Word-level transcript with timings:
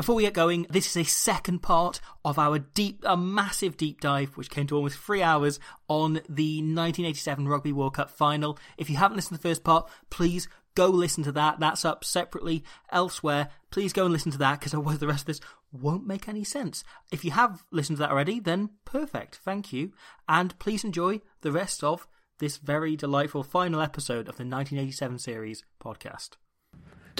Before 0.00 0.14
we 0.14 0.22
get 0.22 0.32
going, 0.32 0.64
this 0.70 0.86
is 0.86 0.96
a 0.96 1.04
second 1.04 1.58
part 1.58 2.00
of 2.24 2.38
our 2.38 2.58
deep, 2.58 3.04
a 3.06 3.18
massive 3.18 3.76
deep 3.76 4.00
dive, 4.00 4.34
which 4.34 4.48
came 4.48 4.66
to 4.68 4.76
almost 4.76 4.96
three 4.96 5.22
hours 5.22 5.60
on 5.88 6.14
the 6.26 6.62
1987 6.62 7.46
Rugby 7.46 7.70
World 7.70 7.96
Cup 7.96 8.08
final. 8.08 8.58
If 8.78 8.88
you 8.88 8.96
haven't 8.96 9.16
listened 9.16 9.36
to 9.36 9.42
the 9.42 9.48
first 9.50 9.62
part, 9.62 9.90
please 10.08 10.48
go 10.74 10.86
listen 10.86 11.22
to 11.24 11.32
that. 11.32 11.60
That's 11.60 11.84
up 11.84 12.02
separately 12.02 12.64
elsewhere. 12.90 13.50
Please 13.70 13.92
go 13.92 14.04
and 14.06 14.12
listen 14.14 14.32
to 14.32 14.38
that 14.38 14.60
because 14.60 14.72
otherwise 14.72 15.00
the 15.00 15.06
rest 15.06 15.24
of 15.24 15.26
this 15.26 15.40
won't 15.70 16.06
make 16.06 16.30
any 16.30 16.44
sense. 16.44 16.82
If 17.12 17.22
you 17.22 17.32
have 17.32 17.62
listened 17.70 17.98
to 17.98 18.00
that 18.00 18.10
already, 18.10 18.40
then 18.40 18.70
perfect. 18.86 19.36
Thank 19.44 19.70
you. 19.70 19.92
And 20.26 20.58
please 20.58 20.82
enjoy 20.82 21.20
the 21.42 21.52
rest 21.52 21.84
of 21.84 22.08
this 22.38 22.56
very 22.56 22.96
delightful 22.96 23.42
final 23.42 23.82
episode 23.82 24.30
of 24.30 24.38
the 24.38 24.46
1987 24.46 25.18
series 25.18 25.62
podcast. 25.78 26.38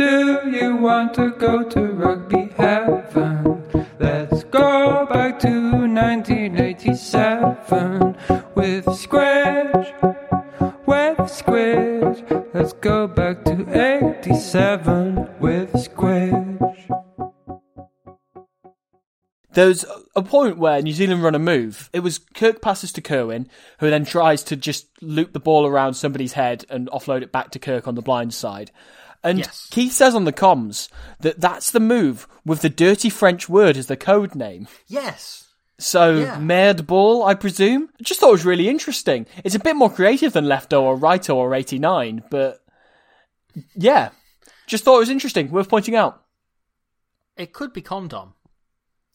Do 0.00 0.48
you 0.50 0.76
want 0.76 1.12
to 1.14 1.30
go 1.32 1.62
to 1.62 1.80
rugby 1.92 2.48
heaven? 2.56 3.62
Let's 3.98 4.44
go 4.44 5.04
back 5.04 5.38
to 5.40 5.50
1987 5.50 8.16
with 8.54 8.86
Squidge, 8.86 9.92
with 10.86 11.18
Squidge. 11.18 12.54
Let's 12.54 12.72
go 12.72 13.08
back 13.08 13.44
to 13.44 14.22
87 14.22 15.28
with 15.38 15.74
Squidge. 15.74 16.56
There's 19.52 19.84
a 20.16 20.22
point 20.22 20.56
where 20.56 20.80
New 20.80 20.94
Zealand 20.94 21.22
run 21.22 21.34
a 21.34 21.38
move. 21.38 21.90
It 21.92 22.00
was 22.00 22.18
Kirk 22.18 22.62
passes 22.62 22.90
to 22.92 23.02
Kirwan, 23.02 23.48
who 23.80 23.90
then 23.90 24.06
tries 24.06 24.42
to 24.44 24.56
just 24.56 24.86
loop 25.02 25.34
the 25.34 25.40
ball 25.40 25.66
around 25.66 25.92
somebody's 25.92 26.32
head 26.32 26.64
and 26.70 26.88
offload 26.88 27.20
it 27.20 27.32
back 27.32 27.50
to 27.50 27.58
Kirk 27.58 27.86
on 27.86 27.96
the 27.96 28.00
blind 28.00 28.32
side. 28.32 28.70
And 29.22 29.40
Yes. 29.40 29.68
Keith 29.70 29.92
says 29.92 30.14
on 30.14 30.24
the 30.24 30.32
comms 30.32 30.88
that 31.20 31.40
that's 31.40 31.70
the 31.70 31.80
move 31.80 32.26
with 32.44 32.62
the 32.62 32.70
dirty 32.70 33.10
French 33.10 33.48
word 33.48 33.76
as 33.76 33.86
the 33.86 33.96
code 33.96 34.34
name. 34.34 34.66
Yes. 34.86 35.48
So, 35.78 36.18
Yeah. 36.20 36.72
ball, 36.82 37.24
I 37.24 37.34
presume? 37.34 37.88
I 37.98 38.02
just 38.02 38.20
thought 38.20 38.28
it 38.28 38.32
was 38.32 38.44
really 38.44 38.68
interesting. 38.68 39.26
It's 39.44 39.54
a 39.54 39.58
bit 39.60 39.76
more 39.76 39.90
creative 39.90 40.32
than 40.32 40.44
lefto 40.44 40.80
or 40.82 40.96
righto 40.96 41.36
or 41.36 41.54
89, 41.54 42.22
but 42.30 42.62
yeah. 43.74 44.10
Just 44.66 44.84
thought 44.84 44.96
it 44.96 45.00
was 45.00 45.10
interesting, 45.10 45.50
worth 45.50 45.68
pointing 45.68 45.96
out. 45.96 46.22
It 47.36 47.52
could 47.52 47.72
be 47.72 47.82
condom. 47.82 48.34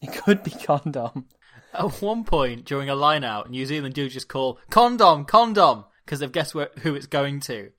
It 0.01 0.11
could 0.13 0.43
be 0.43 0.51
condom. 0.51 1.27
At 1.73 2.01
one 2.01 2.23
point 2.23 2.65
during 2.65 2.89
a 2.89 2.95
line 2.95 3.23
out, 3.23 3.49
New 3.49 3.65
Zealand 3.65 3.93
do 3.93 4.09
just 4.09 4.27
call 4.27 4.59
condom, 4.69 5.25
condom, 5.25 5.85
because 6.03 6.19
they've 6.19 6.31
guessed 6.31 6.55
where, 6.55 6.69
who 6.81 6.95
it's 6.95 7.07
going 7.07 7.39
to. 7.41 7.71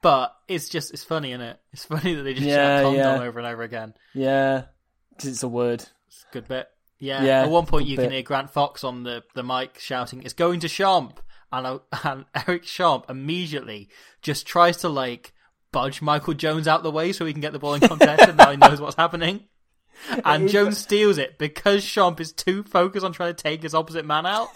But 0.00 0.34
it's 0.46 0.68
just, 0.68 0.92
it's 0.92 1.04
funny, 1.04 1.32
is 1.32 1.40
it? 1.40 1.60
It's 1.72 1.84
funny 1.86 2.14
that 2.14 2.22
they 2.22 2.34
just 2.34 2.46
Yeah, 2.46 2.82
shout 2.82 2.84
condom 2.84 3.20
yeah. 3.20 3.26
over 3.26 3.38
and 3.38 3.48
over 3.48 3.62
again. 3.62 3.94
Yeah, 4.14 4.64
because 5.10 5.30
it's 5.30 5.42
a 5.42 5.48
word. 5.48 5.84
It's 6.06 6.24
a 6.30 6.32
good 6.32 6.48
bit. 6.48 6.68
Yeah. 6.98 7.22
Yeah, 7.22 7.42
At 7.42 7.50
one 7.50 7.66
point, 7.66 7.86
you 7.86 7.96
can 7.96 8.10
hear 8.10 8.22
Grant 8.22 8.50
Fox 8.50 8.82
on 8.84 9.04
the, 9.04 9.22
the 9.34 9.42
mic 9.42 9.78
shouting, 9.78 10.22
"It's 10.22 10.34
going 10.34 10.60
to 10.60 10.68
Champ," 10.68 11.20
and 11.52 11.66
uh, 11.66 11.78
and 12.04 12.24
Eric 12.34 12.64
Champ 12.64 13.06
immediately 13.08 13.88
just 14.22 14.46
tries 14.46 14.78
to 14.78 14.88
like 14.88 15.32
budge 15.70 16.00
Michael 16.02 16.34
Jones 16.34 16.66
out 16.66 16.82
the 16.82 16.90
way 16.90 17.12
so 17.12 17.24
he 17.24 17.32
can 17.32 17.40
get 17.40 17.52
the 17.52 17.58
ball 17.58 17.74
in 17.74 17.80
contest, 17.80 18.28
and 18.28 18.36
now 18.36 18.50
he 18.50 18.56
knows 18.56 18.80
what's 18.80 18.96
happening. 18.96 19.44
And 20.24 20.48
Jones 20.48 20.78
steals 20.78 21.18
it 21.18 21.38
because 21.38 21.84
Champ 21.84 22.20
is 22.20 22.32
too 22.32 22.62
focused 22.62 23.04
on 23.04 23.12
trying 23.12 23.34
to 23.34 23.42
take 23.42 23.64
his 23.64 23.74
opposite 23.74 24.06
man 24.06 24.26
out. 24.26 24.48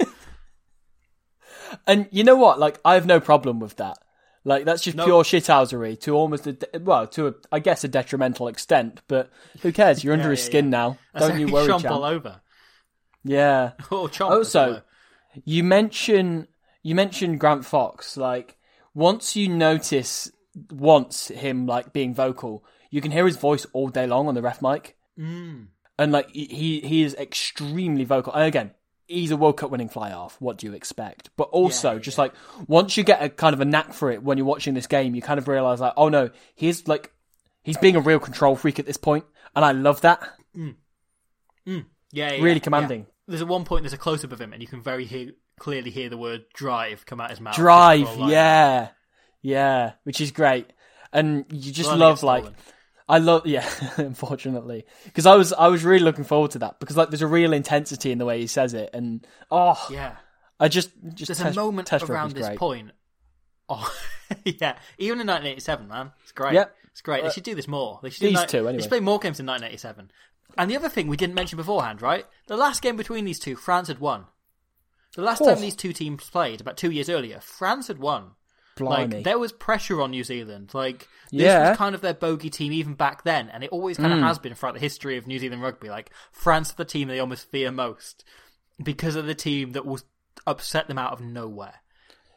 And 1.84 2.06
you 2.12 2.22
know 2.22 2.36
what? 2.36 2.60
Like, 2.60 2.78
I 2.84 2.94
have 2.94 3.06
no 3.06 3.19
problem 3.19 3.59
with 3.59 3.76
that. 3.78 3.98
Like, 4.44 4.64
that's 4.64 4.82
just 4.82 4.97
No. 4.97 5.04
pure 5.04 5.22
shithousery 5.22 5.98
to 6.00 6.14
almost, 6.16 6.47
a, 6.47 6.53
de- 6.54 6.78
well, 6.80 7.06
to 7.08 7.28
a, 7.28 7.34
I 7.53 7.58
guess 7.60 7.84
a 7.84 7.88
detrimental 7.88 8.48
extent. 8.48 9.00
But 9.06 9.30
who 9.62 9.70
cares? 9.72 10.03
You're 10.03 10.14
under 10.14 10.25
Yeah, 10.26 10.30
his 10.30 10.41
yeah, 10.41 10.47
skin 10.47 10.64
yeah. 10.66 10.70
now. 10.70 10.98
That's 11.14 11.28
Don't 11.28 11.41
you 11.41 11.47
worry, 11.53 11.66
Champ 11.69 11.82
champ. 11.82 11.94
all 11.94 12.04
over. 12.04 12.41
Yeah. 13.25 13.72
As 13.92 13.92
it 13.92 14.20
Also, 14.20 14.82
you 15.44 15.62
mention 15.62 16.48
you 16.82 16.94
mentioned 16.97 17.38
Grant 17.38 17.64
Fox. 17.64 18.16
Like, 18.16 18.56
once 18.94 19.36
you 19.36 19.48
notice 19.48 20.30
once 20.70 21.28
him 21.28 21.66
like 21.66 21.92
being 21.92 22.14
vocal, 22.14 22.64
you 22.91 23.00
can 23.00 23.12
hear 23.12 23.26
his 23.26 23.36
voice 23.36 23.64
all 23.72 23.88
day 23.88 24.06
long 24.06 24.26
on 24.28 24.34
the 24.34 24.42
ref 24.42 24.60
mic. 24.60 24.97
Mm. 25.19 25.66
and 25.98 26.10
like 26.10 26.30
he 26.32 26.80
he 26.80 27.03
is 27.03 27.14
extremely 27.14 28.04
vocal. 28.04 28.32
And 28.32 28.44
again, 28.44 28.72
he's 29.12 29.30
a 29.30 29.36
World 29.36 29.56
Cup 29.56 29.70
winning 29.70 29.88
fly 29.88 30.10
half. 30.10 30.36
What 30.40 30.58
do 30.58 30.66
you 30.66 30.72
expect? 30.74 31.30
But 31.36 31.44
also, 31.50 31.92
Yeah, 31.92 31.98
just 31.98 32.18
yeah. 32.18 32.22
like 32.22 32.34
once 32.66 32.96
you 32.96 33.04
get 33.04 33.22
a 33.22 33.28
kind 33.28 33.54
of 33.54 33.60
a 33.60 33.64
knack 33.64 33.92
for 33.92 34.10
it 34.10 34.22
when 34.22 34.38
you're 34.38 34.46
watching 34.46 34.74
this 34.74 34.86
game, 34.86 35.14
you 35.14 35.22
kind 35.22 35.38
of 35.38 35.48
realize 35.48 35.80
like, 35.80 35.92
oh 35.96 36.08
no, 36.08 36.30
he's 36.54 36.88
like 36.88 37.12
he's 37.62 37.76
being 37.76 37.96
a 37.96 38.00
real 38.00 38.18
control 38.18 38.56
freak 38.56 38.78
at 38.78 38.86
this 38.86 38.96
point, 38.96 39.24
and 39.54 39.64
I 39.64 39.72
love 39.72 40.00
that. 40.00 40.20
Mm. 40.56 40.74
Mm. 41.66 41.84
Yeah, 42.12 42.32
yeah, 42.32 42.42
Really 42.42 42.60
commanding. 42.60 43.06
There's 43.28 43.40
at 43.42 43.48
one 43.48 43.64
point 43.64 43.84
there's 43.84 43.92
a 43.92 43.98
close 43.98 44.24
up 44.24 44.32
of 44.32 44.40
him, 44.40 44.52
and 44.52 44.60
you 44.60 44.68
can 44.68 44.82
very 44.82 45.04
hear, 45.04 45.30
clearly 45.58 45.90
hear 45.90 46.08
the 46.08 46.18
word 46.18 46.44
"drive" 46.52 47.06
come 47.06 47.20
out 47.20 47.30
his 47.30 47.40
mouth. 47.40 47.54
Drive, 47.54 48.00
before 48.00 48.16
a 48.16 48.20
line. 48.22 48.30
yeah, 48.30 48.88
yeah, 49.42 49.92
which 50.04 50.20
is 50.20 50.30
great, 50.32 50.72
and 51.12 51.44
you 51.50 51.72
just 51.72 51.88
Well, 51.88 51.98
love 51.98 52.22
like. 52.22 52.42
stolen. 52.42 52.56
I 53.12 53.18
love, 53.18 53.46
yeah, 53.46 53.68
unfortunately, 53.98 54.86
because 55.04 55.26
I 55.26 55.34
was 55.34 55.52
I 55.52 55.68
was 55.68 55.84
really 55.84 56.02
looking 56.04 56.24
forward 56.24 56.52
to 56.52 56.60
that 56.60 56.80
because 56.80 56.96
like 56.96 57.10
there's 57.10 57.20
a 57.22 57.26
real 57.26 57.52
intensity 57.52 58.10
in 58.10 58.16
the 58.18 58.24
way 58.24 58.40
he 58.40 58.46
says 58.46 58.72
it, 58.72 58.88
and 58.94 59.26
oh, 59.50 59.86
Yeah, 59.90 60.16
I 60.58 60.68
just 60.68 60.90
just 61.14 61.28
there's 61.28 61.38
test, 61.38 61.56
a 61.56 61.60
moment 61.60 61.92
around 61.92 62.32
this 62.32 62.48
point. 62.56 62.92
Oh, 63.68 63.94
yeah, 64.44 64.78
even 64.98 65.20
in 65.20 65.26
1987, 65.26 65.88
man, 65.88 66.12
it's 66.22 66.32
great. 66.32 66.54
Yep. 66.54 66.74
It's 66.92 67.00
great. 67.02 67.22
They 67.22 67.30
should 67.30 67.44
do 67.44 67.54
this 67.54 67.68
more. 67.68 68.00
They 68.02 68.10
should 68.10 68.20
do 68.20 68.28
these 68.28 68.40
ni- 68.40 68.46
two, 68.46 68.62
They 68.62 68.68
anyway. 68.70 68.82
should 68.82 68.90
play 68.90 69.00
more 69.00 69.18
games 69.18 69.40
in 69.40 69.46
1987. 69.46 70.10
And 70.58 70.70
the 70.70 70.76
other 70.76 70.88
thing 70.90 71.06
we 71.06 71.16
didn't 71.16 71.34
mention 71.34 71.56
beforehand, 71.56 72.02
right? 72.02 72.26
The 72.46 72.56
last 72.56 72.82
game 72.82 72.96
between 72.96 73.24
these 73.24 73.38
two, 73.38 73.56
France 73.56 73.88
had 73.88 73.98
won. 73.98 74.26
The 75.16 75.22
last 75.22 75.40
Oh. 75.42 75.46
time 75.46 75.60
these 75.60 75.76
two 75.76 75.92
teams 75.92 76.28
played, 76.28 76.60
about 76.60 76.76
two 76.76 76.90
years 76.90 77.08
earlier, 77.08 77.40
France 77.40 77.88
had 77.88 77.98
won. 77.98 78.32
Blimey. 78.77 79.16
Like 79.16 79.25
there 79.25 79.38
was 79.38 79.53
pressure 79.53 80.00
on 80.00 80.10
New 80.10 80.25
Zealand. 80.25 80.71
Like 80.72 81.09
this 81.31 81.43
Yeah. 81.43 81.71
was 81.71 81.78
kind 81.78 81.94
of 81.94 82.00
their 82.00 82.15
bogey 82.15 82.50
team 82.50 82.72
even 82.72 82.94
back 82.94 83.22
then, 83.25 83.49
and 83.50 83.62
it 83.65 83.71
always 83.71 83.97
kind 83.99 84.12
of 84.12 84.21
has 84.21 84.38
been 84.38 84.55
throughout 84.55 84.75
the 84.75 84.81
history 84.81 85.16
of 85.16 85.27
New 85.27 85.38
Zealand 85.38 85.62
rugby. 85.62 85.91
Like 85.91 86.10
France 86.33 86.72
are 86.72 86.77
the 86.77 86.84
team 86.84 87.09
they 87.09 87.19
almost 87.21 87.50
fear 87.50 87.71
most 87.71 88.25
because 88.83 89.15
of 89.16 89.27
the 89.27 89.34
team 89.34 89.72
that 89.72 89.84
will 89.87 90.00
upset 90.47 90.88
them 90.88 90.99
out 90.99 91.12
of 91.12 91.21
nowhere. 91.21 91.75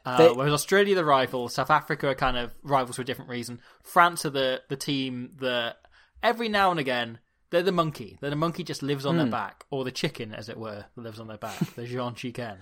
Uh, 0.05 0.17
They- 0.17 0.29
whereas 0.31 0.53
Australia, 0.53 0.93
the 0.93 1.05
rival, 1.05 1.49
South 1.49 1.71
Africa 1.71 2.09
are 2.09 2.15
kind 2.15 2.37
of 2.37 2.53
rivals 2.61 2.97
for 2.97 3.01
a 3.01 3.05
different 3.05 3.29
reason. 3.31 3.59
France 3.81 4.25
are 4.25 4.29
the 4.29 4.61
the 4.69 4.75
team 4.75 5.31
that 5.39 5.77
every 6.21 6.49
now 6.49 6.69
and 6.71 6.79
again 6.79 7.19
they're 7.51 7.63
the 7.63 7.71
monkey. 7.71 8.17
They're 8.19 8.29
the 8.31 8.35
monkey 8.35 8.63
just 8.63 8.83
lives 8.83 9.05
on 9.05 9.17
their 9.17 9.27
back, 9.27 9.65
or 9.69 9.83
the 9.85 9.91
chicken, 9.91 10.33
as 10.33 10.49
it 10.49 10.57
were, 10.57 10.85
that 10.95 11.01
lives 11.01 11.19
on 11.19 11.27
their 11.27 11.37
back. 11.37 11.57
The 11.75 11.85
Jean 11.85 12.13
Chicken. 12.15 12.57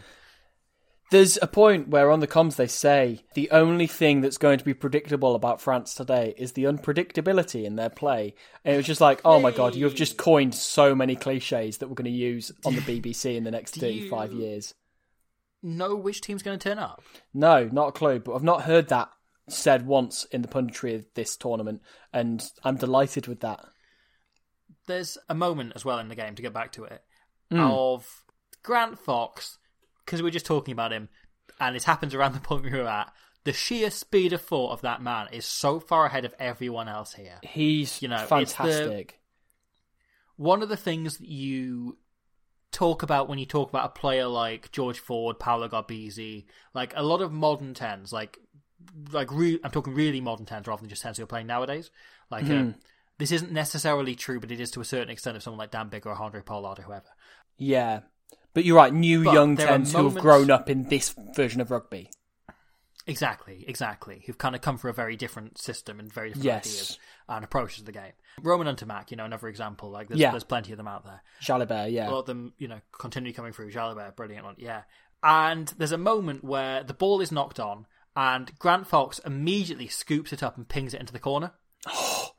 There's 1.11 1.37
a 1.41 1.47
point 1.47 1.89
where 1.89 2.09
on 2.09 2.21
the 2.21 2.27
comms 2.27 2.55
they 2.55 2.65
say 2.67 3.19
the 3.35 3.51
only 3.51 3.85
thing 3.85 4.21
that's 4.21 4.37
going 4.39 4.57
to 4.57 4.65
be 4.65 4.73
predictable 4.73 5.35
about 5.35 5.61
France 5.61 5.93
today 5.93 6.33
is 6.37 6.53
the 6.53 6.63
unpredictability 6.63 7.65
in 7.65 7.75
their 7.75 7.89
play. 7.89 8.33
And 8.65 8.73
it 8.73 8.77
was 8.77 8.87
just 8.87 9.01
like, 9.01 9.21
oh 9.23 9.39
my 9.39 9.51
god, 9.51 9.75
you 9.75 9.85
have 9.85 9.93
just 9.93 10.17
coined 10.17 10.55
so 10.55 10.95
many 10.95 11.15
cliches 11.15 11.77
that 11.77 11.87
we're 11.87 11.93
going 11.95 12.05
to 12.05 12.11
use 12.11 12.51
on 12.65 12.73
the 12.75 12.81
BBC 12.81 13.35
in 13.35 13.43
the 13.43 13.51
next 13.51 13.75
35 13.75 14.33
years. 14.33 14.73
Know 15.61 15.95
which 15.95 16.21
team's 16.21 16.41
going 16.41 16.57
to 16.57 16.69
turn 16.69 16.79
up? 16.79 17.03
No, 17.33 17.69
not 17.71 17.89
a 17.89 17.91
clue, 17.93 18.19
but 18.19 18.33
I've 18.33 18.43
not 18.43 18.63
heard 18.63 18.87
that 18.89 19.09
said 19.49 19.85
once 19.85 20.25
in 20.25 20.41
the 20.41 20.47
punditry 20.47 20.95
of 20.95 21.05
this 21.15 21.37
tournament, 21.37 21.81
and 22.11 22.43
I'm 22.63 22.75
delighted 22.77 23.27
with 23.27 23.41
that. 23.41 23.63
there's 24.87 25.17
a 25.29 25.35
moment 25.35 25.73
as 25.75 25.85
well 25.85 25.99
in 25.99 26.09
the 26.09 26.15
game 26.15 26.35
to 26.35 26.41
get 26.41 26.53
back 26.53 26.71
to 26.73 26.83
it 26.85 27.03
Hmm. 27.51 27.59
of 27.61 28.23
Grant 28.63 28.97
Fox 28.99 29.57
because 30.05 30.21
we're 30.21 30.29
just 30.31 30.45
talking 30.45 30.71
about 30.71 30.91
him, 30.93 31.09
and 31.59 31.75
it 31.75 31.83
happens 31.83 32.13
around 32.13 32.33
the 32.33 32.39
point 32.39 32.63
we 32.63 32.71
were 32.71 32.87
at. 32.87 33.11
The 33.45 33.53
sheer 33.53 33.91
speed 33.91 34.31
of 34.33 34.41
thought 34.41 34.71
of 34.71 34.81
that 34.81 35.01
man 35.01 35.27
is 35.33 35.45
so 35.45 35.79
far 35.79 36.05
ahead 36.05 36.23
of 36.25 36.33
everyone 36.39 36.87
else 36.87 37.13
here. 37.13 37.39
He's 37.43 38.01
You 38.01 38.07
know, 38.07 38.15
it's 38.15 38.23
the- 38.23 38.27
fantastic. 38.29 39.19
One 40.35 40.63
of 40.63 40.69
the 40.69 40.77
things 40.77 41.17
that 41.17 41.27
you 41.27 41.97
talk 42.71 43.03
about 43.03 43.27
when 43.29 43.37
you 43.37 43.45
talk 43.45 43.69
about 43.69 43.85
a 43.85 43.89
player 43.99 44.27
like 44.27 44.71
George 44.71 44.97
Ford, 44.99 45.37
Paolo 45.39 45.67
Garbisi, 45.69 46.45
like 46.73 46.93
a 46.95 47.03
lot 47.03 47.21
of 47.21 47.31
modern 47.31 47.73
tens, 47.73 48.11
like 48.11 48.39
like 49.11 49.31
re- 49.31 49.59
I'm 49.63 49.71
talking 49.71 49.93
really 49.93 50.21
modern 50.21 50.45
tens 50.45 50.67
rather 50.67 50.81
than 50.81 50.89
just 50.89 51.01
tens 51.03 51.17
who 51.17 51.23
are 51.23 51.27
playing 51.27 51.47
nowadays. 51.47 51.91
Like 52.31 52.45
Hmm. 52.45 52.69
uh, 52.69 52.71
this 53.19 53.31
isn't 53.31 53.51
necessarily 53.51 54.15
true, 54.15 54.39
but 54.39 54.51
it 54.51 54.59
is 54.59 54.71
to 54.71 54.81
a 54.81 54.85
certain 54.85 55.09
extent 55.09 55.37
of 55.37 55.43
someone 55.43 55.59
like 55.59 55.71
Dan 55.71 55.89
Biggar 55.89 56.07
or 56.07 56.15
Handré 56.15 56.43
Pollard 56.45 56.79
or 56.79 56.81
whoever. 56.83 57.09
Yeah. 57.57 58.01
But 58.53 58.65
you're 58.65 58.77
right, 58.77 58.93
new 58.93 59.23
But 59.23 59.33
young 59.33 59.57
tens 59.57 59.93
who 59.93 60.09
have 60.09 60.21
grown 60.21 60.51
up 60.51 60.69
in 60.69 60.83
this 60.83 61.15
version 61.35 61.59
of 61.61 61.71
rugby. 61.71 62.09
Exactly, 63.05 63.65
exactly. 63.67 64.23
Who've 64.25 64.37
kind 64.37 64.55
of 64.55 64.61
come 64.61 64.77
from 64.77 64.91
a 64.91 64.93
very 64.93 65.17
different 65.17 65.57
system 65.57 65.99
and 65.99 66.11
very 66.11 66.29
different 66.29 66.45
Yes. 66.45 66.65
ideas 66.67 66.99
and 67.27 67.43
approaches 67.43 67.79
to 67.79 67.83
the 67.85 67.91
game. 67.91 68.13
Romain 68.41 68.73
Ntamack, 68.73 69.11
you 69.11 69.17
know, 69.17 69.25
another 69.25 69.49
example. 69.49 69.89
Like 69.89 70.07
there's, 70.07 70.19
Yeah. 70.19 70.31
there's 70.31 70.45
plenty 70.45 70.71
of 70.71 70.77
them 70.77 70.87
out 70.87 71.03
there. 71.03 71.21
Jalibert, 71.41 71.91
yeah. 71.91 72.09
A 72.09 72.11
lot 72.11 72.19
of 72.19 72.25
them, 72.27 72.53
you 72.57 72.67
know, 72.69 72.79
continually 72.97 73.33
coming 73.33 73.51
through. 73.51 73.71
Jalibert, 73.71 74.15
brilliant 74.15 74.45
one, 74.45 74.55
yeah. 74.57 74.83
And 75.21 75.67
there's 75.77 75.91
a 75.91 75.97
moment 75.97 76.43
where 76.43 76.83
the 76.83 76.93
ball 76.93 77.19
is 77.19 77.31
knocked 77.31 77.59
on, 77.59 77.87
and 78.15 78.57
Grant 78.59 78.87
Fox 78.87 79.19
immediately 79.19 79.87
scoops 79.87 80.31
it 80.31 80.41
up 80.43 80.55
and 80.57 80.67
pings 80.67 80.93
it 80.93 80.99
into 81.01 81.13
the 81.13 81.19
corner. 81.19 81.51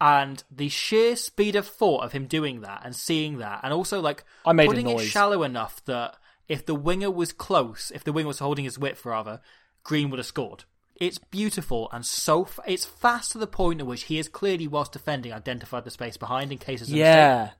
And 0.00 0.42
the 0.50 0.68
sheer 0.68 1.16
speed 1.16 1.56
of 1.56 1.66
thought 1.66 2.04
of 2.04 2.12
him 2.12 2.26
doing 2.26 2.62
that 2.62 2.82
and 2.84 2.94
seeing 2.94 3.38
that, 3.38 3.60
and 3.62 3.72
also 3.72 4.00
like 4.00 4.24
I 4.44 4.52
made 4.52 4.66
putting 4.68 4.88
it 4.88 5.00
shallow 5.00 5.42
enough 5.42 5.84
that 5.84 6.16
if 6.48 6.66
the 6.66 6.74
winger 6.74 7.10
was 7.10 7.32
close, 7.32 7.92
if 7.94 8.04
the 8.04 8.12
winger 8.12 8.28
was 8.28 8.38
holding 8.38 8.64
his 8.64 8.78
width 8.78 9.04
rather, 9.04 9.40
Green 9.82 10.10
would 10.10 10.18
have 10.18 10.26
scored. 10.26 10.64
It's 10.96 11.18
beautiful 11.18 11.88
and 11.92 12.04
so 12.06 12.44
f- 12.44 12.60
it's 12.66 12.84
fast 12.84 13.32
to 13.32 13.38
the 13.38 13.46
point 13.46 13.80
at 13.80 13.86
which 13.86 14.04
he 14.04 14.16
has 14.18 14.28
clearly, 14.28 14.66
whilst 14.68 14.92
defending, 14.92 15.32
identified 15.32 15.84
the 15.84 15.90
space 15.90 16.16
behind 16.16 16.52
in 16.52 16.58
case 16.58 16.80
there's 16.80 16.90
a 16.90 16.92
mistake. 16.92 17.04
yeah. 17.06 17.50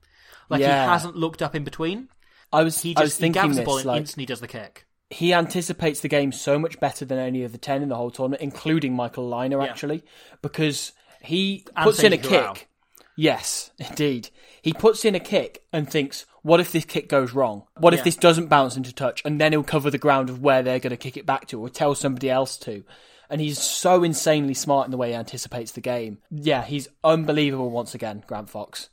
Like 0.49 0.61
yeah. 0.61 0.83
he 0.85 0.89
hasn't 0.89 1.15
looked 1.15 1.41
up 1.41 1.53
in 1.55 1.63
between. 1.63 2.09
I 2.53 2.63
was, 2.63 2.79
He 2.81 2.95
I 2.95 3.01
was 3.01 3.09
just 3.11 3.19
he 3.19 3.23
thinking 3.23 3.41
gathers 3.41 3.55
this, 3.57 3.63
the 3.63 3.65
ball 3.65 3.77
and 3.77 3.85
like, 3.87 3.99
instantly 4.01 4.25
does 4.25 4.39
the 4.39 4.47
kick. 4.47 4.85
he 5.09 5.33
anticipates 5.33 5.99
the 6.01 6.07
game 6.07 6.31
so 6.31 6.57
much 6.59 6.79
better 6.79 7.03
than 7.03 7.17
any 7.17 7.43
of 7.43 7.51
the 7.51 7.57
10 7.57 7.81
in 7.81 7.89
the 7.89 7.95
whole 7.95 8.11
tournament, 8.11 8.41
including 8.41 8.93
Michael 8.93 9.29
Lynagh, 9.29 9.63
Yeah. 9.65 9.69
actually, 9.71 10.03
because 10.41 10.93
he 11.25 11.65
puts 11.83 12.01
in 12.03 12.13
a 12.13 12.17
Corral. 12.17 12.53
kick. 12.55 12.67
Yes, 13.17 13.71
indeed. 13.77 14.29
He 14.61 14.73
puts 14.73 15.05
in 15.05 15.15
a 15.15 15.19
kick 15.19 15.63
and 15.71 15.89
thinks, 15.89 16.25
what 16.41 16.59
if 16.59 16.71
this 16.71 16.85
kick 16.85 17.07
goes 17.07 17.33
wrong? 17.33 17.63
What 17.77 17.93
if 17.93 17.99
Yeah. 17.99 18.03
this 18.05 18.15
doesn't 18.17 18.47
bounce 18.47 18.75
into 18.75 18.93
touch? 18.93 19.21
And 19.25 19.39
then 19.39 19.51
he'll 19.53 19.63
cover 19.63 19.89
the 19.89 19.97
ground 19.97 20.29
of 20.29 20.41
where 20.41 20.61
they're 20.63 20.79
going 20.79 20.91
to 20.91 20.97
kick 20.97 21.15
it 21.17 21.25
back 21.25 21.47
to 21.47 21.59
or 21.61 21.69
tell 21.69 21.95
somebody 21.95 22.29
else 22.29 22.57
to. 22.59 22.83
And 23.29 23.39
he's 23.41 23.57
so 23.59 24.03
insanely 24.03 24.53
smart 24.53 24.85
in 24.85 24.91
the 24.91 24.97
way 24.97 25.09
he 25.09 25.15
anticipates 25.15 25.71
the 25.71 25.81
game. 25.81 26.19
Yeah, 26.29 26.63
he's 26.63 26.87
unbelievable 27.03 27.69
once 27.71 27.95
again, 27.95 28.23
Grant 28.27 28.49
Fox. 28.49 28.89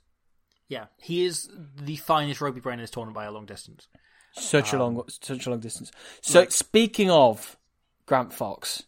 Yeah, 0.68 0.86
he 0.98 1.24
is 1.26 1.50
the 1.76 1.96
finest 1.96 2.40
rugby 2.40 2.60
brain 2.60 2.78
in 2.78 2.82
this 2.84 2.90
tournament 2.90 3.14
by 3.14 3.24
a 3.24 3.30
long 3.32 3.44
distance. 3.44 3.88
Such 4.34 4.72
a 4.72 4.76
Um, 4.76 4.94
long, 4.96 5.04
such 5.08 5.46
a 5.46 5.50
long 5.50 5.60
distance. 5.60 5.90
So 6.22 6.46
speaking 6.48 7.10
of 7.10 7.58
Grant 8.06 8.32
Fox, 8.32 8.84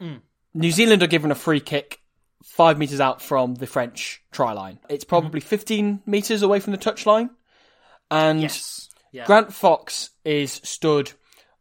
Hmm. 0.00 0.16
New 0.54 0.72
Zealand 0.72 1.02
are 1.02 1.06
given 1.08 1.30
a 1.30 1.34
free 1.36 1.60
kick 1.60 2.00
five 2.44 2.78
meters 2.78 3.00
out 3.00 3.20
from 3.22 3.54
the 3.54 3.66
French 3.66 4.22
try 4.30 4.52
line. 4.52 4.78
It's 4.88 5.04
Mm-hmm. 5.04 5.08
probably 5.08 5.40
fifteen 5.40 6.00
meters 6.06 6.42
away 6.42 6.60
from 6.60 6.72
the 6.72 6.78
touch 6.78 7.06
line, 7.06 7.30
and 8.10 8.40
Yes. 8.42 8.88
Yeah. 9.10 9.24
Grant 9.24 9.52
Fox 9.54 10.10
is 10.24 10.60
stood 10.64 11.12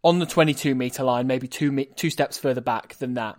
on 0.03 0.19
the 0.19 0.25
twenty-two 0.25 0.75
meter 0.75 1.03
line, 1.03 1.27
maybe 1.27 1.47
two 1.47 1.71
me- 1.71 1.89
two 1.95 2.09
steps 2.09 2.37
further 2.37 2.61
back 2.61 2.95
than 2.95 3.13
that, 3.15 3.37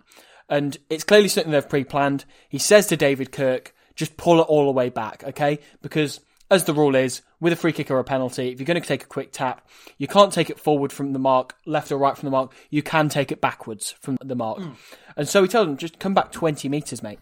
and 0.49 0.75
it's 0.89 1.03
clearly 1.03 1.27
something 1.27 1.51
they've 1.51 1.67
pre-planned. 1.69 2.25
He 2.49 2.57
says 2.57 2.87
to 2.87 2.97
David 2.97 3.31
Kirk, 3.31 3.73
"Just 3.95 4.17
pull 4.17 4.39
it 4.39 4.43
all 4.47 4.65
the 4.65 4.71
way 4.71 4.89
back, 4.89 5.23
okay?" 5.23 5.59
Because 5.81 6.19
as 6.51 6.63
the 6.63 6.73
rule 6.73 6.95
is, 6.95 7.21
with 7.39 7.53
a 7.53 7.55
free 7.55 7.71
kick 7.71 7.91
or 7.91 7.99
a 7.99 8.03
penalty, 8.03 8.49
if 8.51 8.59
you're 8.59 8.65
going 8.65 8.81
to 8.81 8.87
take 8.87 9.03
a 9.03 9.07
quick 9.07 9.31
tap, 9.31 9.67
you 9.99 10.07
can't 10.07 10.33
take 10.33 10.49
it 10.49 10.59
forward 10.59 10.91
from 10.91 11.13
the 11.13 11.19
mark, 11.19 11.53
left 11.67 11.91
or 11.91 11.97
right 11.99 12.17
from 12.17 12.25
the 12.25 12.31
mark. 12.31 12.51
You 12.71 12.81
can 12.81 13.07
take 13.07 13.31
it 13.31 13.39
backwards 13.39 13.91
from 14.01 14.17
the 14.25 14.35
mark. 14.35 14.59
And 15.15 15.29
so 15.29 15.43
he 15.43 15.47
tells 15.47 15.67
him, 15.67 15.77
just 15.77 15.99
come 15.99 16.15
back 16.15 16.31
20 16.31 16.67
metres, 16.67 17.03
mate. 17.03 17.19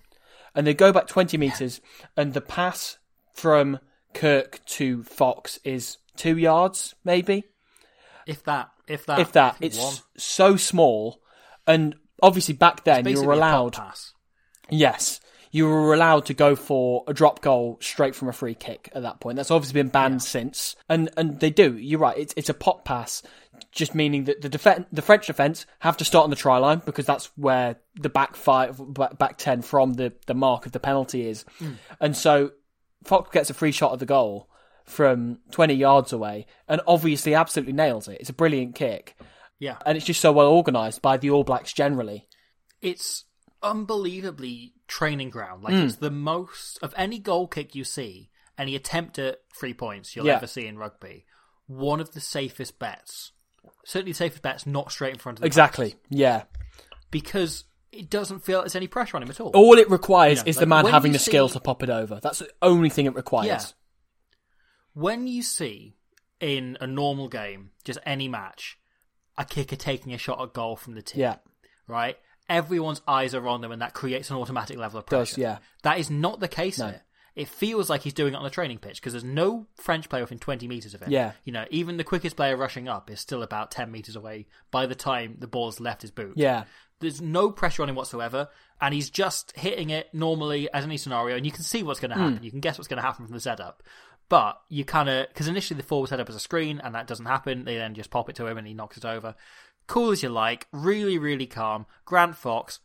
And 0.57 0.67
they 0.67 0.73
go 0.73 0.91
back 0.91 1.07
20 1.07 1.37
metres, 1.37 1.79
and 2.17 2.33
the 2.33 2.41
pass 2.41 2.97
from 3.33 3.79
Kirk 4.13 4.59
to 4.65 5.03
Fox 5.03 5.59
is 5.63 5.99
two 6.17 6.37
yards, 6.37 6.95
maybe? 7.05 7.45
if 8.27 8.43
that, 8.43 8.69
if 8.87 9.05
that, 9.05 9.19
if 9.19 9.31
that. 9.31 9.57
It's 9.61 9.79
one. 9.79 9.95
so 10.17 10.57
small. 10.57 11.21
And 11.65 11.95
obviously 12.21 12.53
back 12.53 12.83
then, 12.83 13.07
you 13.07 13.23
were 13.23 13.33
a 13.33 13.37
allowed. 13.37 13.73
pass. 13.73 14.13
Yes. 14.69 15.19
You 15.49 15.65
were 15.65 15.93
allowed 15.93 16.25
to 16.25 16.33
go 16.33 16.55
for 16.55 17.05
a 17.07 17.13
drop 17.13 17.41
goal 17.41 17.77
straight 17.81 18.13
from 18.13 18.27
a 18.27 18.33
free 18.33 18.53
kick 18.53 18.89
at 18.93 19.03
that 19.03 19.21
point. 19.21 19.37
That's 19.37 19.49
obviously 19.49 19.81
been 19.81 19.89
banned 19.89 20.21
since. 20.21 20.75
And 20.89 21.09
and 21.15 21.39
they 21.39 21.49
do. 21.49 21.77
You're 21.77 22.01
right. 22.01 22.17
It's 22.17 22.33
it's 22.35 22.49
a 22.49 22.53
pop 22.53 22.83
pass, 22.83 23.23
just 23.71 23.93
meaning 23.95 24.25
that 24.25 24.41
the 24.41 24.49
defen 24.49 24.85
the 24.91 25.01
French 25.01 25.27
defence 25.27 25.65
have 25.79 25.97
to 25.97 26.05
start 26.05 26.23
on 26.23 26.29
the 26.29 26.35
try 26.35 26.57
line 26.57 26.81
because 26.85 27.05
that's 27.05 27.25
where 27.35 27.77
the 27.95 28.09
back 28.09 28.35
five 28.35 28.79
back, 29.17 29.37
ten 29.37 29.61
from 29.61 29.93
the, 29.93 30.13
the 30.25 30.33
mark 30.33 30.65
of 30.65 30.71
the 30.71 30.79
penalty 30.79 31.27
is. 31.27 31.43
Hmm. 31.59 31.73
And 31.99 32.15
so 32.17 32.51
Fox 33.03 33.29
gets 33.31 33.49
a 33.49 33.53
free 33.53 33.71
shot 33.71 33.93
at 33.93 33.99
the 33.99 34.05
goal 34.05 34.49
from 34.85 35.39
20 35.51 35.73
yards 35.73 36.13
away 36.13 36.45
and 36.67 36.81
obviously 36.87 37.33
absolutely 37.35 37.73
nails 37.73 38.07
it. 38.07 38.19
It's 38.21 38.29
a 38.29 38.33
brilliant 38.33 38.75
kick. 38.75 39.15
Yeah, 39.59 39.77
And 39.85 39.97
it's 39.97 40.05
just 40.05 40.21
so 40.21 40.31
well 40.31 40.47
organised 40.51 41.01
by 41.01 41.17
the 41.17 41.31
All 41.31 41.43
Blacks 41.43 41.73
generally. 41.73 42.27
it's 42.81 43.25
unbelievably 43.63 44.73
training 44.87 45.29
ground. 45.29 45.63
Like 45.63 45.73
hmm. 45.73 45.81
it's 45.81 45.95
the 45.95 46.11
most 46.11 46.79
of 46.81 46.93
any 46.97 47.19
goal 47.19 47.47
kick 47.47 47.75
you 47.75 47.83
see, 47.83 48.29
any 48.57 48.75
attempt 48.75 49.19
at 49.19 49.39
three 49.59 49.73
points 49.73 50.15
you'll 50.15 50.25
Yeah. 50.25 50.35
ever 50.35 50.47
see 50.47 50.67
in 50.67 50.77
rugby. 50.77 51.25
One 51.67 51.99
of 51.99 52.11
the 52.13 52.21
safest 52.21 52.79
bets. 52.79 53.31
Certainly, 53.85 54.11
the 54.13 54.17
safest 54.17 54.41
bets 54.41 54.65
not 54.65 54.91
straight 54.91 55.13
in 55.13 55.19
front 55.19 55.37
of 55.37 55.41
the 55.41 55.47
Exactly. 55.47 55.95
Yeah. 56.09 56.43
because 57.11 57.63
it 57.91 58.09
doesn't 58.09 58.39
feel 58.43 58.59
there's 58.61 58.75
any 58.75 58.87
pressure 58.87 59.15
on 59.17 59.23
him 59.23 59.29
at 59.29 59.39
all. 59.39 59.49
All 59.55 59.77
it 59.77 59.89
requires 59.89 60.39
You 60.39 60.43
know, 60.45 60.49
is 60.49 60.57
the 60.57 60.65
man 60.65 60.85
having 60.85 61.13
the 61.13 61.19
skill 61.19 61.47
to 61.49 61.59
pop 61.59 61.81
it 61.83 61.89
over. 61.89 62.19
That's 62.21 62.39
the 62.39 62.49
only 62.61 62.89
thing 62.89 63.05
it 63.05 63.15
requires. 63.15 63.47
Yeah. 63.47 63.61
when 64.93 65.27
you 65.27 65.41
see 65.43 65.95
in 66.39 66.77
a 66.81 66.87
normal 66.87 67.27
game, 67.27 67.71
just 67.83 67.99
any 68.05 68.27
match, 68.27 68.77
a 69.37 69.45
kicker 69.45 69.75
taking 69.75 70.13
a 70.13 70.17
shot 70.17 70.41
at 70.41 70.53
goal 70.53 70.75
from 70.75 70.95
the 70.95 71.01
tip, 71.01 71.17
Yeah. 71.17 71.35
right? 71.87 72.17
Everyone's 72.49 73.01
eyes 73.07 73.35
are 73.35 73.47
on 73.47 73.61
them, 73.61 73.71
and 73.71 73.81
that 73.81 73.93
creates 73.93 74.29
an 74.29 74.37
automatic 74.37 74.77
level 74.77 74.99
of 74.99 75.05
pressure. 75.05 75.35
Does, 75.35 75.37
yeah. 75.37 75.57
That 75.83 75.99
is 75.99 76.09
not 76.09 76.39
the 76.39 76.47
case 76.47 76.79
No. 76.79 76.87
here. 76.87 77.01
It 77.37 77.47
feels 77.47 77.89
like 77.89 78.01
he's 78.01 78.13
doing 78.13 78.33
it 78.33 78.37
on 78.37 78.45
a 78.45 78.49
training 78.49 78.79
pitch 78.79 78.99
because 78.99 79.13
there's 79.13 79.23
no 79.23 79.67
French 79.75 80.09
player 80.09 80.23
within 80.23 80.39
20 80.39 80.67
metres 80.67 80.93
of 80.95 81.01
him. 81.03 81.11
Yeah. 81.11 81.33
You 81.43 81.53
know, 81.53 81.65
even 81.69 81.97
the 81.97 82.03
quickest 82.03 82.35
player 82.35 82.57
rushing 82.57 82.87
up 82.89 83.11
is 83.11 83.19
still 83.19 83.43
about 83.43 83.69
10 83.71 83.91
metres 83.91 84.15
away 84.15 84.47
by 84.71 84.87
the 84.87 84.95
time 84.95 85.35
the 85.39 85.47
ball's 85.47 85.79
left 85.79 86.01
his 86.01 86.09
boot. 86.11 86.33
Yeah. 86.35 86.63
There's 86.99 87.21
no 87.21 87.51
pressure 87.51 87.83
on 87.83 87.89
him 87.89 87.95
whatsoever, 87.95 88.49
and 88.81 88.91
he's 88.91 89.11
just 89.11 89.55
hitting 89.55 89.91
it 89.91 90.11
normally 90.13 90.67
as 90.73 90.83
any 90.83 90.97
scenario, 90.97 91.37
and 91.37 91.45
you 91.45 91.51
can 91.51 91.61
see 91.63 91.83
what's 91.83 91.99
going 91.99 92.09
to 92.09 92.15
Hmm. 92.17 92.23
happen. 92.23 92.43
You 92.43 92.49
can 92.49 92.59
guess 92.59 92.79
what's 92.79 92.87
going 92.87 92.97
to 92.97 93.05
happen 93.05 93.25
from 93.27 93.35
the 93.35 93.39
setup. 93.39 93.83
But 94.29 94.59
you 94.67 94.83
kind 94.83 95.07
of, 95.07 95.27
because 95.27 95.47
initially 95.47 95.77
the 95.79 95.85
forward 95.85 96.09
setup 96.09 96.27
as 96.27 96.35
a 96.35 96.39
screen, 96.39 96.81
and 96.83 96.95
that 96.95 97.05
doesn't 97.05 97.27
happen. 97.27 97.65
They 97.65 97.77
then 97.77 97.93
just 97.93 98.09
pop 98.09 98.29
it 98.29 98.35
to 98.37 98.47
him, 98.47 98.57
and 98.57 98.65
he 98.67 98.73
knocks 98.73 98.97
it 98.97 99.05
over. 99.05 99.35
Cool 99.85 100.09
as 100.11 100.23
you 100.23 100.29
like, 100.29 100.65
really, 100.71 101.17
really 101.19 101.45
calm. 101.45 101.85
Grant 102.03 102.35
Fox, 102.35 102.79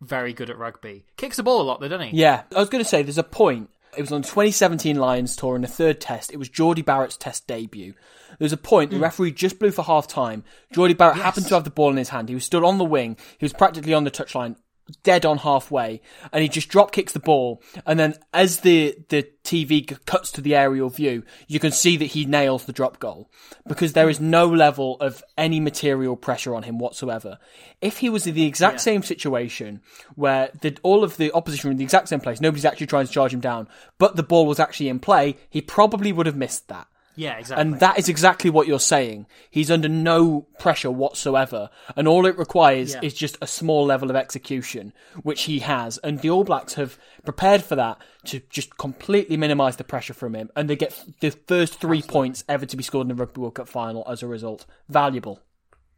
very 0.00 0.32
good 0.32 0.48
at 0.48 0.56
rugby. 0.58 1.04
Kicks 1.16 1.36
the 1.36 1.42
ball 1.42 1.60
a 1.60 1.64
lot, 1.64 1.80
though, 1.80 1.88
doesn't 1.88 2.10
he? 2.10 2.16
Yeah. 2.16 2.44
I 2.54 2.60
was 2.60 2.68
going 2.70 2.82
to 2.84 2.88
say, 2.88 3.02
there's 3.02 3.18
a 3.18 3.22
point. 3.24 3.68
It 3.96 4.02
was 4.02 4.12
on 4.12 4.22
2017 4.22 4.96
Lions 4.96 5.36
tour 5.36 5.56
in 5.56 5.62
the 5.62 5.68
third 5.68 6.00
test. 6.00 6.32
It 6.32 6.36
was 6.36 6.48
Jordie 6.48 6.82
Barrett's 6.82 7.16
test 7.16 7.46
debut. 7.46 7.94
There 8.38 8.44
was 8.44 8.52
a 8.52 8.58
point, 8.58 8.90
the 8.90 8.98
mm. 8.98 9.02
referee 9.02 9.32
just 9.32 9.58
blew 9.58 9.70
for 9.70 9.82
half 9.82 10.06
time. 10.06 10.44
Jordie 10.72 10.94
Barrett 10.94 11.16
happened 11.16 11.46
to 11.46 11.54
have 11.54 11.64
the 11.64 11.70
ball 11.70 11.90
in 11.90 11.96
his 11.96 12.10
hand. 12.10 12.28
He 12.28 12.34
was 12.34 12.44
stood 12.44 12.64
on 12.64 12.78
the 12.78 12.84
wing. 12.84 13.16
He 13.38 13.44
was 13.44 13.54
practically 13.54 13.94
on 13.94 14.04
the 14.04 14.10
touchline, 14.10 14.56
dead 15.02 15.24
on 15.24 15.38
halfway. 15.38 16.00
And 16.32 16.42
he 16.42 16.48
just 16.48 16.68
drop 16.68 16.92
kicks 16.92 17.12
the 17.12 17.20
ball. 17.20 17.62
And 17.84 17.98
then 17.98 18.14
as 18.32 18.60
the, 18.60 18.96
the 19.08 19.28
TV 19.44 19.86
cuts 20.06 20.30
to 20.32 20.40
the 20.40 20.54
aerial 20.54 20.88
view, 20.88 21.24
you 21.46 21.58
can 21.58 21.72
see 21.72 21.96
that 21.96 22.06
he 22.06 22.24
nails 22.24 22.64
the 22.64 22.72
drop 22.72 22.98
goal. 22.98 23.30
Because 23.66 23.92
there 23.92 24.08
is 24.08 24.20
no 24.20 24.46
level 24.46 24.96
of 25.00 25.22
any 25.36 25.60
material 25.60 26.16
pressure 26.16 26.54
on 26.54 26.62
him 26.62 26.78
whatsoever. 26.78 27.38
If 27.80 27.98
he 27.98 28.08
was 28.08 28.26
in 28.26 28.34
the 28.34 28.46
exact 28.46 28.74
Yeah. 28.74 28.78
same 28.80 29.02
situation 29.02 29.80
where 30.14 30.50
the, 30.60 30.76
all 30.82 31.04
of 31.04 31.16
the 31.16 31.32
opposition 31.32 31.68
were 31.68 31.72
in 31.72 31.78
the 31.78 31.84
exact 31.84 32.08
same 32.08 32.20
place, 32.20 32.40
nobody's 32.40 32.64
actually 32.64 32.86
trying 32.86 33.06
to 33.06 33.12
charge 33.12 33.34
him 33.34 33.40
down, 33.40 33.68
but 33.98 34.16
the 34.16 34.22
ball 34.22 34.46
was 34.46 34.60
actually 34.60 34.88
in 34.88 34.98
play, 35.00 35.36
he 35.50 35.60
probably 35.60 36.12
would 36.12 36.26
have 36.26 36.36
missed 36.36 36.68
that. 36.68 36.86
Yeah, 37.16 37.38
exactly. 37.38 37.62
And 37.62 37.80
that 37.80 37.98
is 37.98 38.08
exactly 38.08 38.50
what 38.50 38.66
you're 38.66 38.78
saying. 38.78 39.26
He's 39.50 39.70
under 39.70 39.88
no 39.88 40.46
pressure 40.58 40.90
whatsoever. 40.90 41.70
And 41.96 42.06
all 42.06 42.26
it 42.26 42.36
requires 42.36 42.92
Yeah. 42.94 43.00
is 43.02 43.14
just 43.14 43.38
a 43.40 43.46
small 43.46 43.86
level 43.86 44.10
of 44.10 44.16
execution, 44.16 44.92
which 45.22 45.44
he 45.44 45.60
has. 45.60 45.96
And 45.98 46.20
the 46.20 46.30
All 46.30 46.44
Blacks 46.44 46.74
have 46.74 46.98
prepared 47.24 47.62
for 47.62 47.74
that 47.76 47.98
to 48.26 48.40
just 48.50 48.76
completely 48.76 49.36
minimise 49.36 49.76
the 49.76 49.84
pressure 49.84 50.14
from 50.14 50.34
him. 50.34 50.50
And 50.54 50.68
they 50.68 50.76
get 50.76 51.04
the 51.20 51.30
first 51.30 51.80
three 51.80 52.02
points 52.02 52.44
ever 52.48 52.66
to 52.66 52.76
be 52.76 52.82
scored 52.82 53.06
in 53.06 53.16
the 53.16 53.20
Rugby 53.20 53.40
World 53.40 53.54
Cup 53.54 53.68
final 53.68 54.04
as 54.08 54.22
a 54.22 54.26
result. 54.26 54.66
Valuable. 54.88 55.40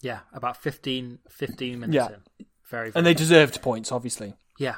yeah, 0.01 0.21
about 0.33 0.57
15, 0.57 1.19
15 1.29 1.81
minutes 1.81 1.95
Yeah. 1.97 2.07
in. 2.07 2.47
Very, 2.71 2.91
very 2.91 2.93
And 2.95 3.05
they 3.05 3.15
deserved 3.15 3.61
points, 3.61 3.91
obviously. 3.91 4.35
Yeah. 4.57 4.77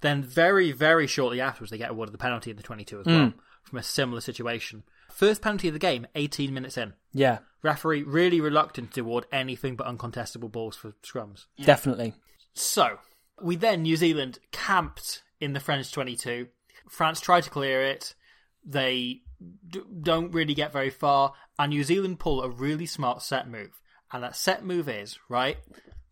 Then 0.00 0.24
very, 0.24 0.72
very 0.72 1.06
shortly 1.06 1.40
afterwards, 1.40 1.70
they 1.70 1.78
get 1.78 1.90
awarded 1.90 2.12
the 2.12 2.18
penalty 2.18 2.50
in 2.50 2.56
the 2.56 2.64
22 2.64 3.00
as 3.00 3.06
well 3.06 3.26
hmm. 3.30 3.38
from 3.62 3.78
a 3.78 3.82
similar 3.84 4.20
situation. 4.20 4.82
First 5.16 5.40
penalty 5.40 5.68
of 5.68 5.72
the 5.74 5.80
game, 5.80 6.06
18 6.14 6.52
minutes 6.52 6.76
in. 6.76 6.92
Yeah, 7.12 7.38
Referee 7.62 8.02
really 8.02 8.38
reluctant 8.38 8.92
to 8.92 9.00
award 9.00 9.24
anything 9.32 9.74
but 9.74 9.86
uncontestable 9.86 10.52
balls 10.52 10.76
for 10.76 10.92
scrums. 11.02 11.46
definitely. 11.64 12.12
So, 12.52 12.98
We 13.40 13.56
then, 13.56 13.82
New 13.82 13.96
Zealand, 13.96 14.38
camped 14.52 15.22
in 15.40 15.54
the 15.54 15.60
French 15.60 15.90
22. 15.90 16.48
France 16.90 17.20
tried 17.20 17.44
to 17.44 17.50
clear 17.50 17.82
it. 17.82 18.14
They 18.62 19.22
d- 19.68 19.80
don't 20.02 20.32
really 20.32 20.52
get 20.54 20.70
very 20.72 20.90
far. 20.90 21.32
And 21.58 21.70
New 21.70 21.82
Zealand 21.82 22.18
pull 22.18 22.42
a 22.42 22.50
really 22.50 22.86
smart 22.86 23.22
set 23.22 23.48
move. 23.48 23.80
And 24.12 24.22
that 24.22 24.36
set 24.36 24.64
move 24.64 24.86
is, 24.88 25.18
right? 25.30 25.56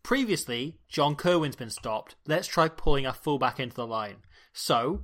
Previously, 0.01 0.77
John 0.89 1.15
Kirwan's 1.15 1.55
been 1.55 1.69
stopped. 1.69 2.15
Let's 2.27 2.47
try 2.47 2.69
pulling 2.69 3.05
our 3.07 3.13
fullback 3.13 3.59
into 3.59 3.75
the 3.75 3.87
line. 3.87 4.17
So, 4.51 5.01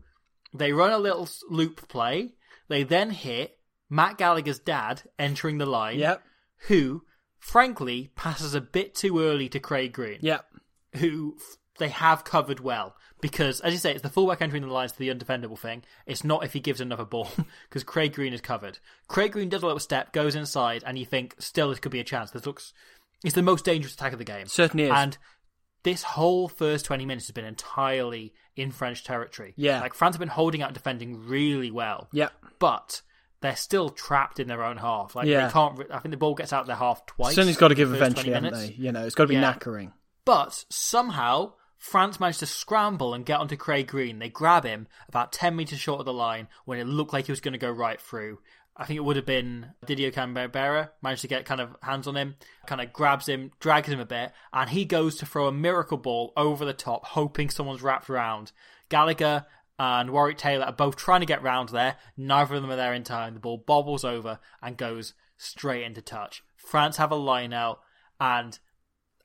they 0.53 0.73
run 0.73 0.91
a 0.91 0.97
little 0.97 1.29
loop 1.49 1.87
play. 1.87 2.33
They 2.67 2.83
then 2.83 3.11
hit 3.11 3.57
Matt 3.91 4.17
Gallagher's 4.17 4.57
dad 4.57 5.03
entering 5.19 5.59
the 5.59 5.65
line, 5.67 5.99
Yep. 5.99 6.23
who, 6.69 7.03
frankly, 7.37 8.11
passes 8.15 8.55
a 8.55 8.61
bit 8.61 8.95
too 8.95 9.19
early 9.19 9.49
to 9.49 9.59
Craig 9.59 9.93
Green 9.93 10.19
Yep. 10.21 10.45
who 10.95 11.35
f- 11.37 11.57
they 11.77 11.89
have 11.89 12.23
covered 12.23 12.59
well 12.59 12.95
because, 13.21 13.59
as 13.61 13.73
you 13.73 13.79
say, 13.79 13.91
it's 13.91 14.01
the 14.01 14.09
fullback 14.09 14.41
entering 14.41 14.61
the 14.63 14.71
lines 14.73 14.93
to 14.93 14.99
the 14.99 15.09
undefendable 15.09 15.57
thing. 15.59 15.83
It's 16.05 16.23
not 16.23 16.43
if 16.43 16.53
he 16.53 16.59
gives 16.59 16.79
another 16.81 17.05
ball 17.05 17.29
because 17.69 17.83
Craig 17.83 18.13
Green 18.13 18.33
is 18.33 18.41
covered. 18.41 18.79
Craig 19.07 19.33
Green 19.33 19.49
does 19.49 19.61
a 19.63 19.65
little 19.65 19.79
step, 19.79 20.13
goes 20.13 20.35
inside, 20.35 20.83
and 20.85 20.97
you 20.97 21.05
think 21.05 21.35
still 21.39 21.69
this 21.69 21.79
could 21.79 21.91
be 21.91 21.99
a 21.99 22.03
chance. 22.05 22.31
This 22.31 22.45
looks 22.45 22.73
it's 23.23 23.35
the 23.35 23.43
most 23.43 23.65
dangerous 23.65 23.93
attack 23.93 24.13
of 24.13 24.19
the 24.19 24.25
game. 24.25 24.47
Certainly 24.47 24.85
is. 24.85 24.91
And 24.95 25.17
this 25.83 26.03
whole 26.03 26.47
first 26.47 26.85
twenty 26.85 27.05
minutes 27.05 27.27
has 27.27 27.33
been 27.33 27.45
entirely 27.45 28.33
in 28.55 28.71
French 28.71 29.03
territory. 29.03 29.53
Yeah. 29.57 29.81
like 29.81 29.93
France 29.93 30.15
have 30.15 30.19
been 30.19 30.27
holding 30.29 30.61
out, 30.61 30.69
and 30.69 30.73
defending 30.75 31.27
really 31.27 31.71
well. 31.71 32.07
Yep. 32.13 32.31
but. 32.59 33.01
They're 33.41 33.55
still 33.55 33.89
trapped 33.89 34.39
in 34.39 34.47
their 34.47 34.63
own 34.63 34.77
half. 34.77 35.15
Like 35.15 35.27
Yeah. 35.27 35.47
they 35.47 35.53
can't. 35.53 35.79
I 35.91 35.99
think 35.99 36.11
the 36.11 36.17
ball 36.17 36.35
gets 36.35 36.53
out 36.53 36.61
of 36.61 36.67
their 36.67 36.75
half 36.75 37.05
twice. 37.05 37.35
Something's 37.35 37.57
got 37.57 37.69
to 37.69 37.75
give 37.75 37.89
the 37.89 37.97
first 37.97 38.15
20 38.17 38.29
eventually, 38.29 38.49
haven't 38.51 38.77
they? 38.77 38.83
You 38.83 38.91
know, 38.91 39.05
it's 39.05 39.15
got 39.15 39.23
to 39.23 39.27
be 39.29 39.35
Yeah. 39.35 39.53
knackering. 39.53 39.93
But 40.25 40.65
somehow 40.69 41.53
France 41.77 42.19
managed 42.19 42.39
to 42.41 42.45
scramble 42.45 43.15
and 43.15 43.25
get 43.25 43.39
onto 43.39 43.55
Craig 43.57 43.87
Green. 43.87 44.19
They 44.19 44.29
grab 44.29 44.63
him 44.63 44.87
about 45.09 45.31
10 45.31 45.55
metres 45.55 45.79
short 45.79 45.99
of 45.99 46.05
the 46.05 46.13
line 46.13 46.47
when 46.65 46.77
it 46.77 46.85
looked 46.85 47.11
like 47.13 47.25
he 47.25 47.31
was 47.31 47.41
going 47.41 47.53
to 47.53 47.57
go 47.57 47.71
right 47.71 47.99
through. 47.99 48.37
I 48.77 48.85
think 48.85 48.97
it 48.97 49.03
would 49.03 49.15
have 49.15 49.25
been 49.25 49.71
Didier 49.85 50.11
Cambera 50.11 50.89
managed 51.01 51.21
to 51.23 51.27
get 51.27 51.45
kind 51.45 51.59
of 51.59 51.75
hands 51.81 52.07
on 52.07 52.15
him, 52.15 52.35
kind 52.67 52.79
of 52.81 52.93
grabs 52.93 53.27
him, 53.27 53.51
drags 53.59 53.89
him 53.89 53.99
a 53.99 54.05
bit, 54.05 54.31
and 54.53 54.69
he 54.69 54.85
goes 54.85 55.17
to 55.17 55.25
throw 55.25 55.47
a 55.47 55.51
miracle 55.51 55.97
ball 55.97 56.31
over 56.37 56.63
the 56.65 56.73
top, 56.73 57.05
hoping 57.07 57.49
someone's 57.49 57.81
wrapped 57.81 58.09
around. 58.09 58.51
Gallagher 58.89 59.45
and 59.81 60.11
Warwick 60.11 60.37
Taylor 60.37 60.65
are 60.65 60.71
both 60.71 60.95
trying 60.95 61.21
to 61.21 61.25
get 61.25 61.41
round 61.41 61.69
there. 61.69 61.95
Neither 62.15 62.53
of 62.53 62.61
them 62.61 62.69
are 62.69 62.75
there 62.75 62.93
in 62.93 63.03
time. 63.03 63.33
The 63.33 63.39
ball 63.39 63.57
bobbles 63.57 64.05
over 64.05 64.37
and 64.61 64.77
goes 64.77 65.15
straight 65.37 65.83
into 65.83 66.03
touch. 66.03 66.43
France 66.55 66.97
have 66.97 67.09
a 67.09 67.15
line 67.15 67.51
out, 67.51 67.79
and 68.19 68.59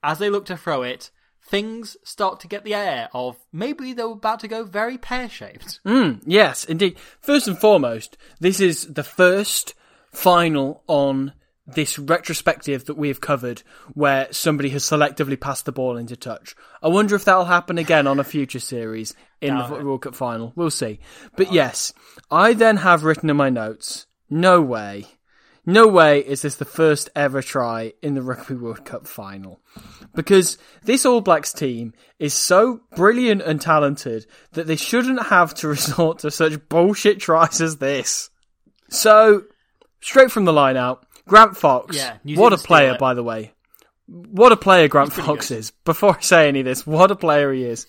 as 0.02 0.18
they 0.18 0.30
look 0.30 0.46
to 0.46 0.56
throw 0.56 0.82
it, 0.82 1.10
things 1.46 1.98
start 2.04 2.40
to 2.40 2.48
get 2.48 2.64
the 2.64 2.72
air 2.72 3.10
of 3.12 3.36
maybe 3.52 3.92
they 3.92 4.02
were 4.02 4.12
about 4.12 4.40
to 4.40 4.48
go 4.48 4.64
very 4.64 4.96
pear 4.96 5.28
shaped. 5.28 5.78
Mm, 5.84 6.22
yes, 6.24 6.64
indeed. 6.64 6.98
First 7.20 7.46
and 7.48 7.58
foremost, 7.58 8.16
this 8.40 8.58
is 8.58 8.86
the 8.86 9.04
first 9.04 9.74
final 10.10 10.82
on 10.86 11.34
this 11.66 11.98
retrospective 11.98 12.84
that 12.84 12.96
we 12.96 13.08
have 13.08 13.20
covered 13.20 13.62
where 13.94 14.32
somebody 14.32 14.68
has 14.70 14.84
selectively 14.84 15.38
passed 15.38 15.64
the 15.64 15.72
ball 15.72 15.96
into 15.96 16.16
touch. 16.16 16.54
I 16.82 16.88
wonder 16.88 17.14
if 17.14 17.24
that'll 17.24 17.46
happen 17.46 17.78
again 17.78 18.06
on 18.06 18.20
a 18.20 18.24
future 18.24 18.60
series 18.60 19.14
in 19.40 19.54
Doubt 19.54 19.78
the. 19.78 19.84
World 19.84 20.02
Cup 20.02 20.14
final. 20.14 20.52
We'll 20.54 20.70
see. 20.70 21.00
But 21.36 21.52
yes, 21.52 21.92
I 22.30 22.52
then 22.52 22.78
have 22.78 23.04
written 23.04 23.30
in 23.30 23.36
my 23.36 23.50
notes, 23.50 24.06
no 24.30 24.62
way. 24.62 25.06
No 25.68 25.88
way 25.88 26.20
is 26.20 26.42
this 26.42 26.54
the 26.54 26.64
first 26.64 27.10
ever 27.16 27.42
try 27.42 27.92
in 28.00 28.14
the 28.14 28.22
Rugby 28.22 28.54
World 28.54 28.84
Cup 28.84 29.08
final. 29.08 29.60
Because 30.14 30.58
this 30.84 31.04
All 31.04 31.20
Blacks 31.20 31.52
team 31.52 31.92
is 32.20 32.32
so 32.32 32.82
brilliant 32.94 33.42
and 33.42 33.60
talented 33.60 34.26
that 34.52 34.68
they 34.68 34.76
shouldn't 34.76 35.26
have 35.26 35.54
to 35.54 35.68
resort 35.76 36.20
to 36.20 36.30
such 36.30 36.68
bullshit 36.68 37.18
tries 37.18 37.60
as 37.60 37.78
this. 37.78 38.30
So, 38.88 39.42
straight 40.00 40.30
from 40.30 40.44
the 40.44 40.52
line 40.52 40.76
out, 40.76 41.05
Grant 41.28 41.56
Fox. 41.56 41.96
Yeah, 41.96 42.16
what 42.36 42.52
a 42.52 42.56
player, 42.58 42.96
by 42.98 43.14
the 43.14 43.22
way. 43.22 43.52
What 44.06 44.52
a 44.52 44.56
player 44.56 44.86
Grant 44.88 45.12
Fox 45.12 45.48
good. 45.48 45.58
is. 45.58 45.70
Before 45.84 46.16
I 46.16 46.20
say 46.20 46.48
any 46.48 46.60
of 46.60 46.64
this, 46.66 46.86
what 46.86 47.10
a 47.10 47.16
player 47.16 47.52
he 47.52 47.64
is. 47.64 47.86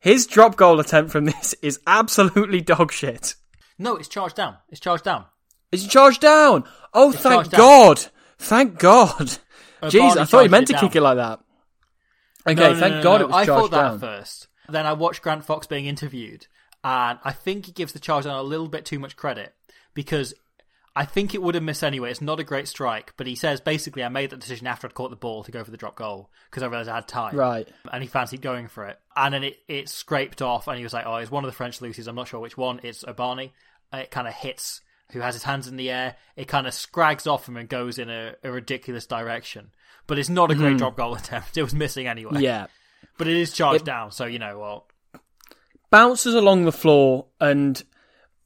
His 0.00 0.26
drop 0.26 0.56
goal 0.56 0.80
attempt 0.80 1.12
from 1.12 1.26
this 1.26 1.54
is 1.62 1.78
absolutely 1.86 2.62
dog 2.62 2.90
shit. 2.92 3.34
No, 3.78 3.96
it's 3.96 4.08
charged 4.08 4.36
down. 4.36 4.56
It's 4.70 4.80
charged 4.80 5.04
down. 5.04 5.26
It's 5.72 5.86
charged 5.86 6.20
down? 6.22 6.64
Oh, 6.94 7.12
It's 7.12 7.20
thank 7.22 7.50
down. 7.50 7.58
God. 7.60 8.06
Thank 8.38 8.78
God. 8.78 9.38
Jeez, 9.82 10.16
I 10.16 10.24
thought 10.24 10.42
he 10.42 10.48
meant 10.48 10.66
to 10.68 10.78
kick 10.78 10.96
it 10.96 11.00
like 11.02 11.16
that. 11.16 11.40
Okay, 12.46 12.54
No, 12.54 12.72
no, 12.72 12.80
thank 12.80 12.94
no, 12.96 13.02
God 13.02 13.20
it 13.20 13.26
was 13.28 13.36
I 13.36 13.44
charged 13.46 13.60
thought 13.60 13.70
that 13.72 13.82
down. 13.82 13.94
at 13.94 14.00
first. 14.00 14.48
Then 14.68 14.86
I 14.86 14.92
watched 14.94 15.22
Grant 15.22 15.44
Fox 15.44 15.66
being 15.66 15.86
interviewed, 15.86 16.46
and 16.82 17.18
I 17.22 17.32
think 17.32 17.66
he 17.66 17.72
gives 17.72 17.92
the 17.92 17.98
charge 17.98 18.24
down 18.24 18.36
a 18.38 18.42
little 18.42 18.68
bit 18.68 18.84
too 18.86 18.98
much 18.98 19.16
credit 19.16 19.54
because 19.94 20.32
I 20.94 21.04
think 21.04 21.34
it 21.34 21.42
would 21.42 21.54
have 21.54 21.64
missed 21.64 21.84
anyway. 21.84 22.10
It's 22.10 22.20
not 22.20 22.40
a 22.40 22.44
great 22.44 22.66
strike, 22.66 23.14
but 23.16 23.26
he 23.26 23.36
says 23.36 23.60
basically 23.60 24.02
I 24.02 24.08
made 24.08 24.30
that 24.30 24.40
decision 24.40 24.66
after 24.66 24.86
I'd 24.86 24.94
caught 24.94 25.10
the 25.10 25.16
ball 25.16 25.44
to 25.44 25.52
go 25.52 25.62
for 25.62 25.70
the 25.70 25.76
drop 25.76 25.94
goal 25.94 26.30
because 26.50 26.62
I 26.62 26.66
realised 26.66 26.88
I 26.88 26.96
had 26.96 27.06
time. 27.08 27.36
Right. 27.36 27.68
And 27.92 28.02
he 28.02 28.08
fancied 28.08 28.42
going 28.42 28.68
for 28.68 28.86
it. 28.86 28.98
And 29.14 29.32
then 29.32 29.44
it, 29.44 29.58
it 29.68 29.88
scraped 29.88 30.42
off, 30.42 30.66
and 30.66 30.76
he 30.76 30.82
was 30.82 30.92
like, 30.92 31.06
oh, 31.06 31.16
it's 31.16 31.30
one 31.30 31.44
of 31.44 31.48
the 31.48 31.56
French 31.56 31.80
Lucy's. 31.80 32.08
I'm 32.08 32.16
not 32.16 32.28
sure 32.28 32.40
which 32.40 32.56
one. 32.56 32.80
It's 32.82 33.04
Erbani. 33.04 33.50
It 33.92 34.10
kind 34.10 34.26
of 34.26 34.34
hits 34.34 34.80
who 35.12 35.20
has 35.20 35.34
his 35.34 35.44
hands 35.44 35.68
in 35.68 35.76
the 35.76 35.90
air. 35.90 36.16
It 36.36 36.48
kind 36.48 36.66
of 36.66 36.74
scrags 36.74 37.26
off 37.26 37.48
him 37.48 37.56
and 37.56 37.68
goes 37.68 37.98
in 37.98 38.10
a, 38.10 38.34
a 38.42 38.50
ridiculous 38.50 39.06
direction. 39.06 39.70
But 40.06 40.18
it's 40.18 40.28
not 40.28 40.50
a 40.50 40.54
great 40.54 40.72
hmm. 40.72 40.78
drop 40.78 40.96
goal 40.96 41.14
attempt. 41.14 41.56
It 41.56 41.62
was 41.62 41.74
missing 41.74 42.06
anyway. 42.06 42.40
Yeah. 42.40 42.66
But 43.16 43.28
it 43.28 43.36
is 43.36 43.52
charged 43.52 43.82
It- 43.82 43.86
down, 43.86 44.12
so 44.12 44.26
you 44.26 44.38
know, 44.38 44.58
well, 44.58 44.86
Bounces 45.90 46.34
along 46.36 46.64
the 46.64 46.72
floor, 46.72 47.26
and 47.40 47.82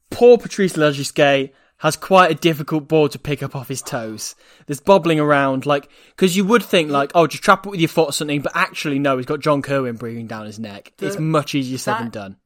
poor 0.09 0.39
Patrice 0.39 0.73
Lagisquet 0.73 1.51
has 1.79 1.97
quite 1.97 2.31
a 2.31 2.35
difficult 2.35 2.87
ball 2.87 3.09
to 3.09 3.19
pick 3.19 3.43
up 3.43 3.55
off 3.55 3.67
his 3.67 3.81
toes. 3.81 4.35
There's 4.65 4.79
bobbling 4.79 5.19
around, 5.19 5.65
like, 5.65 5.89
because 6.15 6.35
you 6.37 6.45
would 6.45 6.63
think, 6.63 6.89
like, 6.89 7.11
oh, 7.15 7.27
just 7.27 7.43
trap 7.43 7.65
it 7.65 7.69
with 7.69 7.79
your 7.81 7.89
foot 7.89 8.09
or 8.09 8.13
something, 8.13 8.41
but 8.41 8.53
actually, 8.55 8.97
no, 8.99 9.17
he's 9.17 9.25
got 9.25 9.41
John 9.41 9.61
Kirwan 9.61 9.97
breathing 9.97 10.27
down 10.27 10.45
his 10.45 10.57
neck. 10.59 10.93
The- 10.97 11.07
it's 11.07 11.19
much 11.19 11.53
easier 11.53 11.77
said 11.77 11.97
than 11.99 12.09
done. 12.09 12.37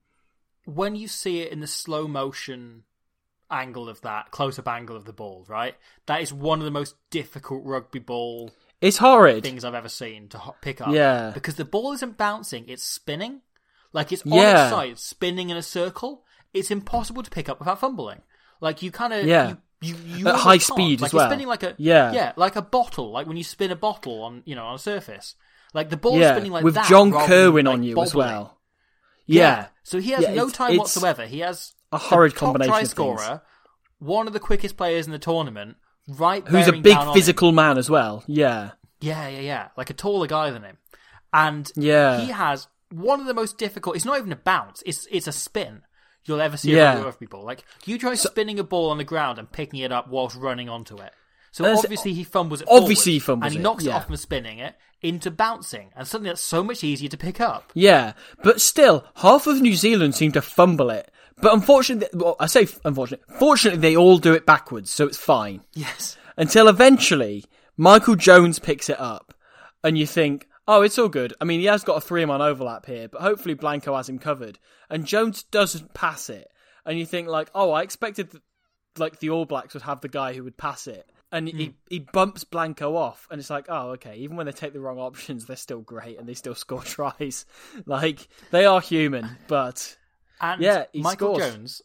when 0.65 0.95
you 0.95 1.07
see 1.07 1.41
it 1.41 1.51
in 1.51 1.59
the 1.59 1.67
slow 1.67 2.07
motion 2.07 2.83
angle 3.51 3.89
of 3.89 4.01
that, 4.01 4.31
close 4.31 4.59
up 4.59 4.67
angle 4.67 4.95
of 4.95 5.05
the 5.05 5.13
ball, 5.13 5.45
right? 5.47 5.75
That 6.05 6.21
is 6.21 6.31
one 6.33 6.59
of 6.59 6.65
the 6.65 6.71
most 6.71 6.95
difficult 7.09 7.63
rugby 7.65 7.99
ball 7.99 8.51
It's 8.81 8.97
horrid. 8.97 9.43
things 9.43 9.63
I've 9.65 9.73
ever 9.73 9.89
seen 9.89 10.27
to 10.29 10.37
ho- 10.37 10.55
pick 10.61 10.81
up. 10.81 10.89
Yeah. 10.93 11.31
Because 11.33 11.55
the 11.55 11.65
ball 11.65 11.91
isn't 11.93 12.17
bouncing, 12.17 12.67
it's 12.67 12.83
spinning. 12.83 13.41
Like 13.91 14.11
it's 14.11 14.21
on 14.23 14.33
Yeah. 14.33 14.65
its 14.65 14.69
side, 14.75 14.99
spinning 14.99 15.49
in 15.49 15.57
a 15.57 15.63
circle. 15.63 16.23
It's 16.53 16.69
impossible 16.71 17.23
to 17.23 17.29
pick 17.31 17.49
up 17.49 17.57
without 17.59 17.79
fumbling. 17.79 18.21
Like 18.61 18.81
you 18.81 18.91
kind 18.91 19.13
of 19.13 19.25
Yeah. 19.25 19.55
You, 19.81 19.95
you, 20.05 20.17
you 20.17 20.27
At 20.27 20.35
high 20.35 20.57
can't. 20.57 20.61
speed 20.63 21.01
like 21.01 21.09
as 21.09 21.13
well. 21.13 21.29
spinning 21.29 21.47
like 21.47 21.63
a 21.63 21.73
Yeah. 21.77 22.11
yeah, 22.11 22.33
like 22.35 22.55
a 22.55 22.61
bottle. 22.61 23.11
Like 23.11 23.27
when 23.27 23.37
you 23.37 23.43
spin 23.43 23.71
a 23.71 23.75
bottle 23.75 24.23
on 24.23 24.43
you 24.45 24.55
know 24.55 24.65
on 24.65 24.75
a 24.75 24.79
surface. 24.79 25.35
Like 25.73 25.89
the 25.89 25.97
ball 25.97 26.19
yeah, 26.19 26.33
spinning 26.33 26.51
like 26.51 26.63
with 26.63 26.73
that. 26.75 26.89
John 26.89 27.11
Kirwan 27.11 27.55
than, 27.65 27.67
on 27.67 27.79
like, 27.81 27.87
you 27.89 28.01
as 28.01 28.15
well. 28.15 28.57
Yeah. 29.25 29.41
Yeah. 29.43 29.67
So 29.83 29.99
he 29.99 30.11
has 30.11 30.23
Yeah, 30.23 30.33
no 30.33 30.49
time 30.49 30.77
whatsoever. 30.77 31.25
He 31.25 31.39
has 31.39 31.73
a 31.91 31.97
horrid 31.97 32.35
combination 32.35 32.71
try 32.71 32.81
of 32.81 32.87
scorer, 32.87 33.41
one 33.99 34.27
of 34.27 34.33
the 34.33 34.39
quickest 34.39 34.75
players 34.77 35.05
in 35.05 35.11
the 35.11 35.19
tournament, 35.19 35.77
right? 36.07 36.45
Who's 36.47 36.67
a 36.67 36.73
big 36.73 36.97
physical 37.13 37.51
man 37.51 37.77
as 37.77 37.89
well. 37.89 38.23
Yeah. 38.27 38.71
Yeah, 38.99 39.27
yeah, 39.29 39.39
yeah. 39.39 39.67
Like 39.77 39.89
a 39.89 39.93
taller 39.93 40.27
guy 40.27 40.49
than 40.49 40.63
him. 40.63 40.77
And 41.31 41.71
Yeah. 41.75 42.19
he 42.21 42.31
has 42.31 42.67
one 42.91 43.19
of 43.21 43.27
the 43.27 43.33
most 43.33 43.57
difficult. 43.57 43.95
It's 43.95 44.05
not 44.05 44.17
even 44.17 44.31
a 44.31 44.35
bounce. 44.35 44.81
It's 44.85 45.07
it's 45.11 45.27
a 45.27 45.31
spin. 45.31 45.83
You'll 46.25 46.41
ever 46.41 46.57
see 46.57 46.75
Yeah. 46.75 46.99
a 46.99 47.03
rugby 47.03 47.25
people. 47.25 47.43
Like 47.43 47.63
you 47.85 47.97
try 47.97 48.15
spinning 48.15 48.59
a 48.59 48.63
ball 48.63 48.89
on 48.89 48.97
the 48.97 49.03
ground 49.03 49.39
and 49.39 49.51
picking 49.51 49.79
it 49.79 49.91
up 49.91 50.07
whilst 50.09 50.35
running 50.35 50.69
onto 50.69 50.97
it. 50.97 51.13
So 51.51 51.65
obviously 51.65 52.13
he 52.13 52.23
fumbles 52.23 52.61
it. 52.61 52.67
obviously 52.69 53.13
he 53.13 53.19
fumbles 53.19 53.47
and 53.47 53.53
he 53.53 53.59
it, 53.59 53.63
knocks 53.63 53.83
it 53.83 53.87
yeah. 53.87 53.95
off 53.95 54.05
from 54.07 54.17
spinning 54.17 54.59
it 54.59 54.75
into 55.01 55.31
bouncing, 55.31 55.89
and 55.95 56.05
something 56.05 56.27
that's 56.27 56.41
so 56.41 56.61
much 56.61 56.83
easier 56.83 57.07
to 57.09 57.17
pick 57.17 57.39
up. 57.39 57.71
Yeah, 57.73 58.13
but 58.43 58.59
still, 58.59 59.05
half 59.15 59.47
of 59.47 59.61
New 59.61 59.73
Zealand 59.73 60.13
seem 60.13 60.33
to 60.33 60.41
fumble 60.41 60.89
it. 60.89 61.09
But 61.41 61.53
unfortunately, 61.53 62.09
well, 62.19 62.35
I 62.37 62.47
say 62.47 62.67
unfortunately, 62.83 63.25
fortunately 63.39 63.79
they 63.79 63.95
all 63.95 64.17
do 64.17 64.33
it 64.33 64.45
backwards, 64.45 64.89
so 64.91 65.07
it's 65.07 65.17
fine. 65.17 65.61
Yes. 65.73 66.17
Until 66.35 66.67
eventually, 66.67 67.45
Michael 67.77 68.15
Jones 68.15 68.59
picks 68.59 68.89
it 68.89 68.99
up, 68.99 69.33
and 69.85 69.97
you 69.97 70.05
think, 70.05 70.48
oh, 70.69 70.83
it's 70.83 70.99
all 70.99 71.09
good. 71.09 71.33
I 71.41 71.45
mean, 71.45 71.59
he 71.59 71.65
has 71.65 71.83
got 71.83 71.97
a 71.97 72.01
three-man 72.01 72.43
overlap 72.43 72.85
here, 72.85 73.07
but 73.09 73.21
hopefully 73.21 73.55
Blanco 73.55 73.95
has 73.97 74.07
him 74.07 74.19
covered. 74.19 74.59
And 74.87 75.03
Jones 75.05 75.41
doesn't 75.43 75.95
pass 75.95 76.29
it, 76.29 76.47
and 76.85 76.97
you 76.97 77.07
think 77.07 77.27
like, 77.27 77.49
oh, 77.55 77.71
I 77.71 77.81
expected 77.81 78.29
that, 78.29 78.41
like 78.97 79.19
the 79.19 79.31
All 79.31 79.45
Blacks 79.45 79.73
would 79.73 79.83
have 79.83 80.01
the 80.01 80.07
guy 80.07 80.33
who 80.33 80.43
would 80.43 80.57
pass 80.57 80.85
it. 80.85 81.09
And 81.31 81.47
he, 81.47 81.65
hmm. 81.65 81.71
he 81.89 81.99
bumps 81.99 82.43
Blanco 82.43 82.95
off, 82.95 83.27
and 83.31 83.39
it's 83.39 83.49
like, 83.49 83.65
oh, 83.67 83.91
okay. 83.91 84.17
Even 84.17 84.37
when 84.37 84.45
they 84.45 84.51
take 84.51 84.73
the 84.73 84.79
wrong 84.79 84.99
options, 84.99 85.45
they're 85.45 85.55
still 85.55 85.81
great, 85.81 86.19
and 86.19 86.29
they 86.29 86.33
still 86.35 86.55
score 86.55 86.83
tries. 86.83 87.45
Like 87.85 88.27
they 88.51 88.65
are 88.65 88.79
human, 88.79 89.37
but 89.47 89.97
And 90.39 90.61
Yeah, 90.61 90.85
Michael 90.93 91.35
scores. 91.35 91.51
Jones, 91.51 91.81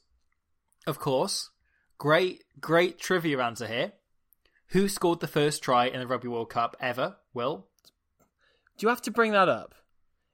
of 0.86 0.98
course, 0.98 1.50
great, 1.96 2.44
great 2.60 2.98
trivia 2.98 3.42
answer 3.42 3.66
here. 3.66 3.92
Who 4.68 4.88
scored 4.88 5.20
the 5.20 5.28
first 5.28 5.62
try 5.62 5.86
in 5.86 6.00
the 6.00 6.06
Rugby 6.06 6.28
World 6.28 6.50
Cup 6.50 6.76
ever? 6.80 7.16
Will? 7.32 7.66
Do 8.76 8.84
you 8.84 8.88
have 8.88 9.02
to 9.02 9.10
bring 9.10 9.32
that 9.32 9.48
up? 9.48 9.74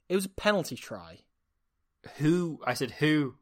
It 0.09 0.15
was 0.15 0.25
a 0.25 0.31
penalty 0.31 0.77
try. 0.77 1.21
who 2.19 2.61
I 2.67 2.75
said 2.75 2.93
who. 2.93 3.35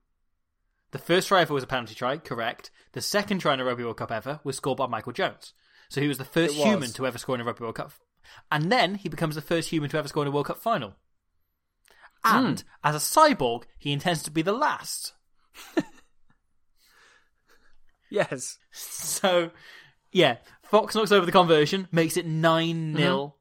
The 0.90 0.98
first 0.98 1.28
try 1.28 1.42
ever 1.42 1.52
was 1.52 1.62
a 1.62 1.66
penalty 1.66 1.94
try, 1.94 2.16
correct. 2.16 2.70
The 2.92 3.02
second 3.02 3.40
try 3.40 3.54
in 3.54 3.60
a 3.60 3.64
Rugby 3.64 3.84
World 3.84 3.98
Cup 3.98 4.10
ever 4.10 4.40
was 4.42 4.56
scored 4.56 4.78
by 4.78 4.86
Michael 4.86 5.12
Jones. 5.12 5.52
So 5.90 6.00
he 6.00 6.08
was 6.08 6.16
the 6.16 6.24
first 6.24 6.56
was. 6.56 6.64
human 6.64 6.90
to 6.92 7.06
ever 7.06 7.18
score 7.18 7.34
in 7.34 7.42
a 7.42 7.44
Rugby 7.44 7.62
World 7.62 7.76
Cup. 7.76 7.92
And 8.50 8.72
then 8.72 8.94
he 8.94 9.08
becomes 9.08 9.34
the 9.34 9.42
first 9.42 9.68
human 9.68 9.90
to 9.90 9.98
ever 9.98 10.08
score 10.08 10.22
in 10.22 10.28
a 10.28 10.30
World 10.30 10.46
Cup 10.46 10.58
final. 10.58 10.94
And 12.24 12.64
as 12.82 12.94
a 12.94 12.98
cyborg, 12.98 13.64
he 13.78 13.92
intends 13.92 14.22
to 14.22 14.30
be 14.30 14.42
the 14.42 14.52
last. 14.52 15.12
Yes. 18.10 18.58
So, 18.70 19.50
yeah, 20.12 20.36
Fox 20.62 20.94
knocks 20.94 21.12
over 21.12 21.26
the 21.26 21.32
conversion, 21.32 21.88
makes 21.92 22.16
it 22.16 22.26
9 22.26 22.96
0 22.96 23.34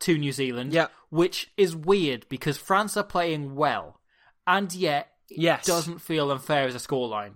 to 0.00 0.18
New 0.18 0.32
Zealand. 0.32 0.70
Mm-hmm. 0.70 0.76
Yeah. 0.76 0.86
Which 1.10 1.50
is 1.56 1.74
weird 1.74 2.26
because 2.28 2.56
France 2.58 2.96
are 2.96 3.04
playing 3.04 3.54
well, 3.54 4.00
and 4.46 4.72
yet 4.74 5.08
it 5.30 5.38
Yes. 5.38 5.66
doesn't 5.66 6.00
feel 6.00 6.30
unfair 6.30 6.66
as 6.66 6.74
a 6.74 6.78
scoreline. 6.78 7.34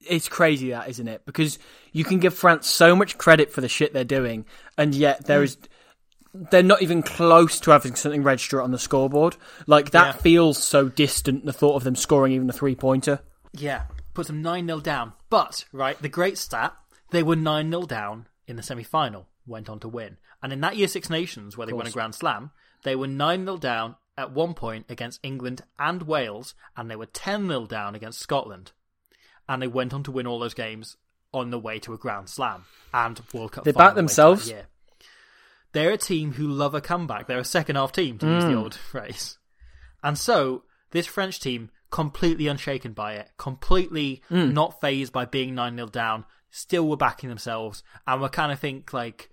It's 0.00 0.28
crazy 0.28 0.70
that, 0.70 0.88
isn't 0.88 1.06
it? 1.08 1.24
Because 1.26 1.58
you 1.92 2.04
can 2.04 2.18
give 2.18 2.34
France 2.34 2.66
so 2.66 2.96
much 2.96 3.18
credit 3.18 3.52
for 3.52 3.60
the 3.60 3.68
shit 3.68 3.92
they're 3.92 4.04
doing, 4.04 4.46
and 4.76 4.94
yet 4.94 5.26
there 5.26 5.40
mm. 5.40 5.44
is 5.44 5.58
they're 6.34 6.62
not 6.62 6.80
even 6.80 7.02
close 7.02 7.60
to 7.60 7.70
having 7.70 7.94
something 7.94 8.22
register 8.22 8.62
on 8.62 8.70
the 8.70 8.78
scoreboard. 8.78 9.36
Like 9.66 9.90
that 9.90 10.16
Yeah. 10.16 10.20
feels 10.22 10.62
so 10.62 10.88
distant. 10.88 11.44
The 11.44 11.52
thought 11.52 11.76
of 11.76 11.84
them 11.84 11.94
scoring 11.94 12.32
even 12.32 12.48
a 12.48 12.54
three 12.54 12.74
pointer. 12.74 13.20
Yeah, 13.52 13.82
puts 14.14 14.28
them 14.28 14.40
9 14.40 14.66
0 14.66 14.80
down. 14.80 15.12
But, 15.28 15.66
right, 15.72 16.00
the 16.00 16.08
great 16.08 16.38
stat 16.38 16.74
they 17.10 17.22
were 17.22 17.36
9 17.36 17.70
0 17.70 17.82
down 17.82 18.26
in 18.46 18.56
the 18.56 18.62
semi 18.62 18.82
final, 18.82 19.28
went 19.46 19.68
on 19.68 19.78
to 19.80 19.88
win. 19.88 20.16
And 20.42 20.52
in 20.52 20.60
that 20.60 20.76
year 20.76 20.88
Six 20.88 21.08
Nations, 21.08 21.56
where 21.56 21.66
they 21.66 21.72
won 21.72 21.86
a 21.86 21.90
Grand 21.90 22.14
Slam, 22.14 22.50
they 22.82 22.96
were 22.96 23.06
9 23.06 23.44
0 23.44 23.56
down 23.58 23.96
at 24.18 24.32
one 24.32 24.54
point 24.54 24.86
against 24.88 25.20
England 25.22 25.62
and 25.78 26.02
Wales, 26.02 26.54
and 26.76 26.90
they 26.90 26.96
were 26.96 27.06
10 27.06 27.46
0 27.48 27.66
down 27.66 27.94
against 27.94 28.18
Scotland. 28.20 28.72
And 29.48 29.62
they 29.62 29.68
went 29.68 29.92
on 29.94 30.02
to 30.04 30.10
win 30.10 30.26
all 30.26 30.38
those 30.38 30.54
games 30.54 30.96
on 31.32 31.50
the 31.50 31.58
way 31.58 31.78
to 31.80 31.94
a 31.94 31.98
Grand 31.98 32.28
Slam 32.28 32.64
and 32.92 33.20
World 33.32 33.52
Cup 33.52 33.64
They 33.64 33.72
final 33.72 33.78
back 33.78 33.84
later 33.90 33.94
that 33.94 34.00
themselves. 34.00 34.48
year. 34.50 34.66
They're 35.72 35.92
a 35.92 35.96
team 35.98 36.32
who 36.32 36.46
love 36.46 36.74
a 36.74 36.80
comeback. 36.80 37.26
They're 37.26 37.38
a 37.38 37.44
second 37.44 37.76
half 37.76 37.92
team, 37.92 38.18
to 38.18 38.26
Hmm. 38.26 38.32
use 38.34 38.44
the 38.44 38.54
old 38.54 38.74
phrase. 38.90 39.38
And 40.02 40.18
so, 40.18 40.64
this 40.90 41.06
French 41.06 41.40
team, 41.40 41.70
completely 41.90 42.46
unshaken 42.48 42.92
by 42.92 43.14
it, 43.14 43.30
completely 43.38 44.22
Hmm. 44.28 44.52
not 44.52 44.80
phased 44.80 45.12
by 45.12 45.24
being 45.24 45.54
9 45.54 45.76
0 45.76 45.86
down, 45.88 46.24
still 46.50 46.86
were 46.88 46.96
backing 46.96 47.28
themselves, 47.30 47.82
and 48.06 48.20
were 48.20 48.28
kind 48.28 48.52
of 48.52 48.58
think 48.58 48.92
like 48.92 49.30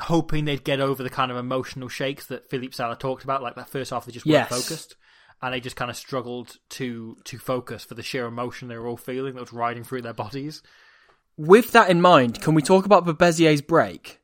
hoping 0.00 0.44
they'd 0.44 0.64
get 0.64 0.80
over 0.80 1.02
the 1.02 1.10
kind 1.10 1.30
of 1.30 1.36
emotional 1.36 1.88
shakes 1.88 2.26
that 2.26 2.48
Philippe 2.50 2.72
Sella 2.74 2.96
talked 2.96 3.24
about. 3.24 3.42
Like 3.42 3.54
that 3.56 3.68
first 3.68 3.90
half, 3.90 4.04
they 4.06 4.12
just 4.12 4.26
weren't 4.26 4.50
Yes. 4.50 4.62
focused. 4.64 4.96
And 5.42 5.54
they 5.54 5.60
just 5.60 5.76
kind 5.76 5.90
of 5.90 5.96
struggled 5.96 6.58
to 6.70 7.16
to 7.24 7.38
focus 7.38 7.84
for 7.84 7.94
the 7.94 8.02
sheer 8.02 8.26
emotion 8.26 8.68
they 8.68 8.76
were 8.76 8.86
all 8.86 8.96
feeling 8.98 9.34
that 9.34 9.40
was 9.40 9.52
riding 9.52 9.84
through 9.84 10.02
their 10.02 10.12
bodies. 10.12 10.62
With 11.38 11.72
that 11.72 11.88
in 11.88 12.02
mind, 12.02 12.42
can 12.42 12.54
we 12.54 12.60
talk 12.60 12.84
about 12.84 13.06
Berbizier's 13.06 13.62
break? 13.62 14.20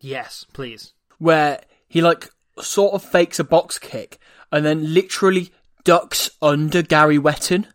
Yes, 0.00 0.46
please. 0.52 0.92
where 1.18 1.60
he 1.88 2.00
like 2.00 2.30
sort 2.60 2.94
of 2.94 3.02
fakes 3.02 3.38
a 3.38 3.44
box 3.44 3.78
kick 3.78 4.18
and 4.52 4.64
then 4.64 4.94
literally 4.94 5.50
ducks 5.84 6.30
under 6.40 6.80
Gary 6.82 7.18
Whetton. 7.18 7.66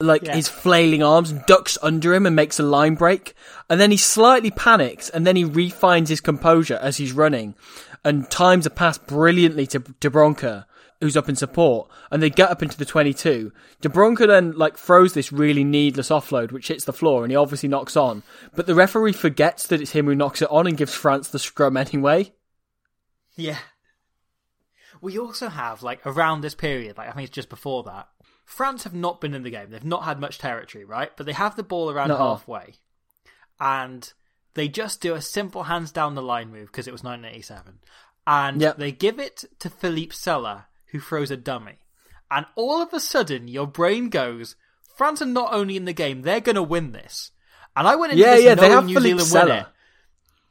Like 0.00 0.22
Yeah. 0.22 0.36
his 0.36 0.48
flailing 0.48 1.02
arms 1.02 1.32
ducks 1.32 1.76
under 1.82 2.14
him 2.14 2.24
and 2.24 2.36
makes 2.36 2.60
a 2.60 2.62
line 2.62 2.94
break. 2.94 3.34
And 3.68 3.80
then 3.80 3.90
he 3.90 3.96
slightly 3.96 4.50
panics 4.50 5.08
and 5.10 5.26
then 5.26 5.34
he 5.34 5.44
refines 5.44 6.08
his 6.08 6.20
composure 6.20 6.78
as 6.80 6.98
he's 6.98 7.12
running 7.12 7.54
and 8.04 8.30
times 8.30 8.64
a 8.64 8.70
pass 8.70 8.96
brilliantly 8.96 9.66
to 9.66 9.80
Dubroca, 9.80 10.66
who's 11.00 11.16
up 11.16 11.28
in 11.28 11.34
support, 11.34 11.90
and 12.12 12.22
they 12.22 12.30
get 12.30 12.48
up 12.48 12.62
into 12.62 12.78
the 12.78 12.84
22. 12.84 13.52
Dubroca 13.82 14.26
then 14.28 14.52
like 14.52 14.76
throws 14.78 15.14
this 15.14 15.32
really 15.32 15.64
needless 15.64 16.10
offload 16.10 16.52
which 16.52 16.68
hits 16.68 16.84
the 16.84 16.92
floor 16.92 17.24
and 17.24 17.32
he 17.32 17.36
obviously 17.36 17.68
knocks 17.68 17.96
on. 17.96 18.22
But 18.54 18.66
the 18.66 18.76
referee 18.76 19.14
forgets 19.14 19.66
that 19.66 19.80
it's 19.80 19.90
him 19.92 20.06
who 20.06 20.14
knocks 20.14 20.42
it 20.42 20.48
on 20.50 20.68
and 20.68 20.76
gives 20.76 20.94
France 20.94 21.28
the 21.28 21.40
scrum 21.40 21.76
anyway. 21.76 22.32
Yeah. 23.34 23.58
We 25.00 25.18
also 25.18 25.48
have, 25.48 25.82
like, 25.84 26.04
around 26.04 26.40
this 26.40 26.56
period, 26.56 26.98
like, 26.98 27.08
I 27.08 27.12
think 27.12 27.26
it's 27.28 27.34
just 27.34 27.48
before 27.48 27.84
that, 27.84 28.08
France 28.48 28.84
have 28.84 28.94
not 28.94 29.20
been 29.20 29.34
in 29.34 29.42
the 29.42 29.50
game. 29.50 29.68
They've 29.70 29.84
not 29.84 30.04
had 30.04 30.18
much 30.18 30.38
territory, 30.38 30.82
right? 30.84 31.14
But 31.16 31.26
they 31.26 31.34
have 31.34 31.54
the 31.54 31.62
ball 31.62 31.90
around 31.90 32.08
Nuh-uh. 32.08 32.18
halfway. 32.18 32.76
And 33.60 34.10
they 34.54 34.68
just 34.68 35.02
do 35.02 35.14
a 35.14 35.20
simple 35.20 35.64
hands 35.64 35.92
down 35.92 36.14
the 36.14 36.22
line 36.22 36.50
move 36.50 36.68
because 36.68 36.88
it 36.88 36.92
was 36.92 37.02
1987. 37.04 37.80
And 38.26 38.60
Yep. 38.62 38.78
they 38.78 38.90
give 38.90 39.18
it 39.18 39.44
to 39.58 39.68
Philippe 39.68 40.14
Sella, 40.14 40.66
who 40.92 40.98
throws 40.98 41.30
a 41.30 41.36
dummy. 41.36 41.78
And 42.30 42.46
all 42.56 42.80
of 42.80 42.92
a 42.94 43.00
sudden, 43.00 43.48
your 43.48 43.66
brain 43.66 44.08
goes, 44.08 44.56
France 44.96 45.20
are 45.20 45.26
not 45.26 45.52
only 45.52 45.76
in 45.76 45.84
the 45.84 45.92
game, 45.92 46.22
they're 46.22 46.40
going 46.40 46.56
to 46.56 46.62
win 46.62 46.92
this. 46.92 47.32
And 47.76 47.86
I 47.86 47.96
went 47.96 48.12
into 48.12 48.24
Yeah, 48.24 48.34
this 48.36 48.44
yeah, 48.44 48.54
they 48.54 48.62
knowing 48.62 48.72
have 48.72 48.86
New 48.86 48.94
Philippe 48.94 49.18
Zealand 49.24 49.48
win 49.50 49.58
it. 49.58 49.66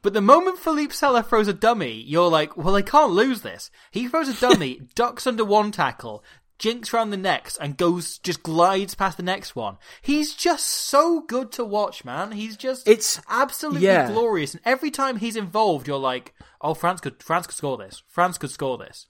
But 0.02 0.12
the 0.12 0.20
moment 0.20 0.58
Philippe 0.58 0.94
Sella 0.94 1.24
throws 1.24 1.48
a 1.48 1.52
dummy, 1.52 2.00
you're 2.06 2.30
like, 2.30 2.56
well, 2.56 2.74
they 2.74 2.82
can't 2.84 3.10
lose 3.12 3.42
this. 3.42 3.72
He 3.90 4.06
throws 4.06 4.28
a 4.28 4.40
dummy, 4.40 4.82
ducks 4.94 5.26
under 5.26 5.44
one 5.44 5.72
tackle, 5.72 6.22
jinks 6.58 6.92
around 6.92 7.10
the 7.10 7.16
next, 7.16 7.56
and 7.58 7.76
goes, 7.76 8.18
just 8.18 8.42
glides 8.42 8.94
past 8.94 9.16
the 9.16 9.22
next 9.22 9.54
one. 9.54 9.78
He's 10.02 10.34
just 10.34 10.66
so 10.66 11.20
good 11.20 11.52
to 11.52 11.64
watch, 11.64 12.04
man. 12.04 12.32
He's 12.32 12.56
just, 12.56 12.86
It's- 12.86 13.20
absolutely 13.28 13.82
yeah. 13.82 14.10
glorious. 14.10 14.54
And 14.54 14.62
every 14.64 14.90
time 14.90 15.16
he's 15.16 15.36
involved, 15.36 15.86
you're 15.86 15.98
like, 15.98 16.34
oh, 16.60 16.74
France 16.74 17.00
could, 17.00 17.22
France 17.22 17.46
could 17.46 17.56
score 17.56 17.76
this. 17.76 18.02
France 18.08 18.38
could 18.38 18.50
score 18.50 18.78
this. 18.78 19.06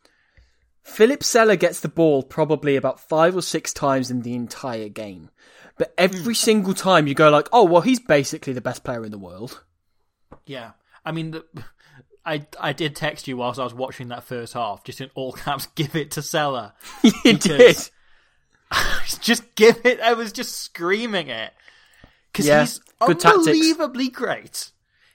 Philip 0.82 1.22
Sella 1.22 1.56
gets 1.56 1.80
the 1.80 1.88
ball 1.88 2.22
probably 2.22 2.76
about 2.76 2.98
five 3.00 3.36
or 3.36 3.42
six 3.42 3.72
times 3.72 4.10
in 4.10 4.22
the 4.22 4.34
entire 4.34 4.88
game. 4.88 5.30
But 5.76 5.94
every 5.98 6.34
hmm. 6.34 6.38
single 6.38 6.74
time 6.74 7.06
you 7.06 7.14
go 7.14 7.30
like, 7.30 7.48
oh, 7.52 7.64
well, 7.64 7.82
he's 7.82 8.00
basically 8.00 8.52
the 8.52 8.60
best 8.60 8.84
player 8.84 9.04
in 9.04 9.10
the 9.10 9.18
world. 9.18 9.64
Yeah. 10.46 10.72
I 11.04 11.12
mean, 11.12 11.30
the, 11.30 11.44
I, 12.28 12.46
I 12.60 12.72
did 12.72 12.94
text 12.94 13.26
you 13.28 13.36
whilst 13.36 13.58
I 13.58 13.64
was 13.64 13.74
watching 13.74 14.08
that 14.08 14.24
first 14.24 14.52
half, 14.54 14.84
just 14.84 15.00
in 15.00 15.10
all 15.14 15.32
caps, 15.44 15.66
give 15.74 15.96
it 15.96 16.12
to 16.12 16.22
Sella. 16.22 16.74
you 17.24 17.32
did. 17.34 17.76
just 19.20 19.54
give 19.54 19.80
it. 19.84 20.00
I 20.00 20.12
was 20.14 20.32
just 20.32 20.56
screaming 20.56 21.28
it 21.28 21.52
because 22.32 22.46
Yeah, 22.46 22.60
he's 22.60 22.78
good 23.00 23.20
tactics. 23.20 23.48
unbelievably 23.48 24.08
great. 24.10 24.70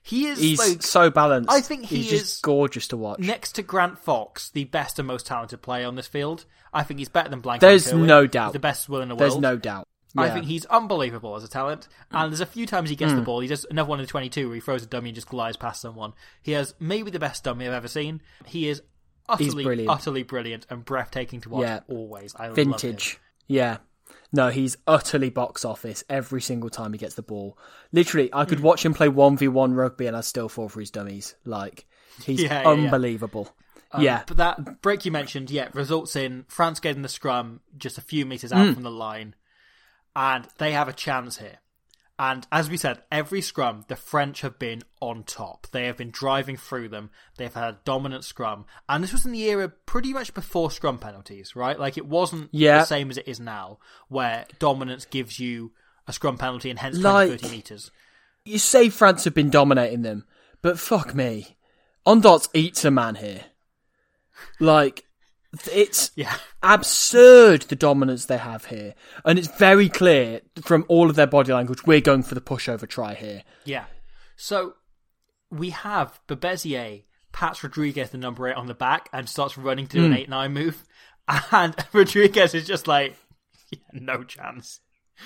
He 0.06 0.26
is 0.28 0.38
He's 0.39 0.60
like 0.60 0.84
so 0.84 1.10
balanced. 1.10 1.49
I 1.49 1.62
think 1.62 1.86
he 1.86 1.97
he's 1.97 2.12
is- 2.12 2.19
just 2.21 2.41
gorgeous 2.43 2.88
to 2.89 2.97
watch. 2.97 3.19
next 3.19 3.54
to 3.54 3.62
Grant 3.63 3.99
Fox, 3.99 4.49
the 4.49 4.65
best 4.65 4.99
and 4.99 5.08
most 5.08 5.26
talented 5.28 5.62
player 5.62 5.88
on 5.88 5.95
this 5.95 6.08
field. 6.08 6.45
I 6.73 6.84
think 6.84 6.99
he's 6.99 7.08
better 7.10 7.30
than 7.30 7.39
Blank. 7.39 7.62
There's 7.62 7.93
no 7.93 8.23
He's 8.23 8.32
doubt. 8.32 8.52
the 8.54 8.60
best 8.60 8.89
will 8.89 9.02
in 9.02 9.10
the 9.10 9.15
There's 9.15 9.34
world. 9.34 9.43
There's 9.43 9.52
no 9.54 9.58
doubt. 9.58 9.88
I 10.15 10.26
Yeah. 10.26 10.30
Mm. 10.30 10.34
think 10.34 10.45
he's 10.45 10.65
unbelievable 10.65 11.36
as 11.36 11.43
a 11.43 11.47
talent. 11.47 11.88
And 12.12 12.32
there's 12.32 12.39
a 12.39 12.45
few 12.45 12.65
times 12.67 12.89
he 12.89 12.95
gets 12.95 13.13
the 13.13 13.21
ball. 13.21 13.39
He 13.39 13.47
does 13.47 13.65
another 13.69 13.89
one 13.89 13.99
in 13.99 14.06
the 14.06 14.10
22 14.12 14.47
where 14.47 14.56
he 14.56 14.62
throws 14.62 14.84
a 14.84 14.86
dummy 14.86 15.10
and 15.10 15.15
just 15.15 15.28
glides 15.28 15.58
past 15.58 15.82
someone. 15.82 16.13
He 16.41 16.52
has 16.52 16.76
maybe 16.80 17.10
the 17.12 17.19
best 17.19 17.43
dummy 17.43 17.65
I've 17.67 17.73
ever 17.73 17.88
seen. 17.88 18.21
He 18.45 18.67
is 18.69 18.82
utterly, 19.28 19.63
brilliant. 19.63 19.89
utterly 19.89 20.23
brilliant 20.23 20.67
and 20.69 20.86
breathtaking 20.86 21.41
to 21.41 21.49
watch. 21.49 21.62
Yeah. 21.63 21.80
Always, 21.88 22.36
I 22.36 22.49
vintage. 22.49 23.19
Yeah. 23.47 23.78
No, 24.32 24.49
he's 24.49 24.78
utterly 24.88 25.30
box 25.30 25.63
office 25.65 26.04
every 26.10 26.41
single 26.41 26.69
time 26.69 26.91
he 26.93 26.99
gets 26.99 27.15
the 27.15 27.21
ball. 27.21 27.58
Literally, 27.91 28.30
I 28.34 28.45
could 28.45 28.60
watch 28.62 28.84
him 28.84 28.93
play 28.93 29.08
1v1 29.08 29.76
rugby 29.76 30.08
and 30.08 30.17
I'd 30.17 30.26
still 30.26 30.49
fall 30.49 30.69
for 30.69 30.80
his 30.80 30.91
dummies. 30.91 31.36
Like, 31.45 31.86
he's 32.23 32.41
Yeah, 32.41 32.54
yeah, 32.54 32.62
yeah. 32.63 32.69
unbelievable. 32.69 33.56
yeah. 33.99 34.23
But 34.28 34.38
that 34.38 34.82
break 34.82 35.06
you 35.06 35.12
mentioned, 35.12 35.52
yeah, 35.52 35.69
results 35.73 36.15
in 36.15 36.45
France 36.47 36.80
getting 36.80 37.04
the 37.04 37.10
scrum 37.10 37.62
just 37.78 37.97
a 37.99 38.02
few 38.02 38.26
meters 38.26 38.52
out 38.52 38.67
Mm. 38.67 38.73
from 38.73 38.84
the 38.84 38.91
line, 38.91 39.36
and 40.15 40.47
they 40.58 40.71
have 40.71 40.88
a 40.88 40.93
chance 40.93 41.38
here. 41.38 41.60
And 42.19 42.45
as 42.52 42.69
we 42.69 42.78
said, 42.78 43.02
every 43.12 43.41
scrum, 43.41 43.86
the 43.88 43.95
French 43.95 44.41
have 44.41 44.60
been 44.60 44.84
on 45.02 45.23
top. 45.23 45.65
They 45.71 45.88
have 45.88 45.97
been 45.97 46.12
driving 46.12 46.58
through 46.58 46.89
them. 46.89 47.10
They've 47.38 47.54
had 47.54 47.63
a 47.73 47.80
dominant 47.86 48.23
scrum. 48.23 48.65
And 48.88 49.04
this 49.04 49.12
was 49.12 49.26
in 49.26 49.32
the 49.32 49.43
era 49.49 49.67
pretty 49.69 50.13
much 50.13 50.34
before 50.36 50.69
scrum 50.69 50.99
penalties, 50.99 51.56
right? 51.56 51.78
Like 51.78 51.97
it 51.97 52.06
wasn't 52.06 52.49
Yeah. 52.52 52.80
the 52.80 52.86
same 52.86 53.10
as 53.10 53.17
it 53.17 53.28
is 53.28 53.39
now, 53.39 53.80
where 54.10 54.45
dominance 54.60 55.06
gives 55.06 55.39
you 55.39 55.71
a 56.08 56.13
scrum 56.13 56.38
penalty 56.38 56.69
and 56.69 56.78
hence 56.78 56.99
20, 56.99 57.36
30 57.38 57.49
meters. 57.49 57.91
You 58.45 58.60
say 58.60 58.89
France 58.89 59.23
have 59.23 59.34
been 59.34 59.49
dominating 59.49 60.04
them, 60.04 60.26
but 60.62 60.78
fuck 60.80 61.15
me. 61.15 61.58
Ondarts 62.06 62.47
eats 62.54 62.86
a 62.86 62.91
man 62.91 63.15
here. 63.15 63.45
Like, 64.60 65.06
it's 65.71 66.11
Yeah. 66.15 66.35
absurd 66.61 67.63
the 67.63 67.75
dominance 67.75 68.25
they 68.25 68.37
have 68.37 68.65
here. 68.65 68.95
And 69.25 69.37
it's 69.37 69.47
very 69.57 69.89
clear 69.89 70.41
from 70.63 70.85
all 70.87 71.09
of 71.09 71.15
their 71.15 71.27
body 71.27 71.53
language, 71.53 71.85
we're 71.85 72.01
going 72.01 72.23
for 72.23 72.35
the 72.35 72.41
pushover 72.41 72.87
try 72.87 73.13
here. 73.13 73.43
Yeah. 73.65 73.85
So 74.35 74.73
we 75.51 75.69
have 75.71 76.19
Berbizier 76.27 77.03
pats 77.31 77.63
Rodriguez 77.63 78.09
the 78.11 78.17
number 78.17 78.47
eight 78.47 78.55
on 78.55 78.67
the 78.67 78.73
back 78.73 79.09
and 79.13 79.27
starts 79.29 79.57
running 79.57 79.87
to 79.87 79.97
do 79.97 80.05
Hmm. 80.05 80.11
an 80.13 80.17
eight 80.17 80.29
nine 80.29 80.53
move, 80.53 80.83
and 81.51 81.75
Rodriguez 81.93 82.53
is 82.53 82.65
just 82.67 82.87
like, 82.87 83.15
yeah, 83.71 83.79
no 83.93 84.23
chance. 84.23 84.79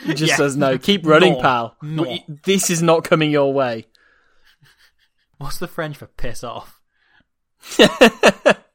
He 0.03 0.13
just 0.13 0.31
Yeah. 0.31 0.35
says, 0.37 0.57
no, 0.57 0.77
keep 0.77 1.05
running, 1.05 1.33
No. 1.33 1.41
pal. 1.41 1.77
No. 1.81 2.17
This 2.43 2.69
is 2.69 2.81
not 2.83 3.03
coming 3.05 3.31
your 3.31 3.53
way. 3.53 3.87
What's 5.37 5.59
the 5.59 5.67
French 5.67 5.97
for 5.97 6.07
piss 6.07 6.43
off? 6.43 6.81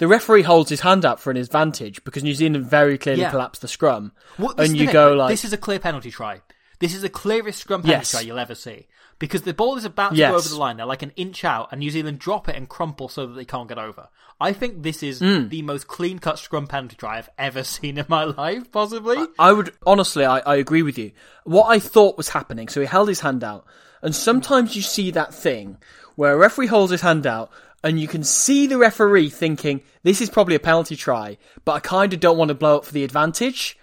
the 0.00 0.08
referee 0.08 0.42
holds 0.42 0.68
his 0.70 0.80
hand 0.80 1.04
up 1.04 1.20
for 1.20 1.30
an 1.30 1.36
advantage 1.36 2.02
because 2.04 2.24
New 2.24 2.34
Zealand 2.34 2.66
very 2.66 2.98
clearly 2.98 3.20
Yeah. 3.22 3.30
collapsed 3.30 3.62
the 3.62 3.68
scrum, 3.68 4.10
is 4.38 4.46
and 4.58 4.76
you 4.76 4.90
go 4.90 5.12
like, 5.12 5.30
this 5.30 5.44
is 5.44 5.52
a 5.52 5.56
clear 5.56 5.78
penalty 5.78 6.10
try. 6.10 6.40
This 6.80 6.94
is 6.94 7.02
the 7.02 7.08
clearest 7.10 7.60
scrum 7.60 7.82
penalty 7.82 7.98
Yes. 8.00 8.10
try 8.10 8.20
you'll 8.22 8.38
ever 8.38 8.54
see 8.54 8.88
because 9.18 9.42
the 9.42 9.52
ball 9.52 9.76
is 9.76 9.84
about 9.84 10.12
to 10.12 10.16
Yes. 10.16 10.30
go 10.30 10.36
over 10.38 10.48
the 10.48 10.56
line. 10.56 10.78
They're 10.78 10.86
like 10.86 11.02
an 11.02 11.12
inch 11.14 11.44
out, 11.44 11.68
and 11.70 11.78
New 11.78 11.90
Zealand 11.90 12.18
drop 12.18 12.48
it 12.48 12.56
and 12.56 12.68
crumple 12.68 13.08
so 13.10 13.26
that 13.26 13.34
they 13.34 13.44
can't 13.44 13.68
get 13.68 13.78
over. 13.78 14.08
I 14.40 14.54
think 14.54 14.82
this 14.82 15.02
is 15.02 15.18
Hmm. 15.18 15.48
the 15.48 15.60
most 15.60 15.86
clean 15.86 16.18
cut 16.18 16.38
scrum 16.38 16.66
penalty 16.66 16.96
try 16.96 17.18
I've 17.18 17.28
ever 17.38 17.62
seen 17.76 17.98
in 17.98 18.06
my 18.08 18.24
life, 18.24 18.72
possibly. 18.72 19.18
I 19.38 19.52
would 19.52 19.74
honestly, 19.86 20.24
I, 20.24 20.38
I 20.38 20.56
agree 20.56 20.82
with 20.82 20.96
you. 20.96 21.12
What 21.44 21.66
I 21.66 21.78
thought 21.78 22.16
was 22.16 22.30
happening, 22.30 22.68
so 22.68 22.80
he 22.80 22.86
held 22.86 23.08
his 23.10 23.20
hand 23.20 23.44
out, 23.44 23.66
and 24.00 24.14
sometimes 24.16 24.74
you 24.74 24.80
see 24.80 25.10
that 25.10 25.34
thing 25.34 25.76
where 26.16 26.32
a 26.32 26.36
referee 26.38 26.68
holds 26.68 26.90
his 26.90 27.02
hand 27.02 27.26
out, 27.26 27.50
and 27.82 28.00
you 28.00 28.08
can 28.08 28.22
see 28.22 28.66
the 28.66 28.78
referee 28.78 29.30
thinking, 29.30 29.82
"This 30.02 30.20
is 30.20 30.30
probably 30.30 30.54
a 30.54 30.60
penalty 30.60 30.96
try, 30.96 31.38
but 31.64 31.72
I 31.72 31.80
kind 31.80 32.12
of 32.12 32.20
don't 32.20 32.38
want 32.38 32.48
to 32.48 32.54
blow 32.54 32.76
up 32.76 32.84
for 32.84 32.92
the 32.92 33.04
advantage, 33.04 33.78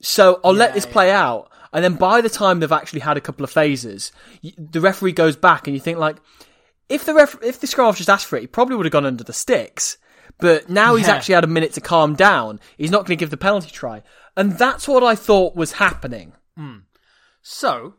so 0.00 0.40
I'll 0.44 0.54
let 0.54 0.74
this 0.74 0.86
yeah. 0.86 0.92
play 0.92 1.10
out." 1.10 1.50
And 1.72 1.82
then 1.82 1.94
by 1.94 2.20
the 2.20 2.28
time 2.28 2.60
they've 2.60 2.70
actually 2.70 3.00
had 3.00 3.16
a 3.16 3.20
couple 3.20 3.44
of 3.44 3.50
phases, 3.50 4.12
the 4.58 4.80
referee 4.80 5.12
goes 5.12 5.36
back, 5.36 5.66
and 5.66 5.74
you 5.74 5.80
think 5.80 5.98
like, 5.98 6.16
if 6.88 7.04
the 7.04 7.14
ref, 7.14 7.36
if 7.42 7.60
the 7.60 7.66
scrum 7.66 7.94
just 7.94 8.10
asked 8.10 8.26
for 8.26 8.36
it, 8.36 8.42
he 8.42 8.46
probably 8.46 8.76
would 8.76 8.86
have 8.86 8.92
gone 8.92 9.06
under 9.06 9.24
the 9.24 9.32
sticks. 9.32 9.96
But 10.38 10.68
now 10.68 10.96
he's 10.96 11.08
actually 11.08 11.34
had 11.34 11.44
a 11.44 11.48
minute 11.48 11.72
to 11.74 11.80
calm 11.80 12.14
down. 12.14 12.58
He's 12.76 12.90
not 12.90 13.06
going 13.06 13.16
to 13.16 13.20
give 13.20 13.30
the 13.30 13.36
penalty 13.36 13.70
try, 13.70 14.02
and 14.36 14.58
that's 14.58 14.88
what 14.88 15.02
I 15.02 15.14
thought 15.14 15.56
was 15.56 15.72
happening. 15.72 16.32
Hmm. 16.56 16.78
So, 17.42 17.94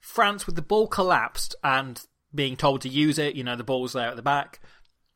France 0.00 0.46
with 0.46 0.56
the 0.56 0.62
ball 0.62 0.86
collapsed 0.86 1.54
and 1.62 2.00
being 2.34 2.56
told 2.56 2.82
to 2.82 2.88
use 2.88 3.18
it, 3.18 3.36
you 3.36 3.44
know, 3.44 3.56
the 3.56 3.64
ball's 3.64 3.92
there 3.92 4.08
at 4.08 4.16
the 4.16 4.22
back, 4.22 4.60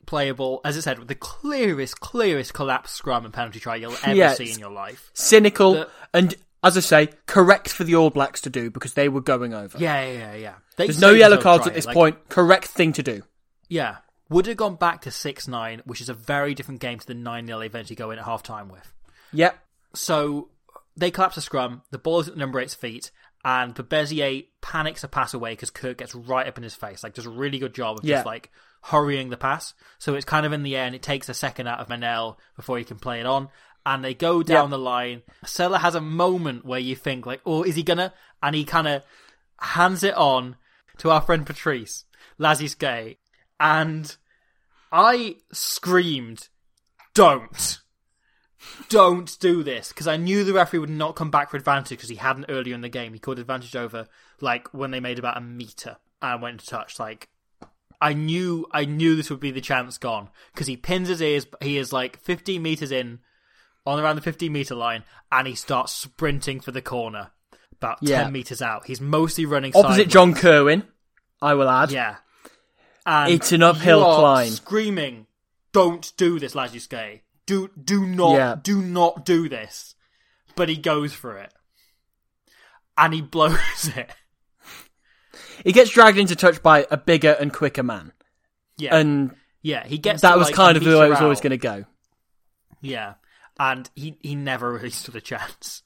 playable, 0.06 0.60
as 0.64 0.76
I 0.76 0.80
said, 0.80 0.98
with 0.98 1.08
the 1.08 1.14
clearest, 1.14 2.00
clearest 2.00 2.54
collapse 2.54 2.90
scrum 2.92 3.24
and 3.24 3.32
penalty 3.32 3.60
try 3.60 3.76
you'll 3.76 3.96
ever 4.02 4.14
Yes. 4.14 4.38
see 4.38 4.52
in 4.52 4.58
your 4.58 4.70
life. 4.70 5.10
Cynical, 5.14 5.74
The- 5.74 5.88
and 6.12 6.34
as 6.62 6.76
I 6.76 6.80
say, 6.80 7.08
correct 7.26 7.68
for 7.70 7.84
the 7.84 7.94
All 7.96 8.10
Blacks 8.10 8.40
to 8.42 8.50
do 8.50 8.70
because 8.70 8.94
they 8.94 9.08
were 9.08 9.20
going 9.20 9.52
over. 9.54 9.78
Yeah, 9.78 10.04
yeah, 10.04 10.12
yeah, 10.18 10.34
yeah. 10.34 10.54
They 10.76 10.86
There's 10.86 11.00
no 11.00 11.10
yellow 11.10 11.38
cards 11.38 11.66
at 11.66 11.74
this 11.74 11.86
like- 11.86 11.94
point. 11.94 12.28
Correct 12.28 12.66
thing 12.66 12.92
to 12.94 13.02
do. 13.02 13.22
Yeah. 13.68 13.96
Would 14.28 14.46
have 14.46 14.56
gone 14.56 14.76
back 14.76 15.02
to 15.02 15.10
6 15.10 15.46
9, 15.46 15.82
which 15.84 16.00
is 16.00 16.08
a 16.08 16.14
very 16.14 16.54
different 16.54 16.80
game 16.80 16.98
to 16.98 17.06
the 17.06 17.14
9 17.14 17.46
0 17.46 17.58
they 17.58 17.66
eventually 17.66 17.96
go 17.96 18.10
in 18.10 18.18
at 18.18 18.24
half 18.24 18.42
time 18.42 18.68
with. 18.68 18.92
Yep. 19.32 19.58
So 19.94 20.48
they 20.96 21.10
collapse 21.10 21.36
a 21.36 21.40
scrum, 21.42 21.82
the 21.90 21.98
ball 21.98 22.20
is 22.20 22.28
at 22.28 22.36
number 22.36 22.60
eight's 22.60 22.74
feet, 22.74 23.10
and 23.44 23.74
Bezier 23.74 24.46
panics 24.60 25.02
a 25.04 25.08
pass 25.08 25.34
away 25.34 25.52
because 25.52 25.70
Kirk 25.70 25.98
gets 25.98 26.14
right 26.14 26.46
up 26.46 26.56
in 26.58 26.62
his 26.64 26.74
face. 26.74 27.02
Like, 27.02 27.14
does 27.14 27.26
a 27.26 27.30
really 27.30 27.58
good 27.58 27.74
job 27.74 27.98
of 27.98 28.04
Yeah. 28.04 28.16
just 28.16 28.26
like 28.26 28.50
hurrying 28.82 29.30
the 29.30 29.36
pass. 29.36 29.74
So 29.98 30.14
it's 30.14 30.24
kind 30.24 30.46
of 30.46 30.52
in 30.52 30.62
the 30.62 30.76
air 30.76 30.86
and 30.86 30.94
it 30.94 31.02
takes 31.02 31.28
a 31.28 31.34
second 31.34 31.66
out 31.66 31.80
of 31.80 31.88
Manel 31.88 32.36
before 32.56 32.78
he 32.78 32.84
can 32.84 32.98
play 32.98 33.20
it 33.20 33.26
on. 33.26 33.48
And 33.84 34.04
they 34.04 34.14
go 34.14 34.44
down 34.44 34.70
the 34.70 34.78
line. 34.78 35.22
Sella 35.44 35.78
has 35.78 35.96
a 35.96 36.00
moment 36.00 36.64
where 36.64 36.78
you 36.78 36.94
think, 36.94 37.26
like, 37.26 37.40
oh, 37.44 37.64
is 37.64 37.74
he 37.74 37.82
gonna? 37.82 38.14
And 38.40 38.54
he 38.54 38.64
kind 38.64 38.86
of 38.86 39.02
hands 39.58 40.04
it 40.04 40.14
on 40.14 40.56
to 40.98 41.10
our 41.10 41.20
friend 41.20 41.44
Patrice, 41.44 42.04
Lagisquet. 42.38 43.16
And 43.58 44.14
I 44.92 45.36
screamed, 45.52 46.48
don't. 47.14 47.80
Don't 48.88 49.38
do 49.40 49.62
this 49.62 49.88
because 49.88 50.06
I 50.08 50.16
knew 50.16 50.44
the 50.44 50.52
referee 50.52 50.78
would 50.80 50.90
not 50.90 51.16
come 51.16 51.30
back 51.30 51.50
for 51.50 51.56
advantage 51.56 51.98
because 51.98 52.08
he 52.08 52.16
hadn't 52.16 52.46
earlier 52.48 52.74
in 52.74 52.80
the 52.80 52.88
game. 52.88 53.12
He 53.12 53.18
called 53.18 53.38
advantage 53.38 53.74
over 53.76 54.06
like 54.40 54.72
when 54.72 54.90
they 54.90 55.00
made 55.00 55.18
about 55.18 55.36
a 55.36 55.40
meter 55.40 55.96
and 56.20 56.40
went 56.42 56.60
to 56.60 56.66
touch. 56.66 56.98
Like 57.00 57.28
I 58.00 58.12
knew, 58.14 58.66
I 58.72 58.84
knew 58.84 59.14
this 59.16 59.30
would 59.30 59.40
be 59.40 59.50
the 59.50 59.60
chance 59.60 59.98
gone 59.98 60.28
because 60.52 60.66
he 60.66 60.76
pins 60.76 61.08
his 61.08 61.22
ears. 61.22 61.46
He 61.60 61.78
is 61.78 61.92
like 61.92 62.18
15 62.20 62.62
meters 62.62 62.92
in, 62.92 63.20
on 63.86 63.98
around 63.98 64.16
the 64.16 64.22
15 64.22 64.52
meter 64.52 64.74
line, 64.74 65.04
and 65.30 65.46
he 65.46 65.54
starts 65.54 65.92
sprinting 65.92 66.60
for 66.60 66.70
the 66.72 66.82
corner 66.82 67.30
about 67.72 67.98
Yeah. 68.00 68.24
10 68.24 68.32
meters 68.32 68.62
out. 68.62 68.86
He's 68.86 69.00
mostly 69.00 69.44
running 69.44 69.72
Opposite 69.74 69.88
sideways. 69.88 70.12
John 70.12 70.34
Kirwan, 70.34 70.84
I 71.40 71.54
will 71.54 71.68
add. 71.68 71.90
Yeah. 71.90 72.16
And 73.04 73.32
It's 73.32 73.50
an 73.50 73.62
uphill 73.62 74.00
climb. 74.00 74.50
Screaming, 74.50 75.26
"Don't 75.72 76.12
do 76.16 76.38
this, 76.38 76.54
Lagisquet! 76.54 77.22
Do 77.46 77.70
do 77.82 78.06
not 78.06 78.34
Yeah. 78.36 78.56
do 78.62 78.80
not 78.82 79.24
do 79.24 79.48
this!" 79.48 79.94
But 80.54 80.68
he 80.68 80.76
goes 80.76 81.12
for 81.12 81.38
it, 81.38 81.52
and 82.96 83.12
he 83.14 83.22
blows 83.22 83.58
it. 83.96 84.10
He 85.64 85.72
gets 85.72 85.90
dragged 85.90 86.18
into 86.18 86.36
touch 86.36 86.62
by 86.62 86.86
a 86.90 86.96
bigger 86.96 87.36
and 87.38 87.52
quicker 87.52 87.82
man, 87.82 88.12
Yeah, 88.76 88.96
and 88.96 89.34
yeah. 89.62 89.86
He 89.86 89.98
gets 89.98 90.22
that 90.22 90.32
to, 90.32 90.38
was 90.38 90.48
like, 90.48 90.54
kind 90.54 90.76
of 90.76 90.84
the 90.84 90.98
way 90.98 91.06
it 91.06 91.10
was 91.10 91.20
always 91.20 91.40
going 91.40 91.50
to 91.50 91.56
go. 91.58 91.84
Yeah, 92.80 93.14
and 93.58 93.88
he 93.94 94.18
he 94.22 94.34
never 94.34 94.72
really 94.72 94.90
stood 94.90 95.16
a 95.16 95.20
chance. 95.20 95.82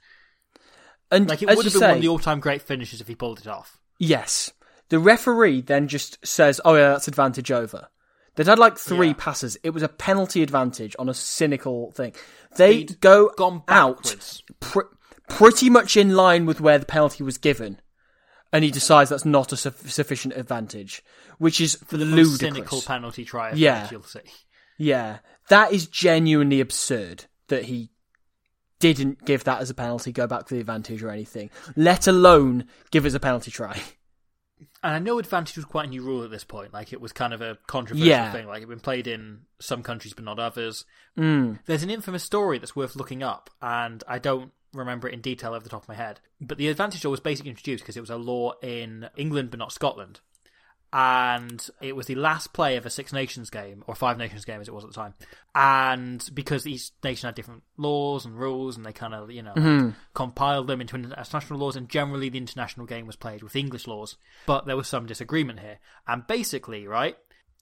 And 1.11 1.29
Like 1.29 1.43
it 1.43 1.47
would 1.47 1.65
have 1.65 1.73
been 1.73 1.81
say, 1.81 1.87
one 1.89 1.97
of 1.97 2.03
the 2.03 2.09
all-time 2.09 2.41
great 2.41 2.63
finishes 2.63 3.01
if 3.01 3.07
he 3.07 3.15
pulled 3.15 3.39
it 3.39 3.47
off. 3.47 3.79
Yes. 3.99 4.51
The 4.89 4.99
referee 4.99 5.61
then 5.61 5.87
just 5.89 6.25
says, 6.27 6.61
oh, 6.65 6.75
yeah, 6.75 6.89
that's 6.91 7.07
advantage 7.07 7.51
over. 7.53 7.89
They'd 8.37 8.47
had 8.47 8.59
like 8.59 8.79
three 8.79 9.09
Yeah. 9.09 9.15
passes. 9.19 9.57
It 9.63 9.71
was 9.71 9.83
a 9.83 9.89
penalty 9.89 10.43
advantage 10.43 10.95
on 10.99 11.09
a 11.09 11.15
cynical 11.15 11.91
thing. 11.93 12.15
They 12.57 12.85
They'd 12.85 13.01
go 13.01 13.31
gone 13.37 13.63
out 13.69 14.15
pr- 14.61 14.81
pretty 15.29 15.69
much 15.71 15.97
in 15.97 16.15
line 16.15 16.47
with 16.47 16.61
where 16.61 16.79
the 16.79 16.87
penalty 16.87 17.25
was 17.25 17.39
given. 17.39 17.81
And 18.53 18.63
he 18.63 18.71
decides 18.71 19.11
that's 19.11 19.25
not 19.25 19.53
a 19.53 19.57
suf- 19.57 19.91
sufficient 19.91 20.35
advantage, 20.37 21.03
which 21.39 21.61
is 21.61 21.75
For 21.87 21.97
the 21.97 22.05
ludicrous. 22.05 22.39
cynical 22.39 22.81
penalty 22.83 23.25
try, 23.25 23.53
Yeah. 23.53 23.89
you'll 23.91 24.05
see. 24.05 24.21
Yeah, 24.79 25.19
that 25.49 25.73
is 25.73 25.87
genuinely 25.87 26.61
absurd 26.61 27.25
that 27.49 27.65
he 27.65 27.91
didn't 28.79 29.25
give 29.25 29.45
that 29.45 29.61
as 29.61 29.71
a 29.71 29.75
penalty, 29.75 30.13
go 30.13 30.27
back 30.27 30.47
for 30.47 30.55
the 30.55 30.61
advantage 30.61 31.03
or 31.03 31.11
anything, 31.11 31.51
let 31.77 32.07
alone 32.07 32.67
give 32.91 33.05
us 33.07 33.15
a 33.15 33.21
penalty 33.21 33.51
try. 33.51 33.83
And 34.87 34.95
I 34.95 34.99
know 35.01 35.19
advantage 35.19 35.57
was 35.57 35.65
quite 35.65 35.87
a 35.87 35.91
new 35.91 36.03
rule 36.03 36.23
at 36.23 36.31
this 36.31 36.45
point. 36.45 36.73
Like 36.73 36.93
it 36.93 37.01
was 37.01 37.13
kind 37.13 37.35
of 37.35 37.41
a 37.41 37.59
controversial 37.67 38.07
Yeah. 38.09 38.31
thing. 38.31 38.47
Like 38.47 38.59
it 38.59 38.61
had 38.63 38.69
been 38.69 38.79
played 38.81 39.07
in 39.09 39.41
some 39.59 39.83
countries 39.83 40.15
but 40.15 40.25
not 40.25 40.39
others. 40.39 40.85
Mm. 41.19 41.59
There's 41.67 41.83
an 41.83 41.91
infamous 41.91 42.23
story 42.23 42.59
that's 42.59 42.77
worth 42.77 42.95
looking 42.95 43.23
up, 43.23 43.51
and 43.61 44.05
I 44.07 44.19
don't 44.21 44.53
remember 44.73 45.09
it 45.09 45.15
in 45.15 45.21
detail 45.23 45.55
off 45.55 45.65
the 45.65 45.69
top 45.71 45.83
of 45.83 45.89
my 45.89 45.95
head. 45.95 46.21
But 46.41 46.59
the 46.59 46.69
advantage 46.69 47.05
law 47.05 47.11
was 47.11 47.19
basically 47.21 47.51
introduced 47.51 47.83
because 47.83 47.97
it 47.97 48.01
was 48.01 48.11
a 48.11 48.17
law 48.17 48.53
in 48.63 49.09
England 49.17 49.51
but 49.51 49.59
not 49.59 49.73
Scotland. 49.73 50.21
And 50.99 51.69
it 51.83 51.95
was 51.95 52.07
the 52.07 52.15
last 52.15 52.55
play 52.55 52.77
of 52.77 52.87
a 52.87 52.91
Six 52.91 53.13
Nations 53.13 53.51
game, 53.51 53.85
or 53.87 53.95
Five 53.95 54.17
Nations 54.17 54.47
game 54.47 54.63
as 54.63 54.69
it 54.69 54.73
was 54.73 54.83
at 54.83 54.89
the 54.89 54.97
time. 54.97 55.13
And 55.55 56.27
because 56.33 56.67
each 56.67 56.91
nation 57.05 57.27
had 57.27 57.35
different 57.35 57.65
laws 57.77 58.25
and 58.25 58.39
rules, 58.39 58.79
and 58.79 58.87
they 58.87 58.95
kind 58.95 59.13
of, 59.13 59.31
you 59.31 59.43
know, 59.43 59.53
like, 59.55 59.63
mm-hmm. 59.65 59.91
compiled 60.15 60.69
them 60.69 60.81
into 60.81 60.97
international 60.97 61.59
laws, 61.59 61.77
and 61.77 61.91
generally 61.91 62.31
the 62.31 62.39
international 62.39 62.87
game 62.87 63.07
was 63.07 63.15
played 63.15 63.43
with 63.43 63.57
English 63.57 63.87
laws. 63.87 64.17
But 64.47 64.65
there 64.65 64.77
was 64.77 64.89
some 64.89 65.05
disagreement 65.05 65.61
here. 65.61 65.81
And 66.09 66.27
basically, 66.27 66.87
right, 66.87 67.19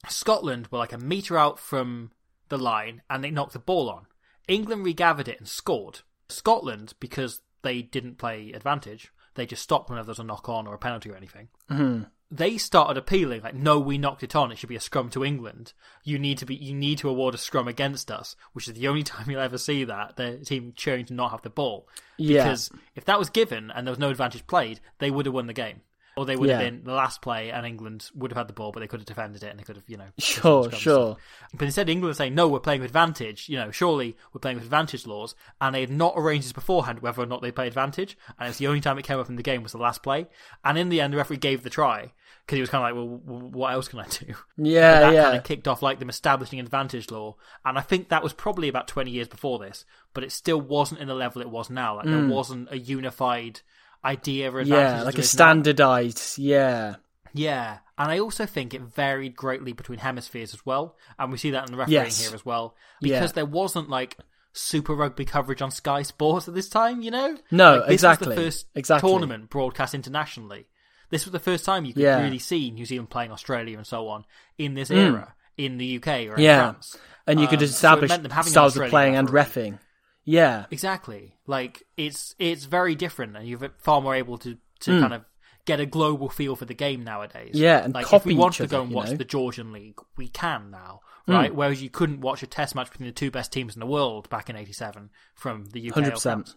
Scotland 0.09 0.69
were 0.71 0.79
like 0.79 0.93
a 0.93 0.99
metre 0.99 1.37
out 1.37 1.59
from 1.59 2.13
the 2.51 2.59
line 2.59 3.03
and 3.11 3.25
they 3.25 3.31
knocked 3.31 3.55
the 3.55 3.59
ball 3.59 3.91
on. 3.91 4.07
England 4.47 4.85
regathered 4.85 5.29
it 5.29 5.39
and 5.39 5.49
scored. 5.49 6.01
Scotland, 6.29 6.95
because 7.01 7.41
they 7.63 7.83
didn't 7.83 8.19
play 8.19 8.53
advantage, 8.53 9.11
they 9.35 9.47
just 9.47 9.63
stopped 9.63 9.91
whenever 9.91 10.07
there 10.07 10.13
was 10.13 10.19
a 10.19 10.25
knock 10.25 10.49
on 10.49 10.67
or 10.67 10.75
a 10.75 10.79
penalty 10.79 11.11
or 11.11 11.17
anything. 11.17 11.49
Mm-hmm. 11.71 12.05
They 12.37 12.59
started 12.59 12.97
appealing 12.97 13.43
like, 13.43 13.55
no, 13.55 13.79
we 13.79 13.97
knocked 13.97 14.25
it 14.25 14.35
on. 14.35 14.51
It 14.51 14.59
should 14.59 14.69
be 14.69 14.75
a 14.75 14.81
scrum 14.81 15.09
to 15.11 15.25
England. 15.25 15.73
You 16.03 16.19
need 16.19 16.39
to 16.39 16.47
be, 16.47 16.57
you 16.57 16.75
need 16.75 16.99
to 16.99 17.09
award 17.09 17.35
a 17.35 17.39
scrum 17.39 17.69
against 17.69 18.11
us, 18.11 18.35
which 18.53 18.67
is 18.67 18.75
the 18.75 18.89
only 18.89 19.03
time 19.05 19.31
you'll 19.31 19.41
ever 19.41 19.59
see 19.59 19.85
that 19.85 20.17
the 20.17 20.39
team 20.39 20.73
cheering 20.75 21.05
to 21.07 21.15
not 21.15 21.31
have 21.31 21.43
the 21.43 21.51
ball. 21.51 21.89
Yeah. 22.17 22.45
Because 22.45 22.71
if 22.97 23.05
that 23.05 23.19
was 23.19 23.31
given 23.31 23.71
and 23.71 23.87
there 23.87 23.93
was 23.93 24.01
no 24.01 24.11
advantage 24.11 24.47
played, 24.49 24.81
they 24.99 25.13
would 25.13 25.27
have 25.27 25.35
won 25.35 25.47
the 25.47 25.53
game. 25.53 25.83
Or 26.17 26.25
they 26.25 26.37
would 26.37 26.49
have 26.49 26.61
been 26.61 26.85
the 26.85 26.93
last 26.93 27.23
play 27.23 27.51
and 27.51 27.67
England 27.67 28.11
would 28.15 28.31
have 28.31 28.39
had 28.39 28.49
the 28.49 28.53
ball, 28.53 28.73
but 28.73 28.81
they 28.81 28.87
could 28.87 29.01
have 29.01 29.07
defended 29.07 29.43
it 29.43 29.51
and 29.51 29.59
they 29.59 29.65
could 29.65 29.77
have, 29.77 29.89
you 29.89 29.97
know. 29.97 30.05
Sure, 30.19 30.71
sure. 30.71 31.17
But 31.53 31.65
instead, 31.65 31.89
England 31.89 32.17
saying, 32.17 32.35
no, 32.35 32.49
we're 32.49 32.61
playing 32.61 32.81
with 32.81 32.91
advantage. 32.91 33.49
You 33.49 33.57
know, 33.57 33.71
surely 33.71 34.17
we're 34.33 34.41
playing 34.41 34.57
with 34.57 34.65
advantage 34.65 35.07
laws. 35.07 35.35
And 35.61 35.75
they 35.75 35.81
had 35.81 35.91
not 35.91 36.15
arranged 36.17 36.47
this 36.47 36.53
beforehand 36.53 37.01
whether 37.01 37.23
or 37.23 37.27
not 37.27 37.43
they 37.43 37.51
played 37.51 37.69
advantage. 37.69 38.17
And 38.39 38.49
it's 38.49 38.59
the 38.59 38.67
only 38.67 38.81
time 38.81 38.99
it 38.99 39.05
came 39.05 39.19
up 39.19 39.29
in 39.29 39.37
the 39.37 39.43
game 39.43 39.63
was 39.63 39.73
the 39.73 39.79
last 39.79 40.03
play. 40.03 40.27
And 40.65 40.79
in 40.79 40.89
the 40.89 41.01
end, 41.01 41.13
the 41.13 41.17
referee 41.17 41.39
gave 41.39 41.63
the 41.63 41.71
try 41.71 42.13
because 42.45 42.57
he 42.57 42.61
was 42.61 42.71
kind 42.71 42.85
of 42.85 42.89
like, 42.89 42.95
well, 42.95 43.19
w- 43.19 43.57
what 43.57 43.73
else 43.73 43.89
can 43.89 44.01
I 44.01 44.07
do? 44.07 44.35
Yeah, 44.57 45.01
that 45.01 45.15
yeah. 45.15 45.23
kind 45.25 45.37
of 45.39 45.45
kicked 45.45 45.67
off 45.67 45.83
like 45.83 45.99
them 45.99 46.09
establishing 46.09 46.61
advantage 46.61 47.11
law. 47.11 47.37
And 47.65 47.79
I 47.79 47.81
think 47.81 48.09
that 48.09 48.23
was 48.23 48.33
probably 48.33 48.69
about 48.69 48.87
20 48.87 49.11
years 49.11 49.29
before 49.29 49.59
this, 49.59 49.85
but 50.13 50.25
it 50.25 50.33
still 50.33 50.61
wasn't 50.61 51.01
in 51.01 51.09
the 51.09 51.15
level 51.15 51.43
it 51.43 51.51
was 51.51 51.71
now. 51.71 51.97
Like 51.97 52.07
there 52.07 52.15
mm. 52.15 52.33
wasn't 52.33 52.71
a 52.71 52.79
unified 52.79 53.61
idea 54.05 54.49
of. 54.49 54.55
Mm. 54.55 54.67
Yeah, 54.67 55.03
like 55.03 55.15
a 55.15 55.19
now. 55.19 55.23
standardized. 55.25 56.39
Yeah. 56.39 56.97
Yeah, 57.33 57.79
and 57.99 58.11
I 58.13 58.21
also 58.21 58.47
think 58.47 58.75
it 58.75 58.81
varied 58.83 59.35
greatly 59.35 59.73
between 59.73 59.99
hemispheres 59.99 60.55
as 60.55 60.65
well, 60.65 60.97
and 61.19 61.33
we 61.33 61.39
see 61.39 61.51
that 61.51 61.67
in 61.67 61.73
the 61.73 61.79
refereeing 61.79 62.05
Yes. 62.05 62.25
here 62.25 62.35
as 62.35 62.45
well, 62.47 62.77
Yeah. 63.01 63.17
because 63.19 63.33
there 63.33 63.45
wasn't 63.47 63.89
like 63.89 64.17
Super 64.53 64.95
Rugby 64.95 65.25
coverage 65.25 65.61
on 65.61 65.73
Sky 65.73 66.03
Sports 66.03 66.47
at 66.47 66.55
this 66.55 66.69
time. 66.69 67.03
You 67.03 67.11
know, 67.11 67.37
No, 67.51 67.77
Like, 67.79 67.87
this 67.87 67.95
exactly. 67.95 68.29
Was 68.29 68.37
the 68.37 68.43
first 68.45 68.67
Exactly. 68.77 69.11
tournament 69.11 69.51
broadcast 69.51 69.95
internationally. 69.97 70.67
This 71.11 71.25
was 71.25 71.33
the 71.33 71.41
first 71.41 71.65
time 71.65 71.85
you 71.85 71.93
could 71.93 72.03
Yeah. 72.05 72.23
really 72.23 72.39
see 72.39 72.71
New 72.71 72.85
Zealand 72.87 73.11
playing 73.11 73.33
Australia 73.33 73.77
and 73.79 73.87
so 73.87 74.07
on 74.09 74.25
in 74.57 74.75
this 74.75 74.91
era 74.93 75.35
in 75.57 75.79
the 75.79 75.87
UK 75.87 76.29
or 76.29 76.35
in 76.35 76.41
Mm. 76.41 76.43
Yeah. 76.45 76.61
France. 76.71 76.97
and 77.27 77.41
you 77.41 77.47
could 77.49 77.61
Um, 77.63 77.67
so 77.69 77.73
establish 77.73 78.09
meant 78.11 78.23
them 78.23 78.33
having 78.33 78.49
an 78.51 78.53
styles 78.53 78.77
of 78.77 78.89
playing 78.91 79.17
and 79.17 79.31
referee. 79.31 79.71
refing. 79.71 79.79
Yeah, 80.25 80.67
Exactly. 80.71 81.35
Like 81.47 81.83
it's 81.97 82.35
it's 82.39 82.65
very 82.65 82.95
different, 82.95 83.37
and 83.37 83.47
you're 83.47 83.71
far 83.79 84.01
more 84.01 84.15
able 84.15 84.39
to 84.39 84.57
to 84.81 84.93
Hmm. 84.93 85.01
kind 85.01 85.15
of 85.15 85.25
get 85.67 85.81
a 85.81 85.87
global 85.87 86.29
feel 86.29 86.57
for 86.57 86.65
the 86.67 86.75
game 86.75 87.05
nowadays. 87.05 87.53
Yeah, 87.55 87.85
and 87.85 87.95
like 87.95 88.11
if 88.13 88.25
we 88.27 88.35
want 88.35 88.55
to 88.57 88.67
go 88.67 88.79
other, 88.79 88.85
and 88.87 88.93
watch 88.95 89.07
know? 89.07 89.13
Hmm. 89.13 89.19
the 89.19 89.25
Georgian 89.25 89.73
League, 89.73 89.99
we 90.17 90.29
can 90.29 90.71
now, 90.71 91.01
right? 91.29 91.55
Whereas 91.55 91.81
you 91.83 91.91
couldn't 91.91 92.21
watch 92.21 92.43
a 92.43 92.47
Test 92.47 92.75
match 92.75 92.91
between 92.91 93.07
the 93.09 93.13
two 93.13 93.31
best 93.31 93.53
teams 93.53 93.75
in 93.75 93.81
the 93.81 93.87
world 93.87 94.29
back 94.31 94.49
in 94.51 94.57
'87 94.57 95.11
from 95.35 95.67
the 95.67 95.81
UK. 95.91 95.97
or 95.97 96.03
100%. 96.03 96.23
France. 96.23 96.57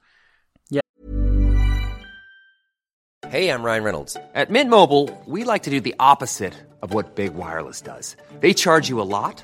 Hey, 3.27 3.49
I'm 3.49 3.61
Ryan 3.63 3.83
Reynolds. 3.83 4.15
At 4.33 4.49
Mint 4.49 4.69
Mobile, 4.69 5.09
we 5.25 5.43
like 5.43 5.63
to 5.63 5.69
do 5.69 5.81
the 5.81 5.95
opposite 5.99 6.53
of 6.81 6.93
what 6.93 7.15
Big 7.15 7.33
Wireless 7.33 7.81
does. 7.81 8.15
They 8.39 8.53
charge 8.53 8.87
you 8.87 9.01
a 9.01 9.09
lot, 9.17 9.43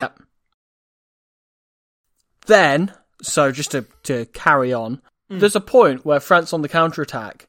Yep. 0.00 0.20
Then, 2.46 2.92
so 3.22 3.52
just 3.52 3.70
to, 3.72 3.86
to 4.04 4.26
carry 4.26 4.72
on, 4.72 5.00
hmm. 5.30 5.38
there's 5.38 5.56
a 5.56 5.60
point 5.60 6.04
where 6.04 6.20
France 6.20 6.52
on 6.52 6.62
the 6.62 6.68
counter 6.68 7.02
attack 7.02 7.48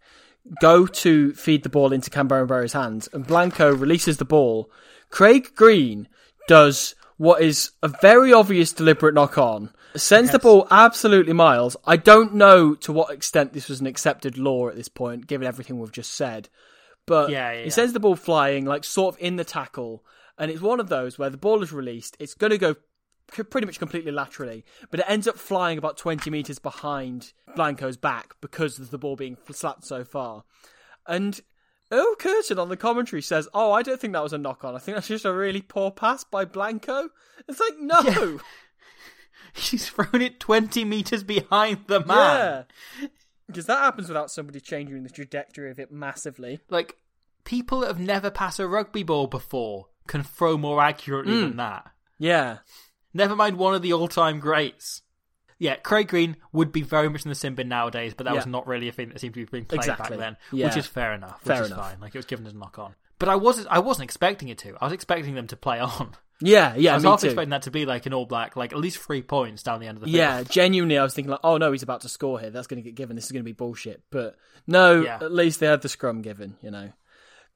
go 0.61 0.85
to 0.85 1.33
feed 1.33 1.63
the 1.63 1.69
ball 1.69 1.91
into 1.91 2.09
Camberabero's 2.09 2.73
hands, 2.73 3.09
and 3.11 3.25
Blanco 3.25 3.73
releases 3.73 4.17
the 4.17 4.25
ball. 4.25 4.69
Craig 5.09 5.51
Green 5.55 6.07
does 6.47 6.95
what 7.17 7.41
is 7.41 7.71
a 7.81 7.87
very 7.87 8.33
obvious 8.33 8.73
deliberate 8.73 9.15
knock 9.15 9.37
on, 9.37 9.71
sends 9.95 10.31
the 10.31 10.39
ball 10.39 10.67
absolutely 10.69 11.33
miles. 11.33 11.77
I 11.85 11.97
don't 11.97 12.35
know 12.35 12.75
to 12.75 12.91
what 12.91 13.11
extent 13.13 13.53
this 13.53 13.69
was 13.69 13.79
an 13.79 13.87
accepted 13.87 14.37
law 14.37 14.67
at 14.67 14.75
this 14.75 14.89
point, 14.89 15.27
given 15.27 15.47
everything 15.47 15.79
we've 15.79 15.91
just 15.91 16.13
said. 16.13 16.49
But 17.05 17.29
Yeah, 17.29 17.51
yeah, 17.51 17.63
he 17.63 17.69
sends 17.69 17.93
the 17.93 17.99
ball 17.99 18.15
flying, 18.15 18.65
like 18.65 18.83
sort 18.83 19.15
of 19.15 19.21
in 19.21 19.35
the 19.35 19.43
tackle, 19.43 20.03
and 20.37 20.51
it's 20.51 20.61
one 20.61 20.79
of 20.79 20.89
those 20.89 21.17
where 21.17 21.29
the 21.29 21.37
ball 21.37 21.63
is 21.63 21.71
released. 21.71 22.15
It's 22.19 22.33
going 22.33 22.51
to 22.51 22.57
go 22.57 22.75
pretty 23.27 23.65
much 23.65 23.79
completely 23.79 24.11
laterally, 24.11 24.63
but 24.91 24.99
it 24.99 25.05
ends 25.09 25.27
up 25.27 25.37
flying 25.37 25.77
about 25.77 25.97
20 25.97 26.29
metres 26.29 26.59
behind 26.59 27.33
Blanco's 27.55 27.97
back 27.97 28.35
because 28.41 28.77
of 28.79 28.91
the 28.91 28.97
ball 28.97 29.15
being 29.15 29.37
slapped 29.51 29.85
so 29.85 30.03
far. 30.03 30.43
And 31.07 31.39
Earle 31.91 32.15
Kirton 32.19 32.59
on 32.59 32.69
the 32.69 32.77
commentary 32.77 33.21
says, 33.21 33.47
Oh, 33.53 33.71
I 33.71 33.81
don't 33.81 33.99
think 33.99 34.13
that 34.13 34.23
was 34.23 34.33
a 34.33 34.37
knock 34.37 34.63
on. 34.63 34.75
I 34.75 34.79
think 34.79 34.95
that's 34.95 35.07
just 35.07 35.25
a 35.25 35.33
really 35.33 35.61
poor 35.61 35.89
pass 35.91 36.23
by 36.23 36.45
Blanco. 36.45 37.09
It's 37.47 37.59
like, 37.59 37.79
no. 37.79 38.39
she's 39.53 39.89
thrown 39.89 40.21
it 40.21 40.39
20 40.39 40.83
meters 40.85 41.23
behind 41.23 41.85
the 41.87 41.99
Yeah. 42.01 42.05
man. 42.05 42.65
Because 43.47 43.67
that 43.67 43.77
happens 43.79 44.07
without 44.07 44.31
somebody 44.31 44.59
changing 44.59 45.03
the 45.03 45.09
trajectory 45.09 45.69
of 45.69 45.79
it 45.79 45.91
massively. 45.91 46.59
Like 46.69 46.97
people 47.43 47.83
have 47.85 47.99
never 47.99 48.31
passed 48.31 48.59
a 48.59 48.67
rugby 48.67 49.03
ball 49.03 49.27
before 49.27 49.87
can 50.07 50.23
throw 50.23 50.57
more 50.57 50.81
accurately 50.81 51.33
Mm. 51.33 51.41
than 51.49 51.57
that. 51.57 51.91
Yeah. 52.19 52.57
Never 53.13 53.35
mind 53.35 53.57
one 53.57 53.75
of 53.75 53.81
the 53.81 53.93
all-time 53.93 54.39
greats. 54.39 55.01
Yeah, 55.57 55.75
Craig 55.77 56.09
Green 56.09 56.35
would 56.51 56.71
be 56.73 56.81
very 56.81 57.09
much 57.09 57.23
in 57.23 57.29
the 57.29 57.35
sin 57.35 57.55
bin 57.55 57.69
nowadays, 57.69 58.13
but 58.13 58.25
that 58.25 58.35
was 58.35 58.45
not 58.45 58.67
really 58.67 58.89
a 58.89 58.91
thing 58.91 59.09
that 59.09 59.19
seemed 59.21 59.33
to 59.35 59.39
be 59.39 59.45
being 59.49 59.65
played 59.65 59.79
Exactly. 59.79 60.17
back 60.17 60.19
then, 60.19 60.37
Yeah. 60.51 60.67
which 60.67 60.75
is 60.77 60.85
fair 60.85 61.13
enough. 61.13 61.39
Which 61.45 61.55
Fair 61.55 61.63
is 61.63 61.71
enough. 61.71 61.91
fine. 61.91 61.99
Like 62.01 62.13
it 62.13 62.17
was 62.17 62.25
given 62.25 62.45
as 62.45 62.53
a 62.53 62.57
knock 62.57 62.77
on. 62.77 62.93
But 63.19 63.29
I 63.29 63.35
wasn't. 63.37 63.67
I 63.71 63.79
wasn't 63.79 64.03
expecting 64.03 64.49
it 64.49 64.57
to. 64.59 64.75
I 64.81 64.83
was 64.85 64.91
expecting 64.93 65.33
them 65.33 65.47
to 65.47 65.55
play 65.55 65.79
on. 65.79 66.13
Yeah, 66.41 66.75
yeah, 66.75 66.91
I 66.91 66.95
was 66.95 67.03
me 67.05 67.09
half 67.09 67.21
too. 67.21 67.27
expecting 67.27 67.51
that 67.51 67.61
to 67.61 67.71
be 67.71 67.85
like 67.85 68.05
an 68.05 68.13
all 68.13 68.25
black, 68.25 68.57
like 68.57 68.73
at 68.73 68.77
least 68.77 68.97
three 68.97 69.21
points 69.21 69.63
down 69.63 69.79
the 69.79 69.87
end 69.87 69.97
of 69.97 70.03
the 70.03 70.09
Yeah, 70.09 70.43
genuinely, 70.43 70.97
I 70.97 71.03
was 71.03 71.13
thinking 71.13 71.31
like, 71.31 71.39
oh 71.45 71.55
no, 71.55 71.71
he's 71.71 71.83
about 71.83 72.01
to 72.01 72.09
score 72.09 72.37
here. 72.41 72.49
That's 72.49 72.67
going 72.67 72.83
to 72.83 72.87
get 72.87 72.95
given. 72.95 73.15
This 73.15 73.23
is 73.23 73.31
going 73.31 73.39
to 73.41 73.45
be 73.45 73.53
bullshit. 73.53 74.03
But 74.11 74.35
no, 74.67 75.01
Yeah. 75.03 75.15
at 75.21 75.31
least 75.31 75.61
they 75.61 75.67
had 75.67 75.81
the 75.81 75.87
scrum 75.87 76.21
given. 76.21 76.57
You 76.61 76.71
know, 76.71 76.91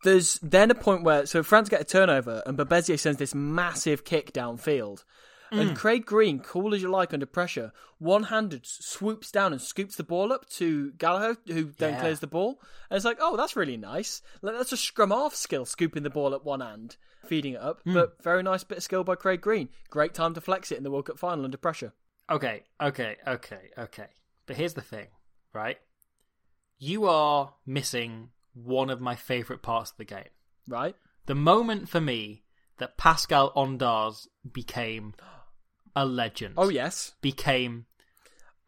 there's 0.03 0.39
then 0.41 0.71
a 0.71 0.75
point 0.75 1.03
where 1.03 1.25
so 1.25 1.43
France 1.43 1.69
get 1.69 1.81
a 1.81 1.85
turnover 1.85 2.41
and 2.45 2.57
Berbizier 2.57 2.99
sends 2.99 3.19
this 3.19 3.35
massive 3.35 4.03
kick 4.03 4.31
downfield, 4.33 5.03
Mm. 5.51 5.59
and 5.61 5.75
Craig 5.75 6.05
Green, 6.05 6.39
cool 6.41 6.75
as 6.75 6.81
you 6.83 6.91
like 6.91 7.11
under 7.11 7.25
pressure, 7.25 7.71
one-handed 7.97 8.67
swoops 8.67 9.31
down 9.31 9.51
and 9.51 9.59
scoops 9.59 9.95
the 9.95 10.03
ball 10.03 10.31
up 10.31 10.47
to 10.51 10.91
Gallagher, 10.91 11.37
who 11.47 11.71
then 11.79 11.93
Yeah. 11.95 12.01
clears 12.01 12.19
the 12.19 12.27
ball. 12.27 12.61
And 12.87 12.97
it's 12.97 13.03
like, 13.05 13.17
oh, 13.19 13.35
that's 13.35 13.55
really 13.55 13.75
nice. 13.75 14.21
Like, 14.43 14.55
That's 14.55 14.71
a 14.73 14.77
scrum 14.77 15.09
half 15.09 15.33
skill, 15.33 15.65
scooping 15.65 16.03
the 16.03 16.11
ball 16.11 16.35
at 16.35 16.45
one 16.45 16.59
hand, 16.61 16.97
feeding 17.25 17.53
it 17.53 17.61
up. 17.61 17.83
Mm. 17.83 17.95
But 17.95 18.21
very 18.21 18.43
nice 18.43 18.63
bit 18.63 18.77
of 18.77 18.83
skill 18.83 19.03
by 19.03 19.15
Craig 19.15 19.41
Green. 19.41 19.69
Great 19.89 20.13
time 20.13 20.35
to 20.35 20.41
flex 20.41 20.71
it 20.71 20.77
in 20.77 20.83
the 20.83 20.91
World 20.91 21.07
Cup 21.07 21.17
final 21.17 21.43
under 21.43 21.57
pressure. 21.57 21.93
Okay, 22.29 22.63
okay, 22.79 23.15
okay, 23.25 23.71
okay. 23.75 24.09
But 24.45 24.55
here's 24.57 24.75
the 24.75 24.81
thing, 24.81 25.07
right? 25.51 25.79
You 26.77 27.05
are 27.05 27.55
missing 27.65 28.29
one 28.53 28.89
of 28.89 29.01
my 29.01 29.15
favorite 29.15 29.61
parts 29.61 29.91
of 29.91 29.97
the 29.97 30.05
game. 30.05 30.29
Right? 30.67 30.95
The 31.25 31.35
moment 31.35 31.89
for 31.89 32.01
me 32.01 32.43
that 32.77 32.97
Pascal 32.97 33.51
Ondarts 33.55 34.27
became 34.51 35.13
a 35.95 36.05
legend. 36.05 36.55
Oh 36.57 36.69
yes. 36.69 37.13
Became 37.21 37.85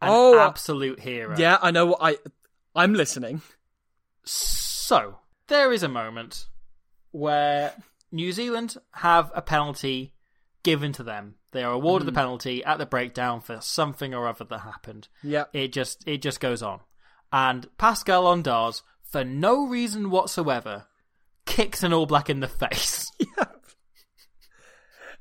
an 0.02 0.10
Oh, 0.12 0.39
uh, 0.39 0.48
absolute 0.48 1.00
hero. 1.00 1.36
Yeah, 1.38 1.58
I 1.62 1.72
know 1.72 1.88
what 1.88 2.00
I 2.02 2.17
I'm 2.76 2.94
listening. 2.94 3.41
So, 4.24 5.20
there 5.48 5.74
is 5.74 5.84
a 5.84 5.89
moment 5.89 6.48
where 7.12 7.74
New 8.12 8.32
Zealand 8.32 8.78
have 8.94 9.32
a 9.34 9.41
penalty 9.41 10.13
given 10.63 10.94
to 10.94 11.04
them. 11.04 11.36
They 11.52 11.63
are 11.63 11.74
awarded 11.74 12.08
the 12.08 12.12
mm-hmm. 12.12 12.20
penalty 12.20 12.63
at 12.63 12.78
the 12.78 12.86
breakdown 12.86 13.41
for 13.41 13.60
something 13.62 14.13
or 14.13 14.28
other 14.28 14.46
that 14.46 14.60
happened. 14.60 15.08
Yeah. 15.24 15.46
It 15.54 15.74
just 15.74 16.08
it 16.08 16.22
just 16.22 16.39
goes 16.39 16.62
on. 16.62 16.82
And 17.34 17.67
Pascal 17.78 18.26
Ondarts, 18.26 18.82
for 19.12 19.24
no 19.24 19.65
reason 19.67 20.10
whatsoever, 20.10 20.86
kicks 21.45 21.84
an 21.84 21.93
all 21.93 22.06
black 22.06 22.30
in 22.30 22.39
the 22.39 22.47
face. 22.47 23.12
yeah. 23.19 23.45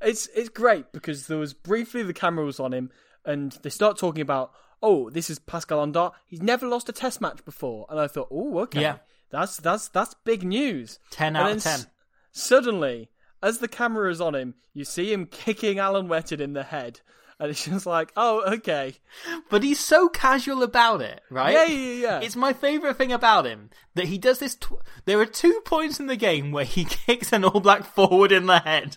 It's 0.00 0.29
it's 0.35 0.48
great 0.48 0.92
because 0.92 1.26
there 1.26 1.37
was 1.38 1.53
briefly 1.53 2.03
the 2.03 2.14
camera 2.14 2.44
was 2.44 2.59
on 2.59 2.72
him 2.72 2.90
and 3.24 3.53
they 3.62 3.68
start 3.68 3.98
talking 3.98 4.22
about 4.22 4.50
oh 4.83 5.11
this 5.11 5.29
is 5.29 5.38
Pascal 5.38 5.87
Ondarts 5.87 6.14
he's 6.26 6.40
never 6.40 6.66
lost 6.66 6.88
a 6.88 6.92
test 6.92 7.20
match 7.20 7.44
before 7.44 7.85
and 7.90 8.00
I 8.00 8.07
thought 8.07 8.29
oh 8.31 8.61
okay 8.61 8.81
Yeah. 8.81 8.96
that's 9.31 9.59
that's 9.59 9.88
that's 9.88 10.14
big 10.24 10.42
news 10.42 10.98
10 11.11 11.37
out 11.37 11.53
of 11.53 11.62
10. 11.62 11.72
s- 11.72 11.87
suddenly 12.33 13.11
as 13.42 13.59
the 13.59 13.68
camera 13.68 14.11
is 14.11 14.22
on 14.22 14.35
him 14.35 14.55
you 14.72 14.87
see 14.87 15.12
him 15.12 15.26
kicking 15.26 15.79
Alan 15.79 16.09
Whetton 16.09 16.40
in 16.40 16.55
the 16.55 16.62
head 16.62 17.00
and 17.40 17.50
it's 17.50 17.64
just 17.64 17.87
like 17.87 18.12
oh 18.16 18.42
okay 18.55 18.94
But 19.48 19.62
he's 19.64 19.81
so 19.81 20.09
casual 20.09 20.62
about 20.62 21.00
it, 21.00 21.20
right? 21.31 21.53
Yeah, 21.55 21.64
yeah, 21.66 21.92
yeah. 22.07 22.20
It's 22.20 22.37
my 22.37 22.53
favourite 22.53 22.96
thing 22.96 23.11
about 23.12 23.46
him 23.46 23.70
that 23.94 24.07
he 24.07 24.18
does 24.18 24.38
this. 24.38 24.55
Tw- 24.55 24.83
there 25.07 25.18
are 25.18 25.26
two 25.26 25.61
points 25.64 25.98
in 25.98 26.07
the 26.07 26.16
game 26.16 26.53
where 26.53 26.64
he 26.64 26.85
kicks 27.07 27.33
an 27.33 27.44
all 27.44 27.61
black 27.61 27.85
forward 27.85 28.31
in 28.31 28.46
the 28.46 28.61
head. 28.61 28.96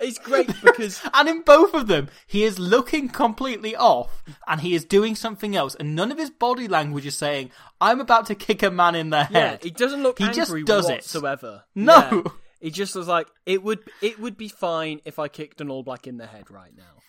it's 0.00 0.18
great 0.18 0.48
because 0.62 1.00
And 1.14 1.28
in 1.28 1.42
both 1.42 1.72
of 1.74 1.86
them, 1.86 2.08
he 2.26 2.44
is 2.44 2.58
looking 2.58 3.08
completely 3.08 3.74
off 3.76 4.22
and 4.46 4.60
he 4.60 4.74
is 4.74 4.84
doing 4.84 5.14
something 5.14 5.54
else. 5.56 5.74
And 5.76 5.94
none 5.94 6.10
of 6.12 6.18
his 6.18 6.30
body 6.30 6.68
language 6.68 7.06
is 7.06 7.16
saying, 7.16 7.50
I'm 7.80 8.00
about 8.00 8.26
to 8.26 8.34
kick 8.34 8.62
a 8.62 8.70
man 8.70 8.94
in 8.94 9.10
the 9.10 9.26
yeah 9.30 9.50
head. 9.50 9.62
he 9.64 9.70
doesn't 9.70 10.02
look 10.02 10.18
He 10.18 10.24
angry 10.24 10.40
just 10.62 10.66
does 10.66 10.88
it. 10.88 10.94
whatsoever 10.94 11.64
No. 11.74 11.94
Yeah. 12.24 12.30
He 12.64 12.70
just 12.70 12.96
was 12.96 13.06
like, 13.06 13.28
it 13.44 13.62
would 13.62 13.80
it 14.00 14.18
would 14.18 14.38
be 14.38 14.48
fine 14.48 15.02
if 15.04 15.18
I 15.18 15.28
kicked 15.28 15.60
an 15.60 15.68
All 15.68 15.82
Black 15.82 16.06
in 16.06 16.16
the 16.16 16.26
head 16.26 16.50
right 16.50 16.74
now. 16.74 17.02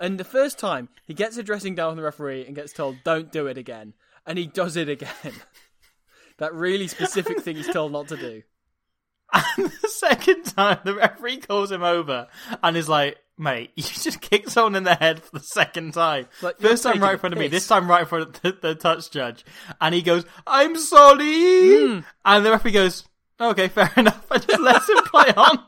And 0.00 0.18
the 0.18 0.24
first 0.24 0.58
time 0.58 0.88
he 1.06 1.14
gets 1.14 1.36
a 1.36 1.44
dressing 1.44 1.76
down 1.76 1.92
from 1.92 1.98
the 1.98 2.02
referee 2.02 2.44
and 2.44 2.56
gets 2.56 2.72
told, 2.72 2.96
"Don't 3.04 3.30
do 3.30 3.46
it 3.46 3.56
again," 3.56 3.94
and 4.26 4.36
he 4.36 4.48
does 4.48 4.74
it 4.74 4.88
again. 4.88 5.10
that 6.38 6.52
really 6.54 6.88
specific 6.88 7.40
thing 7.40 7.54
he's 7.54 7.72
told 7.72 7.92
not 7.92 8.08
to 8.08 8.16
do. 8.16 8.42
And 9.32 9.70
the 9.80 9.88
second 9.88 10.42
time, 10.42 10.78
the 10.84 10.94
referee 10.94 11.38
calls 11.38 11.70
him 11.70 11.84
over 11.84 12.26
and 12.60 12.76
is 12.76 12.88
like, 12.88 13.16
mate, 13.38 13.70
you 13.76 13.84
just 13.84 14.20
kicked 14.20 14.50
someone 14.50 14.74
in 14.74 14.84
the 14.84 14.94
head 14.94 15.22
for 15.22 15.38
the 15.38 15.44
second 15.44 15.94
time. 15.94 16.26
Like, 16.42 16.58
First 16.58 16.82
time 16.82 17.00
right 17.00 17.14
in 17.14 17.18
front 17.18 17.32
of 17.32 17.38
me, 17.38 17.48
this 17.48 17.66
time 17.66 17.88
right 17.88 18.02
in 18.02 18.06
front 18.06 18.24
of 18.24 18.42
the, 18.42 18.58
the 18.60 18.74
touch 18.74 19.10
judge. 19.10 19.44
And 19.80 19.94
he 19.94 20.02
goes, 20.02 20.24
I'm 20.46 20.76
sorry! 20.76 21.86
Hmm. 21.86 22.00
And 22.24 22.46
the 22.46 22.50
referee 22.50 22.72
goes, 22.72 23.04
okay, 23.40 23.68
fair 23.76 23.92
enough. 23.96 24.26
I 24.30 24.38
just 24.38 24.60
let 24.60 24.88
him 24.88 25.04
play 25.04 25.32
on. 25.36 25.64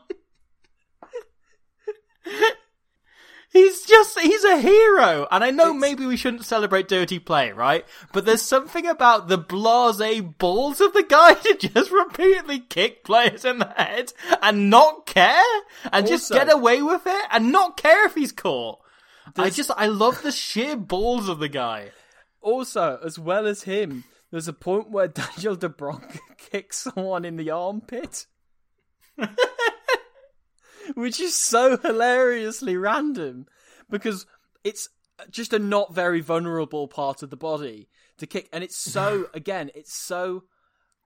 He's 3.51 3.83
just, 3.83 4.19
he's 4.19 4.43
a 4.43 4.59
hero. 4.59 5.27
And 5.31 5.43
I 5.43 5.49
know 5.49 5.73
maybe 5.73 6.05
we 6.05 6.17
shouldn't 6.17 6.45
celebrate 6.45 6.87
dirty 6.87 7.17
play, 7.17 7.51
right? 7.51 7.83
But 8.13 8.25
there's 8.25 8.43
something 8.43 8.85
about 8.85 9.27
the 9.27 9.39
blase 9.39 10.21
balls 10.37 10.79
of 10.79 10.93
the 10.93 11.03
guy 11.03 11.33
to 11.33 11.55
just 11.55 11.91
repeatedly 11.91 12.59
kick 12.59 13.03
players 13.03 13.45
in 13.45 13.57
the 13.57 13.73
head 13.75 14.13
and 14.41 14.69
not 14.69 15.07
care 15.07 15.41
and 15.91 16.07
just 16.07 16.31
get 16.31 16.51
away 16.51 16.83
with 16.83 17.01
it 17.07 17.25
and 17.31 17.51
not 17.51 17.75
care 17.75 18.05
if 18.05 18.13
he's 18.13 18.31
caught. 18.31 18.79
I 19.35 19.49
just, 19.49 19.71
I 19.75 19.87
love 19.87 20.21
the 20.21 20.31
sheer 20.31 20.75
balls 20.75 21.27
of 21.27 21.39
the 21.39 21.49
guy. 21.49 21.91
Also, 22.41 22.99
as 23.03 23.17
well 23.17 23.47
as 23.47 23.63
him, 23.63 24.03
there's 24.31 24.47
a 24.47 24.53
point 24.53 24.91
where 24.91 25.07
Daniel 25.09 25.57
Dubroca 25.57 26.19
kicks 26.37 26.77
someone 26.77 27.25
in 27.25 27.35
the 27.35 27.49
armpit. 27.51 28.25
Which 30.95 31.19
is 31.19 31.35
so 31.35 31.77
hilariously 31.77 32.75
random 32.75 33.45
because 33.89 34.25
it's 34.63 34.89
just 35.29 35.53
a 35.53 35.59
not 35.59 35.93
very 35.93 36.21
vulnerable 36.21 36.87
part 36.87 37.21
of 37.21 37.29
the 37.29 37.37
body 37.37 37.89
to 38.17 38.25
kick. 38.25 38.49
And 38.51 38.63
it's 38.63 38.77
so, 38.77 39.29
again, 39.33 39.69
it's 39.75 39.93
so 39.93 40.45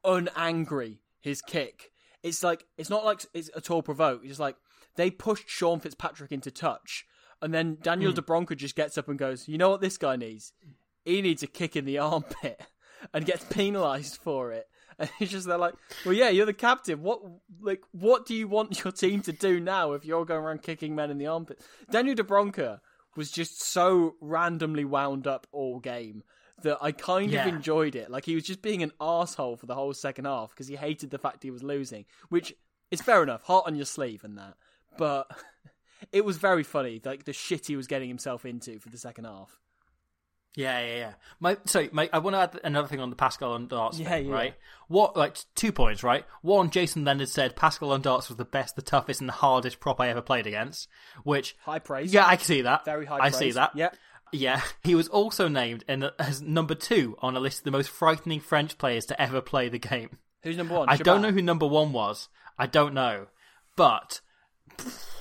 unangry, 0.06 1.00
his 1.20 1.42
kick. 1.42 1.92
It's 2.22 2.44
like, 2.44 2.66
it's 2.78 2.90
not 2.90 3.04
like 3.04 3.26
it's 3.34 3.50
at 3.56 3.70
all 3.72 3.82
provoked. 3.82 4.24
It's 4.24 4.32
just 4.32 4.40
like 4.40 4.56
they 4.96 5.10
pushed 5.12 5.50
Sean 5.50 5.80
Fitzpatrick 5.80 6.32
into 6.32 6.52
touch. 6.52 7.06
And 7.42 7.54
then 7.54 7.78
Daniel 7.82 8.14
Hmm. 8.14 8.20
Dubroca 8.20 8.56
just 8.56 8.76
gets 8.78 8.98
up 8.98 9.10
and 9.10 9.20
goes, 9.20 9.50
You 9.50 9.58
know 9.58 9.70
what 9.70 9.82
this 9.82 9.98
guy 9.98 10.16
needs? 10.16 10.54
He 11.04 11.22
needs 11.22 11.44
a 11.44 11.48
kick 11.48 11.76
in 11.76 11.84
the 11.84 11.98
armpit 11.98 12.62
and 13.14 13.26
gets 13.26 13.44
penalised 13.46 14.18
for 14.22 14.52
it. 14.52 14.68
And 15.00 15.10
it's 15.20 15.32
just 15.32 15.48
they're 15.48 15.58
like, 15.58 15.74
Well 16.06 16.14
yeah, 16.14 16.30
you're 16.30 16.46
the 16.46 16.54
captain. 16.54 17.02
What 17.02 17.20
like 17.62 17.82
what 17.94 18.28
do 18.28 18.36
you 18.36 18.48
want 18.48 18.84
your 18.84 18.92
team 18.94 19.22
to 19.24 19.32
do 19.32 19.60
now 19.60 19.94
if 19.94 20.06
you're 20.06 20.24
going 20.24 20.44
around 20.46 20.62
kicking 20.62 20.94
men 20.94 21.10
in 21.10 21.18
the 21.18 21.26
armpit? 21.26 21.60
Daniel 21.90 22.16
Dubroca 22.16 22.80
was 23.16 23.32
just 23.32 23.60
so 23.64 24.14
randomly 24.22 24.86
wound 24.86 25.26
up 25.26 25.48
all 25.52 25.80
game 25.80 26.22
that 26.62 26.78
I 26.80 26.92
kind 26.92 27.32
Yeah. 27.32 27.48
of 27.48 27.54
enjoyed 27.56 27.96
it. 27.96 28.12
Like 28.12 28.26
he 28.26 28.36
was 28.36 28.44
just 28.44 28.62
being 28.62 28.84
an 28.84 28.92
asshole 29.02 29.58
for 29.58 29.66
the 29.66 29.74
whole 29.74 29.96
second 29.96 30.26
half 30.26 30.52
because 30.52 30.68
he 30.68 30.76
hated 30.76 31.10
the 31.10 31.18
fact 31.18 31.42
he 31.42 31.50
was 31.50 31.64
losing, 31.64 32.06
which 32.30 32.54
is 32.92 33.02
fair 33.02 33.24
enough, 33.24 33.42
heart 33.42 33.66
on 33.66 33.76
your 33.76 33.86
sleeve 33.86 34.24
and 34.24 34.38
that. 34.38 34.54
But 34.96 35.26
it 36.12 36.24
was 36.24 36.38
very 36.38 36.64
funny, 36.64 37.02
like 37.04 37.24
the 37.24 37.34
shit 37.34 37.66
he 37.66 37.76
was 37.76 37.88
getting 37.88 38.10
himself 38.10 38.46
into 38.46 38.78
for 38.80 38.90
the 38.90 39.00
second 39.00 39.26
half. 39.26 39.60
Yeah, 40.56 40.80
yeah, 40.82 40.96
yeah. 40.98 41.14
My 41.40 41.58
sorry, 41.66 41.90
my, 41.92 42.10
I 42.14 42.20
want 42.20 42.36
to 42.36 42.40
add 42.40 42.60
another 42.64 42.88
thing 42.88 43.00
on 43.00 43.10
the 43.10 43.16
Pascal 43.16 43.58
Ondarts 43.58 43.98
Yeah, 44.00 44.10
thing, 44.10 44.28
yeah. 44.28 44.34
right? 44.34 44.54
What 44.88 45.18
like 45.18 45.38
two 45.56 45.72
points, 45.72 46.04
right? 46.04 46.26
One, 46.44 46.70
Jason 46.70 47.04
Leonard 47.06 47.30
said 47.30 47.56
Pascal 47.56 47.90
Ondarts 47.90 48.28
was 48.30 48.38
the 48.38 48.46
best, 48.46 48.76
the 48.76 48.82
toughest, 48.84 49.20
and 49.20 49.28
the 49.30 49.34
hardest 49.34 49.80
prop 49.80 50.00
I 50.00 50.10
ever 50.10 50.22
played 50.22 50.46
against. 50.46 50.88
Which 51.24 51.56
High 51.66 51.80
praise. 51.80 52.14
yeah, 52.14 52.28
I 52.28 52.36
can 52.36 52.46
see 52.46 52.62
that. 52.62 52.86
Very 52.86 53.06
high 53.08 53.16
I 53.18 53.30
praise. 53.30 53.38
see 53.38 53.52
that. 53.54 53.72
Yeah. 53.76 53.90
Yeah, 54.32 54.62
he 54.84 54.94
was 54.96 55.08
also 55.08 55.48
named 55.48 55.84
in, 55.88 56.10
as 56.20 56.42
number 56.42 56.76
two 56.76 57.18
on 57.22 57.36
a 57.36 57.40
list 57.40 57.60
of 57.60 57.64
the 57.66 57.72
most 57.72 57.90
frightening 57.90 58.40
French 58.40 58.78
players 58.78 59.06
to 59.08 59.20
ever 59.22 59.42
play 59.42 59.70
the 59.70 59.80
game. 59.80 60.18
Who's 60.44 60.58
number 60.58 60.76
one? 60.76 60.90
I 60.90 60.98
don't 60.98 61.22
know 61.22 61.32
who 61.32 61.42
number 61.42 61.66
one 61.68 61.94
was. 61.94 62.30
I 62.60 62.68
don't 62.68 62.94
know, 62.94 63.28
but 63.76 64.22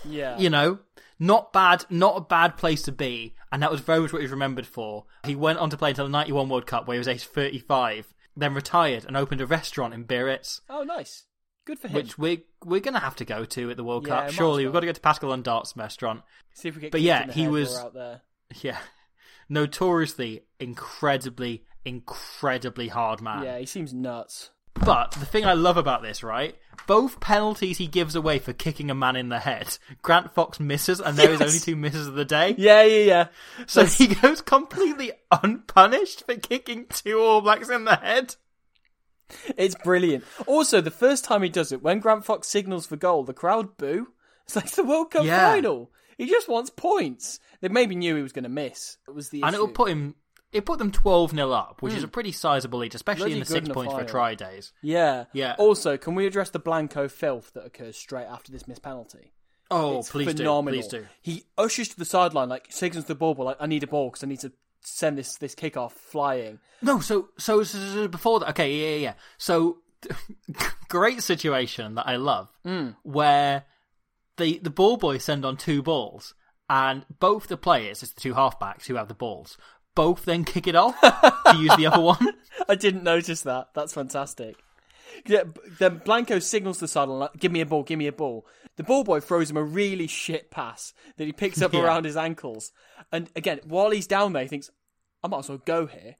Yeah. 0.04 0.38
you 0.38 0.50
know, 0.50 0.80
not 1.18 1.52
bad, 1.52 1.84
not 1.90 2.16
a 2.16 2.20
bad 2.20 2.56
place 2.56 2.82
to 2.82 2.92
be, 2.92 3.34
and 3.52 3.62
that 3.62 3.70
was 3.70 3.80
very 3.80 4.00
much 4.00 4.12
what 4.12 4.18
he 4.20 4.24
was 4.24 4.32
remembered 4.32 4.66
for. 4.66 5.04
He 5.24 5.36
went 5.36 5.60
on 5.60 5.70
to 5.70 5.76
play 5.76 5.90
until 5.90 6.06
the 6.06 6.10
'91 6.10 6.48
World 6.48 6.66
Cup, 6.66 6.88
where 6.88 6.94
he 6.96 6.98
was 6.98 7.06
aged 7.08 7.24
35, 7.26 8.12
then 8.36 8.54
retired 8.54 9.04
and 9.04 9.16
opened 9.16 9.40
a 9.40 9.46
restaurant 9.46 9.94
in 9.94 10.04
Biarritz, 10.04 10.62
Oh, 10.68 10.82
nice. 10.82 11.24
Good 11.64 11.78
for 11.78 11.86
him. 11.86 11.94
which 11.94 12.18
we're 12.18 12.38
we're 12.64 12.80
gonna 12.80 12.98
have 12.98 13.14
to 13.16 13.24
go 13.24 13.44
to 13.44 13.70
at 13.70 13.76
the 13.76 13.84
World 13.84 14.06
Yeah, 14.08 14.22
Cup. 14.22 14.30
Surely, 14.32 14.64
well. 14.64 14.70
we've 14.70 14.72
got 14.72 14.80
to 14.80 14.86
go 14.86 14.92
to 14.92 15.00
Pascal 15.00 15.30
Ondarts 15.30 15.76
restaurant. 15.76 16.22
See 16.54 16.68
if 16.68 16.74
we 16.74 16.80
get. 16.80 16.90
but 16.90 17.00
yeah, 17.02 17.26
the 17.26 17.32
he 17.32 17.46
was- 17.46 17.76
out 17.78 17.94
there. 17.94 18.22
Yeah, 18.62 18.78
notoriously, 19.48 20.42
incredibly, 20.58 21.64
incredibly 21.84 22.88
hard 22.88 23.20
man. 23.20 23.44
Yeah, 23.44 23.58
he 23.58 23.66
seems 23.66 23.92
nuts. 23.92 24.50
But 24.74 25.12
the 25.12 25.26
thing 25.26 25.44
I 25.44 25.52
love 25.54 25.76
about 25.76 26.02
this, 26.02 26.22
right? 26.22 26.56
Both 26.86 27.20
penalties 27.20 27.78
he 27.78 27.86
gives 27.86 28.16
away 28.16 28.38
for 28.40 28.52
kicking 28.52 28.90
a 28.90 28.94
man 28.94 29.14
in 29.16 29.28
the 29.28 29.38
head, 29.38 29.78
Grant 30.02 30.34
Fox 30.34 30.58
misses, 30.58 31.00
and 31.00 31.16
there 31.16 31.30
is 31.30 31.40
Yes. 31.40 31.48
only 31.48 31.60
two 31.60 31.76
misses 31.76 32.08
of 32.08 32.14
the 32.14 32.24
day. 32.24 32.54
Yeah, 32.58 32.82
yeah, 32.82 33.04
yeah. 33.04 33.26
So 33.66 33.84
he 33.84 34.08
goes 34.08 34.40
completely 34.40 35.12
unpunished 35.30 36.24
for 36.26 36.34
kicking 36.36 36.86
two 36.88 37.20
All 37.20 37.40
Blacks 37.40 37.68
in 37.68 37.84
the 37.84 37.96
head. 37.96 38.34
It's 39.56 39.76
brilliant. 39.76 40.24
Also, 40.46 40.80
the 40.80 40.90
first 40.90 41.24
time 41.24 41.42
he 41.42 41.48
does 41.48 41.72
it, 41.72 41.82
when 41.82 42.00
Grant 42.00 42.24
Fox 42.24 42.48
signals 42.48 42.86
for 42.86 42.96
goal, 42.96 43.24
the 43.24 43.32
crowd 43.32 43.76
boo. 43.76 44.08
It's 44.44 44.56
like 44.56 44.70
the 44.72 44.82
World 44.84 45.12
Cup 45.12 45.24
Yeah. 45.24 45.52
final. 45.52 45.90
He 46.18 46.26
just 46.26 46.48
wants 46.48 46.68
points. 46.70 47.38
They 47.60 47.68
maybe 47.68 47.94
knew 47.94 48.16
he 48.16 48.22
was 48.22 48.32
going 48.32 48.42
to 48.42 48.50
miss. 48.50 48.98
It 49.08 49.14
was 49.14 49.30
the 49.30 49.42
And 49.42 49.50
issue. 49.54 49.62
it'll 49.62 49.68
put 49.74 49.90
him. 49.90 50.16
It 50.52 50.66
put 50.66 50.78
them 50.78 50.90
twelve 50.92 51.30
0 51.30 51.50
up, 51.50 51.80
which 51.80 51.94
is 51.94 52.02
a 52.04 52.08
pretty 52.08 52.30
sizable 52.32 52.80
lead, 52.80 52.94
especially 52.94 53.20
Bloody 53.30 53.32
in 53.34 53.38
the 53.40 53.46
six 53.46 53.68
points 53.70 53.94
for 53.94 54.04
try 54.04 54.34
days. 54.34 54.72
Yeah. 54.82 55.24
Yeah. 55.32 55.54
Also, 55.58 55.96
can 55.96 56.14
we 56.14 56.26
address 56.26 56.50
the 56.50 56.58
Blanco 56.58 57.08
filth 57.08 57.52
that 57.54 57.64
occurs 57.64 57.96
straight 57.96 58.26
after 58.26 58.52
this 58.52 58.68
missed 58.68 58.82
penalty? 58.82 59.32
Oh, 59.70 60.00
it's 60.00 60.10
please 60.10 60.26
phenomenal. 60.34 60.78
do, 60.80 60.82
please 60.82 60.88
do. 60.88 61.06
He 61.22 61.44
ushers 61.56 61.88
to 61.88 61.98
the 61.98 62.04
sideline, 62.04 62.50
like 62.50 62.66
signals 62.70 63.06
the 63.06 63.14
ball, 63.14 63.34
but 63.34 63.44
like 63.44 63.56
I 63.60 63.66
need 63.66 63.82
a 63.82 63.86
ball 63.86 64.10
because 64.10 64.22
I 64.22 64.26
need 64.26 64.40
to 64.40 64.52
send 64.82 65.16
this 65.16 65.36
this 65.36 65.54
kick 65.54 65.78
off 65.78 65.94
flying. 65.94 66.58
No, 66.82 67.00
so, 67.00 67.28
so 67.38 67.62
so 67.62 67.78
so 67.78 68.08
before 68.08 68.40
that, 68.40 68.50
okay, 68.50 68.70
yeah, 68.74 68.88
yeah, 68.90 68.96
yeah. 68.96 69.14
So 69.38 69.78
great 70.88 71.22
situation 71.22 71.94
that 71.94 72.06
I 72.06 72.16
love, 72.16 72.50
Mm. 72.66 72.96
where 73.02 73.64
the 74.36 74.58
the 74.62 74.70
ball 74.70 74.96
boys 74.96 75.24
send 75.24 75.44
on 75.44 75.56
two 75.56 75.82
balls, 75.82 76.34
and 76.68 77.04
both 77.18 77.46
the 77.48 77.56
players, 77.56 78.02
it's 78.02 78.12
the 78.12 78.20
two 78.20 78.34
halfbacks 78.34 78.86
who 78.86 78.96
have 78.96 79.08
the 79.08 79.14
balls, 79.14 79.56
both 79.94 80.24
then 80.24 80.44
kick 80.44 80.66
it 80.66 80.74
off 80.76 80.98
to 81.00 81.56
use 81.56 81.74
the 81.76 81.86
other 81.86 82.00
one. 82.02 82.26
I 82.68 82.74
didn't 82.74 83.02
notice 83.04 83.42
that. 83.42 83.68
That's 83.74 83.92
fantastic. 83.94 84.56
Yeah, 85.26 85.42
then 85.78 85.98
Blanco 86.04 86.38
signals 86.38 86.80
the 86.80 86.88
sideline, 86.88 87.18
like, 87.20 87.36
"Give 87.38 87.52
me 87.52 87.60
a 87.60 87.66
ball, 87.66 87.82
give 87.82 87.98
me 87.98 88.06
a 88.06 88.12
ball." 88.12 88.46
The 88.76 88.82
ball 88.82 89.04
boy 89.04 89.20
throws 89.20 89.50
him 89.50 89.56
a 89.58 89.62
really 89.62 90.06
shit 90.06 90.50
pass 90.50 90.94
that 91.16 91.24
he 91.26 91.32
picks 91.32 91.60
up 91.60 91.72
Yeah. 91.74 91.82
around 91.82 92.04
his 92.06 92.16
ankles, 92.16 92.72
and 93.12 93.28
again, 93.36 93.60
while 93.64 93.90
he's 93.90 94.06
down 94.06 94.32
there, 94.32 94.42
he 94.42 94.48
thinks, 94.48 94.70
"I 95.22 95.28
might 95.28 95.40
as 95.40 95.48
well 95.50 95.58
go 95.64 95.86
here," 95.86 96.16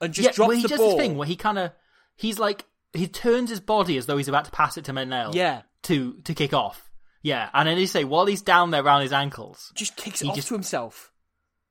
and 0.00 0.12
just 0.12 0.26
yeah, 0.26 0.32
drops 0.32 0.48
well, 0.48 0.56
he 0.56 0.62
the 0.62 0.68
does 0.68 0.78
ball. 0.78 0.90
this 0.90 0.98
thing 0.98 1.16
where 1.16 1.26
he 1.26 1.34
kind 1.36 1.58
of 1.58 1.72
he's 2.14 2.38
like 2.38 2.66
he 2.92 3.08
turns 3.08 3.50
his 3.50 3.60
body 3.60 3.96
as 3.96 4.06
though 4.06 4.16
he's 4.18 4.28
about 4.28 4.44
to 4.44 4.50
pass 4.50 4.76
it 4.76 4.84
to 4.84 4.92
Mesnel. 4.92 5.34
Yeah. 5.34 5.62
to 5.84 6.20
to 6.24 6.34
kick 6.34 6.52
off. 6.52 6.90
Yeah, 7.22 7.48
and 7.54 7.66
then 7.66 7.78
he 7.78 7.86
say 7.86 8.04
while 8.04 8.26
he's 8.26 8.42
down 8.42 8.70
there 8.70 8.84
around 8.84 9.00
his 9.02 9.12
ankles, 9.12 9.72
just 9.74 9.96
kicks 9.96 10.20
it 10.22 10.28
off 10.28 10.34
just- 10.36 10.48
to 10.48 10.54
himself. 10.54 11.10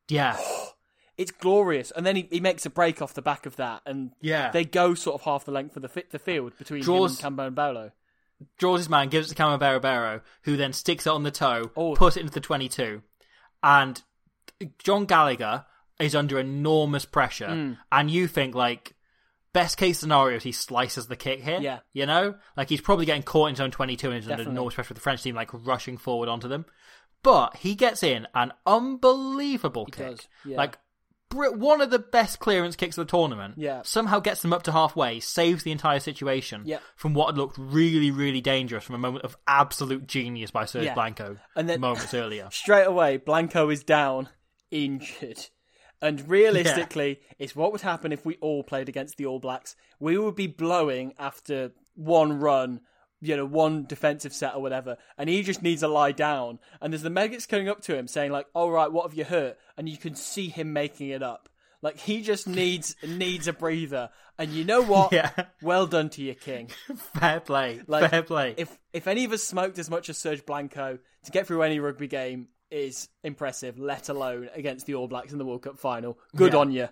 yeah, 0.09 0.37
It's 1.17 1.31
glorious, 1.31 1.91
and 1.91 2.05
then 2.05 2.15
he, 2.17 2.27
he 2.29 2.39
makes 2.39 2.65
a 2.65 2.69
break 2.69 3.01
off 3.01 3.13
the 3.13 3.21
back 3.21 3.45
of 3.45 3.55
that, 3.55 3.81
and 3.85 4.11
Yeah. 4.21 4.51
they 4.51 4.65
go 4.65 4.93
sort 4.95 5.15
of 5.15 5.21
half 5.21 5.45
the 5.45 5.51
length 5.51 5.75
of 5.77 5.81
the 5.81 5.87
fi- 5.89 6.03
the 6.11 6.19
field 6.19 6.57
between 6.57 6.81
Draws- 6.81 7.19
him 7.21 7.27
and 7.27 7.37
Cambo 7.37 7.47
and 7.47 7.55
Bolo. 7.55 7.91
draws 8.57 8.81
his 8.81 8.89
man, 8.89 9.07
gives 9.07 9.31
it 9.31 9.35
to 9.35 9.41
Barabero, 9.43 10.21
who 10.43 10.57
then 10.57 10.73
sticks 10.73 11.07
it 11.07 11.11
on 11.11 11.23
the 11.23 11.31
toe, 11.31 11.71
Oh. 11.77 11.95
puts 11.95 12.17
it 12.17 12.21
into 12.21 12.33
the 12.33 12.41
22. 12.41 13.01
And 13.63 14.01
John 14.79 15.05
Gallagher 15.05 15.65
is 15.99 16.13
under 16.15 16.37
enormous 16.37 17.05
pressure. 17.05 17.47
Hmm. 17.49 17.73
And 17.91 18.11
you 18.11 18.27
think, 18.27 18.53
like, 18.53 18.93
best 19.53 19.77
case 19.77 19.99
scenario 19.99 20.35
is 20.35 20.43
he 20.43 20.51
slices 20.51 21.07
the 21.07 21.15
kick 21.15 21.41
here. 21.41 21.59
Yeah. 21.61 21.79
You 21.93 22.05
know? 22.05 22.35
Like, 22.57 22.67
he's 22.67 22.81
probably 22.81 23.05
getting 23.05 23.23
caught 23.23 23.47
in 23.51 23.55
zone 23.55 23.71
22 23.71 24.11
and 24.11 24.19
is 24.19 24.29
under 24.29 24.43
enormous 24.43 24.75
pressure 24.75 24.89
with 24.89 24.97
the 24.97 25.01
French 25.01 25.23
team, 25.23 25.35
like, 25.35 25.49
rushing 25.53 25.97
forward 25.97 26.27
onto 26.27 26.49
them. 26.49 26.65
But 27.23 27.55
he 27.55 27.73
gets 27.73 28.03
in 28.03 28.27
an 28.35 28.51
unbelievable 28.65 29.85
kick. 29.85 30.17
does, 30.17 30.27
yeah. 30.45 30.57
Like, 30.57 30.77
one 31.31 31.81
of 31.81 31.89
the 31.89 31.99
best 31.99 32.39
clearance 32.39 32.75
kicks 32.75 32.97
of 32.97 33.07
the 33.07 33.11
tournament. 33.11 33.55
Yeah. 33.57 33.81
Somehow 33.83 34.19
gets 34.19 34.41
them 34.41 34.53
up 34.53 34.63
to 34.63 34.71
halfway, 34.71 35.19
saves 35.19 35.63
the 35.63 35.71
entire 35.71 35.99
situation 35.99 36.63
Yeah. 36.65 36.79
from 36.95 37.13
what 37.13 37.27
had 37.27 37.37
looked 37.37 37.57
really, 37.57 38.11
really 38.11 38.41
dangerous 38.41 38.83
from 38.83 38.95
a 38.95 38.99
moment 38.99 39.25
of 39.25 39.35
absolute 39.47 40.07
genius 40.07 40.51
by 40.51 40.65
Serge 40.65 40.85
Yeah. 40.85 40.93
Blanco 40.93 41.37
And 41.55 41.67
then- 41.67 41.81
moments 41.81 42.13
earlier. 42.13 42.47
Straight 42.51 42.85
away, 42.87 43.17
Blanco 43.17 43.69
is 43.69 43.83
down, 43.83 44.29
injured. 44.71 45.39
And 46.01 46.29
realistically, 46.29 47.21
it's 47.39 47.55
what 47.55 47.71
would 47.71 47.81
happen 47.81 48.11
if 48.11 48.25
we 48.25 48.35
all 48.35 48.63
played 48.63 48.89
against 48.89 49.17
the 49.17 49.25
All 49.25 49.39
Blacks. 49.39 49.75
We 49.99 50.17
would 50.17 50.35
be 50.35 50.47
blowing 50.47 51.13
after 51.17 51.71
one 51.95 52.39
run, 52.39 52.81
you 53.21 53.35
know, 53.37 53.45
one 53.45 53.85
defensive 53.85 54.33
set 54.33 54.55
or 54.55 54.61
whatever, 54.61 54.97
and 55.17 55.29
he 55.29 55.41
just 55.43 55.61
needs 55.63 55.81
to 55.81 55.87
lie 55.87 56.11
down. 56.11 56.59
And 56.81 56.91
there's 56.93 57.01
the 57.03 57.09
medics 57.09 57.45
coming 57.45 57.69
up 57.69 57.81
to 57.83 57.95
him 57.95 58.07
saying, 58.07 58.31
like, 58.31 58.47
all 58.53 58.71
right, 58.71 58.91
what 58.91 59.05
have 59.09 59.17
you 59.17 59.23
hurt? 59.25 59.57
And 59.77 59.87
you 59.89 59.97
can 59.97 60.15
see 60.15 60.49
him 60.49 60.73
making 60.73 61.09
it 61.09 61.23
up. 61.23 61.49
Like 61.81 61.97
he 61.97 62.21
just 62.21 62.47
needs 62.47 62.95
needs 63.07 63.47
a 63.47 63.53
breather. 63.53 64.09
And 64.39 64.51
you 64.51 64.63
know 64.63 64.81
what? 64.81 65.11
Yeah. 65.13 65.31
Well 65.61 65.85
done 65.87 66.09
to 66.11 66.21
you, 66.21 66.33
King. 66.33 66.69
Fair 67.19 67.39
play. 67.39 67.81
Like, 67.87 68.09
Fair 68.09 68.23
play. 68.23 68.53
If 68.57 68.75
if 68.91 69.07
any 69.07 69.23
of 69.25 69.31
us 69.31 69.43
smoked 69.43 69.77
as 69.79 69.89
much 69.89 70.09
as 70.09 70.17
Serge 70.17 70.45
Blanco 70.45 70.97
to 71.25 71.31
get 71.31 71.45
through 71.47 71.61
any 71.61 71.79
rugby 71.79 72.07
game, 72.07 72.47
is 72.71 73.07
impressive, 73.23 73.77
let 73.77 74.09
alone 74.09 74.49
against 74.55 74.87
the 74.87 74.95
All 74.95 75.07
Blacks 75.07 75.31
in 75.31 75.37
the 75.37 75.45
World 75.45 75.61
Cup 75.61 75.77
final. 75.77 76.17
Good 76.35 76.53
Yeah. 76.53 76.59
on 76.59 76.71
you. 76.71 76.89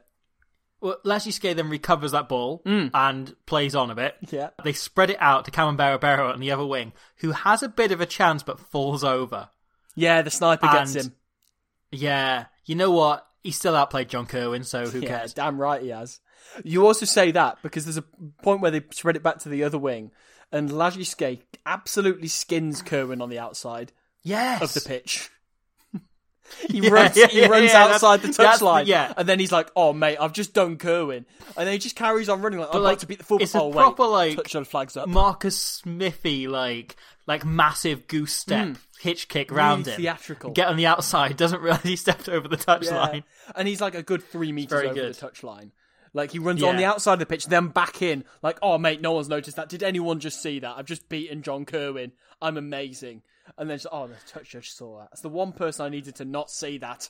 Well, 0.83 0.97
Lagisquet 1.05 1.55
then 1.55 1.69
recovers 1.69 2.11
that 2.11 2.27
ball 2.27 2.61
mm. 2.65 2.91
and 2.93 3.33
plays 3.45 3.73
on 3.73 3.89
a 3.89 3.95
bit. 3.95 4.15
Yeah. 4.29 4.49
They 4.65 4.73
spread 4.73 5.09
it 5.11 5.17
out 5.17 5.45
to 5.45 5.51
Camberabero 5.51 6.33
on 6.33 6.41
the 6.41 6.51
other 6.51 6.65
wing, 6.65 6.91
who 7.17 7.31
has 7.31 7.63
a 7.63 7.69
bit 7.69 7.93
of 7.93 8.01
a 8.01 8.05
chance 8.05 8.43
but 8.43 8.59
falls 8.59 9.01
over. 9.01 9.47
Yeah, 9.95 10.21
the 10.23 10.29
sniper 10.29 10.67
gets 10.67 10.93
him. 10.93 11.15
Yeah, 11.93 12.47
you 12.65 12.75
know 12.75 12.91
what? 12.91 13.25
He 13.43 13.51
still 13.51 13.77
outplayed 13.77 14.09
John 14.09 14.25
Kirwan, 14.25 14.65
so 14.65 14.85
who 14.85 14.99
yeah, 14.99 15.07
cares? 15.07 15.33
damn 15.33 15.57
right 15.57 15.81
he 15.81 15.89
has. 15.89 16.19
You 16.65 16.85
also 16.85 17.05
say 17.05 17.31
that 17.31 17.59
because 17.63 17.85
there's 17.85 17.97
a 17.97 18.05
point 18.41 18.59
where 18.59 18.71
they 18.71 18.81
spread 18.91 19.15
it 19.15 19.23
back 19.23 19.39
to 19.39 19.49
the 19.49 19.63
other 19.63 19.77
wing, 19.77 20.11
and 20.51 20.69
Lagisquet 20.69 21.43
absolutely 21.65 22.27
skins 22.27 22.81
Kirwan 22.81 23.21
on 23.21 23.29
the 23.29 23.39
outside 23.39 23.93
Yes. 24.21 24.61
of 24.61 24.73
the 24.73 24.81
pitch. 24.81 25.29
He 26.69 26.79
Yeah, 26.83 26.89
runs, 26.89 27.17
yeah, 27.17 27.27
he 27.27 27.41
yeah, 27.41 27.47
runs 27.47 27.71
yeah, 27.71 27.83
outside 27.85 28.17
the 28.17 28.27
that's- 28.27 28.37
that's 28.37 28.59
the- 28.59 28.65
touchline, 28.65 28.85
yeah. 28.85 29.13
and 29.15 29.27
then 29.27 29.39
he's 29.39 29.51
like, 29.51 29.71
"Oh 29.75 29.93
mate, 29.93 30.17
I've 30.19 30.33
just 30.33 30.53
done 30.53 30.77
Kirwan," 30.77 31.25
and 31.57 31.67
then 31.67 31.73
he 31.73 31.79
just 31.79 31.95
carries 31.95 32.29
on 32.29 32.41
running 32.41 32.59
like, 32.59 32.69
"I'm 32.73 32.81
like, 32.81 32.99
to 32.99 33.07
beat 33.07 33.17
the 33.17 33.23
football." 33.23 33.43
it's 33.43 33.55
a 33.55 33.61
oh, 33.61 33.67
wait, 33.67 33.75
proper, 33.75 34.05
like, 34.05 34.35
touchdown 34.35 34.65
flags 34.65 34.97
up. 34.97 35.07
Marcus 35.07 35.57
Smithy, 35.57 36.47
like 36.47 36.95
like 37.25 37.45
massive 37.45 38.07
goose 38.07 38.33
step 38.33 38.67
hmm. 38.67 38.73
hitch 38.99 39.27
kick 39.27 39.51
round 39.51 39.85
Really 39.85 39.95
him. 39.95 40.01
theatrical. 40.01 40.51
Get 40.51 40.67
on 40.67 40.75
the 40.75 40.87
outside, 40.87 41.37
doesn't 41.37 41.61
realise 41.61 41.83
he 41.83 41.95
stepped 41.95 42.27
over 42.27 42.47
the 42.47 42.57
touchline. 42.57 43.23
And 43.55 43.67
he's 43.67 43.81
like 43.81 43.95
a 43.95 44.03
good 44.03 44.23
three 44.23 44.51
meters 44.51 44.83
over 44.83 44.93
good. 44.93 45.13
the 45.13 45.27
touchline. 45.27 45.71
Like 46.13 46.31
he 46.31 46.39
runs 46.39 46.61
on 46.61 46.77
the 46.77 46.85
outside 46.85 47.13
of 47.13 47.19
the 47.19 47.25
pitch, 47.25 47.47
then 47.47 47.69
back 47.69 48.01
in. 48.01 48.23
Like, 48.41 48.59
oh 48.61 48.77
mate, 48.77 49.01
no 49.01 49.13
one's 49.13 49.29
noticed 49.29 49.57
that. 49.57 49.69
Did 49.69 49.83
anyone 49.83 50.19
just 50.19 50.41
see 50.41 50.59
that? 50.59 50.75
I've 50.77 50.85
just 50.85 51.09
beaten 51.09 51.41
John 51.41 51.65
Kirwan. 51.65 52.11
I'm 52.41 52.57
amazing. 52.57 53.23
And 53.57 53.69
then, 53.69 53.75
it's, 53.75 53.85
oh, 53.91 54.07
the 54.07 54.15
touch 54.27 54.49
judge 54.51 54.71
saw 54.71 54.99
that. 54.99 55.09
It's 55.13 55.21
the 55.21 55.29
one 55.29 55.51
person 55.51 55.85
I 55.85 55.89
needed 55.89 56.15
to 56.15 56.25
not 56.25 56.49
see 56.49 56.77
that. 56.79 57.09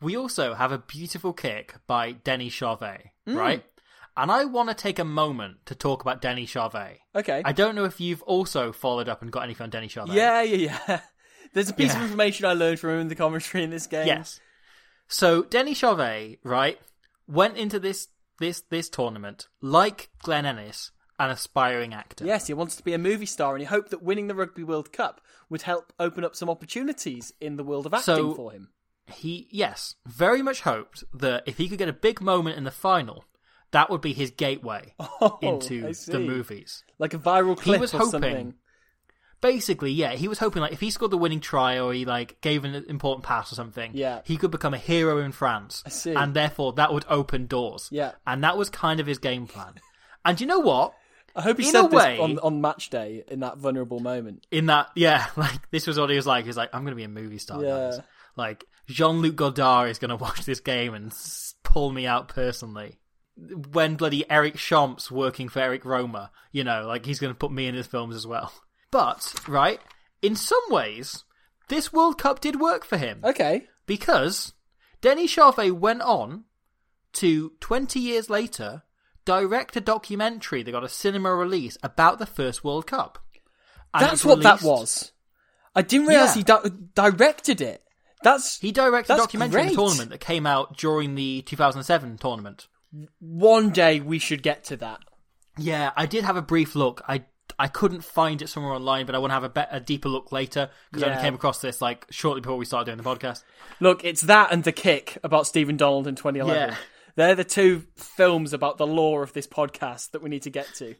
We 0.00 0.16
also 0.16 0.54
have 0.54 0.72
a 0.72 0.78
beautiful 0.78 1.32
kick 1.32 1.74
by 1.86 2.12
Denis 2.12 2.52
Charvet, 2.54 3.10
Mm. 3.26 3.36
right? 3.36 3.64
And 4.16 4.30
I 4.30 4.44
want 4.44 4.68
to 4.68 4.74
take 4.74 4.98
a 5.00 5.04
moment 5.04 5.66
to 5.66 5.74
talk 5.74 6.02
about 6.02 6.20
Denis 6.22 6.50
Charvet. 6.52 6.98
Okay. 7.16 7.42
I 7.44 7.52
don't 7.52 7.74
know 7.74 7.84
if 7.84 8.00
you've 8.00 8.22
also 8.22 8.70
followed 8.70 9.08
up 9.08 9.22
and 9.22 9.32
got 9.32 9.42
anything 9.42 9.64
on 9.64 9.70
Denis 9.70 9.92
Charvet. 9.94 10.14
Yeah, 10.14 10.42
yeah, 10.42 10.78
yeah. 10.86 11.00
There's 11.52 11.68
a 11.70 11.74
piece 11.74 11.94
of 11.94 12.02
information 12.02 12.46
I 12.46 12.52
learned 12.52 12.78
from 12.80 12.90
him 12.90 13.00
in 13.00 13.08
the 13.08 13.14
commentary 13.16 13.64
in 13.64 13.70
this 13.70 13.86
game. 13.86 14.06
Yes. 14.06 14.40
So 15.08 15.42
Denis 15.42 15.80
Charvet, 15.80 16.38
right, 16.44 16.78
went 17.26 17.56
into 17.56 17.78
this 17.78 18.08
this 18.40 18.62
this 18.70 18.88
tournament 18.88 19.48
like 19.60 20.10
Glenn 20.22 20.46
Ennis, 20.46 20.90
an 21.18 21.30
aspiring 21.30 21.94
actor. 21.94 22.24
Yes, 22.26 22.46
he 22.48 22.54
wants 22.54 22.76
to 22.76 22.82
be 22.82 22.92
a 22.94 22.98
movie 22.98 23.26
star, 23.26 23.54
and 23.54 23.60
he 23.60 23.66
hoped 23.66 23.90
that 23.90 24.02
winning 24.02 24.26
the 24.26 24.34
Rugby 24.34 24.64
World 24.64 24.92
Cup 24.92 25.20
would 25.48 25.62
help 25.62 25.92
open 25.98 26.24
up 26.24 26.34
some 26.34 26.50
opportunities 26.50 27.32
in 27.40 27.56
the 27.56 27.64
world 27.64 27.86
of 27.86 27.94
acting 27.94 28.16
So- 28.16 28.34
for 28.34 28.52
him. 28.52 28.70
He 29.06 29.48
yes, 29.50 29.96
very 30.06 30.40
much 30.40 30.62
hoped 30.62 31.04
that 31.12 31.42
if 31.46 31.58
he 31.58 31.68
could 31.68 31.76
get 31.78 31.90
a 31.90 31.92
big 31.92 32.22
moment 32.22 32.56
in 32.56 32.64
the 32.64 32.70
final, 32.70 33.26
that 33.70 33.90
would 33.90 34.00
be 34.00 34.14
his 34.14 34.30
gateway 34.30 34.94
Oh, 34.98 35.38
into 35.42 35.92
the 36.06 36.18
movies. 36.20 36.82
Like 36.98 37.12
a 37.12 37.18
viral 37.18 37.54
clip 37.54 37.80
was 37.82 37.92
or 37.92 37.98
hoping- 37.98 38.10
something. 38.10 38.54
Basically, 39.40 39.90
yeah, 39.92 40.12
he 40.14 40.26
was 40.26 40.38
hoping 40.38 40.62
like 40.62 40.72
if 40.72 40.80
he 40.80 40.88
scored 40.90 41.10
the 41.10 41.18
winning 41.18 41.40
try 41.40 41.78
or 41.78 41.92
he 41.92 42.06
like 42.06 42.40
gave 42.40 42.64
an 42.64 42.74
important 42.88 43.24
pass 43.26 43.52
or 43.52 43.56
something, 43.56 43.90
Yeah. 43.92 44.22
he 44.24 44.38
could 44.38 44.50
become 44.50 44.72
a 44.72 44.78
hero 44.78 45.18
in 45.18 45.32
France. 45.32 45.82
I 45.84 45.90
see. 45.90 46.14
And 46.14 46.32
therefore 46.32 46.72
that 46.74 46.94
would 46.94 47.04
open 47.10 47.46
doors. 47.46 47.90
Yeah. 47.92 48.12
And 48.26 48.42
that 48.42 48.56
was 48.56 48.70
kind 48.70 49.00
of 49.00 49.06
his 49.06 49.18
game 49.18 49.46
plan. 49.46 49.74
and 50.24 50.40
you 50.40 50.46
know 50.46 50.60
what? 50.60 50.94
I 51.36 51.42
hope 51.42 51.58
he 51.58 51.66
In 51.66 51.72
said 51.72 51.82
this 51.90 51.92
way- 51.92 52.18
on, 52.18 52.38
on 52.38 52.60
match 52.60 52.90
day 52.90 53.24
in 53.28 53.40
that 53.40 53.58
vulnerable 53.58 53.98
moment. 54.00 54.46
in 54.50 54.66
that 54.66 54.90
yeah 54.94 55.26
like 55.36 55.70
this 55.70 55.86
was 55.86 55.98
what 55.98 56.10
he 56.10 56.16
was 56.16 56.26
like 56.26 56.44
He's 56.44 56.56
like 56.56 56.70
i'm 56.72 56.84
gonna 56.84 56.96
be 56.96 57.04
a 57.04 57.08
movie 57.08 57.38
star 57.38 57.62
Yeah. 57.62 57.90
guys 57.90 58.00
like 58.36 58.64
jean-luc 58.86 59.34
godard 59.36 59.90
is 59.90 59.98
gonna 59.98 60.16
watch 60.26 60.44
this 60.44 60.60
game 60.60 60.94
and 60.94 61.12
pull 61.62 61.90
me 61.90 62.06
out 62.06 62.28
personally 62.28 62.98
when 63.72 63.96
bloody 63.96 64.28
eric 64.30 64.54
Champs 64.56 65.10
working 65.10 65.48
for 65.48 65.58
Éric 65.60 65.80
Rohmer 65.82 66.28
you 66.52 66.62
know 66.62 66.86
like 66.86 67.04
he's 67.04 67.18
gonna 67.18 67.34
put 67.34 67.50
me 67.50 67.66
in 67.66 67.74
his 67.74 67.86
films 67.86 68.14
as 68.14 68.26
well 68.26 68.52
but 68.92 69.34
right 69.48 69.80
in 70.22 70.36
some 70.36 70.62
ways 70.70 71.24
this 71.68 71.92
world 71.92 72.16
cup 72.18 72.40
did 72.40 72.60
work 72.60 72.84
for 72.84 72.96
him 72.96 73.20
Okay. 73.24 73.66
because 73.86 74.52
Denis 75.00 75.34
Charvet 75.34 75.72
went 75.72 76.00
on 76.02 76.44
to 77.14 77.52
20 77.60 77.98
years 78.00 78.30
later 78.30 78.82
direct 79.24 79.76
a 79.76 79.80
documentary 79.80 80.62
that 80.62 80.70
got 80.72 80.84
a 80.84 80.88
cinema 80.88 81.34
release 81.34 81.76
about 81.82 82.18
the 82.18 82.26
first 82.26 82.62
World 82.64 82.86
Cup. 82.86 83.18
And 83.92 84.02
That's 84.04 84.24
what 84.24 84.42
that 84.42 84.62
was. 84.62 85.12
I 85.74 85.82
didn't 85.82 86.06
realize 86.08 86.36
Yeah. 86.36 86.60
he 86.62 86.68
di- 86.70 86.76
directed 86.94 87.60
it. 87.60 87.82
That's 88.22 88.58
He 88.58 88.72
directed 88.72 89.12
a 89.14 89.16
documentary 89.16 89.62
in 89.62 89.66
the 89.68 89.74
great. 89.74 89.82
tournament 89.84 90.10
that 90.10 90.20
came 90.20 90.46
out 90.46 90.76
during 90.76 91.14
the 91.14 91.42
2007 91.42 92.18
tournament. 92.18 92.68
one 93.18 93.70
day 93.70 93.98
we 94.00 94.18
should 94.20 94.42
get 94.42 94.62
to 94.64 94.76
that. 94.76 95.00
Yeah, 95.58 95.90
I 95.96 96.06
did 96.06 96.22
have 96.24 96.36
a 96.36 96.42
brief 96.42 96.74
look. 96.76 97.02
I 97.08 97.24
I 97.58 97.68
couldn't 97.68 98.02
find 98.04 98.40
it 98.42 98.48
somewhere 98.48 98.72
online, 98.72 99.04
but 99.06 99.14
I 99.14 99.18
want 99.18 99.30
to 99.30 99.34
have 99.34 99.44
a, 99.44 99.48
be- 99.48 99.60
a 99.70 99.78
deeper 99.78 100.08
look 100.08 100.32
later 100.32 100.70
because 100.90 101.02
I 101.04 101.10
only 101.10 101.22
came 101.22 101.34
across 101.34 101.60
this 101.60 101.80
like 101.82 102.06
shortly 102.10 102.40
before 102.40 102.56
we 102.56 102.64
started 102.64 102.86
doing 102.86 102.98
the 102.98 103.04
podcast. 103.04 103.44
Look, 103.80 104.04
it's 104.04 104.22
that 104.22 104.50
and 104.52 104.64
the 104.64 104.72
kick 104.72 105.18
about 105.22 105.46
Stephen 105.46 105.76
Donald 105.76 106.06
in 106.08 106.14
2011. 106.16 106.70
Yeah. 106.70 106.76
They're 107.16 107.34
the 107.34 107.44
two 107.44 107.84
films 107.96 108.52
about 108.52 108.78
the 108.78 108.86
lore 108.86 109.22
of 109.22 109.32
this 109.32 109.46
podcast 109.46 110.10
that 110.10 110.22
we 110.22 110.30
need 110.30 110.42
to 110.42 110.50
get 110.50 110.72
to. 110.76 110.94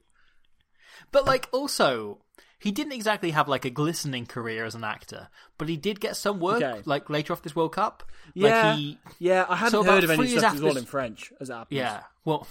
But 1.11 1.27
like 1.27 1.49
also, 1.53 2.21
he 2.59 2.71
didn't 2.71 2.93
exactly 2.93 3.33
have 3.33 3.49
like 3.49 3.65
a 3.65 3.71
glistening 3.71 4.27
career 4.27 4.65
as 4.65 4.75
an 4.75 4.85
actor, 4.85 5.29
but 5.59 5.69
he 5.69 5.77
did 5.77 6.01
get 6.01 6.17
some 6.17 6.39
work 6.41 6.63
Okay. 6.63 6.83
like 6.85 7.11
later 7.11 7.33
off 7.33 7.43
this 7.43 7.57
World 7.57 7.73
Cup. 7.73 8.05
Yeah, 8.33 8.69
Like 8.71 8.79
he 8.79 8.99
yeah. 9.19 9.45
I 9.49 9.57
hadn't 9.57 9.73
So 9.73 9.83
heard 9.83 10.05
of 10.05 10.11
any 10.11 10.29
stuff 10.29 10.45
after 10.45 10.67
all 10.67 10.77
in 10.77 10.85
French 10.85 11.33
as 11.41 11.51
it 11.51 11.55
happens. 11.55 11.77
Yeah. 11.79 12.03
Well, 12.25 12.47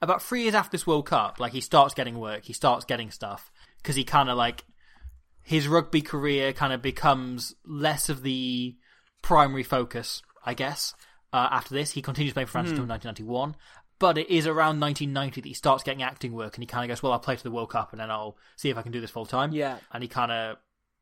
about 0.00 0.22
three 0.22 0.42
years 0.42 0.54
after 0.54 0.70
this 0.70 0.86
World 0.86 1.06
Cup, 1.06 1.40
like 1.40 1.52
he 1.52 1.60
starts 1.60 1.94
getting 1.94 2.18
work, 2.18 2.44
he 2.44 2.52
starts 2.52 2.84
getting 2.84 3.10
stuff 3.10 3.50
because 3.82 3.96
he 3.96 4.04
kind 4.04 4.30
of 4.30 4.36
like 4.36 4.64
his 5.42 5.66
rugby 5.66 6.02
career 6.02 6.52
kind 6.52 6.72
of 6.72 6.80
becomes 6.82 7.54
less 7.64 8.08
of 8.08 8.22
the 8.22 8.76
primary 9.22 9.62
focus, 9.64 10.22
I 10.44 10.54
guess. 10.54 10.94
Uh, 11.32 11.48
after 11.50 11.74
this, 11.74 11.92
he 11.92 12.02
continues 12.02 12.32
playing 12.32 12.46
for 12.46 12.52
France 12.52 12.70
until 12.70 12.86
1991. 12.86 13.56
But 13.98 14.16
it 14.16 14.30
is 14.30 14.46
around 14.46 14.78
1990 14.80 15.40
that 15.40 15.48
he 15.48 15.54
starts 15.54 15.82
getting 15.82 16.02
acting 16.02 16.32
work, 16.32 16.54
and 16.56 16.62
he 16.62 16.66
kind 16.66 16.84
of 16.84 16.94
goes, 16.94 17.02
"Well, 17.02 17.12
I'll 17.12 17.18
play 17.18 17.34
for 17.36 17.42
the 17.42 17.50
World 17.50 17.70
Cup, 17.70 17.92
and 17.92 18.00
then 18.00 18.10
I'll 18.10 18.36
see 18.56 18.70
if 18.70 18.76
I 18.76 18.82
can 18.82 18.92
do 18.92 19.00
this 19.00 19.10
full 19.10 19.26
time." 19.26 19.52
Yeah. 19.52 19.78
and 19.92 20.02
he 20.02 20.08
kind 20.08 20.30
of 20.30 20.56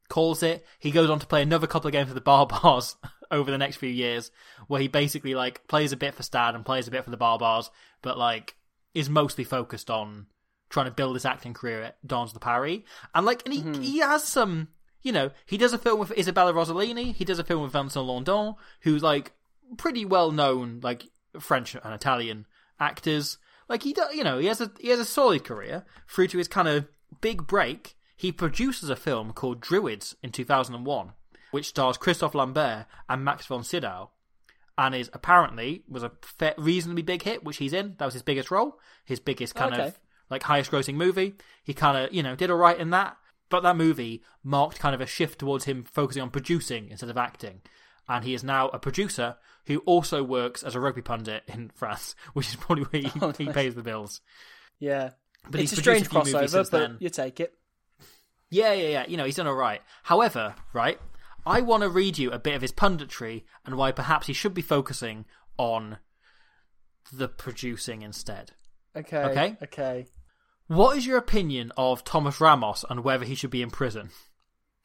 calls 0.09 0.43
it. 0.43 0.65
He 0.79 0.91
goes 0.91 1.11
on 1.11 1.19
to 1.19 1.27
play 1.27 1.43
another 1.43 1.67
couple 1.67 1.89
of 1.89 1.93
games 1.93 2.09
for 2.09 2.15
the 2.15 2.21
Barbars 2.21 2.97
over 3.31 3.51
the 3.51 3.59
next 3.59 3.77
few 3.77 3.89
years, 3.91 4.31
where 4.69 4.81
he 4.81 4.89
basically 4.89 5.35
like 5.35 5.67
plays 5.69 5.93
a 5.93 5.97
bit 5.97 6.15
for 6.15 6.23
Stad 6.23 6.55
and 6.55 6.65
plays 6.65 6.89
a 6.89 6.91
bit 6.91 7.05
for 7.05 7.11
the 7.11 7.19
Barbars, 7.19 7.71
but 8.03 8.17
like 8.17 8.57
is 8.95 9.11
mostly 9.11 9.45
focused 9.45 9.91
on 9.91 10.27
trying 10.71 10.87
to 10.87 10.93
build 10.93 11.15
his 11.15 11.27
acting 11.27 11.53
career 11.55 11.83
at 11.83 12.07
Dons 12.07 12.33
de 12.33 12.39
Parry. 12.41 12.85
And 13.15 13.27
like, 13.27 13.43
and 13.45 13.53
he 13.53 13.61
he 13.85 13.99
has 13.99 14.25
some, 14.25 14.69
you 15.03 15.13
know, 15.13 15.31
he 15.45 15.59
does 15.59 15.73
a 15.75 15.79
film 15.79 16.01
with 16.01 16.17
Isabella 16.17 16.55
Rossellini. 16.55 17.15
He 17.15 17.25
does 17.27 17.39
a 17.39 17.45
film 17.45 17.63
with 17.63 17.73
Vincent 17.73 18.07
Lindon, 18.07 18.55
who's 18.81 19.03
like 19.03 19.33
pretty 19.77 20.05
well 20.05 20.31
known, 20.31 20.81
like 20.83 21.07
French 21.39 21.75
and 21.75 21.95
Italian 21.95 22.47
actors. 22.81 23.39
Like 23.69 23.83
he, 23.83 23.93
do, 23.93 24.03
you 24.15 24.23
know, 24.25 24.39
he 24.39 24.47
has 24.47 24.61
a 24.61 24.71
he 24.81 24.89
has 24.89 25.01
a 25.01 25.05
solid 25.05 25.45
career 25.45 25.85
through 26.09 26.29
to 26.29 26.39
his 26.39 26.49
kind 26.49 26.69
of 26.69 26.87
big 27.21 27.47
break. 27.47 27.97
He 28.17 28.33
produces 28.33 28.89
a 28.89 28.97
film 28.97 29.33
called 29.33 29.61
Druids 29.61 30.17
in 30.23 30.31
2001, 30.33 31.13
which 31.51 31.67
stars 31.67 31.97
Christophe 31.99 32.35
Lambert 32.35 32.87
and 33.09 33.25
Max 33.25 33.45
von 33.47 33.63
Sydow, 33.65 34.11
and 34.79 34.95
is 34.95 35.11
apparently 35.13 35.83
was 35.89 36.03
a 36.03 36.13
reasonably 36.57 37.03
big 37.03 37.23
hit, 37.23 37.45
which 37.45 37.59
he's 37.59 37.73
in. 37.73 37.97
That 37.99 38.05
was 38.07 38.15
his 38.15 38.23
biggest 38.23 38.51
role, 38.51 38.79
his 39.05 39.21
biggest 39.21 39.55
kind 39.55 39.75
Okay. 39.75 39.89
of 39.89 39.99
like 40.31 40.45
highest 40.45 40.71
grossing 40.71 40.95
movie. 40.95 41.35
He 41.65 41.75
kind 41.75 41.97
of 41.99 42.13
you 42.15 42.23
know 42.23 42.37
did 42.37 42.51
alright 42.51 42.79
in 42.79 42.91
that, 42.91 43.17
but 43.51 43.61
that 43.65 43.77
movie 43.77 44.23
marked 44.45 44.79
kind 44.79 44.95
of 44.95 45.01
a 45.01 45.07
shift 45.07 45.41
towards 45.41 45.65
him 45.65 45.85
focusing 45.85 46.23
on 46.23 46.31
producing 46.31 46.89
instead 46.89 47.11
of 47.11 47.17
acting. 47.19 47.63
And 48.09 48.25
he 48.25 48.35
is 48.35 48.45
now 48.45 48.69
a 48.69 48.79
producer 48.79 49.37
who 49.67 49.79
also 49.81 50.23
works 50.23 50.63
as 50.63 50.75
a 50.75 50.81
rugby 50.81 51.03
pundit 51.03 51.43
in 51.49 51.71
France, 51.75 52.15
which 52.33 52.49
is 52.49 52.57
probably 52.57 52.85
where 52.85 53.03
he, 53.03 53.21
Oh, 53.21 53.33
he 53.33 53.47
pays 53.53 53.75
the 53.75 53.83
bills. 53.83 54.21
yeah. 54.79 55.11
But 55.49 55.61
it's 55.61 55.71
he's 55.71 55.79
a 55.79 55.83
strange 55.83 56.07
a 56.07 56.11
crossover, 56.11 56.71
but 56.71 56.71
then. 56.73 56.97
you 56.99 57.09
take 57.09 57.39
it. 57.39 57.55
Yeah, 58.51 58.73
yeah, 58.73 58.89
yeah. 58.89 59.07
You 59.07 59.17
know, 59.17 59.25
he's 59.25 59.37
done 59.37 59.47
all 59.47 59.55
right. 59.55 59.81
However, 60.03 60.57
right, 60.73 60.99
I 61.47 61.61
want 61.61 61.85
to 61.85 61.89
read 61.89 62.19
you 62.19 62.33
a 62.33 62.39
bit 62.41 62.55
of 62.57 62.63
his 62.63 62.73
punditry 62.73 63.45
and 63.65 63.77
why 63.77 63.93
perhaps 63.93 64.27
he 64.27 64.33
should 64.33 64.55
be 64.55 64.63
focusing 64.63 65.25
on 65.57 65.99
the 67.13 67.29
producing 67.29 68.03
instead. 68.03 68.53
Okay. 68.97 69.17
Okay. 69.19 69.57
Okay. 69.63 70.07
What 70.67 70.97
is 70.97 71.07
your 71.07 71.17
opinion 71.19 71.71
of 71.77 72.03
Thomas 72.03 72.41
Ramos 72.41 72.85
and 72.91 73.05
whether 73.05 73.25
he 73.25 73.37
should 73.37 73.51
be 73.51 73.63
in 73.63 73.71
prison? 73.71 74.11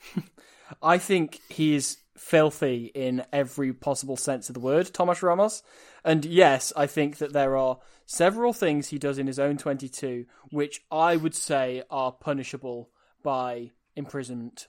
I 0.84 1.00
think 1.00 1.40
he 1.50 1.74
is 1.76 1.98
filthy 2.22 2.92
in 2.94 3.24
every 3.34 3.74
possible 3.74 4.16
sense 4.16 4.48
of 4.50 4.54
the 4.54 4.60
word, 4.60 4.94
Thomas 4.94 5.24
Ramos. 5.24 5.64
And 6.06 6.24
yes, 6.24 6.72
I 6.78 6.86
think 6.86 7.18
that 7.18 7.34
there 7.34 7.58
are 7.58 7.80
several 8.06 8.54
things 8.54 8.88
he 8.90 9.00
does 9.00 9.18
in 9.18 9.28
his 9.28 9.40
own 9.40 9.58
22 9.58 10.26
which 10.52 10.82
I 10.92 11.16
would 11.16 11.34
say 11.34 11.84
are 11.90 12.12
punishable 12.12 12.90
by 13.24 13.72
imprisonment. 13.96 14.68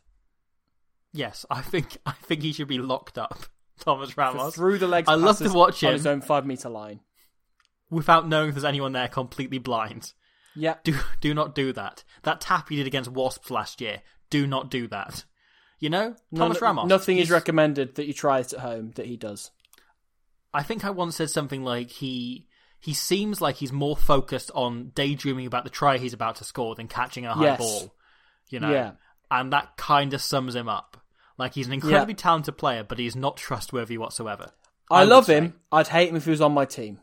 Yes, 1.13 1.45
I 1.51 1.61
think 1.61 1.99
I 2.07 2.13
think 2.13 2.43
he 2.43 2.53
should 2.53 2.69
be 2.69 2.79
locked 2.79 3.19
up. 3.19 3.45
Thomas 3.81 4.17
Ramos. 4.17 4.55
Through 4.55 4.79
the 4.79 4.87
legs 4.89 5.09
I 5.09 5.15
love 5.15 5.39
to 5.39 5.53
watch 5.53 5.83
him 5.83 5.89
on 5.89 5.93
his 5.95 6.07
own 6.07 6.21
five 6.21 6.47
meter 6.47 6.69
line. 6.69 7.01
without 7.91 8.27
knowing 8.29 8.49
if 8.49 8.55
there's 8.55 8.65
anyone 8.65 8.93
there 8.93 9.09
completely 9.09 9.59
blind. 9.59 10.13
Yeah. 10.57 10.77
Do 10.85 10.95
do 11.21 11.35
not 11.35 11.55
do 11.55 11.73
that. 11.75 12.03
That 12.23 12.41
tap 12.41 12.71
he 12.71 12.77
did 12.77 12.87
against 12.87 13.11
Wasps 13.11 13.51
last 13.51 13.81
year. 13.81 14.03
Do 14.31 14.47
not 14.47 14.71
do 14.71 14.87
that. 14.89 15.25
You 15.83 15.91
know, 15.91 16.15
Thomas 16.33 16.61
None- 16.61 16.63
Ramos. 16.77 16.89
Nothing 16.89 17.19
is 17.19 17.29
recommended 17.29 17.97
that 17.97 18.07
you 18.07 18.13
try 18.13 18.39
it 18.39 18.53
at 18.53 18.61
home 18.61 18.93
that 18.95 19.07
he 19.07 19.17
does. 19.17 19.51
I 20.55 20.63
think 20.63 20.85
I 20.85 20.91
once 20.91 21.17
said 21.17 21.29
something 21.29 21.65
like 21.65 21.91
he 21.91 22.47
he 22.79 22.95
seems 22.95 23.41
like 23.41 23.57
he's 23.57 23.73
more 23.73 23.97
focused 23.97 24.53
on 24.55 24.93
daydreaming 24.95 25.45
about 25.47 25.65
the 25.65 25.71
try 25.71 25.99
he's 25.99 26.13
about 26.13 26.37
to 26.37 26.45
score 26.45 26.77
than 26.77 26.87
catching 26.87 27.27
a 27.27 27.35
high 27.35 27.43
Yes. 27.45 27.59
ball. 27.59 27.95
You 28.49 28.61
know, 28.61 28.71
Yeah. 28.71 28.93
and 29.29 29.53
that 29.53 29.77
kind 29.77 30.15
of 30.15 30.23
sums 30.23 30.55
him 30.55 30.69
up. 30.69 30.99
Like 31.37 31.55
he's 31.55 31.67
an 31.67 31.73
incredibly 31.73 32.15
talented 32.15 32.57
player, 32.59 32.85
but 32.85 33.01
he's 33.01 33.17
not 33.17 33.37
trustworthy 33.37 33.99
whatsoever. 33.99 34.53
I, 34.89 35.01
would 35.01 35.09
love 35.11 35.27
him. 35.27 35.55
I'd 35.73 35.89
hate 35.89 36.11
him 36.11 36.17
if 36.17 36.25
he 36.27 36.31
was 36.31 36.41
on 36.41 36.53
my 36.53 36.65
team. 36.65 37.01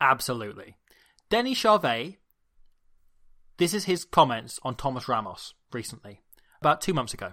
Absolutely. 0.00 0.76
Denis 1.30 1.58
Charvet, 1.58 2.16
this 3.56 3.72
is 3.72 3.84
his 3.84 4.04
comments 4.04 4.58
on 4.62 4.74
Thomas 4.74 5.08
Ramos 5.08 5.54
recently, 5.72 6.20
about 6.60 6.80
two 6.82 6.92
months 6.92 7.14
ago. 7.14 7.32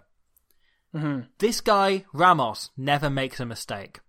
Mm-hmm. 0.95 1.21
This 1.39 1.61
guy, 1.61 2.05
Ramos, 2.13 2.69
never 2.77 3.09
makes 3.09 3.39
a 3.39 3.45
mistake. 3.45 3.99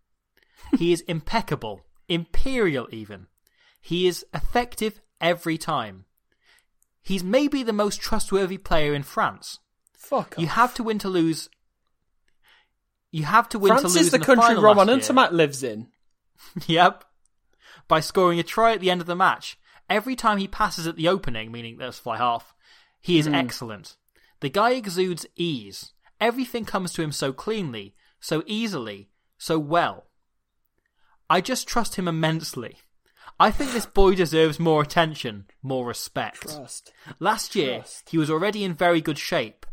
He 0.76 0.92
is 0.92 1.00
impeccable, 1.08 1.82
imperial 2.08 2.88
even. 2.90 3.26
He 3.80 4.06
is 4.06 4.24
effective 4.34 5.00
every 5.20 5.58
time. 5.58 6.04
He's 7.02 7.22
maybe 7.22 7.62
the 7.62 7.72
most 7.72 8.00
trustworthy 8.00 8.58
player 8.58 8.94
in 8.94 9.02
France. 9.02 9.60
Fuck 9.92 10.34
You 10.38 10.46
off. 10.46 10.52
have 10.52 10.74
to 10.74 10.82
win 10.82 10.98
to 11.00 11.08
lose. 11.08 11.48
You 13.10 13.24
have 13.24 13.48
to 13.50 13.58
win 13.58 13.70
France 13.70 13.82
to 13.82 13.86
lose 13.86 13.94
France 13.94 14.06
is 14.06 14.12
the 14.12 14.18
the 14.18 14.24
country 14.24 14.56
Roman 14.56 14.88
year. 14.88 15.30
Lives 15.30 15.62
in. 15.62 15.88
Yep. 16.66 17.04
By 17.88 18.00
scoring 18.00 18.38
a 18.38 18.42
try 18.42 18.72
at 18.72 18.80
the 18.80 18.90
end 18.90 19.00
of 19.00 19.06
the 19.06 19.16
match. 19.16 19.58
Every 19.88 20.16
time 20.16 20.38
he 20.38 20.48
passes 20.48 20.86
at 20.86 20.96
the 20.96 21.08
opening, 21.08 21.52
meaning 21.52 21.76
that's 21.78 21.98
fly 21.98 22.16
half, 22.16 22.54
he 23.00 23.18
is 23.18 23.26
hmm. 23.26 23.34
excellent. 23.34 23.96
The 24.40 24.48
guy 24.48 24.72
exudes 24.72 25.26
ease. 25.36 25.93
Everything 26.20 26.64
comes 26.64 26.92
to 26.94 27.02
him 27.02 27.12
so 27.12 27.32
cleanly, 27.32 27.94
so 28.20 28.42
easily, 28.46 29.08
so 29.38 29.58
well. 29.58 30.06
I 31.28 31.40
just 31.40 31.66
trust 31.66 31.96
him 31.96 32.08
immensely. 32.08 32.76
I 33.40 33.50
think 33.50 33.72
this 33.72 33.86
boy 33.86 34.14
deserves 34.14 34.60
more 34.60 34.82
attention, 34.82 35.46
more 35.62 35.86
respect. 35.86 36.42
Trust. 36.42 36.92
Last 37.18 37.56
year, 37.56 37.78
Trust. 37.78 38.10
he 38.10 38.18
was 38.18 38.30
already 38.30 38.62
in 38.62 38.74
very 38.74 39.00
good 39.00 39.18
shape. 39.18 39.66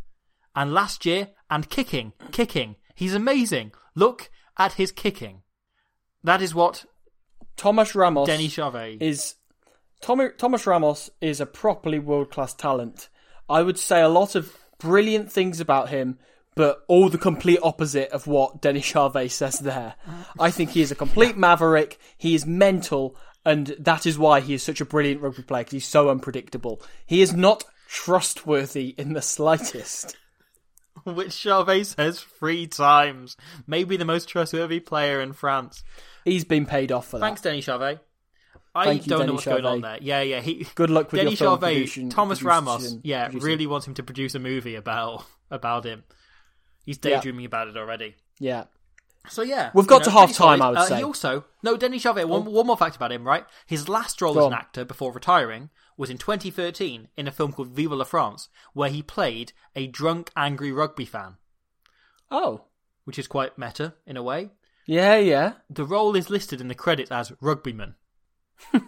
And 0.55 0.73
last 0.73 1.05
year, 1.05 1.29
and 1.49 1.69
kicking, 1.69 2.13
kicking. 2.31 2.75
He's 2.95 3.13
amazing. 3.13 3.71
Look 3.95 4.31
at 4.57 4.73
his 4.73 4.91
kicking. 4.91 5.43
That 6.23 6.41
is 6.41 6.55
what 6.55 6.85
Thomas 7.57 7.93
Ramos 7.95 8.27
Denis 8.27 8.55
Charvet 8.55 9.01
is 9.01 9.35
Tommy, 10.01 10.29
Thomas 10.37 10.65
Ramos 10.65 11.09
is 11.19 11.39
a 11.39 11.45
properly 11.45 11.99
world 11.99 12.31
class 12.31 12.53
talent. 12.53 13.09
I 13.47 13.61
would 13.61 13.77
say 13.77 14.01
a 14.01 14.09
lot 14.09 14.35
of 14.35 14.55
brilliant 14.82 15.32
things 15.32 15.59
about 15.59 15.89
him, 15.89 16.17
but 16.55 16.84
all 16.88 17.09
the 17.09 17.17
complete 17.17 17.59
opposite 17.63 18.09
of 18.11 18.27
what 18.27 18.61
Denis 18.61 18.91
Charvet 18.91 19.32
says 19.32 19.59
there. 19.59 19.95
I 20.39 20.51
think 20.51 20.71
he 20.71 20.82
is 20.82 20.91
a 20.91 20.95
complete 20.95 21.38
maverick. 21.38 21.97
He 22.17 22.36
is 22.36 22.45
mental, 22.45 23.15
and 23.45 23.67
that 23.79 24.05
is 24.05 24.17
why 24.19 24.41
he 24.41 24.53
is 24.53 24.63
such 24.63 24.82
a 24.82 24.86
brilliant 24.86 25.21
rugby 25.21 25.43
player. 25.43 25.63
'cause 25.63 25.71
he's 25.71 25.88
so 25.88 26.09
unpredictable. 26.09 26.82
He 27.05 27.21
is 27.21 27.34
not 27.34 27.63
trustworthy 27.88 28.95
in 28.97 29.13
the 29.13 29.21
slightest. 29.21 30.17
which 31.05 31.29
Charvet 31.29 31.86
says 31.86 32.19
three 32.19 32.67
times. 32.67 33.38
Maybe 33.65 33.95
the 33.97 34.05
most 34.05 34.27
trustworthy 34.27 34.79
player 34.79 35.21
in 35.21 35.34
France. 35.34 35.84
He's 36.25 36.43
been 36.43 36.65
paid 36.65 36.91
off 36.91 37.07
for 37.07 37.17
that. 37.19 37.25
Thanks, 37.25 37.41
Denis 37.41 37.65
Charvet. 37.65 37.99
I 38.74 38.86
Thank 38.86 39.03
don't 39.05 39.19
Denis 39.19 39.28
know 39.28 39.34
what's 39.34 39.45
going 39.45 39.65
on 39.65 39.82
there. 39.82 39.97
Yeah, 40.01 40.22
yeah. 40.22 40.39
He, 40.39 40.65
Good 40.76 40.89
luck 40.89 41.11
with 41.11 41.19
Denis 41.22 41.39
your 41.39 41.57
film 41.59 41.74
Charvet, 41.76 42.09
Thomas 42.11 42.41
Ramos, 42.41 42.97
yeah, 43.03 43.26
producing. 43.26 43.45
really 43.47 43.67
wants 43.67 43.86
him 43.88 43.93
to 43.95 44.03
produce 44.03 44.34
a 44.36 44.39
movie 44.39 44.76
about 44.76 45.26
about 45.51 45.86
him. 45.86 46.03
He's 46.86 46.97
daydreaming 46.97 47.45
about 47.45 47.67
it 47.67 47.76
already. 47.78 48.15
Yeah. 48.39 48.65
So 49.28 49.41
yeah, 49.43 49.69
We've 49.76 49.86
got 49.86 49.99
you 49.99 50.05
to 50.05 50.11
half-time, 50.11 50.59
solid. 50.59 50.61
I 50.63 50.69
would 50.69 50.78
Uh, 50.80 50.86
say. 50.86 50.97
He 50.97 51.03
also 51.03 51.43
no 51.61 51.78
Denis 51.78 52.03
Charvet. 52.03 52.28
One, 52.28 52.45
one 52.45 52.65
more 52.65 52.78
fact 52.78 52.95
about 52.95 53.11
him, 53.11 53.28
right? 53.28 53.45
His 53.67 53.88
last 53.89 54.19
role 54.22 54.39
as 54.39 54.45
an 54.47 54.53
actor 54.53 54.84
before 54.86 55.11
retiring 55.11 55.69
was 55.97 56.09
in 56.09 56.17
2013 56.17 57.09
in 57.17 57.28
a 57.28 57.32
film 57.32 57.51
called 57.51 57.67
Viva 57.69 57.93
la 57.95 58.03
France, 58.05 58.47
where 58.74 58.89
he 58.89 59.03
played 59.03 59.51
a 59.76 59.86
drunk, 59.88 60.32
angry 60.36 60.72
rugby 60.72 61.05
fan, 61.05 61.36
Oh. 62.32 62.61
which 63.03 63.19
is 63.19 63.28
quite 63.28 63.57
meta 63.57 63.93
in 64.07 64.17
a 64.17 64.24
way. 64.24 64.51
Yeah, 64.88 65.17
yeah. 65.17 65.53
The 65.69 65.86
role 65.86 66.15
is 66.15 66.30
listed 66.32 66.59
in 66.61 66.67
the 66.67 66.74
credits 66.76 67.11
as 67.11 67.30
rugbyman. 67.41 67.95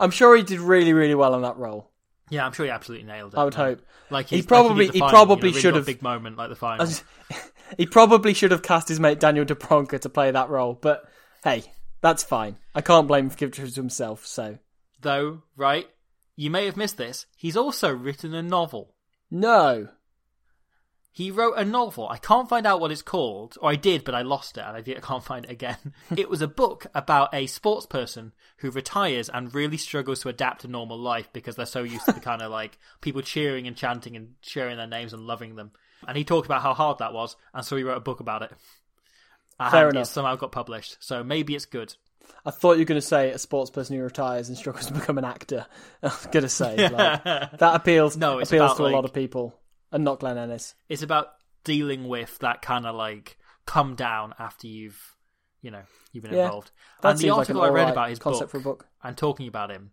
I'm 0.00 0.10
sure 0.10 0.36
he 0.36 0.42
did 0.42 0.60
really, 0.60 0.92
really 0.92 1.14
well 1.14 1.34
on 1.34 1.42
that 1.42 1.56
role. 1.56 1.90
Yeah, 2.30 2.46
I'm 2.46 2.52
sure 2.52 2.66
he 2.66 2.72
absolutely 2.72 3.06
nailed 3.06 3.34
it. 3.34 3.38
I 3.38 3.44
would 3.44 3.56
man. 3.56 3.66
hope. 3.66 3.80
Like 4.10 4.28
He 4.28 4.42
probably- 4.42 4.86
like 4.86 4.94
he 4.94 5.00
final, 5.00 5.14
probably 5.14 5.36
you 5.36 5.42
know, 5.42 5.48
really 5.56 5.60
should 5.60 5.74
have- 5.76 5.86
big 5.86 6.02
moment 6.02 6.36
like 6.36 6.48
the 6.48 6.56
final. 6.56 6.86
he 7.78 7.86
probably 7.86 8.34
should 8.34 8.50
have 8.50 8.62
cast 8.62 8.88
his 8.88 8.98
mate 9.00 9.20
Daniel 9.20 9.44
Dubroca 9.44 10.00
to 10.00 10.08
play 10.08 10.30
that 10.30 10.48
role, 10.48 10.74
but 10.74 11.04
hey, 11.44 11.64
that's 12.00 12.24
fine. 12.24 12.56
I 12.74 12.80
can't 12.80 13.06
blame 13.08 13.26
him 13.26 13.30
for 13.30 13.36
giving 13.36 13.52
it 13.52 13.74
to 13.74 13.80
himself, 13.80 14.26
so. 14.26 14.58
Though, 15.00 15.42
right? 15.56 15.88
You 16.36 16.50
may 16.50 16.64
have 16.66 16.76
missed 16.76 16.96
this. 16.96 17.26
He's 17.36 17.56
also 17.56 17.94
written 17.94 18.34
a 18.34 18.42
novel. 18.42 18.94
No. 19.30 19.88
He 21.16 21.30
wrote 21.30 21.54
a 21.56 21.64
novel. 21.64 22.08
I 22.08 22.16
can't 22.18 22.48
find 22.48 22.66
out 22.66 22.80
what 22.80 22.90
it's 22.90 23.00
called, 23.00 23.56
or 23.62 23.70
I 23.70 23.76
did, 23.76 24.02
but 24.02 24.16
I 24.16 24.22
lost 24.22 24.58
it, 24.58 24.64
and 24.66 24.76
I 24.76 24.80
did- 24.80 24.96
I 24.96 25.00
can't 25.00 25.22
find 25.32 25.44
it 25.44 25.50
again. 25.50 25.76
it 26.16 26.28
was 26.28 26.42
a 26.42 26.48
book 26.48 26.86
about 26.92 27.32
a 27.32 27.46
sports 27.46 27.86
person 27.86 28.32
who 28.58 28.70
retires 28.72 29.28
and 29.28 29.54
really 29.54 29.76
struggles 29.76 30.20
to 30.22 30.28
adapt 30.28 30.62
to 30.62 30.68
normal 30.68 30.98
life 30.98 31.28
because 31.32 31.54
they're 31.54 31.66
so 31.66 31.84
used 31.84 32.04
to 32.06 32.12
the 32.12 32.20
kind 32.30 32.42
of 32.42 32.50
like 32.50 32.78
people 33.00 33.22
cheering 33.22 33.68
and 33.68 33.76
chanting 33.76 34.16
and 34.16 34.34
sharing 34.40 34.76
their 34.76 34.88
names 34.88 35.12
and 35.12 35.22
loving 35.22 35.54
them. 35.54 35.70
And 36.08 36.16
he 36.18 36.24
talked 36.24 36.46
about 36.46 36.62
how 36.62 36.74
hard 36.74 36.98
that 36.98 37.14
was, 37.14 37.36
and 37.54 37.64
so 37.64 37.76
he 37.76 37.84
wrote 37.84 37.96
a 37.96 38.00
book 38.00 38.18
about 38.18 38.42
it. 38.42 38.50
And 39.60 39.70
Fair 39.70 39.86
it 39.86 39.94
enough. 39.94 40.08
somehow 40.08 40.34
got 40.34 40.50
published, 40.50 40.96
so 40.98 41.22
maybe 41.22 41.54
it's 41.54 41.64
good. 41.64 41.94
I 42.44 42.50
thought 42.50 42.72
you 42.72 42.80
were 42.80 42.84
going 42.86 43.00
to 43.00 43.06
say 43.06 43.30
a 43.30 43.38
sports 43.38 43.70
person 43.70 43.96
who 43.96 44.02
retires 44.02 44.48
and 44.48 44.58
struggles 44.58 44.86
to 44.86 44.94
become 44.94 45.16
an 45.18 45.24
actor. 45.24 45.66
I 46.02 46.06
was 46.08 46.26
going 46.26 46.42
to 46.42 46.48
say, 46.48 46.76
like, 46.88 47.22
that 47.22 47.74
appeals, 47.74 48.16
No, 48.16 48.40
appeals 48.40 48.52
about, 48.72 48.76
to 48.78 48.86
a 48.86 48.88
lot 48.88 49.04
of 49.04 49.12
people, 49.14 49.54
and 49.92 50.04
not 50.04 50.20
Glenn 50.20 50.38
Ennis. 50.38 50.74
It's 50.88 51.02
about 51.02 51.28
dealing 51.64 52.08
with 52.08 52.38
that 52.40 52.62
kind 52.62 52.86
of 52.86 52.94
like 52.94 53.38
come 53.66 53.94
down 53.94 54.34
after 54.38 54.66
you've, 54.66 55.16
you 55.62 55.70
know, 55.70 55.82
you've 56.12 56.24
been 56.24 56.34
Yeah, 56.34 56.44
involved. 56.46 56.70
that 57.02 57.10
and 57.10 57.18
the 57.18 57.30
like 57.30 57.38
article 57.38 57.62
an 57.62 57.70
I 57.70 57.72
read 57.72 57.80
alright 57.82 57.92
about 57.94 58.08
his 58.10 58.18
concept 58.18 58.44
book, 58.46 58.50
for 58.50 58.56
a 58.58 58.60
book. 58.60 58.86
and 59.02 59.16
talking 59.16 59.48
about 59.48 59.70
him 59.70 59.92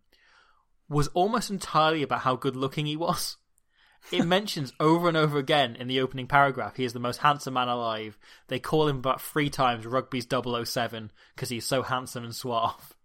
was 0.90 1.08
almost 1.10 1.50
entirely 1.50 2.04
about 2.04 2.20
how 2.22 2.36
good 2.36 2.56
looking 2.56 2.86
he 2.86 2.96
was. 2.98 3.38
It 4.12 4.26
mentions 4.26 4.74
over 4.80 5.08
and 5.08 5.16
over 5.16 5.38
again 5.38 5.76
in 5.76 5.88
the 5.88 6.02
opening 6.02 6.26
paragraph 6.26 6.76
he 6.76 6.84
is 6.86 6.94
the 6.94 7.00
most 7.00 7.18
handsome 7.18 7.54
man 7.54 7.68
alive. 7.68 8.18
They 8.48 8.58
call 8.58 8.88
him 8.88 8.98
about 8.98 9.22
three 9.22 9.52
times 9.52 9.86
rugby's 9.86 10.26
007 10.28 11.12
because 11.36 11.50
he's 11.50 11.68
so 11.68 11.84
handsome 11.84 12.24
and 12.24 12.36
suave. 12.36 12.96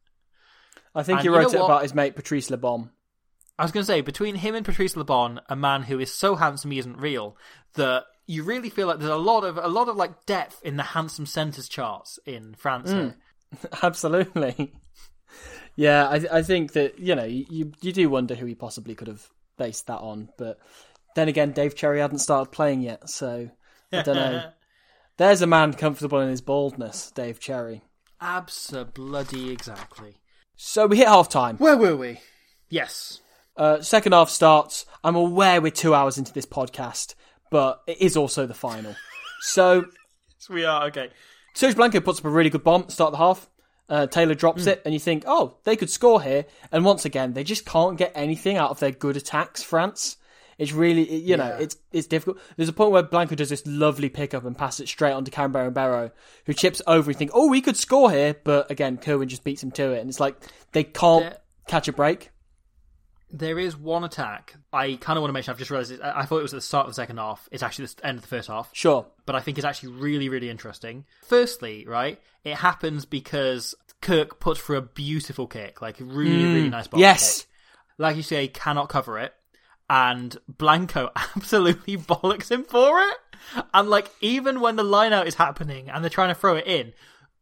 I 0.95 1.03
think 1.03 1.19
And 1.19 1.25
he 1.25 1.29
wrote 1.29 1.53
it 1.53 1.59
what? 1.59 1.67
about 1.67 1.83
his 1.83 1.93
mate 1.95 2.17
Patrice 2.17 2.49
LeBon. 2.49 2.89
I 3.59 3.65
was 3.65 3.73
going 3.73 3.83
to 3.83 3.87
say, 3.87 4.01
between 4.03 4.35
him 4.35 4.55
and 4.55 4.65
Patrice 4.65 4.95
LeBon, 4.95 5.41
a 5.49 5.57
man 5.57 5.83
who 5.83 5.99
is 5.99 6.13
so 6.13 6.37
handsome 6.37 6.71
he 6.71 6.79
isn't 6.79 6.99
real, 6.99 7.37
that 7.75 8.05
you 8.27 8.43
really 8.43 8.71
feel 8.71 8.87
like 8.87 8.99
there's 8.99 9.11
a 9.11 9.17
lot 9.17 9.45
of 9.45 9.57
a 9.57 9.69
lot 9.69 9.89
of 9.89 9.97
like 9.97 10.27
depth 10.27 10.61
in 10.63 10.77
the 10.77 10.83
handsome 10.83 11.27
centres 11.27 11.69
charts 11.69 12.19
in 12.27 12.55
France. 12.55 12.91
Hmm. 12.91 12.97
Here. 12.97 13.15
Absolutely. 13.83 14.75
Yeah, 15.77 16.09
I, 16.09 16.39
I 16.39 16.43
think 16.43 16.73
that 16.73 16.99
you 16.99 17.15
know 17.15 17.25
you 17.25 17.73
you 17.81 17.93
do 17.93 18.09
wonder 18.09 18.35
who 18.35 18.47
he 18.47 18.55
possibly 18.55 18.95
could 18.95 19.09
have 19.09 19.27
based 19.57 19.87
that 19.87 20.01
on, 20.01 20.29
but 20.37 20.59
then 21.15 21.29
again, 21.29 21.53
Dave 21.53 21.75
Cherry 21.75 22.01
hadn't 22.01 22.19
started 22.19 22.51
playing 22.51 22.83
yet, 22.83 23.09
so 23.09 23.49
I 23.93 24.03
don't 24.03 24.17
know. 24.17 24.51
There's 25.17 25.41
a 25.41 25.47
man 25.47 25.73
comfortable 25.73 26.21
in 26.21 26.29
his 26.29 26.43
baldness, 26.43 27.11
Dave 27.11 27.41
Cherry. 27.41 27.83
Absolutely, 28.21 29.51
exactly. 29.51 30.19
So 30.57 30.87
we 30.87 30.99
hit 30.99 31.09
half 31.09 31.31
time. 31.31 31.57
Where 31.57 31.77
were 31.77 31.97
we? 31.97 32.21
Yes. 32.69 33.21
Uh, 33.57 33.81
second 33.81 34.13
half 34.13 34.29
starts. 34.31 34.87
I'm 35.05 35.17
aware 35.17 35.61
we're 35.61 35.71
two 35.71 35.95
hours 35.95 36.19
into 36.19 36.33
this 36.33 36.47
podcast, 36.47 37.15
but 37.51 37.83
it 37.87 38.01
is 38.01 38.17
also 38.17 38.47
the 38.47 38.55
final. 38.55 38.95
so 39.41 39.85
Yes, 40.39 40.49
we 40.51 40.65
are. 40.65 40.85
Okay. 40.87 41.11
Serge 41.55 41.75
Blanco 41.77 42.01
puts 42.01 42.19
up 42.19 42.27
a 42.27 42.31
really 42.31 42.51
good 42.51 42.63
bomb 42.65 42.89
start 42.91 43.13
the 43.13 43.19
half. 43.19 43.49
Uh, 43.89 44.07
Taylor 44.07 44.35
drops 44.35 44.65
Hmm. 44.65 44.71
it, 44.71 44.83
and 44.85 44.93
you 44.93 45.01
think, 45.01 45.25
oh, 45.27 45.57
they 45.65 45.77
could 45.77 45.89
score 45.91 46.21
here. 46.21 46.45
And 46.73 46.85
once 46.85 47.05
again, 47.05 47.33
they 47.35 47.45
just 47.45 47.65
can't 47.65 47.97
get 47.97 48.13
anything 48.15 48.57
out 48.57 48.71
of 48.71 48.81
their 48.81 48.91
good 48.91 49.17
attacks. 49.17 49.63
France. 49.63 50.17
It's 50.59 50.73
really, 50.73 51.03
it- 51.03 51.23
you 51.23 51.37
know, 51.37 51.57
it's 51.61 51.77
it's 51.93 52.07
difficult. 52.07 52.39
There's 52.57 52.69
a 52.69 52.73
point 52.73 52.91
where 52.91 53.03
Blanco 53.03 53.35
does 53.37 53.49
this 53.51 53.63
lovely 53.67 54.09
pickup 54.09 54.45
and 54.45 54.57
pass 54.59 54.81
it 54.81 54.89
straight 54.89 55.13
onto 55.13 55.31
and 55.41 55.75
Barrow, 55.75 56.11
who 56.47 56.53
chips 56.55 56.83
over. 56.87 57.11
You 57.11 57.17
think, 57.17 57.31
oh, 57.35 57.49
we 57.49 57.61
could 57.61 57.77
score 57.77 58.11
here, 58.11 58.35
but 58.43 58.71
again, 58.71 58.97
Kirwan 58.99 59.29
just 59.29 59.45
beats 59.45 59.63
him 59.63 59.71
to 59.73 59.93
it, 59.93 60.01
and 60.01 60.09
it's 60.11 60.21
like 60.21 60.37
they 60.73 60.83
can't 60.85 61.25
Yeah. 61.27 61.37
catch 61.69 61.89
a 61.89 61.93
break. 61.93 62.31
There 63.31 63.59
is 63.59 63.77
one 63.77 64.05
attack 64.05 64.55
I 64.73 64.97
kind 65.01 65.17
of 65.19 65.23
want 65.23 65.31
to 65.31 65.33
mention. 65.33 65.51
I've 65.53 65.59
just 65.59 65.71
realised. 65.71 66.01
I 66.01 66.21
I 66.21 66.25
thought 66.27 66.39
it 66.39 66.43
was 66.43 66.55
at 66.55 66.59
the 66.59 66.61
start 66.63 66.87
of 66.87 66.91
the 66.91 66.95
second 66.95 67.17
half. 67.19 67.49
It's 67.51 67.63
actually 67.63 67.87
the 67.87 68.07
end 68.07 68.17
of 68.19 68.23
the 68.23 68.29
first 68.29 68.49
half. 68.49 68.71
Sure. 68.73 69.07
but 69.27 69.35
I 69.35 69.41
think 69.41 69.59
it's 69.59 69.65
actually 69.65 69.93
really, 69.95 70.29
really 70.29 70.49
interesting. 70.49 71.05
Firstly, 71.27 71.85
right, 71.87 72.21
it 72.45 72.55
happens 72.55 73.05
because 73.05 73.75
Kirk 74.01 74.39
puts 74.39 74.61
for 74.61 74.77
a 74.77 74.83
beautiful 74.83 75.47
kick, 75.49 75.83
like 75.83 75.97
really, 76.01 76.45
really 76.45 76.69
nice 76.69 76.87
box 76.87 76.99
Mm. 76.99 77.01
yes. 77.01 77.41
kick. 77.41 77.49
Like 77.99 78.17
you 78.17 78.23
say, 78.23 78.47
cannot 78.49 78.89
cover 78.89 79.19
it, 79.19 79.33
and 79.91 80.37
Blanco 80.49 81.11
absolutely 81.17 81.97
bollocks 81.97 82.51
him 82.51 82.63
for 82.65 83.01
it. 83.01 83.17
And 83.75 83.89
like, 83.91 84.11
even 84.21 84.61
when 84.61 84.77
the 84.77 84.83
line 84.85 85.13
out 85.13 85.27
is 85.27 85.35
happening 85.35 85.89
and 85.91 86.03
they're 86.05 86.11
trying 86.11 86.29
to 86.29 86.35
throw 86.35 86.57
it 86.57 86.67
in, 86.67 86.93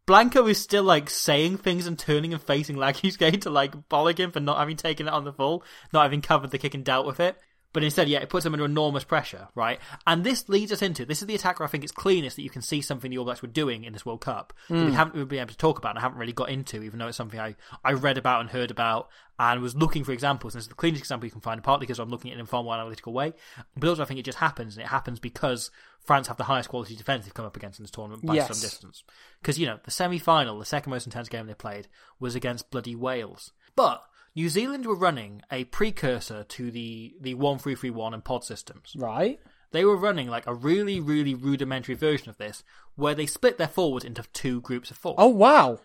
Blanco 0.07 0.47
is 0.47 0.61
still 0.61 0.85
like 0.85 1.09
saying 1.09 1.59
things 1.59 1.87
and 1.87 1.99
turning 1.99 2.35
and 2.35 2.43
facing 2.43 2.77
Lagisquet 2.77 3.41
to 3.43 3.51
like 3.51 3.89
bollock 3.89 4.19
him 4.19 4.33
for 4.33 4.41
not 4.41 4.59
having 4.59 4.77
taken 4.77 5.09
it 5.09 5.13
on 5.13 5.25
the 5.25 5.33
full, 5.33 5.65
not 5.93 6.03
having 6.03 6.21
covered 6.21 6.51
the 6.51 6.59
kick 6.59 6.75
and 6.75 6.85
dealt 6.85 7.07
with 7.07 7.21
it. 7.21 7.39
But 7.75 7.83
instead, 7.83 8.09
yeah, 8.09 8.20
it 8.20 8.31
puts 8.31 8.45
them 8.45 8.55
under 8.55 8.64
enormous 8.64 9.03
pressure, 9.03 9.49
right? 9.57 9.81
And 10.07 10.22
this 10.22 10.49
leads 10.49 10.72
us 10.72 10.81
into 10.81 11.05
this 11.05 11.20
is 11.20 11.27
the 11.27 11.35
attack 11.35 11.59
where 11.59 11.66
I 11.66 11.70
think 11.70 11.83
it's 11.83 11.93
cleanest 11.93 12.37
that 12.37 12.43
you 12.43 12.49
can 12.49 12.62
see 12.62 12.81
something 12.81 13.11
the 13.11 13.18
All 13.18 13.25
Blacks 13.25 13.43
were 13.43 13.49
doing 13.49 13.85
in 13.85 13.93
this 13.93 14.07
World 14.07 14.20
Cup 14.20 14.53
that 14.68 14.75
we 14.77 14.87
hmm. 14.87 14.93
haven't 14.93 15.14
really 15.14 15.27
been 15.27 15.41
able 15.41 15.51
to 15.51 15.59
talk 15.59 15.77
about 15.77 15.91
and 15.91 15.99
I 15.99 16.03
haven't 16.03 16.18
really 16.18 16.33
got 16.33 16.49
into, 16.49 16.85
even 16.85 17.01
though 17.01 17.09
it's 17.09 17.16
something 17.16 17.41
I, 17.41 17.57
I 17.85 17.93
read 17.93 18.16
about 18.16 18.43
and 18.43 18.51
heard 18.51 18.70
about 18.70 19.09
and 19.41 19.61
was 19.61 19.75
looking 19.75 20.05
for 20.05 20.12
examples. 20.12 20.55
And 20.55 20.61
this 20.61 20.66
is 20.66 20.68
the 20.68 20.77
cleanest 20.77 21.03
example 21.03 21.27
you 21.27 21.33
can 21.33 21.41
find, 21.41 21.62
partly 21.64 21.87
because 21.87 21.99
I'm 21.99 22.11
looking 22.11 22.31
at 22.31 22.37
it 22.37 22.39
in 22.39 22.45
a 22.45 22.47
far 22.47 22.62
more 22.62 22.75
analytical 22.75 23.12
way, 23.12 23.33
but 23.77 23.89
also 23.89 24.03
I 24.03 24.07
think 24.07 24.20
it 24.20 24.25
just 24.25 24.39
happens, 24.39 24.77
and 24.77 24.85
it 24.85 24.89
happens 24.89 25.18
because 25.18 25.72
France 25.99 26.29
have 26.29 26.37
the 26.37 26.45
highest 26.45 26.68
quality 26.68 26.95
defence 26.95 27.25
they've 27.25 27.35
come 27.35 27.45
up 27.45 27.57
against 27.57 27.81
in 27.81 27.83
this 27.83 27.91
tournament 27.91 28.25
by 28.25 28.35
Yes. 28.35 28.49
some 28.49 28.61
distance. 28.61 29.03
Because, 29.41 29.59
you 29.59 29.66
know, 29.66 29.81
the 29.85 29.91
semi 29.91 30.18
final, 30.18 30.61
the 30.61 30.64
second 30.64 30.91
most 30.91 31.07
intense 31.07 31.29
game 31.29 31.47
they 31.47 31.55
played, 31.55 31.89
was 32.20 32.37
against 32.37 32.70
bloody 32.70 32.95
Wales. 32.95 33.53
But 33.75 34.05
New 34.37 34.49
Zealand 34.49 34.85
were 34.85 34.97
running 34.97 35.43
a 35.51 35.64
precursor 35.64 36.45
to 36.45 36.70
the, 36.70 37.14
the 37.20 37.35
1331 37.35 38.14
and 38.14 38.24
pod 38.24 38.45
systems. 38.45 38.95
Right. 38.97 39.39
They 39.70 39.85
were 39.85 39.97
running 39.97 40.28
like 40.28 40.47
a 40.47 40.55
really, 40.55 41.01
really 41.01 41.35
rudimentary 41.35 41.95
version 41.95 42.28
of 42.28 42.39
this 42.39 42.64
where 42.97 43.14
they 43.14 43.26
split 43.26 43.59
their 43.59 43.68
forwards 43.68 44.05
into 44.05 44.22
two 44.32 44.61
groups 44.61 44.91
of 44.91 44.97
four. 44.97 45.14
Oh 45.18 45.28
wow. 45.28 45.80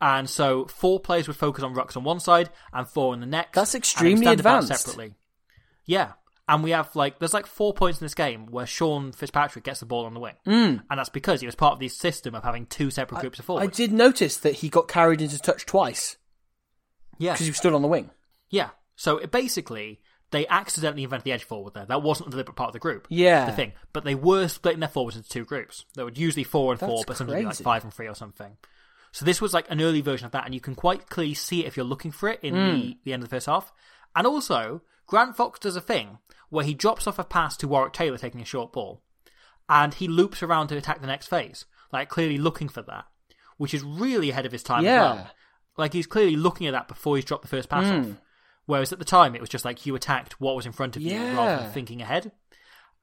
And 0.00 0.28
so 0.28 0.66
four 0.66 1.00
players 1.00 1.26
would 1.26 1.36
focus 1.36 1.64
on 1.64 1.74
rucks 1.74 1.96
on 1.96 2.04
one 2.04 2.20
side 2.20 2.50
and 2.72 2.88
four 2.88 3.12
on 3.12 3.20
the 3.20 3.26
next. 3.26 3.54
That's 3.54 3.74
extremely 3.74 4.26
advanced. 4.26 4.68
Separately. 4.68 5.14
Yeah. 5.84 6.12
And 6.46 6.62
we 6.62 6.70
have 6.70 6.94
like, 6.94 7.18
there's 7.18 7.34
like 7.34 7.46
four 7.46 7.74
points 7.74 8.00
in 8.00 8.04
this 8.04 8.14
game 8.14 8.46
where 8.46 8.64
Sean 8.64 9.12
Fitzpatrick 9.12 9.64
gets 9.64 9.80
the 9.80 9.86
ball 9.86 10.06
on 10.06 10.14
the 10.14 10.20
wing. 10.20 10.36
Mm. 10.46 10.82
And 10.88 10.98
that's 10.98 11.10
because 11.10 11.40
he 11.40 11.46
was 11.46 11.54
part 11.54 11.74
of 11.74 11.78
the 11.78 11.88
system 11.88 12.34
of 12.34 12.44
having 12.44 12.64
two 12.66 12.90
separate 12.90 13.20
groups 13.20 13.38
of 13.38 13.44
forwards. 13.44 13.66
I 13.66 13.70
did 13.70 13.92
notice 13.92 14.38
that 14.38 14.54
he 14.54 14.68
got 14.68 14.88
carried 14.88 15.20
into 15.20 15.38
touch 15.38 15.66
twice 15.66 16.16
yeah. 17.18 17.32
because 17.32 17.46
he 17.46 17.52
stood 17.52 17.74
on 17.74 17.82
the 17.82 17.88
wing. 17.88 18.10
Yeah. 18.50 18.70
So 18.96 19.18
it 19.18 19.30
basically, 19.30 20.00
they 20.30 20.46
accidentally 20.48 21.04
invented 21.04 21.24
the 21.24 21.32
edge 21.32 21.44
forward 21.44 21.74
there. 21.74 21.86
That 21.86 22.02
wasn't 22.02 22.28
a 22.28 22.30
deliberate 22.30 22.56
part 22.56 22.68
of 22.68 22.72
the 22.72 22.78
group. 22.78 23.06
Yeah. 23.10 23.46
The 23.46 23.52
thing. 23.52 23.72
But 23.92 24.04
they 24.04 24.14
were 24.14 24.48
splitting 24.48 24.80
their 24.80 24.88
forwards 24.88 25.16
into 25.16 25.28
two 25.28 25.44
groups. 25.44 25.84
They 25.94 26.02
were 26.02 26.10
usually 26.12 26.44
four 26.44 26.72
and 26.72 26.80
four, 26.80 26.96
That's 26.98 27.04
but 27.04 27.16
sometimes 27.16 27.40
be 27.40 27.46
like 27.46 27.56
five 27.56 27.84
and 27.84 27.92
three 27.92 28.08
or 28.08 28.14
something. 28.14 28.56
So 29.12 29.24
this 29.24 29.40
was 29.40 29.54
like 29.54 29.70
an 29.70 29.80
early 29.80 30.00
version 30.02 30.26
of 30.26 30.32
that, 30.32 30.44
and 30.44 30.54
you 30.54 30.60
can 30.60 30.74
quite 30.74 31.08
clearly 31.08 31.34
see 31.34 31.60
it 31.64 31.66
if 31.66 31.76
you're 31.76 31.86
looking 31.86 32.10
for 32.10 32.28
it 32.28 32.40
in 32.42 32.54
Hmm. 32.54 32.70
the, 32.80 32.98
the 33.04 33.12
end 33.12 33.22
of 33.22 33.28
the 33.28 33.34
first 33.36 33.46
half. 33.46 33.72
And 34.14 34.26
also, 34.26 34.82
Grant 35.06 35.36
Fox 35.36 35.58
does 35.60 35.76
a 35.76 35.80
thing 35.80 36.18
where 36.50 36.64
he 36.64 36.74
drops 36.74 37.06
off 37.06 37.18
a 37.18 37.24
pass 37.24 37.56
to 37.58 37.68
Warwick 37.68 37.92
Taylor 37.94 38.18
taking 38.18 38.40
a 38.42 38.44
short 38.44 38.72
ball, 38.72 39.02
and 39.68 39.94
he 39.94 40.08
loops 40.08 40.42
around 40.42 40.68
to 40.68 40.76
attack 40.76 41.00
the 41.00 41.06
next 41.06 41.28
phase, 41.28 41.64
like 41.92 42.08
clearly 42.08 42.36
looking 42.36 42.68
for 42.68 42.82
that, 42.82 43.06
which 43.56 43.72
is 43.72 43.82
really 43.82 44.30
ahead 44.30 44.44
of 44.46 44.52
his 44.52 44.62
time 44.62 44.84
Yeah. 44.84 44.92
as 45.12 45.16
well. 45.16 45.30
Like 45.78 45.94
he's 45.94 46.06
clearly 46.06 46.36
looking 46.36 46.66
at 46.66 46.72
that 46.72 46.88
before 46.88 47.16
he's 47.16 47.24
dropped 47.24 47.42
the 47.42 47.48
first 47.48 47.68
pass 47.70 47.86
Hmm. 47.86 48.10
off. 48.12 48.16
Whereas 48.66 48.92
at 48.92 48.98
the 48.98 49.04
time, 49.06 49.34
it 49.34 49.40
was 49.40 49.48
just 49.48 49.64
like 49.64 49.86
you 49.86 49.94
attacked 49.94 50.38
what 50.40 50.54
was 50.56 50.66
in 50.66 50.72
front 50.72 50.96
of 50.96 51.02
you 51.02 51.12
Yeah. 51.12 51.34
rather 51.36 51.62
than 51.62 51.72
thinking 51.72 52.02
ahead. 52.02 52.32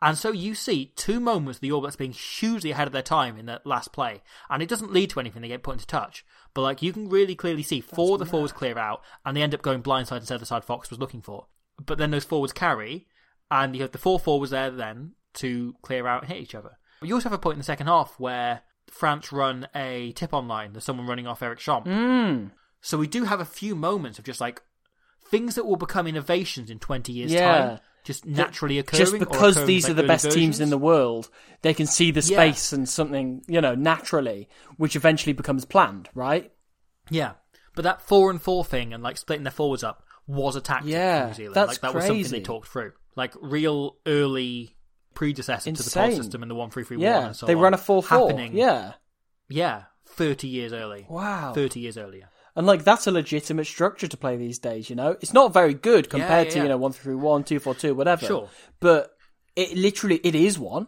And 0.01 0.17
so 0.17 0.31
you 0.31 0.53
see 0.53 0.91
two 0.97 1.19
moments 1.19 1.57
of 1.57 1.61
the 1.61 1.71
All 1.71 1.79
Blacks 1.81 1.95
being 1.95 2.11
hugely 2.11 2.69
ahead 2.71 2.85
of 2.85 2.93
their 2.93 3.01
time 3.01 3.37
in 3.39 3.45
that 3.47 3.65
last 3.65 3.91
play, 3.93 4.21
and 4.49 4.61
it 4.61 4.67
doesn't 4.69 4.91
lead 4.91 5.09
to 5.11 5.19
anything. 5.21 5.41
They 5.41 5.47
get 5.47 5.63
put 5.63 5.71
into 5.73 5.87
touch, 5.87 6.25
but 6.53 6.61
like 6.61 6.81
you 6.81 6.91
can 6.93 7.07
really 7.09 7.33
clearly 7.33 7.63
see 7.63 7.79
four 7.81 8.13
of 8.15 8.19
the 8.19 8.25
forwards 8.25 8.51
clear 8.51 8.77
out, 8.77 9.01
and 9.25 9.35
they 9.35 9.41
end 9.41 9.55
up 9.55 9.61
going 9.61 9.81
blindside 9.81 10.17
instead 10.17 10.35
of 10.35 10.41
the 10.41 10.45
side 10.45 10.65
Fox 10.65 10.89
was 10.89 10.99
looking 10.99 11.21
for. 11.21 11.47
But 11.83 11.97
then 11.97 12.11
those 12.11 12.25
forwards 12.25 12.53
carry, 12.53 13.07
and 13.49 13.73
you 13.75 13.81
have 13.83 13.91
the 13.93 13.97
four 13.97 14.19
forwards 14.19 14.51
there 14.51 14.69
then 14.69 15.13
to 15.35 15.75
clear 15.81 16.05
out 16.05 16.23
and 16.23 16.31
hit 16.31 16.41
each 16.43 16.53
other. 16.55 16.77
You 17.01 17.15
also 17.15 17.29
have 17.29 17.37
a 17.39 17.41
point 17.41 17.53
in 17.55 17.59
the 17.59 17.63
second 17.65 17.87
half 17.87 18.19
where 18.19 18.61
France 18.91 19.31
run 19.31 19.67
a 19.73 20.11
tip 20.11 20.33
on 20.33 20.47
line. 20.47 20.73
There's 20.73 20.83
someone 20.83 21.07
running 21.07 21.25
off 21.25 21.41
Eric 21.41 21.59
Champ. 21.59 21.85
Mm. 21.85 22.51
So 22.85 22.99
we 22.99 23.07
do 23.07 23.23
have 23.23 23.39
a 23.39 23.45
few 23.45 23.73
moments 23.75 24.19
of 24.19 24.25
just 24.25 24.39
like 24.39 24.61
things 25.31 25.55
that 25.55 25.65
will 25.65 25.75
become 25.75 26.05
innovations 26.05 26.69
in 26.69 26.77
20 26.77 27.11
years' 27.11 27.31
Yeah. 27.33 27.57
time, 27.67 27.79
just 28.03 28.27
naturally 28.27 28.77
occurring. 28.77 28.99
Just 28.99 29.17
because 29.17 29.53
occurring 29.55 29.67
these 29.67 29.89
are 29.89 29.95
the 29.95 30.03
best 30.03 30.29
teams 30.31 30.59
in 30.59 30.69
the 30.69 30.77
world, 30.77 31.29
they 31.63 31.73
can 31.73 31.87
see 31.87 32.11
the 32.11 32.19
Yeah. 32.21 32.37
space 32.37 32.71
and 32.73 32.87
something, 32.87 33.43
you 33.47 33.59
know, 33.59 33.73
naturally, 33.73 34.47
which 34.77 34.95
eventually 34.95 35.33
becomes 35.33 35.65
planned, 35.65 36.09
right? 36.13 36.51
Yeah, 37.09 37.31
but 37.73 37.81
that 37.85 38.03
four 38.03 38.29
and 38.29 38.39
four 38.39 38.63
thing 38.63 38.93
and 38.93 39.01
like 39.01 39.17
splitting 39.17 39.45
their 39.45 39.51
forwards 39.51 39.83
up 39.83 40.03
was 40.27 40.55
a 40.55 40.61
tactic 40.61 40.91
Yeah, 40.91 41.21
for 41.21 41.27
New 41.29 41.33
Zealand. 41.33 41.55
that's 41.55 41.69
like 41.69 41.81
that 41.81 41.95
was 41.95 42.05
something 42.05 42.27
they 42.31 42.41
talked 42.41 42.67
through, 42.67 42.91
like 43.15 43.33
real 43.41 43.97
early 44.05 44.75
predecessor 45.15 45.71
to 45.71 45.81
the 45.81 45.87
Insane. 45.87 46.09
pod 46.11 46.17
system 46.17 46.43
and 46.43 46.51
the 46.51 46.55
one 46.55 46.69
three 46.69 46.83
three 46.83 46.97
one. 46.97 47.03
Yeah, 47.03 47.25
and 47.27 47.35
so 47.35 47.47
they 47.47 47.55
on, 47.55 47.61
run 47.61 47.73
a 47.73 47.77
4-4. 47.77 48.05
happening. 48.09 48.55
Yeah. 48.55 48.93
yeah, 49.49 49.83
thirty 50.05 50.47
years 50.47 50.71
early. 50.71 51.07
Wow. 51.09 51.51
thirty 51.53 51.79
years 51.79 51.97
earlier. 51.97 52.29
And 52.55 52.65
like 52.65 52.83
that's 52.83 53.07
a 53.07 53.11
legitimate 53.11 53.65
structure 53.65 54.07
to 54.07 54.17
play 54.17 54.37
these 54.37 54.59
days, 54.59 54.89
you 54.89 54.95
know. 54.95 55.17
It's 55.21 55.33
not 55.33 55.53
very 55.53 55.73
good 55.73 56.09
compared 56.09 56.47
yeah, 56.47 56.51
to 56.51 56.57
yeah. 56.57 56.63
you 56.63 56.69
know 56.69 56.77
one 56.77 56.93
through 56.93 57.17
one, 57.17 57.43
two 57.43 57.59
four 57.59 57.75
two, 57.75 57.93
whatever. 57.93 58.25
Sure. 58.25 58.49
But 58.79 59.15
it 59.55 59.77
literally 59.77 60.21
it 60.23 60.35
is 60.35 60.57
one, 60.57 60.87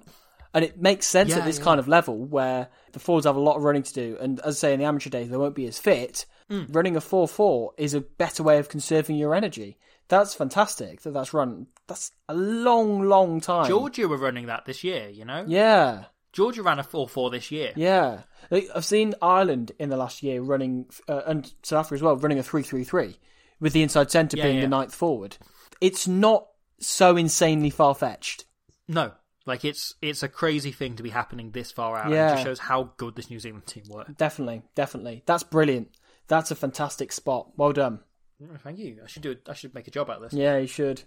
and 0.53 0.63
it 0.63 0.82
makes 0.82 1.07
sense 1.07 1.34
at 1.34 1.43
this 1.43 1.59
kind 1.59 1.80
of 1.80 1.88
level 1.88 2.24
where 2.24 2.70
the 2.93 2.99
forwards 2.99 3.26
have 3.26 3.36
a 3.36 3.41
lot 3.41 3.57
of 3.57 3.63
running 3.63 3.84
to 3.84 3.93
do, 3.93 4.18
and 4.22 4.39
as 4.41 4.57
I 4.57 4.59
say 4.59 4.74
in 4.74 4.80
the 4.80 4.86
amateur 4.86 5.09
days 5.09 5.30
they 5.30 5.38
won't 5.38 5.55
be 5.55 5.68
as 5.68 5.80
fit. 5.80 6.26
Mm. 6.49 6.74
Running 6.74 6.95
a 6.95 7.01
four 7.01 7.28
four 7.28 7.74
is 7.78 7.93
a 7.93 7.99
better 7.99 8.41
way 8.41 8.57
of 8.57 8.70
conserving 8.70 9.18
your 9.18 9.36
energy. 9.36 9.78
That's 10.07 10.34
fantastic. 10.34 11.01
That 11.01 11.13
that's 11.13 11.34
run. 11.34 11.68
That's 11.88 12.11
a 12.30 12.34
long, 12.34 13.01
long 13.03 13.41
time. 13.41 13.68
Georgia 13.68 14.07
were 14.07 14.18
running 14.18 14.45
that 14.45 14.65
this 14.65 14.84
year. 14.84 15.09
You 15.09 15.26
know, 15.26 15.43
Yeah. 15.45 16.05
Georgia 16.38 16.61
ran 16.61 16.77
a 16.77 16.83
four 16.83 17.09
four 17.09 17.31
this 17.31 17.49
year. 17.49 17.73
Yeah, 17.75 18.21
I've 18.51 18.85
seen 18.85 19.15
Ireland 19.23 19.71
in 19.79 19.89
the 19.89 19.97
last 19.97 20.21
year 20.21 20.39
running, 20.39 20.85
uh, 21.09 21.21
and 21.25 21.51
South 21.63 21.79
Africa 21.79 21.95
as 21.95 22.01
well, 22.03 22.15
running 22.15 22.38
a 22.38 22.43
three-three-three 22.43 23.17
with 23.59 23.73
the 23.73 23.81
inside 23.81 24.11
centre 24.11 24.38
Yeah, 24.38 24.43
being 24.43 24.55
yeah. 24.57 24.61
the 24.61 24.67
ninth 24.67 24.93
forward. 24.93 25.38
It's 25.81 26.07
not 26.07 26.45
so 26.79 27.17
insanely 27.17 27.71
far 27.71 27.95
fetched. 27.95 28.45
No, 28.88 29.13
like 29.47 29.65
it's 29.65 29.95
it's 29.99 30.21
a 30.21 30.27
crazy 30.27 30.71
thing 30.71 30.95
to 30.97 31.01
be 31.01 31.09
happening 31.09 31.49
this 31.49 31.71
far 31.71 31.97
out. 31.97 32.05
and 32.05 32.13
Yeah. 32.13 32.29
it 32.29 32.35
just 32.35 32.43
shows 32.43 32.59
how 32.59 32.91
good 32.97 33.15
this 33.15 33.31
New 33.31 33.39
Zealand 33.39 33.65
team 33.65 33.85
were. 33.89 34.05
Definitely, 34.15 34.61
definitely. 34.75 35.23
That's 35.25 35.41
brilliant. 35.41 35.89
That's 36.27 36.51
a 36.51 36.55
fantastic 36.55 37.11
spot. 37.11 37.49
Well 37.57 37.73
done. 37.73 38.01
Oh, 38.43 38.57
Thank 38.63 38.77
you. 38.77 38.99
I 39.03 39.07
should 39.07 39.23
do. 39.23 39.38
I 39.49 39.53
should 39.55 39.73
make 39.73 39.88
a 39.88 39.91
job 39.91 40.11
out 40.11 40.17
of 40.17 40.21
this. 40.29 40.33
Yeah, 40.33 40.57
you 40.59 40.67
should. 40.67 41.01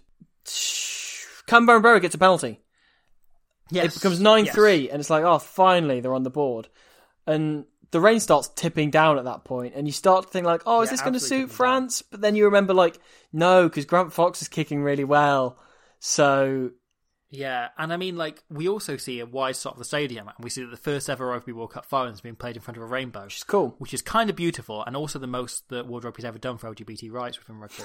Camberabero 1.47 2.01
gets 2.01 2.15
a 2.15 2.17
penalty. 2.17 2.59
Yes, 3.71 3.95
It 3.95 3.99
becomes 4.01 4.19
9 4.19 4.45
yes. 4.45 4.53
3, 4.55 4.89
and 4.89 4.99
it's 4.99 5.09
like, 5.09 5.23
oh, 5.23 5.39
finally 5.39 6.01
they're 6.01 6.13
on 6.13 6.23
the 6.23 6.29
board. 6.29 6.67
And 7.25 7.65
the 7.91 7.99
rain 7.99 8.19
starts 8.19 8.49
tipping 8.49 8.89
down 8.91 9.17
at 9.17 9.25
that 9.25 9.43
point, 9.43 9.73
and 9.75 9.87
you 9.87 9.93
start 9.93 10.25
to 10.25 10.29
think, 10.29 10.45
like, 10.45 10.63
oh, 10.65 10.81
is 10.81 10.87
Yeah, 10.87 10.91
this 10.91 11.01
going 11.01 11.13
to 11.13 11.19
suit 11.19 11.29
tipping 11.29 11.47
down. 11.47 11.55
France? 11.55 12.01
But 12.01 12.21
then 12.21 12.35
you 12.35 12.45
remember, 12.45 12.73
like, 12.73 12.99
no, 13.33 13.67
because 13.67 13.85
Grant 13.85 14.13
Fox 14.13 14.41
is 14.41 14.47
kicking 14.47 14.83
really 14.83 15.03
well. 15.03 15.57
So, 15.99 16.71
Yeah, 17.33 17.69
and 17.77 17.93
I 17.93 17.97
mean, 17.97 18.17
like 18.17 18.43
we 18.49 18.67
also 18.67 18.97
see 18.97 19.21
a 19.21 19.25
wide 19.25 19.55
shot 19.55 19.73
of 19.73 19.79
the 19.79 19.85
stadium, 19.85 20.27
and 20.27 20.35
we 20.43 20.49
see 20.49 20.63
that 20.63 20.69
the 20.69 20.75
first 20.75 21.09
ever 21.09 21.25
Rugby 21.27 21.53
World 21.53 21.71
Cup 21.71 21.85
final 21.85 22.11
is 22.13 22.19
being 22.19 22.35
played 22.35 22.57
in 22.57 22.61
front 22.61 22.75
of 22.77 22.83
a 22.83 22.85
rainbow, 22.85 23.23
which 23.23 23.37
is 23.37 23.43
cool. 23.43 23.73
which 23.77 23.93
is 23.93 24.01
kind 24.01 24.29
of 24.29 24.35
beautiful, 24.35 24.83
and 24.83 24.97
also 24.97 25.17
the 25.17 25.27
most 25.27 25.69
that 25.69 25.87
World 25.87 26.03
Rugby's 26.03 26.25
ever 26.25 26.37
done 26.37 26.57
for 26.57 26.69
LGBT 26.73 27.09
rights 27.09 27.39
within 27.39 27.57
rugby. 27.59 27.83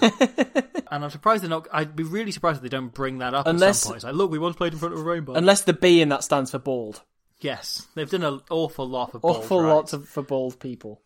and 0.90 1.04
I'm 1.04 1.10
surprised 1.10 1.44
they're 1.44 1.50
not. 1.50 1.68
I'd 1.72 1.94
be 1.94 2.02
really 2.02 2.32
surprised 2.32 2.56
if 2.56 2.62
they 2.62 2.68
don't 2.68 2.92
bring 2.92 3.18
that 3.18 3.34
up 3.34 3.46
Unless- 3.46 3.76
at 3.76 3.82
some 3.82 3.90
point. 3.90 3.96
It's 3.98 4.04
like, 4.04 4.14
look, 4.14 4.30
we 4.32 4.38
once 4.40 4.56
played 4.56 4.72
in 4.72 4.80
front 4.80 4.94
of 4.94 5.00
a 5.00 5.04
rainbow. 5.04 5.34
Unless 5.34 5.62
the 5.62 5.72
B 5.74 6.00
in 6.00 6.08
that 6.08 6.24
stands 6.24 6.50
for 6.50 6.58
bald. 6.58 7.02
yes, 7.40 7.86
they've 7.94 8.10
done 8.10 8.24
an 8.24 8.40
awful 8.50 8.88
lot 8.88 9.14
of 9.14 9.20
balls, 9.22 9.36
Awful 9.44 9.62
right? 9.62 9.72
lots 9.74 9.92
of, 9.92 10.08
for 10.08 10.22
bald 10.24 10.58
people. 10.58 11.02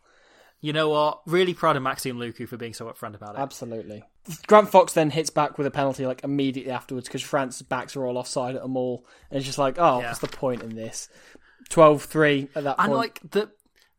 You 0.61 0.73
know 0.73 0.89
what? 0.91 1.21
Really 1.27 1.55
proud 1.55 1.77
of 1.77 1.83
Maxime 1.83 2.17
Lucu 2.19 2.47
for 2.49 2.57
being 2.57 2.75
so 2.75 2.87
upfront 2.87 3.15
about 3.15 3.35
it. 3.35 3.39
Absolutely. 3.39 4.03
Grant 4.47 4.71
Fox 4.71 4.93
then 4.93 5.11
hits 5.11 5.31
back 5.31 5.57
with 5.57 5.67
a 5.67 5.71
penalty 5.71 6.05
like 6.07 6.23
immediately 6.23 6.71
afterwards 6.73 7.09
because 7.09 7.23
France's 7.23 7.63
backs 7.63 7.97
are 7.97 8.05
all 8.05 8.19
offside 8.19 8.57
at 8.57 8.63
them 8.63 8.77
all. 8.77 9.07
And 9.31 9.39
it's 9.39 9.47
just 9.47 9.59
like, 9.59 9.77
oh, 9.79 10.01
Yeah. 10.01 10.09
what's 10.09 10.19
the 10.19 10.29
point 10.29 10.63
in 10.63 10.75
this? 10.77 11.09
12 11.71 12.05
3 12.05 12.49
at 12.55 12.65
that 12.65 12.77
point. 12.77 12.89
And 12.89 12.97
like 12.97 13.21
the 13.31 13.51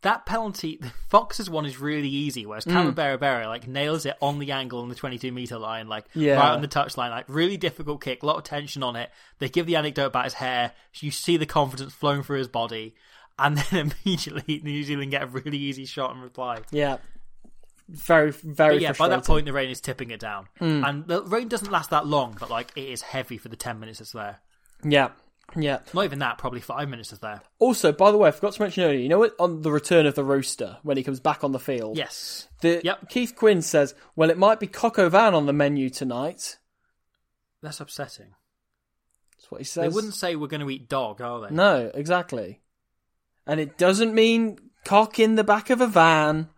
that 0.03 0.25
penalty, 0.25 0.79
Fox's 1.09 1.49
one 1.49 1.65
is 1.65 1.79
really 1.79 2.09
easy, 2.09 2.45
whereas 2.45 2.65
Mm. 2.65 2.95
Cameron 2.95 3.47
like 3.47 3.67
nails 3.67 4.05
it 4.05 4.15
on 4.21 4.39
the 4.39 4.51
angle 4.51 4.81
on 4.81 4.89
the 4.89 4.95
22 4.95 5.31
meter 5.31 5.57
line, 5.57 5.87
like 5.87 6.05
Yeah. 6.13 6.35
right 6.35 6.51
on 6.53 6.61
the 6.61 6.67
touch 6.67 6.97
line, 6.97 7.11
like 7.11 7.25
really 7.27 7.57
difficult 7.57 8.01
kick, 8.01 8.21
a 8.23 8.25
lot 8.25 8.37
of 8.37 8.43
tension 8.43 8.83
on 8.83 8.95
it. 8.95 9.09
They 9.39 9.49
give 9.49 9.65
the 9.65 9.75
anecdote 9.75 10.07
about 10.07 10.25
his 10.25 10.33
hair, 10.35 10.73
you 10.99 11.11
see 11.11 11.37
the 11.37 11.45
confidence 11.45 11.93
flowing 11.93 12.23
through 12.23 12.39
his 12.39 12.47
body, 12.47 12.95
and 13.41 13.57
then 13.57 13.91
immediately 14.05 14.61
New 14.63 14.83
Zealand 14.83 15.11
get 15.11 15.23
a 15.23 15.27
really 15.27 15.57
easy 15.57 15.85
shot 15.85 16.11
and 16.13 16.21
reply. 16.21 16.59
Yeah. 16.71 16.97
very 17.89 18.31
very 18.31 18.75
But 18.75 18.81
yeah, 18.81 18.93
by 18.93 19.07
that 19.09 19.25
point 19.25 19.45
the 19.45 19.53
rain 19.53 19.69
is 19.69 19.81
tipping 19.81 20.11
it 20.11 20.19
down, 20.19 20.47
hmm. 20.59 20.83
and 20.83 21.07
the 21.07 21.23
rain 21.23 21.47
doesn't 21.47 21.71
last 21.71 21.89
that 21.89 22.05
long. 22.05 22.37
But 22.39 22.49
like, 22.49 22.71
it 22.75 22.89
is 22.89 23.01
heavy 23.01 23.37
for 23.37 23.49
the 23.49 23.55
ten 23.55 23.79
minutes 23.79 23.99
it's 23.99 24.11
there. 24.11 24.39
yeah, 24.83 25.09
yeah. 25.55 25.79
Not 25.93 26.05
even 26.05 26.19
that, 26.19 26.37
probably 26.37 26.61
five 26.61 26.87
minutes 26.87 27.11
it's 27.11 27.21
there. 27.21 27.41
Also, 27.59 27.91
by 27.91 28.11
the 28.11 28.17
way, 28.17 28.29
I 28.29 28.31
forgot 28.31 28.53
to 28.53 28.61
mention 28.61 28.83
earlier. 28.83 28.99
You 28.99 29.09
know 29.09 29.19
what? 29.19 29.35
On 29.39 29.61
the 29.61 29.71
return 29.71 30.05
of 30.05 30.15
the 30.15 30.23
rooster, 30.23 30.77
when 30.83 30.97
he 30.97 31.03
comes 31.03 31.19
back 31.19 31.43
on 31.43 31.51
the 31.51 31.59
field, 31.59 31.97
Yes, 31.97 32.47
The, 32.61 32.81
Yep. 32.83 33.09
Keith 33.09 33.35
Quinn 33.35 33.61
says, 33.61 33.95
"Well, 34.15 34.29
it 34.29 34.37
might 34.37 34.59
be 34.59 34.67
coq 34.67 34.97
au 34.99 35.09
vin 35.09 35.33
on 35.33 35.45
the 35.45 35.53
menu 35.53 35.89
tonight." 35.89 36.57
that's 37.61 37.79
upsetting. 37.79 38.33
That's 39.37 39.51
what 39.51 39.61
he 39.61 39.65
says. 39.65 39.83
They 39.83 39.95
wouldn't 39.95 40.15
say 40.15 40.35
we're 40.35 40.47
going 40.47 40.61
to 40.61 40.69
eat 40.69 40.89
dog, 40.89 41.21
are 41.21 41.41
they? 41.41 41.55
No, 41.55 41.91
exactly. 41.93 42.60
And 43.47 43.59
it 43.59 43.77
doesn't 43.77 44.13
mean 44.13 44.57
cock 44.85 45.19
in 45.19 45.35
the 45.35 45.43
back 45.43 45.69
of 45.69 45.81
a 45.81 45.87
van. 45.87 46.49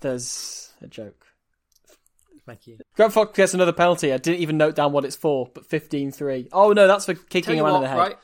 There's 0.00 0.72
a 0.82 0.86
joke. 0.86 1.26
Thank 2.46 2.66
you. 2.66 2.78
Grant 2.94 3.12
Fox 3.12 3.36
gets 3.36 3.52
another 3.52 3.74
penalty. 3.74 4.12
I 4.12 4.16
didn't 4.16 4.40
even 4.40 4.56
note 4.56 4.74
down 4.74 4.92
what 4.92 5.04
it's 5.04 5.16
for, 5.16 5.50
but 5.52 5.68
15-3. 5.68 6.48
Oh 6.52 6.72
no, 6.72 6.86
that's 6.86 7.04
for 7.04 7.14
kicking 7.14 7.60
a 7.60 7.62
man 7.62 7.72
what, 7.72 7.76
in 7.76 7.82
the 7.82 7.88
head. 7.88 7.98
right? 7.98 8.16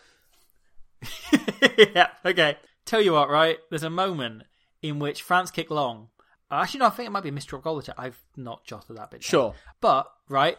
yeah, 1.95 2.09
okay. 2.25 2.57
Tell 2.87 3.03
you 3.03 3.13
what, 3.13 3.29
right? 3.29 3.59
There's 3.69 3.83
a 3.83 3.91
moment 3.91 4.45
in 4.81 4.99
which 4.99 5.23
France 5.23 5.51
kick 5.51 5.71
long. 5.71 6.09
Actually, 6.51 6.81
no, 6.81 6.87
I 6.87 6.91
think 6.91 7.07
it 7.09 7.11
might 7.11 7.23
be 7.23 7.31
a. 7.31 7.33
Goliter. 7.33 7.93
I've 7.99 8.19
not 8.37 8.65
jotted 8.65 8.97
that 8.97 9.11
bit. 9.11 9.21
down. 9.21 9.29
Sure. 9.29 9.55
But, 9.81 10.07
right, 10.29 10.57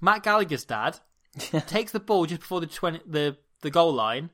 Matt 0.00 0.22
Gallagher's 0.22 0.64
dad 0.64 0.98
takes 1.66 1.92
the 1.92 2.00
ball 2.00 2.26
just 2.26 2.40
before 2.40 2.60
the 2.60 2.66
20, 2.66 3.00
the, 3.06 3.36
the 3.60 3.70
goal 3.70 3.92
line, 3.92 4.30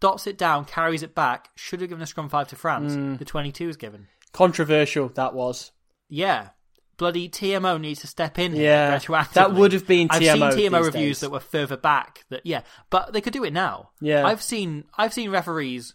dots 0.00 0.26
it 0.26 0.38
down, 0.38 0.64
carries 0.64 1.02
it 1.02 1.14
back, 1.14 1.50
should 1.56 1.80
have 1.80 1.90
given 1.90 2.02
a 2.02 2.06
scrum 2.06 2.28
five 2.28 2.48
to 2.48 2.56
France. 2.56 2.94
Mm. 2.94 3.18
The 3.18 3.24
22 3.24 3.68
is 3.68 3.76
given. 3.76 4.08
Controversial 4.32 5.08
that 5.10 5.34
was. 5.34 5.72
Yeah. 6.08 6.50
Bloody 6.96 7.28
TMO 7.28 7.80
needs 7.80 8.00
to 8.00 8.08
step 8.08 8.40
in 8.40 8.52
here 8.52 8.98
Yeah, 9.08 9.24
that 9.34 9.54
would 9.54 9.72
have 9.72 9.86
been 9.86 10.08
I've 10.10 10.18
seen 10.20 10.40
TMO 10.40 10.84
reviews 10.84 11.18
days. 11.18 11.20
that 11.20 11.30
were 11.30 11.38
further 11.38 11.76
back. 11.76 12.24
That 12.30 12.44
yeah, 12.44 12.62
but 12.90 13.12
they 13.12 13.20
could 13.20 13.32
do 13.32 13.44
it 13.44 13.52
now. 13.52 13.90
Yeah. 14.00 14.26
I've 14.26 14.42
seen 14.42 14.84
I've 14.96 15.14
seen 15.14 15.30
referees 15.30 15.94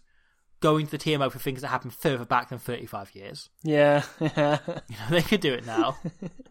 going 0.60 0.86
to 0.86 0.92
the 0.92 0.98
TMO 0.98 1.30
for 1.30 1.38
things 1.38 1.60
that 1.60 1.68
happened 1.68 1.92
further 1.92 2.24
back 2.24 2.48
than 2.48 2.58
35 2.58 3.14
years. 3.14 3.50
Yeah, 3.62 4.02
You 4.20 4.28
know, 4.30 4.58
they 5.10 5.20
could 5.20 5.42
do 5.42 5.52
it 5.52 5.66
now. 5.66 5.98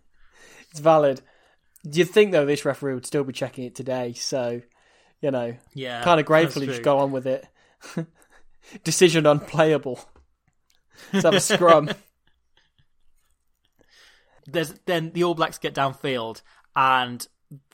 it's 0.70 0.80
valid. 0.80 1.22
Do 1.89 1.97
You'd 1.97 2.10
think 2.12 2.32
though 2.32 2.45
this 2.45 2.64
referee 2.64 2.93
would 2.93 3.08
still 3.08 3.24
be 3.24 3.34
checking 3.34 3.64
it 3.66 3.74
today, 3.74 4.14
so 4.14 4.62
you 5.24 5.32
know, 5.32 5.55
Yeah, 5.74 6.03
kind 6.03 6.19
of 6.19 6.28
gratefully 6.28 6.67
just 6.67 6.84
go 6.84 6.99
on 6.99 7.11
with 7.11 7.26
it. 7.26 7.47
Decision 8.84 9.26
unplayable. 9.26 9.99
Let's 11.11 11.26
have 11.26 11.34
a 11.34 11.39
scrum. 11.39 11.89
There's 14.45 14.74
then 14.86 15.11
the 15.13 15.24
All 15.24 15.36
Blacks 15.36 15.57
get 15.57 15.74
downfield 15.74 16.41
and 16.76 17.26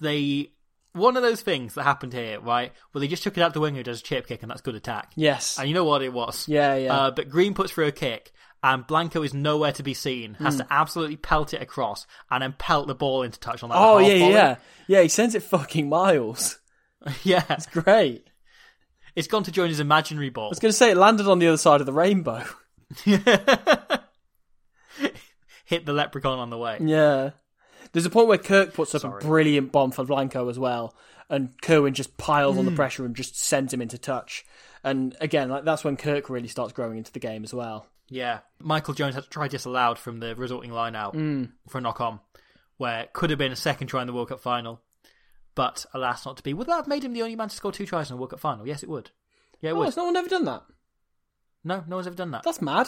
they 0.02 0.52
one 0.94 1.18
of 1.18 1.24
those 1.24 1.42
things 1.42 1.76
that 1.76 1.84
happened 1.84 2.14
here, 2.14 2.40
right? 2.40 2.72
Where 2.92 3.00
they 3.00 3.08
just 3.08 3.24
took 3.24 3.38
it 3.38 3.42
out 3.42 3.54
the 3.54 3.60
winger 3.60 3.78
who 3.78 3.84
does 3.84 4.02
a 4.02 4.04
chip 4.04 4.28
kick 4.28 4.42
and 4.44 4.52
that's 4.52 4.62
good 4.62 4.76
attack. 4.76 5.12
Yes. 5.16 5.58
And 5.58 5.68
you 5.68 5.74
know 5.74 5.86
what 5.86 6.02
it 6.02 6.14
was? 6.14 6.48
Yeah, 6.48 6.76
yeah. 6.76 6.94
Uh, 6.94 7.12
but 7.12 7.30
Green 7.30 7.54
puts 7.54 7.72
through 7.72 7.88
a 7.88 7.92
kick, 7.92 8.32
and 8.64 8.86
Blanco 8.86 9.24
is 9.24 9.34
nowhere 9.34 9.72
to 9.74 9.84
be 9.84 9.94
seen. 9.94 10.36
Has 10.36 10.56
Hmm. 10.56 10.60
to 10.62 10.68
absolutely 10.70 11.18
pelt 11.18 11.54
it 11.54 11.62
across, 11.62 12.06
and 12.30 12.44
then 12.44 12.54
pelt 12.58 12.88
the 12.88 12.96
ball 12.96 13.24
into 13.24 13.40
touch 13.40 13.64
on 13.64 13.70
that. 13.70 13.78
Oh 13.78 13.98
yeah, 14.00 14.20
volley. 14.20 14.34
yeah, 14.34 14.56
yeah. 14.88 15.02
He 15.02 15.08
sends 15.08 15.36
it 15.36 15.44
fucking 15.44 15.90
miles. 15.90 16.60
yeah. 17.24 17.44
It's 17.50 17.66
great. 17.68 18.28
It's 19.16 19.28
gone 19.28 19.44
to 19.44 19.52
join 19.52 19.70
his 19.70 19.80
imaginary 19.80 20.30
ball. 20.30 20.46
I 20.46 20.50
was 20.50 20.60
going 20.60 20.72
to 20.72 20.78
say 20.78 20.92
it 20.92 20.98
landed 20.98 21.28
on 21.28 21.40
the 21.40 21.48
other 21.48 21.58
side 21.58 21.80
of 21.82 21.86
the 21.86 21.94
rainbow. 21.94 22.44
Hit 25.66 25.86
the 25.86 25.94
leprechaun 25.94 26.40
on 26.40 26.50
the 26.50 26.58
way. 26.58 26.78
Yeah. 26.82 27.32
There's 27.92 28.06
a 28.06 28.10
point 28.10 28.28
where 28.28 28.38
Kirk 28.38 28.74
puts 28.74 28.94
up 28.96 29.02
Sorry. 29.02 29.24
a 29.24 29.26
brilliant 29.28 29.72
bomb 29.72 29.92
for 29.92 30.04
Blanco 30.04 30.50
as 30.50 30.58
well, 30.60 30.96
and 31.30 31.50
Kirwan 31.62 31.94
just 31.94 32.18
piles 32.18 32.54
Hmm. 32.56 32.60
on 32.60 32.66
the 32.66 32.72
pressure 32.72 33.06
and 33.06 33.16
just 33.16 33.38
sends 33.40 33.74
him 33.74 33.82
into 33.82 33.98
touch. 33.98 34.46
And 34.84 35.16
again, 35.22 35.50
like 35.50 35.66
that's 35.66 35.84
when 35.84 35.98
Kirk 35.98 36.30
really 36.30 36.48
starts 36.48 36.74
growing 36.74 36.98
into 36.98 37.12
the 37.12 37.20
game 37.20 37.44
as 37.44 37.54
well. 37.54 37.88
Yeah. 38.10 38.40
Michael 38.60 38.94
Jones 38.96 39.16
had 39.16 39.24
to 39.26 39.30
try 39.30 39.48
disallowed 39.48 40.00
from 40.00 40.20
the 40.20 40.36
resulting 40.36 40.72
line 40.72 40.96
out 40.96 41.14
Hmm. 41.14 41.46
for 41.68 41.78
a 41.80 41.82
knock 41.82 42.02
on, 42.02 42.20
where 42.78 43.02
it 43.02 43.14
could 43.14 43.30
have 43.30 43.40
been 43.40 43.52
a 43.52 43.56
second 43.56 43.88
try 43.88 44.02
in 44.02 44.08
the 44.08 44.14
World 44.14 44.30
Cup 44.30 44.40
final, 44.40 44.82
but 45.60 45.86
alas, 45.94 46.26
not 46.26 46.38
to 46.38 46.44
be. 46.44 46.54
Would 46.54 46.68
that 46.68 46.76
have 46.78 46.88
made 46.88 47.04
him 47.04 47.12
the 47.12 47.22
only 47.22 47.36
man 47.36 47.50
to 47.50 47.56
score 47.56 47.74
two 47.74 47.86
tries 47.86 48.10
in 48.10 48.14
a 48.14 48.18
World 48.18 48.30
Cup 48.30 48.40
final? 48.40 48.66
Yes, 48.66 48.82
it 48.82 48.88
would. 48.88 49.12
Yeah, 49.60 49.72
it 49.72 49.74
Oh, 49.74 49.80
would. 49.80 49.86
has 49.88 49.98
no 49.98 50.06
one 50.06 50.16
ever 50.16 50.30
done 50.30 50.46
that? 50.46 50.64
No, 51.66 51.84
no 51.86 51.98
one's 51.98 52.08
ever 52.08 52.16
done 52.16 52.32
that. 52.32 52.44
That's 52.44 52.62
mad. 52.62 52.88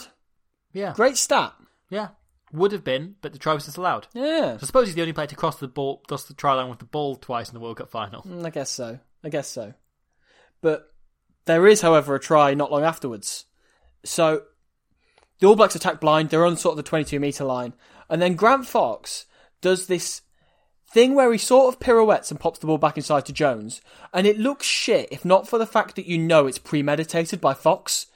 Yeah. 0.72 0.94
Great 0.94 1.18
stat. 1.18 1.52
Yeah. 1.90 2.08
Would 2.50 2.72
have 2.72 2.82
been, 2.82 3.16
but 3.20 3.34
the 3.34 3.38
try 3.38 3.52
was 3.52 3.66
disallowed. 3.66 4.06
Yeah. 4.14 4.56
So 4.56 4.60
I 4.62 4.66
suppose 4.66 4.86
he's 4.86 4.94
the 4.94 5.02
only 5.02 5.12
player 5.12 5.26
to 5.26 5.36
cross 5.36 5.56
the 5.58 5.68
ball, 5.68 5.98
cross 6.08 6.24
the 6.24 6.32
try 6.32 6.54
line 6.54 6.70
with 6.70 6.78
the 6.78 6.86
ball 6.86 7.16
twice 7.16 7.48
in 7.50 7.54
the 7.54 7.60
World 7.60 7.76
Cup 7.76 7.90
final. 7.90 8.22
Mm, 8.22 8.46
I 8.46 8.48
guess 8.48 8.70
so. 8.70 8.98
I 9.22 9.28
guess 9.28 9.48
so. 9.48 9.74
But 10.62 10.90
there 11.44 11.66
is, 11.66 11.82
however, 11.82 12.14
a 12.14 12.20
try 12.20 12.54
not 12.54 12.72
long 12.72 12.84
afterwards. 12.84 13.44
So 14.02 14.44
the 15.40 15.46
All 15.46 15.56
Blacks 15.56 15.76
attack 15.76 16.00
blind. 16.00 16.30
They're 16.30 16.46
on 16.46 16.56
sort 16.56 16.72
of 16.72 16.78
the 16.78 16.82
22 16.88 17.20
metre 17.20 17.44
line. 17.44 17.74
And 18.08 18.22
then 18.22 18.34
Grant 18.34 18.66
Fox 18.66 19.26
does 19.60 19.88
this 19.88 20.22
thing 20.92 21.14
where 21.14 21.32
he 21.32 21.38
sort 21.38 21.72
of 21.72 21.80
pirouettes 21.80 22.30
and 22.30 22.38
pops 22.40 22.58
the 22.58 22.66
ball 22.66 22.78
back 22.78 22.96
inside 22.96 23.26
to 23.26 23.32
Jones. 23.32 23.80
And 24.12 24.26
it 24.26 24.38
looks 24.38 24.66
shit, 24.66 25.08
if 25.10 25.24
not 25.24 25.48
for 25.48 25.58
the 25.58 25.66
fact 25.66 25.96
that 25.96 26.06
you 26.06 26.18
know 26.18 26.46
it's 26.46 26.58
premeditated 26.58 27.40
by 27.40 27.54
Fox. 27.54 28.06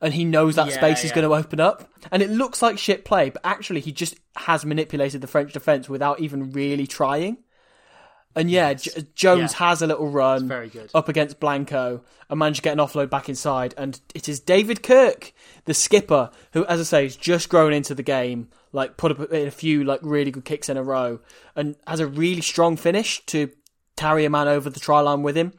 And 0.00 0.12
he 0.12 0.24
knows 0.26 0.56
that 0.56 0.66
Yeah, 0.68 0.74
space 0.74 1.04
is 1.04 1.12
going 1.12 1.26
to 1.26 1.34
open 1.34 1.58
up. 1.58 1.88
And 2.12 2.22
it 2.22 2.28
looks 2.30 2.60
like 2.60 2.76
shit 2.78 3.04
play, 3.06 3.30
but 3.30 3.40
actually 3.44 3.80
he 3.80 3.92
just 3.92 4.16
has 4.36 4.64
manipulated 4.66 5.22
the 5.22 5.26
French 5.26 5.54
defence 5.54 5.88
without 5.88 6.20
even 6.20 6.52
really 6.52 6.86
trying. 6.86 7.38
And 8.34 8.50
yeah, 8.50 8.74
J- 8.74 9.06
Jones 9.14 9.52
Yeah. 9.52 9.58
has 9.68 9.80
a 9.80 9.86
little 9.86 10.08
run 10.10 10.46
up 10.94 11.08
against 11.08 11.40
Blanco 11.40 12.04
and 12.28 12.38
managed 12.38 12.56
to 12.56 12.62
get 12.62 12.74
an 12.74 12.78
offload 12.84 13.08
back 13.08 13.30
inside. 13.30 13.72
And 13.78 13.98
it 14.14 14.28
is 14.28 14.40
David 14.40 14.82
Kirk, 14.82 15.32
the 15.64 15.72
skipper, 15.72 16.30
who, 16.52 16.66
as 16.66 16.78
I 16.78 16.82
say, 16.82 17.02
has 17.04 17.16
just 17.16 17.48
grown 17.48 17.72
into 17.72 17.94
the 17.94 18.02
game, 18.02 18.48
like 18.72 18.96
put 18.96 19.12
up 19.12 19.32
a 19.32 19.50
few 19.50 19.84
like 19.84 20.00
really 20.02 20.30
good 20.30 20.44
kicks 20.44 20.68
in 20.68 20.76
a 20.76 20.82
row, 20.82 21.20
and 21.54 21.76
has 21.86 22.00
a 22.00 22.06
really 22.06 22.42
strong 22.42 22.76
finish 22.76 23.24
to 23.26 23.50
carry 23.96 24.24
a 24.24 24.30
man 24.30 24.48
over 24.48 24.68
the 24.68 24.80
try 24.80 25.00
line 25.00 25.22
with 25.22 25.36
him. 25.36 25.52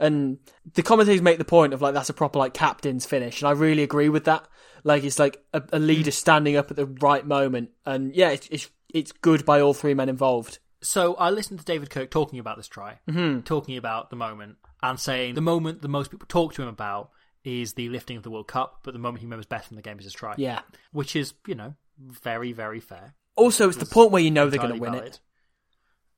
And 0.00 0.38
the 0.74 0.82
commentators 0.82 1.22
make 1.22 1.38
the 1.38 1.44
point 1.44 1.72
of 1.72 1.80
like 1.80 1.94
that's 1.94 2.10
a 2.10 2.14
proper 2.14 2.38
like 2.38 2.54
captain's 2.54 3.06
finish, 3.06 3.40
and 3.40 3.48
I 3.48 3.52
really 3.52 3.82
agree 3.82 4.08
with 4.08 4.24
that. 4.24 4.46
Like 4.82 5.04
it's 5.04 5.18
like 5.18 5.42
a, 5.52 5.62
a 5.72 5.78
leader 5.78 6.10
standing 6.10 6.56
up 6.56 6.70
at 6.70 6.76
the 6.76 6.86
right 6.86 7.24
moment, 7.26 7.70
and 7.86 8.14
yeah, 8.14 8.30
it's 8.30 8.48
it's, 8.50 8.70
it's 8.92 9.12
good 9.12 9.44
by 9.44 9.60
all 9.60 9.72
three 9.74 9.94
men 9.94 10.08
involved. 10.08 10.58
So 10.82 11.14
I 11.14 11.30
listened 11.30 11.60
to 11.60 11.64
David 11.64 11.88
Kirk 11.90 12.10
talking 12.10 12.38
about 12.38 12.56
this 12.56 12.68
try, 12.68 12.98
Mm-hmm. 13.08 13.40
talking 13.40 13.76
about 13.76 14.10
the 14.10 14.16
moment, 14.16 14.56
and 14.82 14.98
saying 14.98 15.34
the 15.34 15.40
moment 15.40 15.80
the 15.80 15.88
most 15.88 16.10
people 16.10 16.26
talk 16.28 16.54
to 16.54 16.62
him 16.62 16.68
about 16.68 17.10
is 17.44 17.74
the 17.74 17.88
lifting 17.88 18.16
of 18.16 18.22
the 18.22 18.30
World 18.30 18.48
Cup, 18.48 18.80
but 18.82 18.92
the 18.92 18.98
moment 18.98 19.20
he 19.20 19.26
remembers 19.26 19.46
best 19.46 19.68
from 19.68 19.76
the 19.76 19.82
game 19.82 19.98
is 19.98 20.04
his 20.04 20.12
try. 20.12 20.34
Yeah. 20.38 20.60
Which 20.92 21.14
is, 21.14 21.34
you 21.46 21.54
know, 21.54 21.74
very, 21.98 22.52
very 22.52 22.80
fair. 22.80 23.14
Also, 23.36 23.68
it's 23.68 23.78
the 23.78 23.86
point 23.86 24.10
where 24.10 24.22
you 24.22 24.30
know 24.30 24.48
they're 24.48 24.60
going 24.60 24.74
to 24.74 24.80
win 24.80 24.92
valid. 24.92 25.06
it. 25.08 25.20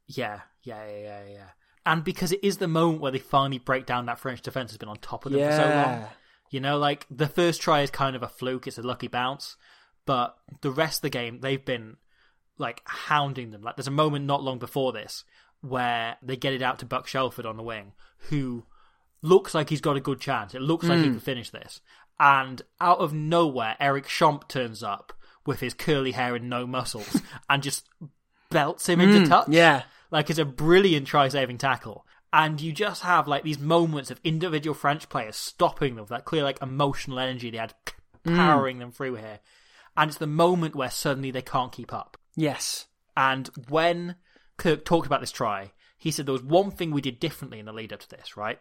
Yeah, 0.06 0.40
yeah, 0.62 0.86
yeah, 0.86 0.98
yeah, 0.98 1.22
yeah. 1.28 1.48
And 1.84 2.02
because 2.02 2.32
it 2.32 2.40
is 2.42 2.58
the 2.58 2.68
moment 2.68 3.00
where 3.00 3.12
they 3.12 3.18
finally 3.18 3.58
break 3.58 3.86
down 3.86 4.06
that 4.06 4.18
French 4.18 4.42
defence 4.42 4.72
has 4.72 4.78
been 4.78 4.88
on 4.88 4.96
top 4.96 5.24
of 5.24 5.32
them 5.32 5.40
for 5.40 5.56
so 5.56 5.68
long. 5.68 6.04
You 6.50 6.60
know, 6.60 6.78
like 6.78 7.06
the 7.10 7.28
first 7.28 7.60
try 7.60 7.82
is 7.82 7.90
kind 7.90 8.16
of 8.16 8.22
a 8.22 8.28
fluke, 8.28 8.66
it's 8.66 8.78
a 8.78 8.82
lucky 8.82 9.08
bounce, 9.08 9.56
but 10.04 10.36
the 10.60 10.70
rest 10.70 10.98
of 10.98 11.02
the 11.02 11.10
game 11.10 11.40
they've 11.40 11.64
been 11.64 11.96
like 12.58 12.82
hounding 12.84 13.50
them. 13.50 13.62
Like 13.62 13.76
there's 13.76 13.88
a 13.88 13.92
moment 13.92 14.26
not 14.26 14.42
long 14.42 14.58
before 14.58 14.92
this 14.92 15.24
where 15.60 16.16
they 16.22 16.36
get 16.36 16.54
it 16.54 16.62
out 16.62 16.78
to 16.80 16.86
Buck 16.86 17.06
Shelford 17.06 17.46
on 17.46 17.56
the 17.56 17.62
wing, 17.62 17.92
who 18.30 18.64
looks 19.22 19.54
like 19.54 19.70
he's 19.70 19.80
got 19.80 19.96
a 19.96 20.00
good 20.00 20.20
chance. 20.20 20.54
It 20.54 20.62
looks 20.62 20.86
like 20.86 20.98
he 20.98 21.06
hmm. 21.06 21.12
can 21.12 21.20
finish 21.20 21.50
this. 21.50 21.80
And 22.18 22.62
out 22.80 22.98
of 22.98 23.12
nowhere, 23.12 23.76
Eric 23.80 24.06
Champ 24.06 24.48
turns 24.48 24.82
up 24.82 25.12
with 25.46 25.60
his 25.60 25.74
curly 25.74 26.12
hair 26.12 26.34
and 26.34 26.48
no 26.50 26.66
muscles 26.66 27.22
and 27.50 27.62
just 27.62 27.88
belts 28.50 28.88
him 28.88 29.00
into 29.00 29.20
mm, 29.20 29.28
touch. 29.28 29.48
yeah. 29.48 29.82
Like 30.10 30.30
it's 30.30 30.38
a 30.38 30.44
brilliant 30.44 31.06
try 31.06 31.28
saving 31.28 31.58
tackle. 31.58 32.06
And 32.32 32.60
you 32.60 32.72
just 32.72 33.02
have 33.02 33.28
like 33.28 33.44
these 33.44 33.58
moments 33.58 34.10
of 34.10 34.20
individual 34.24 34.74
French 34.74 35.08
players 35.08 35.36
stopping 35.36 35.94
them 35.94 36.02
with 36.02 36.10
that 36.10 36.24
clear 36.24 36.42
like 36.42 36.60
emotional 36.60 37.18
energy 37.18 37.50
they 37.50 37.58
had 37.58 37.74
mm. 38.24 38.36
powering 38.36 38.78
them 38.78 38.92
through 38.92 39.14
here. 39.16 39.40
And 39.96 40.10
it's 40.10 40.18
the 40.18 40.26
moment 40.26 40.76
where 40.76 40.90
suddenly 40.90 41.30
they 41.30 41.42
can't 41.42 41.72
keep 41.72 41.92
up. 41.92 42.18
Yes. 42.34 42.86
And 43.16 43.48
when 43.68 44.16
Kirk 44.58 44.84
talked 44.84 45.06
about 45.06 45.20
this 45.20 45.32
try, 45.32 45.72
he 45.96 46.10
said 46.10 46.26
there 46.26 46.32
was 46.32 46.42
one 46.42 46.70
thing 46.70 46.90
we 46.90 47.00
did 47.00 47.18
differently 47.18 47.58
in 47.58 47.66
the 47.66 47.72
lead 47.72 47.92
up 47.92 48.00
to 48.00 48.08
this, 48.08 48.36
right? 48.36 48.58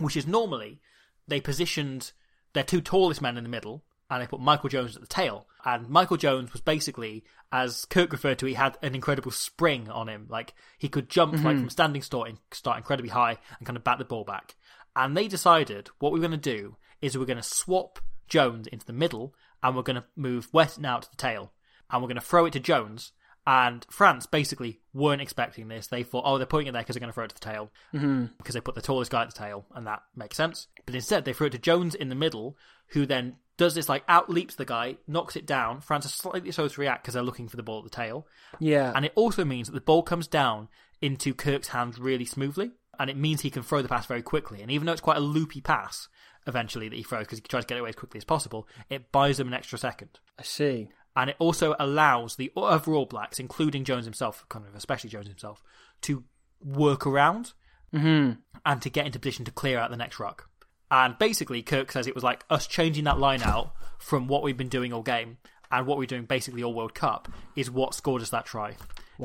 Which 0.00 0.16
is 0.16 0.26
normally 0.26 0.80
they 1.28 1.40
positioned 1.40 2.12
their 2.54 2.64
two 2.64 2.80
tallest 2.80 3.20
men 3.20 3.36
in 3.36 3.44
the 3.44 3.50
middle 3.50 3.84
and 4.10 4.22
they 4.22 4.26
put 4.26 4.40
Michael 4.40 4.68
Jones 4.68 4.94
at 4.94 5.02
the 5.02 5.08
tail. 5.08 5.46
And 5.64 5.88
Michael 5.88 6.16
Jones 6.16 6.52
was 6.52 6.60
basically, 6.60 7.24
as 7.50 7.84
Kirk 7.86 8.12
referred 8.12 8.38
to, 8.38 8.46
he 8.46 8.54
had 8.54 8.78
an 8.82 8.94
incredible 8.94 9.32
spring 9.32 9.90
on 9.90 10.08
him. 10.08 10.26
Like 10.28 10.54
he 10.78 10.88
could 10.88 11.08
jump 11.08 11.32
like 11.32 11.42
mm-hmm. 11.42 11.60
from 11.60 11.70
standing 11.70 12.02
start, 12.02 12.30
start 12.52 12.78
incredibly 12.78 13.10
high 13.10 13.38
and 13.58 13.66
kind 13.66 13.76
of 13.76 13.84
bat 13.84 13.98
the 13.98 14.04
ball 14.04 14.24
back. 14.24 14.54
And 14.94 15.16
they 15.16 15.28
decided 15.28 15.90
what 15.98 16.12
we 16.12 16.20
we're 16.20 16.28
going 16.28 16.40
to 16.40 16.50
do 16.58 16.76
is 17.00 17.18
we're 17.18 17.24
going 17.24 17.36
to 17.36 17.42
swap 17.42 17.98
Jones 18.28 18.66
into 18.68 18.86
the 18.86 18.92
middle 18.92 19.34
and 19.62 19.76
we're 19.76 19.82
going 19.82 19.96
to 19.96 20.04
move 20.14 20.48
Weston 20.52 20.84
out 20.84 21.02
to 21.02 21.10
the 21.10 21.16
tail. 21.16 21.52
and 21.90 22.02
we're 22.02 22.08
going 22.08 22.20
to 22.20 22.26
throw 22.26 22.46
it 22.46 22.52
to 22.52 22.60
Jones. 22.60 23.12
And 23.46 23.86
France 23.90 24.26
basically 24.26 24.80
weren't 24.92 25.22
expecting 25.22 25.68
this. 25.68 25.86
They 25.86 26.02
thought, 26.02 26.24
oh, 26.26 26.36
they're 26.36 26.46
putting 26.46 26.66
it 26.66 26.72
there 26.72 26.82
because 26.82 26.94
they're 26.94 27.00
going 27.00 27.10
to 27.10 27.14
throw 27.14 27.24
it 27.24 27.28
to 27.28 27.34
the 27.34 27.40
tail. 27.40 27.70
Mm-hmm. 27.94 28.24
Because 28.38 28.54
they 28.54 28.60
put 28.60 28.74
the 28.74 28.82
tallest 28.82 29.12
guy 29.12 29.22
at 29.22 29.32
the 29.32 29.38
tail, 29.38 29.66
and 29.74 29.86
that 29.86 30.02
makes 30.16 30.36
sense. 30.36 30.66
But 30.84 30.96
instead, 30.96 31.24
they 31.24 31.32
throw 31.32 31.46
it 31.46 31.52
to 31.52 31.58
Jones 31.58 31.94
in 31.94 32.08
the 32.08 32.16
middle, 32.16 32.56
who 32.88 33.06
then 33.06 33.36
does 33.56 33.74
this 33.74 33.88
like 33.88 34.02
out 34.08 34.28
leaps 34.28 34.56
the 34.56 34.64
guy, 34.64 34.96
knocks 35.06 35.36
it 35.36 35.46
down. 35.46 35.80
France 35.80 36.04
is 36.04 36.12
slightly 36.12 36.50
slow 36.50 36.68
to 36.68 36.80
react 36.80 37.04
because 37.04 37.14
they're 37.14 37.22
looking 37.22 37.48
for 37.48 37.56
the 37.56 37.62
ball 37.62 37.78
at 37.78 37.84
the 37.84 37.90
tail. 37.90 38.26
Yeah. 38.58 38.92
And 38.94 39.04
it 39.04 39.12
also 39.14 39.44
means 39.44 39.68
that 39.68 39.74
the 39.74 39.80
ball 39.80 40.02
comes 40.02 40.26
down 40.26 40.68
into 41.00 41.32
Kirk's 41.32 41.68
hands 41.68 41.98
really 41.98 42.24
smoothly. 42.24 42.72
And 42.98 43.10
it 43.10 43.16
means 43.16 43.42
he 43.42 43.50
can 43.50 43.62
throw 43.62 43.82
the 43.82 43.88
pass 43.88 44.06
very 44.06 44.22
quickly. 44.22 44.62
And 44.62 44.70
even 44.70 44.86
though 44.86 44.92
it's 44.92 45.00
quite 45.00 45.18
a 45.18 45.20
loopy 45.20 45.60
pass 45.60 46.08
eventually 46.46 46.88
that 46.88 46.96
he 46.96 47.02
throws 47.02 47.24
because 47.26 47.38
he 47.38 47.42
tries 47.42 47.64
to 47.64 47.68
get 47.74 47.78
away 47.78 47.90
as 47.90 47.96
quickly 47.96 48.18
as 48.18 48.24
possible, 48.24 48.66
it 48.88 49.12
buys 49.12 49.38
him 49.38 49.48
an 49.48 49.54
extra 49.54 49.78
second. 49.78 50.18
I 50.38 50.42
see. 50.42 50.90
And 51.16 51.30
it 51.30 51.36
also 51.38 51.74
allows 51.80 52.36
the 52.36 52.52
other 52.56 52.92
All 52.92 53.06
Blacks, 53.06 53.38
including 53.38 53.84
Jones 53.84 54.04
himself, 54.04 54.44
kind 54.50 54.66
of 54.66 54.74
especially 54.74 55.10
Jones 55.10 55.28
himself, 55.28 55.62
to 56.02 56.24
work 56.62 57.06
around 57.06 57.52
Mm-hmm. 57.94 58.40
and 58.66 58.82
to 58.82 58.90
get 58.90 59.06
into 59.06 59.18
position 59.18 59.44
to 59.46 59.50
clear 59.52 59.78
out 59.78 59.90
the 59.90 59.96
next 59.96 60.18
ruck. 60.20 60.50
And 60.90 61.16
basically, 61.18 61.62
Kirk 61.62 61.90
says 61.92 62.06
it 62.06 62.14
was 62.14 62.24
like 62.24 62.44
us 62.50 62.66
changing 62.66 63.04
that 63.04 63.18
line 63.18 63.42
out 63.42 63.72
from 63.98 64.26
what 64.26 64.42
we've 64.42 64.56
been 64.56 64.68
doing 64.68 64.92
all 64.92 65.02
game 65.02 65.38
and 65.70 65.86
what 65.86 65.96
we're 65.96 66.04
doing 66.06 66.24
basically 66.26 66.62
all 66.62 66.74
World 66.74 66.94
Cup 66.94 67.28
is 67.54 67.70
what 67.70 67.94
scored 67.94 68.22
us 68.22 68.30
that 68.30 68.44
try. 68.44 68.76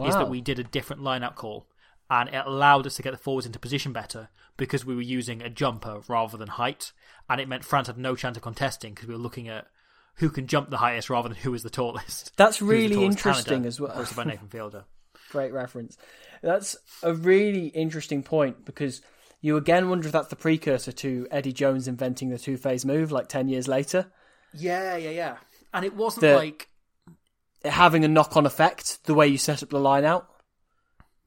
Is 0.07 0.13
that 0.13 0.29
we 0.29 0.39
did 0.41 0.57
a 0.59 0.63
different 0.63 1.03
line 1.03 1.21
out 1.23 1.35
call 1.35 1.67
and 2.09 2.29
it 2.29 2.43
allowed 2.45 2.87
us 2.87 2.95
to 2.95 3.01
get 3.01 3.11
the 3.11 3.17
forwards 3.17 3.45
into 3.45 3.59
position 3.59 3.91
better 3.91 4.29
because 4.57 4.85
we 4.85 4.95
were 4.95 5.01
using 5.01 5.41
a 5.41 5.49
jumper 5.49 6.01
rather 6.07 6.37
than 6.37 6.47
height. 6.47 6.93
And 7.29 7.41
it 7.41 7.49
meant 7.49 7.65
France 7.65 7.87
had 7.87 7.97
no 7.97 8.15
chance 8.15 8.37
of 8.37 8.43
contesting 8.43 8.93
because 8.93 9.07
we 9.07 9.15
were 9.15 9.19
looking 9.21 9.49
at 9.49 9.67
who 10.21 10.29
can 10.29 10.47
jump 10.47 10.69
the 10.69 10.77
highest 10.77 11.09
rather 11.09 11.27
than 11.27 11.37
who 11.37 11.53
is 11.53 11.61
the 11.63 11.69
tallest. 11.69 12.31
That's 12.37 12.61
really 12.61 12.95
tallest 12.95 13.17
interesting 13.17 13.49
Canada, 13.63 13.67
as 13.67 13.81
well. 13.81 13.91
Hosted 13.91 14.15
by 14.15 14.23
Nathan 14.23 14.47
Fielder. 14.49 14.85
Great 15.31 15.51
reference. 15.51 15.97
That's 16.41 16.77
a 17.03 17.13
really 17.13 17.67
interesting 17.67 18.23
point 18.23 18.63
because 18.65 19.01
you 19.41 19.57
again 19.57 19.89
wonder 19.89 20.07
if 20.07 20.11
that's 20.13 20.27
the 20.29 20.35
precursor 20.35 20.91
to 20.91 21.27
Eddie 21.31 21.53
Jones 21.53 21.87
inventing 21.87 22.29
the 22.29 22.37
two 22.39 22.57
phase 22.57 22.85
move 22.85 23.11
like 23.11 23.27
10 23.27 23.47
years 23.49 23.67
later. 23.67 24.07
Yeah, 24.53 24.95
yeah, 24.95 25.09
yeah. 25.11 25.37
And 25.73 25.83
it 25.85 25.95
wasn't 25.95 26.21
The- 26.21 26.35
like 26.35 26.67
Having 27.63 28.03
a 28.05 28.07
knock 28.07 28.35
on 28.35 28.45
effect, 28.47 29.03
the 29.05 29.13
way 29.13 29.27
you 29.27 29.37
set 29.37 29.61
up 29.61 29.69
the 29.69 29.79
line 29.79 30.03
out. 30.03 30.27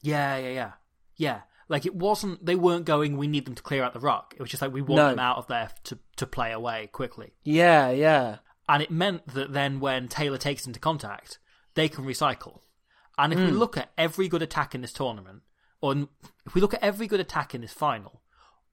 Yeah, 0.02 0.36
yeah, 0.36 0.50
yeah. 0.50 0.72
Yeah. 1.16 1.40
Like 1.68 1.86
it 1.86 1.94
wasn't 1.94 2.44
they 2.44 2.56
weren't 2.56 2.84
going 2.84 3.16
we 3.16 3.26
need 3.28 3.46
them 3.46 3.54
to 3.54 3.62
clear 3.62 3.82
out 3.84 3.94
the 3.94 4.00
rock. 4.00 4.34
It 4.36 4.40
was 4.42 4.50
just 4.50 4.60
like 4.60 4.72
we 4.72 4.82
want 4.82 4.96
No. 4.96 5.10
them 5.10 5.18
out 5.20 5.38
of 5.38 5.46
there 5.46 5.70
to 5.84 5.98
to 6.16 6.26
play 6.26 6.52
away 6.52 6.88
quickly. 6.92 7.32
Yeah, 7.44 7.90
yeah. 7.90 8.38
And 8.68 8.82
it 8.82 8.90
meant 8.90 9.26
that 9.28 9.52
then 9.52 9.78
when 9.80 10.08
Taylor 10.08 10.38
takes 10.38 10.66
into 10.66 10.80
contact, 10.80 11.38
they 11.74 11.88
can 11.88 12.04
recycle. 12.04 12.60
And 13.18 13.32
if 13.32 13.38
we 13.38 13.50
Hmm. 13.50 13.56
look 13.58 13.76
at 13.76 13.92
every 13.98 14.28
good 14.28 14.42
attack 14.42 14.74
in 14.74 14.80
this 14.80 14.92
tournament, 14.92 15.42
or 15.80 16.08
if 16.46 16.54
we 16.54 16.60
look 16.60 16.74
at 16.74 16.82
every 16.82 17.06
good 17.06 17.20
attack 17.20 17.54
in 17.54 17.60
this 17.60 17.72
final, 17.72 18.22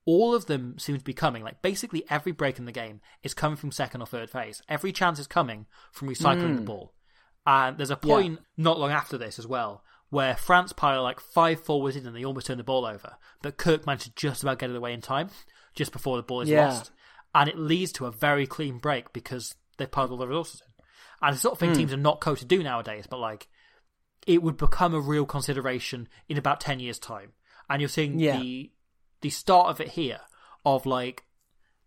all 0.06 0.34
of 0.34 0.46
them 0.48 0.80
seem 0.80 0.98
to 0.98 1.04
be 1.04 1.14
coming. 1.14 1.44
Like 1.44 1.62
basically 1.62 2.06
every 2.10 2.32
break 2.32 2.58
in 2.58 2.66
the 2.66 2.72
game 2.72 3.02
is 3.22 3.34
coming 3.34 3.58
from 3.58 3.72
second 3.72 4.02
or 4.02 4.08
third 4.08 4.30
phase. 4.30 4.62
Every 4.70 4.92
chance 4.92 5.20
is 5.20 5.28
coming 5.28 5.68
from 5.92 6.08
recycling 6.10 6.56
the 6.56 6.62
ball. 6.62 6.94
And 7.46 7.78
there's 7.78 7.92
a 7.92 7.96
Hmm. 7.96 8.08
Yeah. 8.08 8.16
point 8.16 8.40
not 8.58 8.80
long 8.80 8.92
after 8.92 9.18
this 9.18 9.38
as 9.38 9.46
well 9.48 9.84
where 10.10 10.36
France 10.36 10.74
pile 10.74 11.04
like 11.04 11.20
five 11.20 11.64
forwards 11.64 11.96
in 11.96 12.06
and 12.06 12.16
they 12.16 12.26
almost 12.26 12.48
turn 12.48 12.58
the 12.58 12.64
ball 12.64 12.86
over, 12.86 13.16
but 13.42 13.58
Kirk 13.58 13.86
managed 13.86 14.04
to 14.04 14.12
just 14.16 14.44
about 14.44 14.60
get 14.60 14.70
it 14.70 14.76
away 14.76 14.92
in 14.94 15.00
time, 15.02 15.30
just 15.74 15.92
before 15.94 16.18
the 16.18 16.24
ball 16.24 16.42
is 16.42 16.50
Yeah. 16.50 16.66
lost, 16.66 16.92
and 17.34 17.48
it 17.50 17.58
leads 17.58 17.94
to 17.94 18.06
a 18.06 18.12
very 18.12 18.46
clean 18.46 18.78
break 18.78 19.14
because 19.14 19.56
they 19.82 19.88
piled 19.88 20.12
all 20.12 20.18
the 20.18 20.28
resources 20.28 20.62
in. 20.62 20.68
And 21.22 21.34
it's 21.34 21.40
the 21.42 21.48
sort 21.50 21.54
of 21.54 21.60
thing 21.60 21.72
Hmm. 21.72 21.76
teams 21.78 21.94
are 21.94 21.98
not 21.98 22.20
co 22.22 22.36
to 22.36 22.46
do 22.46 22.64
nowadays, 22.64 23.06
but 23.10 23.20
like 23.20 23.48
it 24.28 24.42
would 24.44 24.58
become 24.58 24.94
a 24.94 25.00
real 25.00 25.26
consideration 25.26 26.08
in 26.30 26.38
about 26.38 26.60
ten 26.62 26.80
years' 26.80 27.00
time. 27.00 27.34
And 27.70 27.82
you're 27.82 27.90
seeing 27.90 28.20
Yeah. 28.20 28.38
the 28.40 28.72
the 29.22 29.30
start 29.30 29.68
of 29.68 29.80
it 29.80 29.90
here 29.90 30.22
of 30.66 30.86
like 30.86 31.26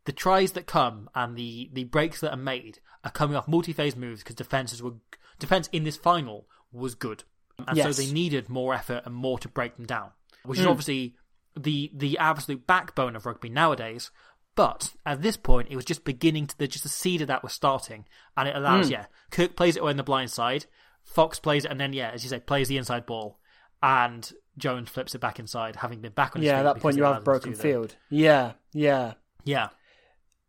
the 0.05 0.13
tries 0.13 0.53
that 0.53 0.67
come 0.67 1.09
and 1.15 1.37
the 1.37 1.71
the 1.73 1.85
breaks 1.85 2.21
that 2.21 2.33
are 2.33 2.37
made 2.37 2.79
are 3.05 3.11
coming 3.11 3.37
off 3.37 3.49
multi-phase 3.49 3.97
moves 3.97 4.23
because 4.23 4.37
defenses 4.37 4.83
were 4.83 4.95
defense 5.39 5.69
in 5.73 5.85
this 5.85 5.97
final 5.97 6.49
was 6.73 6.95
good, 6.95 7.25
and 7.67 7.77
Yes. 7.77 7.97
so 7.97 8.03
they 8.03 8.11
needed 8.13 8.49
more 8.49 8.75
effort 8.75 9.03
and 9.05 9.15
more 9.15 9.39
to 9.41 9.49
break 9.49 9.77
them 9.77 9.87
down, 9.87 10.13
which 10.45 10.59
is 10.61 10.65
Mm. 10.67 10.71
obviously 10.71 11.17
the 11.57 11.91
the 11.95 12.19
absolute 12.19 12.67
backbone 12.67 13.15
of 13.17 13.27
rugby 13.27 13.49
nowadays. 13.49 14.11
But 14.57 14.93
at 15.05 15.21
this 15.23 15.37
point, 15.37 15.69
it 15.71 15.77
was 15.77 15.85
just 15.85 16.05
beginning 16.05 16.47
to 16.47 16.57
the 16.59 16.69
just 16.69 16.85
the 16.85 16.89
seed 16.89 17.21
of 17.23 17.29
that 17.29 17.43
was 17.43 17.53
starting, 17.53 18.05
and 18.37 18.49
it 18.49 18.55
allows 18.55 18.89
Mm. 18.89 18.93
yeah, 18.93 19.07
Kirk 19.31 19.57
plays 19.57 19.77
it 19.77 19.83
on 19.83 19.97
the 19.97 20.03
blind 20.05 20.31
side, 20.31 20.67
Fox 21.03 21.39
plays 21.41 21.65
it, 21.65 21.71
and 21.71 21.81
then 21.81 21.93
yeah, 21.93 22.11
as 22.11 22.23
you 22.23 22.31
say, 22.31 22.39
plays 22.41 22.69
the 22.69 22.77
inside 22.77 23.05
ball, 23.07 23.39
and 23.83 24.33
Jones 24.57 24.89
flips 24.91 25.15
it 25.15 25.21
back 25.21 25.39
inside, 25.41 25.77
having 25.77 26.01
been 26.01 26.13
back 26.13 26.37
on 26.37 26.43
his 26.43 26.49
Yeah, 26.51 26.61
at 26.61 26.63
that 26.63 26.81
point 26.81 26.97
you 26.97 27.03
have 27.05 27.25
broken 27.25 27.51
do 27.51 27.57
that. 27.57 27.63
field. 27.63 27.97
Yeah, 28.11 28.53
yeah. 28.73 29.15
Yeah, 29.47 29.69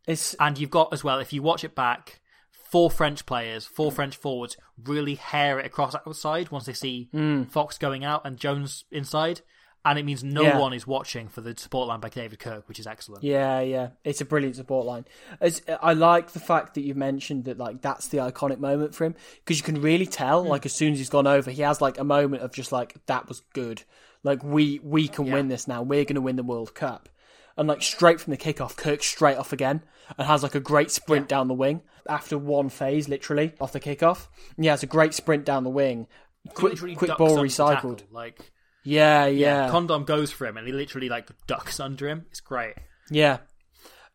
It's 0.06 0.34
and 0.34 0.56
you've 0.56 0.70
got 0.70 0.92
as 0.92 1.02
well, 1.04 1.18
if 1.18 1.32
you 1.32 1.42
watch 1.42 1.64
it 1.64 1.74
back, 1.74 2.20
four 2.70 2.90
French 2.90 3.26
players, 3.26 3.66
four 3.66 3.90
French 3.92 4.16
forwards 4.16 4.56
really 4.82 5.16
hair 5.16 5.58
it 5.58 5.66
across 5.66 5.94
outside 5.94 6.50
once 6.50 6.66
they 6.66 6.72
see 6.72 7.08
Fox 7.50 7.76
going 7.76 8.04
out 8.04 8.22
and 8.24 8.38
Jones 8.38 8.84
inside. 8.90 9.40
And 9.86 10.00
it 10.00 10.04
means 10.04 10.24
no. 10.24 10.42
Yeah. 10.42 10.58
one 10.58 10.72
is 10.72 10.84
watching 10.84 11.28
for 11.28 11.40
the 11.40 11.54
support 11.56 11.86
line 11.86 12.00
by 12.00 12.08
David 12.08 12.40
Kirk, 12.40 12.68
which 12.68 12.80
is 12.80 12.88
excellent. 12.88 13.22
Yeah, 13.22 13.60
yeah, 13.60 13.90
it's 14.02 14.20
a 14.20 14.24
brilliant 14.24 14.56
support 14.56 14.84
line. 14.84 15.04
As, 15.40 15.62
I 15.80 15.92
like 15.92 16.32
the 16.32 16.40
fact 16.40 16.74
that 16.74 16.80
you 16.80 16.96
mentioned 16.96 17.44
that 17.44 17.56
like 17.56 17.82
that's 17.82 18.08
the 18.08 18.18
iconic 18.18 18.58
moment 18.58 18.96
for 18.96 19.04
him 19.04 19.14
because 19.36 19.58
you 19.58 19.62
can 19.62 19.80
really 19.80 20.06
tell 20.06 20.42
hmm. 20.42 20.48
like 20.48 20.66
as 20.66 20.72
soon 20.72 20.92
as 20.92 20.98
he's 20.98 21.08
gone 21.08 21.28
over, 21.28 21.52
he 21.52 21.62
has 21.62 21.80
like 21.80 21.98
a 21.98 22.04
moment 22.04 22.42
of 22.42 22.52
just 22.52 22.72
like 22.72 22.96
that 23.06 23.28
was 23.28 23.42
good. 23.54 23.84
Like 24.24 24.42
we 24.42 24.80
we 24.82 25.06
can 25.06 25.30
win 25.30 25.46
this 25.46 25.68
now. 25.68 25.82
We're 25.82 26.04
going 26.04 26.16
to 26.16 26.20
win 26.20 26.34
the 26.34 26.42
World 26.42 26.74
Cup. 26.74 27.08
And 27.56 27.68
like 27.68 27.80
straight 27.80 28.20
from 28.20 28.32
the 28.32 28.36
kickoff, 28.36 28.76
Kirk 28.76 29.04
straight 29.04 29.36
off 29.36 29.52
again 29.52 29.82
and 30.18 30.26
has 30.26 30.42
like 30.42 30.56
a 30.56 30.60
great 30.60 30.90
sprint 30.90 31.28
down 31.28 31.48
the 31.48 31.54
wing 31.54 31.82
after 32.08 32.36
one 32.36 32.68
phase, 32.70 33.08
literally 33.08 33.52
off 33.60 33.72
the 33.72 33.80
kickoff. 33.80 34.26
And 34.56 34.64
he 34.64 34.68
has 34.68 34.82
a 34.82 34.86
great 34.86 35.14
sprint 35.14 35.44
down 35.44 35.64
the 35.64 35.70
wing. 35.70 36.06
Quick, 36.54 36.78
quick 36.96 37.16
ball 37.16 37.38
recycled. 37.38 37.98
tackle, 37.98 37.98
Like, 38.10 38.52
Yeah, 38.86 39.26
yeah, 39.26 39.64
yeah, 39.64 39.70
Condom 39.70 40.04
goes 40.04 40.30
for 40.30 40.46
him 40.46 40.56
and 40.56 40.66
he 40.66 40.72
literally 40.72 41.08
like 41.08 41.28
ducks 41.46 41.80
under 41.80 42.08
him. 42.08 42.26
It's 42.30 42.40
great. 42.40 42.74
yeah. 43.10 43.38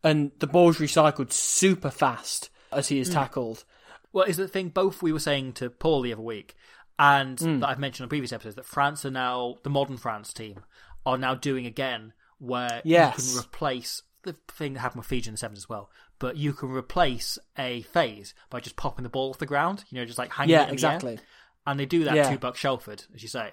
And 0.04 0.32
the 0.40 0.48
ball's 0.48 0.78
recycled 0.78 1.30
super 1.32 1.90
fast 1.90 2.50
as 2.72 2.88
he 2.88 2.98
is 2.98 3.06
Hmm. 3.08 3.14
tackled. 3.14 3.64
Well, 4.12 4.24
is 4.24 4.36
the 4.36 4.48
thing 4.48 4.70
both 4.70 5.00
we 5.02 5.12
were 5.12 5.20
saying 5.20 5.52
to 5.54 5.70
Paul 5.70 6.02
the 6.02 6.12
other 6.12 6.22
week, 6.22 6.56
and 6.98 7.38
Hmm. 7.38 7.60
that 7.60 7.68
I've 7.68 7.78
mentioned 7.78 8.04
on 8.04 8.08
previous 8.08 8.32
episodes 8.32 8.56
that 8.56 8.66
France 8.66 9.04
are 9.04 9.10
now 9.12 9.58
the 9.62 9.70
modern 9.70 9.96
France 9.98 10.32
team 10.32 10.64
are 11.06 11.16
now 11.18 11.34
doing 11.36 11.66
again, 11.66 12.14
where 12.38 12.82
Yes. 12.84 13.18
you 13.34 13.40
can 13.40 13.46
replace 13.48 14.02
the 14.24 14.34
thing 14.48 14.72
that 14.74 14.80
happened 14.80 15.00
with 15.00 15.06
Fiji 15.06 15.28
in 15.28 15.34
the 15.34 15.38
sevens 15.38 15.58
as 15.60 15.68
well. 15.68 15.88
But 16.18 16.36
you 16.36 16.52
can 16.52 16.70
replace 16.70 17.38
a 17.58 17.82
phase 17.82 18.34
by 18.50 18.58
just 18.60 18.76
popping 18.76 19.02
the 19.04 19.08
ball 19.08 19.30
off 19.30 19.38
the 19.38 19.46
ground. 19.46 19.84
You 19.90 19.98
know, 20.00 20.04
just 20.04 20.18
like 20.18 20.32
hanging 20.32 20.50
Yeah, 20.50 20.60
it 20.60 20.64
in 20.64 20.68
the 20.68 20.72
exactly. 20.74 21.12
air. 21.14 21.20
And 21.66 21.78
they 21.78 21.86
do 21.86 22.04
that 22.04 22.14
Yeah. 22.16 22.30
to 22.30 22.38
Buck 22.38 22.56
Shelford, 22.56 23.04
as 23.14 23.22
you 23.22 23.28
say. 23.28 23.52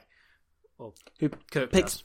Well, 0.79 0.95
Who 1.19 1.29
Kirk 1.51 1.71
picks 1.71 1.97
does. 1.97 2.03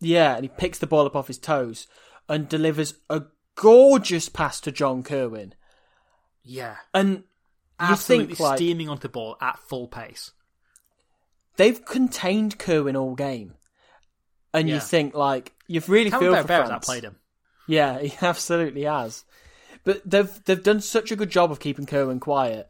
Yeah, 0.00 0.34
and 0.36 0.44
he 0.44 0.48
picks 0.48 0.78
the 0.78 0.86
ball 0.86 1.06
up 1.06 1.16
off 1.16 1.26
his 1.26 1.38
toes 1.38 1.86
and 2.28 2.48
delivers 2.48 2.94
a 3.10 3.22
gorgeous 3.56 4.28
pass 4.28 4.60
to 4.60 4.70
John 4.72 5.02
Kirwan. 5.02 5.54
Yeah, 6.44 6.76
And 6.94 7.16
you 7.18 7.24
absolutely 7.80 8.34
think 8.36 8.40
like 8.40 8.58
steaming 8.58 8.88
onto 8.88 9.02
the 9.02 9.08
ball 9.08 9.36
at 9.40 9.58
full 9.58 9.88
pace. 9.88 10.30
they've 11.56 11.84
contained 11.84 12.58
Kirwan 12.58 12.96
all 12.96 13.14
game, 13.14 13.54
and 14.54 14.68
you 14.68 14.80
think 14.80 15.14
like 15.14 15.52
you've 15.66 15.88
really 15.88 16.10
feel 16.10 16.34
for 16.36 16.44
France. 16.44 16.70
outplayed 16.70 17.04
him. 17.04 17.16
Yeah, 17.68 17.98
he 18.02 18.14
absolutely 18.22 18.82
has. 18.84 19.24
But 19.84 20.02
they've 20.08 20.30
they've 20.44 20.62
done 20.62 20.80
such 20.80 21.10
a 21.10 21.16
good 21.16 21.30
job 21.30 21.50
of 21.50 21.60
keeping 21.60 21.86
Kirwan 21.86 22.20
quiet. 22.20 22.68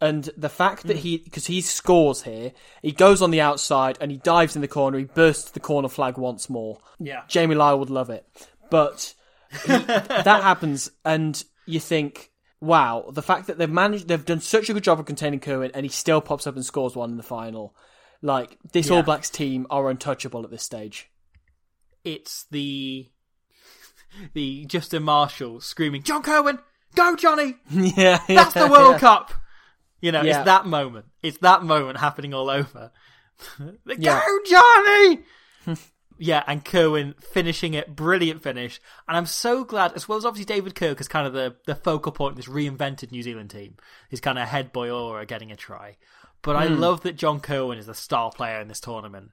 And 0.00 0.30
the 0.36 0.48
fact 0.48 0.84
that 0.84 0.96
hmm. 0.96 1.02
he, 1.02 1.16
because 1.18 1.46
he 1.46 1.60
scores 1.60 2.22
here, 2.22 2.52
he 2.82 2.92
goes 2.92 3.20
on 3.20 3.30
the 3.30 3.40
outside 3.40 3.98
and 4.00 4.10
he 4.10 4.16
dives 4.16 4.56
in 4.56 4.62
the 4.62 4.68
corner, 4.68 4.98
he 4.98 5.04
bursts 5.04 5.50
the 5.50 5.60
corner 5.60 5.88
flag 5.88 6.16
once 6.16 6.48
more. 6.48 6.78
Yeah. 6.98 7.22
Jamie 7.28 7.54
Lyle 7.54 7.78
would 7.78 7.90
love 7.90 8.08
it. 8.08 8.26
But 8.70 9.14
he, 9.50 9.68
that 9.78 10.40
happens, 10.42 10.90
and 11.04 11.42
you 11.66 11.80
think, 11.80 12.30
wow, 12.60 13.10
the 13.12 13.22
fact 13.22 13.48
that 13.48 13.58
they've 13.58 13.68
managed, 13.68 14.08
they've 14.08 14.24
done 14.24 14.40
such 14.40 14.70
a 14.70 14.72
good 14.72 14.84
job 14.84 15.00
of 15.00 15.06
containing 15.06 15.40
Kirwan, 15.40 15.72
and 15.74 15.84
he 15.84 15.90
still 15.90 16.20
pops 16.20 16.46
up 16.46 16.54
and 16.54 16.64
scores 16.64 16.96
one 16.96 17.10
in 17.10 17.16
the 17.16 17.22
final. 17.22 17.74
Like, 18.22 18.58
this 18.72 18.88
Yeah. 18.88 18.96
All 18.96 19.02
Blacks 19.02 19.30
team 19.30 19.66
are 19.70 19.90
untouchable 19.90 20.44
at 20.44 20.50
this 20.50 20.62
stage. 20.62 21.10
it's 22.02 22.44
the 22.50 23.10
the 24.32 24.64
Justin 24.64 25.02
Marshall 25.02 25.60
screaming, 25.60 26.02
"John 26.02 26.22
Kirwan, 26.22 26.60
go 26.94 27.16
Johnny! 27.16 27.56
yeah, 27.70 28.22
That's 28.26 28.54
the 28.54 28.68
World 28.68 28.98
Cup!" 28.98 29.32
You 30.00 30.12
know, 30.12 30.22
Yeah. 30.22 30.38
it's 30.38 30.44
that 30.46 30.66
moment. 30.66 31.06
It's 31.22 31.38
that 31.38 31.62
moment 31.62 31.98
happening 31.98 32.34
all 32.34 32.50
over. 32.50 32.90
Yeah. 33.86 34.20
Go 34.26 34.38
Johnny! 34.46 35.20
yeah, 36.18 36.44
and 36.46 36.62
Kirwan 36.62 37.14
finishing 37.22 37.72
it, 37.72 37.96
brilliant 37.96 38.42
finish. 38.42 38.78
And 39.08 39.16
I'm 39.16 39.24
so 39.24 39.64
glad, 39.64 39.94
as 39.94 40.06
well 40.06 40.18
as 40.18 40.26
obviously 40.26 40.54
David 40.54 40.74
Kirk 40.74 41.00
is 41.00 41.08
kind 41.08 41.26
of 41.26 41.32
the, 41.32 41.56
the 41.64 41.74
focal 41.74 42.12
point 42.12 42.32
of 42.32 42.36
this 42.36 42.48
reinvented 42.54 43.10
New 43.10 43.22
Zealand 43.22 43.48
team, 43.48 43.76
his 44.10 44.20
kind 44.20 44.38
of 44.38 44.46
head 44.46 44.72
boy 44.74 44.90
aura 44.90 45.24
getting 45.24 45.50
a 45.50 45.56
try. 45.56 45.96
But 46.42 46.56
I 46.56 46.68
hmm. 46.68 46.78
love 46.78 47.00
that 47.02 47.16
John 47.16 47.40
Kirwan 47.40 47.78
is 47.78 47.86
the 47.86 47.94
star 47.94 48.30
player 48.30 48.60
in 48.60 48.68
this 48.68 48.80
tournament. 48.80 49.30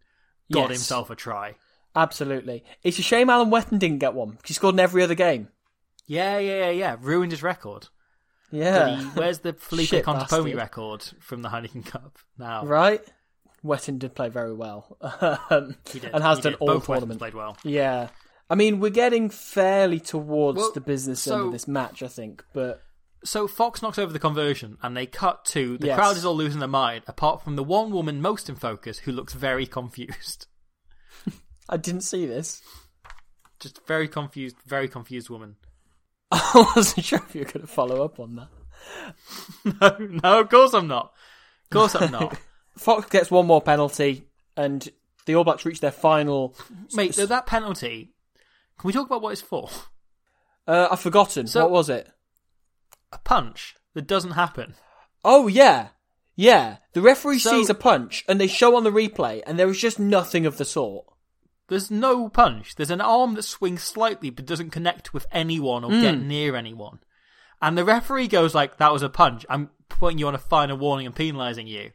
Got 0.51 0.69
Yes. 0.69 0.79
himself 0.79 1.09
a 1.09 1.15
try. 1.15 1.55
Absolutely. 1.93 2.63
It's 2.83 2.99
a 2.99 3.03
shame 3.03 3.29
Alan 3.29 3.49
Whetton 3.49 3.79
didn't 3.79 3.99
get 3.99 4.13
one. 4.13 4.37
He 4.45 4.53
scored 4.53 4.75
in 4.75 4.79
every 4.79 5.03
other 5.03 5.15
game. 5.15 5.49
Yeah, 6.05 6.37
yeah, 6.37 6.65
yeah, 6.65 6.69
yeah. 6.69 6.95
Ruined 7.01 7.33
his 7.33 7.43
record. 7.43 7.87
Yeah. 8.51 8.97
He, 8.99 9.05
where's 9.19 9.39
the 9.39 9.53
Felipe 9.59 9.89
Shit 9.89 10.05
Contepomi 10.05 10.29
bastard. 10.29 10.55
record 10.55 11.03
from 11.19 11.41
the 11.41 11.49
Heineken 11.49 11.85
Cup 11.85 12.17
now? 12.37 12.65
Right? 12.65 13.01
Whetton 13.61 13.97
did 13.97 14.15
play 14.15 14.29
very 14.29 14.53
well. 14.53 14.97
um, 15.49 15.75
He 15.91 15.99
did. 15.99 16.11
and 16.13 16.23
has 16.23 16.37
he 16.37 16.43
done 16.43 16.51
did. 16.53 16.59
all 16.61 16.67
Both 16.67 16.87
Whettons 16.87 17.01
tournament. 17.01 17.19
played 17.19 17.33
well. 17.33 17.57
Yeah. 17.63 18.09
I 18.49 18.55
mean, 18.55 18.79
we're 18.79 18.89
getting 18.91 19.29
fairly 19.29 19.99
towards 19.99 20.57
Well, 20.57 20.71
the 20.73 20.79
business 20.81 21.27
end 21.27 21.41
of 21.47 21.51
this 21.51 21.67
match, 21.67 22.01
I 22.01 22.07
think. 22.07 22.45
But 22.53 22.81
So 23.25 23.45
Fox 23.47 23.81
knocks 23.81 23.97
over 23.99 24.13
the 24.13 24.19
conversion, 24.19 24.77
and 24.81 24.95
they 24.95 25.05
cut 25.05 25.43
to 25.45 25.77
the 25.77 25.87
Yes. 25.87 25.97
crowd 25.97 26.15
is 26.15 26.23
all 26.23 26.35
losing 26.35 26.59
their 26.59 26.69
mind, 26.69 27.03
apart 27.07 27.43
from 27.43 27.57
the 27.57 27.63
one 27.63 27.91
woman 27.91 28.21
most 28.21 28.47
in 28.47 28.55
focus 28.55 28.99
who 28.99 29.11
looks 29.11 29.33
very 29.33 29.65
confused. 29.65 30.47
I 31.69 31.75
didn't 31.75 32.01
see 32.01 32.25
this. 32.25 32.61
Just 33.59 33.85
very 33.87 34.07
confused, 34.07 34.55
very 34.65 34.87
confused 34.87 35.29
woman. 35.29 35.57
I 36.31 36.71
wasn't 36.75 37.05
sure 37.05 37.19
if 37.27 37.33
you 37.35 37.41
were 37.41 37.45
going 37.51 37.61
to 37.61 37.67
follow 37.67 38.03
up 38.03 38.19
on 38.19 38.35
that. 38.35 38.49
no, 40.01 40.19
no, 40.23 40.39
of 40.41 40.49
course 40.49 40.73
I'm 40.73 40.87
not. 40.87 41.13
Of 41.65 41.69
course 41.71 41.95
I'm 41.95 42.11
not. 42.11 42.37
Fox 42.77 43.09
gets 43.09 43.31
one 43.31 43.47
more 43.47 43.61
penalty, 43.61 44.25
and 44.55 44.87
the 45.25 45.35
All 45.35 45.43
Blacks 45.43 45.65
reach 45.65 45.79
their 45.79 45.91
final. 45.91 46.55
Mate, 46.93 47.15
so 47.15 47.25
that 47.25 47.45
penalty. 47.45 48.13
Can 48.77 48.87
we 48.87 48.93
talk 48.93 49.07
about 49.07 49.21
what 49.21 49.31
it's 49.31 49.41
for? 49.41 49.69
Uh, 50.67 50.87
I've 50.91 50.99
forgotten. 50.99 51.47
So- 51.47 51.63
what 51.63 51.71
was 51.71 51.89
it? 51.89 52.09
A 53.11 53.17
punch 53.19 53.75
that 53.93 54.05
doesn't 54.05 54.31
happen. 54.31 54.75
Oh, 55.23 55.47
yeah. 55.47 55.89
Yeah. 56.35 56.77
The 56.93 57.01
referee 57.01 57.39
So- 57.39 57.51
sees 57.51 57.69
a 57.69 57.73
punch, 57.73 58.23
and 58.27 58.39
they 58.39 58.47
show 58.47 58.75
on 58.75 58.83
the 58.83 58.91
replay, 58.91 59.41
and 59.47 59.57
there 59.57 59.69
is 59.69 59.79
just 59.79 59.97
nothing 59.97 60.45
of 60.45 60.57
the 60.57 60.65
sort. 60.65 61.05
There's 61.67 61.91
no 61.91 62.29
punch. 62.29 62.75
There's 62.75 62.91
an 62.91 63.01
arm 63.01 63.33
that 63.35 63.43
swings 63.43 63.83
slightly 63.83 64.29
but 64.29 64.45
doesn't 64.45 64.69
connect 64.71 65.13
with 65.13 65.27
anyone 65.31 65.83
or 65.83 65.91
Hmm. 65.91 66.01
get 66.01 66.17
near 66.19 66.55
anyone. 66.55 66.99
And 67.61 67.77
the 67.77 67.83
referee 67.85 68.27
goes 68.27 68.53
like, 68.55 68.77
"That 68.77 68.93
was 68.93 69.01
a 69.01 69.09
punch. 69.09 69.45
I'm 69.49 69.69
putting 69.89 70.17
you 70.19 70.27
on 70.27 70.35
a 70.35 70.39
final 70.39 70.77
warning 70.77 71.05
and 71.07 71.15
penalising 71.15 71.67
you." 71.67 71.91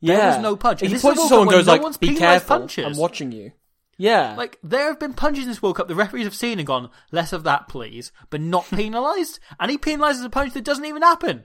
There 0.00 0.16
Yeah. 0.18 0.28
was 0.34 0.42
no 0.42 0.56
punch. 0.56 0.80
He 0.80 0.86
And 0.86 0.94
this 0.94 1.02
points 1.02 1.22
to 1.22 1.28
someone 1.28 1.48
goes 1.48 1.66
like, 1.68 1.80
no 1.80 1.84
one's 1.84 1.98
"Be 1.98 2.14
careful, 2.16 2.58
punches. 2.58 2.84
I'm 2.84 2.96
watching 2.96 3.30
you." 3.30 3.52
Yeah. 3.98 4.34
Like 4.36 4.58
there 4.64 4.86
have 4.88 4.98
been 4.98 5.12
punches 5.14 5.44
in 5.44 5.50
this 5.50 5.62
World 5.62 5.76
Cup 5.76 5.86
the 5.86 5.94
referees 5.94 6.24
have 6.24 6.34
seen 6.34 6.58
and 6.58 6.66
gone, 6.66 6.90
"Less 7.12 7.32
of 7.32 7.44
that, 7.44 7.68
please," 7.68 8.10
but 8.30 8.40
not 8.40 8.64
penalised. 8.70 9.38
and 9.60 9.70
he 9.70 9.78
penalises 9.78 10.24
a 10.24 10.30
punch 10.30 10.54
that 10.54 10.64
doesn't 10.64 10.84
even 10.86 11.02
happen. 11.02 11.44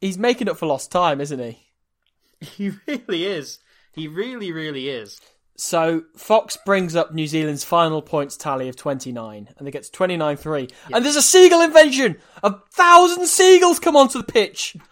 He's 0.00 0.18
making 0.18 0.48
up 0.48 0.58
for 0.58 0.66
lost 0.66 0.92
time, 0.92 1.20
isn't 1.20 1.38
he? 1.40 1.58
He 2.40 2.68
really 2.86 3.24
is. 3.24 3.58
He 3.92 4.06
really, 4.06 4.52
really 4.52 4.88
is. 4.90 5.18
So 5.56 6.02
Fox 6.16 6.56
brings 6.64 6.94
up 6.94 7.14
New 7.14 7.26
Zealand's 7.26 7.64
final 7.64 8.02
points 8.02 8.36
tally 8.36 8.68
of 8.68 8.76
29, 8.76 9.48
and 9.56 9.66
they 9.66 9.70
get 9.70 9.84
to 9.84 9.90
29-3. 9.90 10.70
And 10.92 11.04
there's 11.04 11.16
a 11.16 11.22
seagull 11.22 11.62
invasion! 11.62 12.18
A 12.42 12.54
thousand 12.72 13.26
seagulls 13.26 13.78
come 13.78 13.96
onto 13.96 14.18
the 14.18 14.24
pitch! 14.24 14.76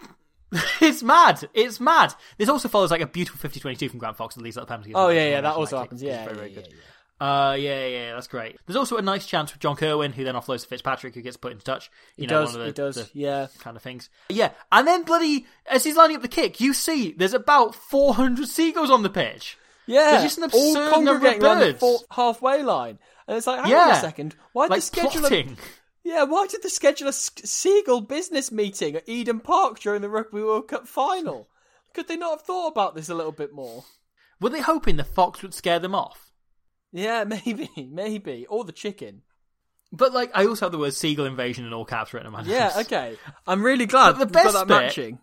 It's 0.81 1.03
mad. 1.03 1.49
It's 1.53 1.81
mad. 1.81 2.15
This 2.39 2.49
also 2.49 2.69
follows 2.69 2.93
like 2.93 3.01
a 3.01 3.09
beautiful 3.09 3.51
50-22 3.51 3.91
from 3.91 3.99
Grant 3.99 4.17
Fox 4.17 4.37
that 4.37 4.43
leads 4.43 4.57
up 4.57 4.62
the 4.62 4.69
penalty. 4.69 4.93
Oh, 4.95 5.09
yeah, 5.09 5.29
yeah, 5.31 5.41
that 5.41 5.57
also 5.57 5.79
happens. 5.79 6.01
Yeah, 6.01 6.25
very, 6.25 6.29
yeah, 6.29 6.35
very 6.37 6.49
yeah, 6.51 6.55
good. 6.55 6.69
yeah. 6.71 6.79
Uh, 7.21 7.53
yeah, 7.55 7.87
yeah, 7.87 8.15
that's 8.15 8.27
great. 8.27 8.57
There's 8.67 8.77
also 8.77 8.97
a 8.97 9.03
nice 9.03 9.27
chance 9.27 9.53
with 9.53 9.61
John 9.61 9.77
Kirwan, 9.77 10.12
who 10.12 10.25
then 10.25 10.35
offloads 10.35 10.62
to 10.62 10.69
Fitzpatrick, 10.69 11.15
who 11.15 11.23
gets 11.23 11.37
put 11.37 11.53
into 11.53 11.65
touch. 11.65 11.91
You 12.17 12.23
He 12.23 12.27
know, 12.27 12.43
does, 12.43 12.53
one 12.53 12.61
of 12.61 12.61
the, 12.61 12.67
he 12.67 12.73
does, 12.73 12.95
the 12.97 13.09
yeah. 13.15 13.47
kind 13.61 13.77
of 13.77 13.83
things. 13.83 14.11
Yeah, 14.29 14.51
and 14.71 14.87
then 14.87 15.05
bloody 15.05 15.47
as 15.67 15.85
he's 15.85 15.97
lining 15.97 16.17
up 16.17 16.23
the 16.23 16.29
kick, 16.29 16.61
you 16.61 16.73
see 16.73 17.12
there's 17.12 17.35
about 17.35 17.75
400 17.75 18.47
seagulls 18.49 18.91
on 18.91 19.03
the 19.03 19.11
pitch. 19.11 19.57
Yeah, 19.87 20.12
There's 20.12 20.22
just 20.22 20.39
an 20.39 20.45
all 20.45 20.49
absurd 20.49 20.74
number 20.74 20.87
of 20.89 20.93
congregating 21.22 21.43
around 21.45 21.59
the 21.61 21.64
birds. 21.66 21.78
four- 21.80 21.99
halfway 22.11 22.62
line. 22.62 22.99
And 23.28 23.37
it's 23.37 23.47
like, 23.47 23.61
hang 23.62 23.70
yeah, 23.70 23.78
on 23.85 23.91
a 23.91 24.01
second, 24.01 24.35
why 24.53 24.66
like 24.66 24.82
did 24.82 24.93
the 24.93 25.09
plotting. 25.18 25.57
Yeah, 26.03 26.24
why 26.24 26.47
did 26.47 26.62
they 26.62 26.68
schedule 26.68 27.09
a 27.09 27.12
seagull 27.12 28.03
business 28.03 28.53
meeting 28.53 28.95
at 28.97 29.09
Eden 29.09 29.41
Park 29.41 29.80
during 29.80 30.03
the 30.03 30.09
Rugby 30.11 30.43
World 30.43 30.68
Cup 30.68 30.87
final? 30.87 31.49
Could 31.95 32.09
they 32.09 32.16
not 32.16 32.32
have 32.39 32.43
thought 32.43 32.68
about 32.68 32.95
this 32.95 33.09
a 33.09 33.14
little 33.14 33.32
bit 33.32 33.53
more? 33.55 33.85
Were 34.41 34.51
they 34.51 34.61
hoping 34.61 34.97
the 34.97 35.05
fox 35.05 35.41
would 35.43 35.55
scare 35.55 35.78
them 35.78 35.95
off? 35.95 36.32
Yeah, 36.93 37.24
maybe, 37.47 37.70
maybe. 37.91 38.47
Or 38.49 38.64
the 38.64 38.72
chicken. 38.72 39.22
But 39.93 40.12
like, 40.12 40.30
I 40.35 40.45
also 40.47 40.66
have 40.66 40.72
the 40.72 40.78
word 40.78 40.93
seagull 40.93 41.24
invasion 41.26 41.64
in 41.64 41.72
all 41.72 41.85
caps 41.85 42.12
written 42.12 42.26
on 42.26 42.32
my 42.32 42.43
Yeah, 42.43 42.72
okay. 42.80 43.16
I'm 43.47 43.62
really 43.62 43.87
glad 43.87 44.12
But 44.12 44.18
the 44.18 44.24
we've 44.26 44.32
got 44.32 44.43
best 44.45 44.55
that 44.55 44.66
bit- 44.68 44.74
matching. 44.74 45.18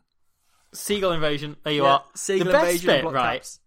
Seagull 0.74 1.12
invasion. 1.12 1.58
There 1.64 1.74
you 1.74 1.84
Yeah, 1.84 1.90
are. 1.96 2.04
seagull 2.16 2.46
the 2.48 2.52
best 2.54 2.72
invasion 2.84 3.06
bit, 3.06 3.14
right? 3.14 3.36
caps. 3.42 3.60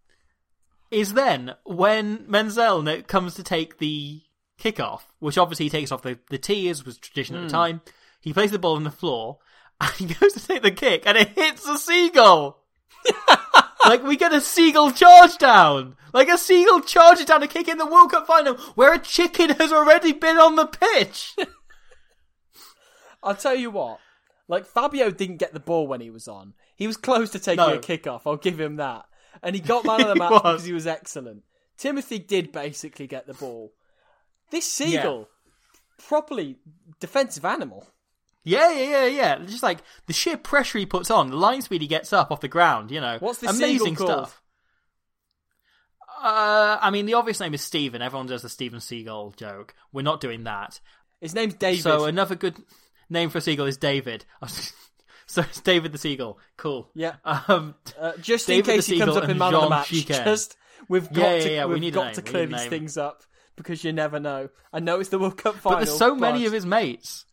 Is 0.91 1.15
then 1.15 1.55
when 1.65 2.19
Mesnel 2.27 3.07
comes 3.07 3.35
to 3.35 3.43
take 3.43 3.79
the 3.79 4.23
kickoff, 4.61 5.01
which 5.19 5.37
obviously 5.39 5.67
he 5.67 5.71
takes 5.71 5.91
off 5.91 6.03
the, 6.03 6.19
the 6.31 6.39
tee, 6.39 6.69
as 6.69 6.85
was 6.85 6.99
tradition 6.99 7.35
at 7.37 7.41
Hmm. 7.41 7.47
the 7.47 7.53
time. 7.53 7.81
He 8.21 8.33
places 8.33 8.53
the 8.53 8.59
ball 8.59 8.77
on 8.77 8.85
the 8.85 8.91
floor, 8.91 9.39
and 9.81 9.91
he 9.93 10.07
goes 10.07 10.33
to 10.35 10.47
take 10.47 10.63
the 10.63 10.71
kick, 10.71 11.03
and 11.07 11.19
it 11.19 11.29
hits 11.31 11.67
a 11.69 11.77
seagull! 11.77 12.63
like, 13.87 14.03
we 14.05 14.17
get 14.17 14.33
a 14.33 14.41
seagull 14.41 14.93
charge 14.93 15.37
down! 15.39 15.97
Like, 16.13 16.29
a 16.29 16.39
seagull 16.39 16.81
charges 16.81 17.27
down 17.27 17.43
a 17.43 17.49
kick 17.49 17.67
in 17.69 17.77
the 17.79 17.87
World 17.87 18.13
Cup 18.13 18.27
final, 18.27 18.55
where 18.77 18.95
a 18.95 18.99
chicken 18.99 19.51
has 19.51 19.73
already 19.73 20.13
been 20.13 20.37
on 20.39 20.55
the 20.57 20.67
pitch! 20.67 21.35
I'll 23.23 23.35
tell 23.35 23.55
you 23.57 23.71
what. 23.71 23.99
Like 24.49 24.67
Fabio 24.67 25.11
didn't 25.11 25.39
get 25.39 25.55
the 25.55 25.61
ball 25.61 25.87
when 25.87 26.01
he 26.03 26.11
was 26.11 26.29
on. 26.29 26.53
He 26.77 26.87
was 26.87 26.99
close 26.99 27.31
to 27.31 27.39
taking 27.39 27.57
No. 27.67 27.75
a 27.75 27.79
kick 27.79 28.07
off. 28.07 28.27
I'll 28.27 28.37
give 28.37 28.61
him 28.61 28.77
that. 28.77 29.07
And 29.43 29.55
he 29.55 29.61
got 29.61 29.85
man 29.85 30.01
of 30.01 30.09
the 30.09 30.15
He 30.15 30.19
match 30.19 30.31
was. 30.31 30.41
because 30.43 30.65
he 30.65 30.73
was 30.73 30.87
excellent. 30.87 31.43
Timothy 31.77 32.19
did 32.19 32.53
basically 32.53 33.07
get 33.07 33.27
the 33.27 33.35
ball. 33.35 33.73
This 34.51 34.71
seagull, 34.71 35.29
properly 36.07 36.57
defensive 37.01 37.45
animal. 37.45 37.87
Yeah, 38.45 38.71
yeah, 38.73 38.85
yeah, 38.85 39.07
yeah. 39.07 39.39
Just 39.47 39.63
like 39.63 39.79
the 40.07 40.13
sheer 40.13 40.37
pressure 40.37 40.79
he 40.79 40.87
puts 40.87 41.11
on, 41.11 41.31
the 41.31 41.37
line 41.37 41.63
speed 41.63 41.81
he 41.81 41.89
gets 41.89 42.13
up 42.13 42.31
off 42.31 42.41
the 42.41 42.49
ground, 42.49 42.91
you 42.91 43.01
know. 43.01 43.17
What's 43.21 43.39
this 43.39 43.57
amazing 43.57 43.97
stuff. 43.97 44.43
Uh, 46.23 46.79
I 46.81 46.91
mean, 46.91 47.07
the 47.07 47.15
obvious 47.15 47.41
name 47.41 47.55
is 47.55 47.63
Steven. 47.63 48.01
Everyone 48.01 48.27
does 48.27 48.43
the 48.43 48.49
Steven 48.49 48.81
Seagull 48.81 49.33
joke. 49.37 49.75
We're 49.93 50.03
not 50.03 50.21
doing 50.21 50.45
that. 50.45 50.81
His 51.21 51.35
name's 51.35 51.55
David. 51.55 51.83
So 51.83 52.05
another 52.05 52.35
good 52.35 52.57
name 53.11 53.31
for 53.31 53.39
a 53.39 53.41
seagull 53.41 53.67
is 53.67 53.77
David. 53.77 54.25
so 55.27 55.43
it's 55.43 55.61
David 55.61 55.93
the 55.93 55.99
Seagull. 55.99 56.39
Cool. 56.57 56.91
Yeah. 56.95 57.15
Um, 57.25 57.75
Uh, 57.99 58.13
just 58.21 58.47
David 58.47 58.69
in 58.69 58.75
case 58.77 58.87
he 58.87 58.99
comes 58.99 59.17
up 59.17 59.29
in 59.29 59.39
man 59.39 59.55
of 59.55 59.63
the 59.63 59.71
match, 59.71 59.89
Chiquet. 59.89 60.25
just 60.25 60.57
we've 60.89 61.11
got 61.13 61.23
Yeah, 61.23 61.35
yeah, 61.37 61.43
to 61.45 61.53
yeah, 61.53 61.65
we 61.67 61.73
we've 61.75 61.81
need 61.83 61.95
got 61.95 62.05
name, 62.07 62.15
to 62.15 62.23
clear 62.23 62.47
these 62.47 62.57
name. 62.61 62.71
things 62.71 62.97
up 62.97 63.23
because 63.57 63.85
you 63.85 63.93
never 63.93 64.19
know. 64.21 64.49
I 64.73 64.81
know 64.81 65.01
it's 65.01 65.09
the 65.11 65.19
World 65.19 65.39
Cup 65.39 65.55
final, 65.57 65.79
but 65.79 65.85
there's 65.85 65.97
so 65.99 66.15
many 66.15 66.47
of 66.47 66.53
his 66.53 66.67
mates. 66.67 67.25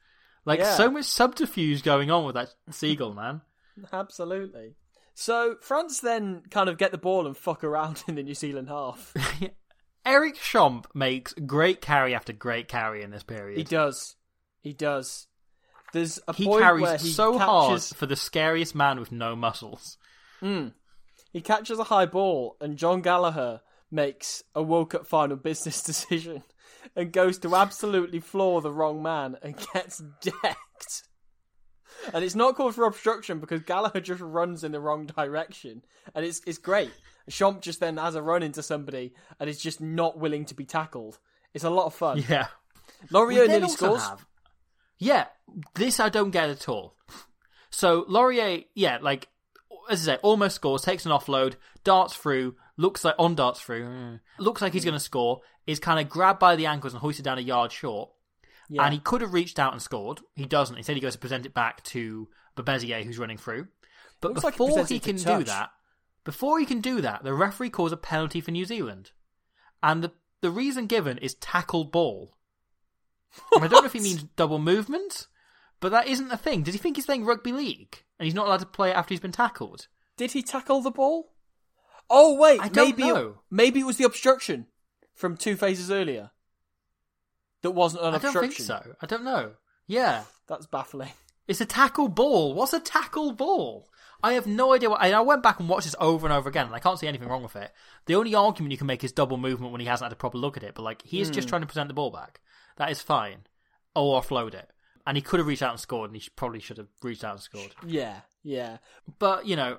Like 0.45 0.63
so 0.65 0.89
much 0.89 1.05
subterfuge 1.05 1.83
going 1.83 2.09
on 2.11 2.25
with 2.25 2.35
that 2.35 2.49
seagull, 2.71 3.13
man. 3.13 3.41
Absolutely. 3.93 4.75
So 5.13 5.55
France 5.61 5.99
then 5.99 6.41
kind 6.49 6.67
of 6.69 6.77
get 6.77 6.91
the 6.91 6.97
ball 6.97 7.27
and 7.27 7.37
fuck 7.37 7.63
around 7.63 8.03
in 8.07 8.15
the 8.15 8.23
New 8.23 8.33
Zealand 8.33 8.69
half. 8.69 9.13
Eric 10.05 10.35
Champ 10.35 10.87
makes 10.95 11.33
great 11.33 11.79
carry 11.81 12.15
after 12.15 12.33
great 12.33 12.67
carry 12.67 13.03
in 13.03 13.11
this 13.11 13.21
period. 13.23 13.57
he 13.57 13.63
does. 13.63 14.15
He 14.61 14.73
does. 14.73 15.27
There's 15.93 16.19
a 16.27 16.33
He 16.33 16.45
point 16.45 16.61
carries 16.61 16.81
where 16.83 16.97
he 16.97 17.09
so 17.11 17.37
hard 17.37 17.81
for 17.81 18.05
the 18.05 18.15
scariest 18.15 18.73
man 18.75 18.99
with 18.99 19.11
no 19.11 19.35
muscles. 19.35 19.97
Hmm. 20.39 20.69
he 21.31 21.41
catches 21.41 21.77
a 21.79 21.83
high 21.85 22.05
ball 22.07 22.57
and 22.59 22.77
John 22.77 23.01
Gallagher 23.01 23.61
makes 23.91 24.43
a 24.55 24.63
World 24.63 24.89
Cup 24.91 25.05
final 25.05 25.37
business 25.37 25.83
decision 25.91 26.43
and 26.95 27.11
goes 27.11 27.37
to 27.39 27.55
absolutely 27.55 28.19
floor 28.19 28.61
the 28.61 28.71
wrong 28.71 29.03
man 29.03 29.37
and 29.43 29.55
gets 29.73 30.01
decked. 30.21 31.03
And 32.13 32.23
it's 32.23 32.33
not 32.35 32.55
called 32.55 32.73
for 32.73 32.85
obstruction 32.85 33.39
because 33.39 33.61
Gallagher 33.61 33.99
just 34.01 34.21
runs 34.21 34.63
in 34.63 34.71
the 34.71 34.79
wrong 34.79 35.05
direction. 35.05 35.83
And 36.15 36.25
it's 36.25 36.41
it's 36.47 36.57
great. 36.57 36.91
Champ 37.29 37.61
just 37.61 37.79
then 37.79 37.97
has 37.97 38.15
a 38.15 38.21
run 38.23 38.41
into 38.43 38.63
somebody 38.63 39.13
and 39.39 39.47
is 39.49 39.61
just 39.61 39.79
not 39.79 40.17
willing 40.17 40.45
to 40.45 40.55
be 40.55 40.65
tackled. 40.65 41.19
It's 41.53 41.63
a 41.63 41.69
lot 41.69 41.85
of 41.85 41.93
fun. 41.93 42.23
Yeah. 42.27 42.47
Lorieux 43.11 43.41
We 43.41 43.47
nearly 43.47 43.69
scores. 43.69 44.01
have- 44.03 44.25
yeah, 45.01 45.25
this 45.73 45.99
I 45.99 46.09
don't 46.09 46.29
get 46.29 46.49
at 46.51 46.69
all. 46.69 46.95
So 47.71 48.03
Lorieux, 48.03 48.65
yeah, 48.75 48.99
like 49.01 49.29
as 49.89 50.07
I 50.07 50.13
say, 50.13 50.19
almost 50.21 50.55
scores, 50.55 50.83
takes 50.83 51.05
an 51.05 51.11
offload, 51.11 51.55
darts 51.83 52.15
through, 52.15 52.55
looks 52.77 53.03
like 53.03 53.15
on 53.17 53.33
darts 53.33 53.59
through, 53.59 53.83
mm, 53.83 54.19
looks 54.37 54.61
like 54.61 54.73
he's 54.73 54.85
going 54.85 54.93
to 54.93 54.99
score, 54.99 55.41
is 55.65 55.79
kind 55.79 55.99
of 55.99 56.07
grabbed 56.07 56.39
by 56.39 56.55
the 56.55 56.67
ankles 56.67 56.93
and 56.93 57.01
hoisted 57.01 57.25
down 57.25 57.39
a 57.39 57.41
yard 57.41 57.71
short. 57.71 58.11
Yeah. 58.69 58.83
And 58.83 58.93
he 58.93 58.99
could 58.99 59.21
have 59.21 59.33
reached 59.33 59.57
out 59.57 59.73
and 59.73 59.81
scored. 59.81 60.21
He 60.35 60.45
doesn't. 60.45 60.77
Instead, 60.77 60.95
he 60.95 61.01
goes 61.01 61.13
to 61.13 61.19
present 61.19 61.45
it 61.45 61.53
back 61.53 61.83
to 61.85 62.29
Berbizier, 62.55 63.03
who's 63.03 63.17
running 63.19 63.37
through. 63.37 63.67
But 64.21 64.33
Looks 64.33 64.43
like 64.43 64.53
he 64.53 64.65
before 64.65 64.85
he 64.85 64.99
can 64.99 65.15
do 65.15 65.23
touch. 65.23 65.47
that, 65.47 65.71
before 66.23 66.59
he 66.59 66.65
can 66.65 66.79
do 66.79 67.01
that, 67.01 67.23
the 67.23 67.33
referee 67.33 67.71
calls 67.71 67.91
a 67.91 67.97
penalty 67.97 68.39
for 68.39 68.51
New 68.51 68.65
Zealand, 68.65 69.11
and 69.81 70.03
the 70.03 70.11
the 70.41 70.51
reason 70.51 70.85
given 70.85 71.17
is 71.17 71.33
tackle 71.35 71.85
ball. 71.85 72.35
I 73.55 73.67
don't 73.67 73.71
know 73.71 73.85
if 73.85 73.93
he 73.93 73.99
means 73.99 74.23
double 74.23 74.59
movement, 74.59 75.27
but 75.79 75.91
that 75.91 76.07
isn't 76.07 76.31
a 76.31 76.37
thing. 76.37 76.63
Does 76.63 76.73
he 76.73 76.79
think 76.79 76.95
he's 76.95 77.05
playing 77.05 77.25
rugby 77.25 77.51
league 77.51 78.03
and 78.19 78.25
he's 78.25 78.35
not 78.35 78.47
allowed 78.47 78.59
to 78.59 78.65
play 78.65 78.93
after 78.93 79.13
he's 79.13 79.21
been 79.21 79.31
tackled? 79.31 79.87
did 80.21 80.33
he 80.33 80.43
tackle 80.43 80.81
the 80.81 80.91
ball? 80.91 81.33
Oh 82.07 82.35
wait, 82.35 82.59
I 82.61 82.67
don't 82.67 82.89
maybe 82.89 83.09
It, 83.09 83.13
know. 83.13 83.39
maybe 83.49 83.79
it 83.79 83.85
was 83.85 83.97
the 83.97 84.03
obstruction 84.03 84.67
from 85.15 85.35
two 85.35 85.55
phases 85.55 85.89
earlier. 85.89 86.29
That 87.63 87.71
wasn't 87.71 88.03
an 88.03 88.13
I 88.13 88.17
don't 88.19 88.25
obstruction. 88.25 88.65
think 88.65 88.67
so. 88.67 88.95
I 89.01 89.05
don't 89.07 89.23
know. 89.23 89.53
Yeah. 89.87 90.25
That's 90.47 90.67
baffling. 90.67 91.13
It's 91.47 91.59
a 91.59 91.65
tackle 91.65 92.07
ball. 92.07 92.53
What's 92.53 92.73
a 92.73 92.79
tackle 92.79 93.33
ball? 93.33 93.89
I 94.23 94.33
have 94.33 94.45
no 94.45 94.73
idea. 94.73 94.91
What, 94.91 95.01
I, 95.01 95.11
I 95.11 95.21
went 95.21 95.41
back 95.41 95.59
and 95.59 95.67
watched 95.67 95.85
this 95.85 95.95
over 95.99 96.27
and 96.27 96.33
over 96.33 96.47
again, 96.47 96.67
and 96.67 96.75
I 96.75 96.79
can't 96.79 96.99
see 96.99 97.07
anything 97.07 97.27
wrong 97.27 97.41
with 97.41 97.55
it. 97.55 97.71
The 98.05 98.15
only 98.15 98.35
argument 98.35 98.71
you 98.71 98.77
can 98.77 98.87
make 98.87 99.03
is 99.03 99.11
double 99.11 99.37
movement 99.37 99.71
when 99.71 99.81
he 99.81 99.87
hasn't 99.87 100.05
had 100.05 100.13
a 100.13 100.15
proper 100.15 100.37
look 100.37 100.57
at 100.57 100.63
it. 100.63 100.75
But 100.75 100.83
like, 100.83 101.01
he 101.01 101.19
is 101.19 101.31
just 101.31 101.47
hmm. 101.47 101.49
trying 101.49 101.61
to 101.61 101.67
present 101.67 101.87
the 101.87 101.95
ball 101.95 102.11
back. 102.11 102.41
That 102.81 102.89
is 102.89 102.99
fine. 102.99 103.45
Or 103.93 104.19
offload 104.19 104.55
it, 104.55 104.71
and 105.05 105.15
he 105.15 105.21
could 105.21 105.39
have 105.39 105.45
reached 105.45 105.61
out 105.61 105.69
and 105.69 105.79
scored, 105.79 106.09
and 106.09 106.19
he 106.19 106.27
probably 106.35 106.59
should 106.59 106.77
have 106.79 106.87
reached 107.03 107.23
out 107.23 107.33
and 107.33 107.41
scored. 107.41 107.75
Yeah, 107.85 108.21
yeah. 108.41 108.77
But 109.19 109.45
you 109.45 109.55
know, 109.55 109.77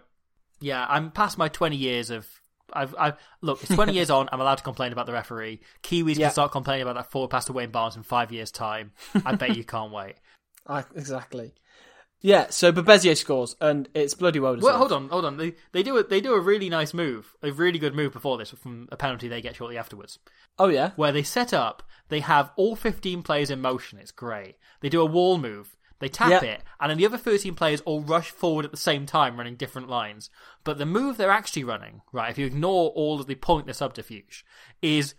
yeah, 0.60 0.86
I'm 0.88 1.10
past 1.10 1.36
my 1.36 1.48
20 1.48 1.74
years 1.74 2.10
of. 2.10 2.28
I've, 2.72 2.94
I've 2.96 3.16
look. 3.40 3.60
It's 3.64 3.74
20 3.74 3.92
years 3.92 4.08
on. 4.08 4.28
I'm 4.30 4.40
allowed 4.40 4.58
to 4.58 4.62
complain 4.62 4.92
about 4.92 5.06
the 5.06 5.12
referee. 5.12 5.62
Kiwis 5.82 6.16
Yeah. 6.16 6.26
can 6.26 6.30
start 6.32 6.52
complaining 6.52 6.82
about 6.82 6.94
that 6.94 7.10
forward 7.10 7.30
pass 7.30 7.46
to 7.46 7.52
Wayne 7.52 7.70
Barnes 7.72 7.96
in 7.96 8.04
five 8.04 8.30
years' 8.30 8.52
time. 8.52 8.92
I 9.26 9.34
bet 9.34 9.56
you 9.56 9.64
can't 9.64 9.90
wait. 9.90 10.14
I, 10.68 10.84
exactly. 10.94 11.54
Yeah, 12.24 12.46
so 12.50 12.72
Berbizier 12.72 13.16
scores, 13.16 13.56
and 13.60 13.88
it's 13.94 14.14
bloody 14.14 14.38
well 14.38 14.54
deserved. 14.54 14.64
Well, 14.70 14.78
hold 14.78 14.92
on, 14.92 15.08
hold 15.08 15.24
on. 15.24 15.36
They 15.36 15.54
they 15.72 15.82
do 15.82 15.96
a, 15.96 16.04
they 16.04 16.20
do 16.20 16.34
a 16.34 16.40
really 16.40 16.68
nice 16.70 16.94
move, 16.94 17.34
a 17.42 17.50
really 17.50 17.80
good 17.80 17.94
move 17.96 18.12
before 18.12 18.38
this 18.38 18.50
from 18.50 18.88
a 18.92 18.96
penalty 18.96 19.26
they 19.26 19.42
get 19.42 19.56
shortly 19.56 19.76
afterwards, 19.76 20.18
Oh 20.58 20.68
yeah, 20.68 20.92
where 20.96 21.12
they 21.12 21.24
set 21.24 21.52
up. 21.52 21.82
They 22.08 22.20
have 22.20 22.52
all 22.56 22.76
15 22.76 23.22
players 23.22 23.50
in 23.50 23.60
motion. 23.60 23.98
It's 23.98 24.12
great. 24.12 24.56
They 24.80 24.88
do 24.88 25.00
a 25.00 25.06
wall 25.06 25.38
move. 25.38 25.76
They 25.98 26.08
tap 26.08 26.30
Yep. 26.30 26.42
it, 26.42 26.62
and 26.80 26.90
then 26.90 26.98
the 26.98 27.06
other 27.06 27.16
13 27.18 27.54
players 27.54 27.80
all 27.82 28.02
rush 28.02 28.30
forward 28.30 28.64
at 28.64 28.70
the 28.70 28.76
same 28.76 29.06
time, 29.06 29.36
running 29.36 29.54
different 29.56 29.88
lines. 29.88 30.30
But 30.64 30.78
the 30.78 30.86
move 30.86 31.16
they're 31.16 31.30
actually 31.30 31.64
running, 31.64 32.02
right, 32.12 32.30
if 32.30 32.38
you 32.38 32.46
ignore 32.46 32.90
all 32.90 33.20
of 33.20 33.26
the 33.26 33.34
pointless 33.36 33.78
subterfuge, 33.78 34.44
is 34.80 35.14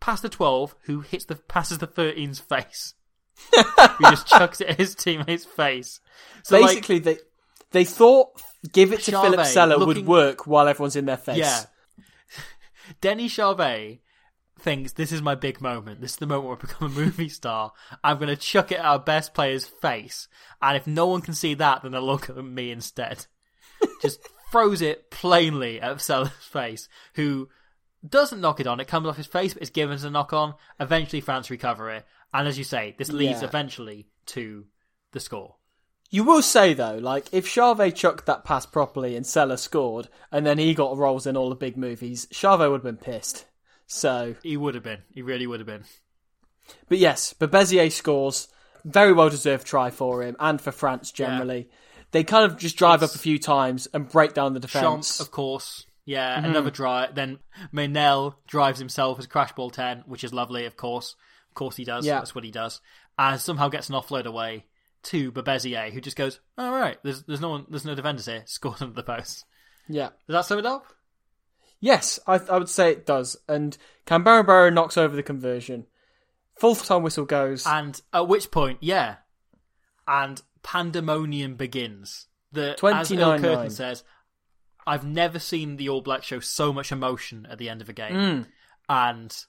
past 0.00 0.22
the 0.22 0.28
12 0.28 0.74
who 0.82 1.00
hits 1.00 1.24
the 1.26 1.36
passes 1.36 1.78
the 1.78 1.86
13's 1.86 2.40
face. 2.40 2.94
he 3.54 4.04
just 4.04 4.26
chucks 4.26 4.60
it 4.60 4.68
at 4.68 4.78
his 4.78 4.94
teammate's 4.94 5.44
face. 5.44 6.00
So 6.44 6.58
like, 6.58 6.68
basically 6.68 6.98
they 7.00 7.18
they 7.70 7.84
thought 7.84 8.40
give 8.72 8.92
it 8.92 9.00
to 9.02 9.12
Charvet 9.12 9.22
Philippe 9.22 9.44
Sella 9.44 9.84
would 9.84 10.06
work 10.06 10.46
while 10.46 10.68
everyone's 10.68 10.96
in 10.96 11.06
their 11.06 11.16
face. 11.16 11.38
Yeah. 11.38 11.60
Denis 13.00 13.32
Charvet 13.32 14.00
thinks 14.62 14.92
this 14.92 15.12
is 15.12 15.20
my 15.20 15.34
big 15.34 15.60
moment. 15.60 16.00
This 16.00 16.12
is 16.12 16.16
the 16.18 16.26
moment 16.26 16.48
where 16.48 16.56
I 16.56 16.60
become 16.60 16.92
a 16.92 16.94
movie 16.94 17.28
star. 17.28 17.72
I'm 18.02 18.18
going 18.18 18.28
to 18.28 18.36
chuck 18.36 18.72
it 18.72 18.78
at 18.78 18.84
our 18.84 18.98
best 18.98 19.34
player's 19.34 19.66
face. 19.66 20.28
And 20.60 20.76
if 20.76 20.86
no 20.86 21.06
one 21.06 21.20
can 21.20 21.34
see 21.34 21.54
that, 21.54 21.82
then 21.82 21.92
they'll 21.92 22.02
look 22.02 22.30
at 22.30 22.36
me 22.36 22.70
instead. 22.70 23.26
Just 24.02 24.20
throws 24.50 24.80
it 24.82 25.10
plainly 25.10 25.80
at 25.80 26.00
Sella's 26.00 26.30
face, 26.40 26.88
who 27.14 27.48
doesn't 28.06 28.40
knock 28.40 28.60
it 28.60 28.66
on. 28.66 28.80
It 28.80 28.88
comes 28.88 29.08
off 29.08 29.16
his 29.16 29.26
face, 29.26 29.54
but 29.54 29.62
it's 29.62 29.70
given 29.70 29.94
as 29.94 30.04
a 30.04 30.10
knock 30.10 30.32
on. 30.32 30.54
Eventually, 30.78 31.20
France 31.20 31.50
recover 31.50 31.90
it. 31.90 32.04
And 32.34 32.48
as 32.48 32.56
you 32.58 32.64
say, 32.64 32.94
this 32.98 33.10
leads 33.10 33.42
Yeah. 33.42 33.48
eventually 33.48 34.06
to 34.26 34.66
the 35.12 35.20
score. 35.20 35.56
You 36.10 36.24
will 36.24 36.42
say 36.42 36.74
though, 36.74 36.96
like 36.98 37.26
if 37.32 37.46
Charvet 37.46 37.94
chucked 37.94 38.26
that 38.26 38.44
pass 38.44 38.66
properly 38.66 39.16
and 39.16 39.26
Sella 39.26 39.56
scored, 39.58 40.08
and 40.30 40.44
then 40.46 40.58
he 40.58 40.74
got 40.74 40.96
roles 40.96 41.26
in 41.26 41.36
all 41.36 41.48
the 41.48 41.54
big 41.54 41.76
movies, 41.76 42.26
Charvet 42.32 42.70
would 42.70 42.82
have 42.84 42.98
been 42.98 42.98
pissed. 42.98 43.46
So, 43.86 44.36
He 44.42 44.56
would 44.56 44.74
have 44.74 44.84
been. 44.84 45.02
He 45.12 45.22
really 45.22 45.46
would 45.46 45.60
have 45.60 45.66
been. 45.66 45.84
but 46.88 46.98
yes, 46.98 47.34
but 47.38 47.50
Berbizier 47.50 47.90
scores. 47.90 48.48
Very 48.84 49.12
well 49.12 49.30
deserved 49.30 49.64
try 49.66 49.90
for 49.90 50.22
him 50.24 50.34
and 50.40 50.60
for 50.60 50.72
France 50.72 51.12
generally. 51.12 51.68
They 52.10 52.24
kind 52.24 52.44
of 52.50 52.58
just 52.58 52.76
drive 52.76 53.02
up 53.02 53.14
a 53.14 53.18
few 53.18 53.38
times 53.38 53.86
and 53.94 54.08
break 54.08 54.34
down 54.34 54.54
the 54.54 54.60
defense. 54.60 55.16
Champ, 55.18 55.26
of 55.26 55.30
course. 55.32 55.86
Yeah, 56.04 56.36
Mm-hmm. 56.36 56.46
another 56.46 56.70
drive. 56.70 57.14
Then 57.14 57.38
Mesnel 57.72 58.34
drives 58.48 58.80
himself 58.80 59.18
as 59.20 59.26
Crash 59.28 59.52
Ball 59.52 59.70
10, 59.70 60.02
which 60.06 60.24
is 60.24 60.32
lovely, 60.34 60.66
of 60.66 60.76
course. 60.76 61.14
Of 61.52 61.54
course 61.54 61.76
he 61.76 61.84
does. 61.84 62.06
Yeah. 62.06 62.14
That's 62.14 62.34
what 62.34 62.44
he 62.44 62.50
does. 62.50 62.80
And 63.18 63.38
somehow 63.38 63.68
gets 63.68 63.90
an 63.90 63.94
offload 63.94 64.24
away 64.24 64.64
to 65.04 65.30
Berbizier, 65.30 65.92
who 65.92 66.00
just 66.00 66.16
goes, 66.16 66.40
all 66.56 66.72
right, 66.72 66.96
there's, 67.02 67.24
there's 67.24 67.42
no 67.42 67.50
one, 67.50 67.66
there's 67.68 67.84
no 67.84 67.94
defenders 67.94 68.24
here. 68.24 68.42
Scores 68.46 68.80
under 68.80 68.94
the 68.94 69.02
post. 69.02 69.44
yeah. 69.86 70.08
Does 70.26 70.34
that 70.34 70.46
sum 70.46 70.60
it 70.60 70.66
up? 70.66 70.86
Yes, 71.78 72.18
I, 72.26 72.36
I 72.36 72.56
would 72.56 72.70
say 72.70 72.92
it 72.92 73.04
does. 73.04 73.36
And 73.46 73.76
Camberabero 74.06 74.72
knocks 74.72 74.96
over 74.96 75.14
the 75.14 75.22
conversion. 75.22 75.84
Full 76.56 76.74
time 76.74 77.02
whistle 77.02 77.26
goes. 77.26 77.66
And 77.66 78.00
at 78.14 78.28
which 78.28 78.50
point, 78.50 78.78
yeah. 78.80 79.16
And 80.08 80.40
pandemonium 80.62 81.56
begins. 81.56 82.28
The, 82.52 82.72
as 82.82 83.12
Earl 83.12 83.38
29-9. 83.38 83.40
Kirton 83.40 83.70
says, 83.70 84.04
I've 84.86 85.04
never 85.04 85.38
seen 85.38 85.76
the 85.76 85.90
All 85.90 86.00
Blacks 86.00 86.26
show 86.26 86.40
so 86.40 86.72
much 86.72 86.92
emotion 86.92 87.46
at 87.50 87.58
the 87.58 87.68
end 87.68 87.82
of 87.82 87.90
a 87.90 87.92
game. 87.92 88.14
Mm. 88.14 88.46
And 88.88 89.44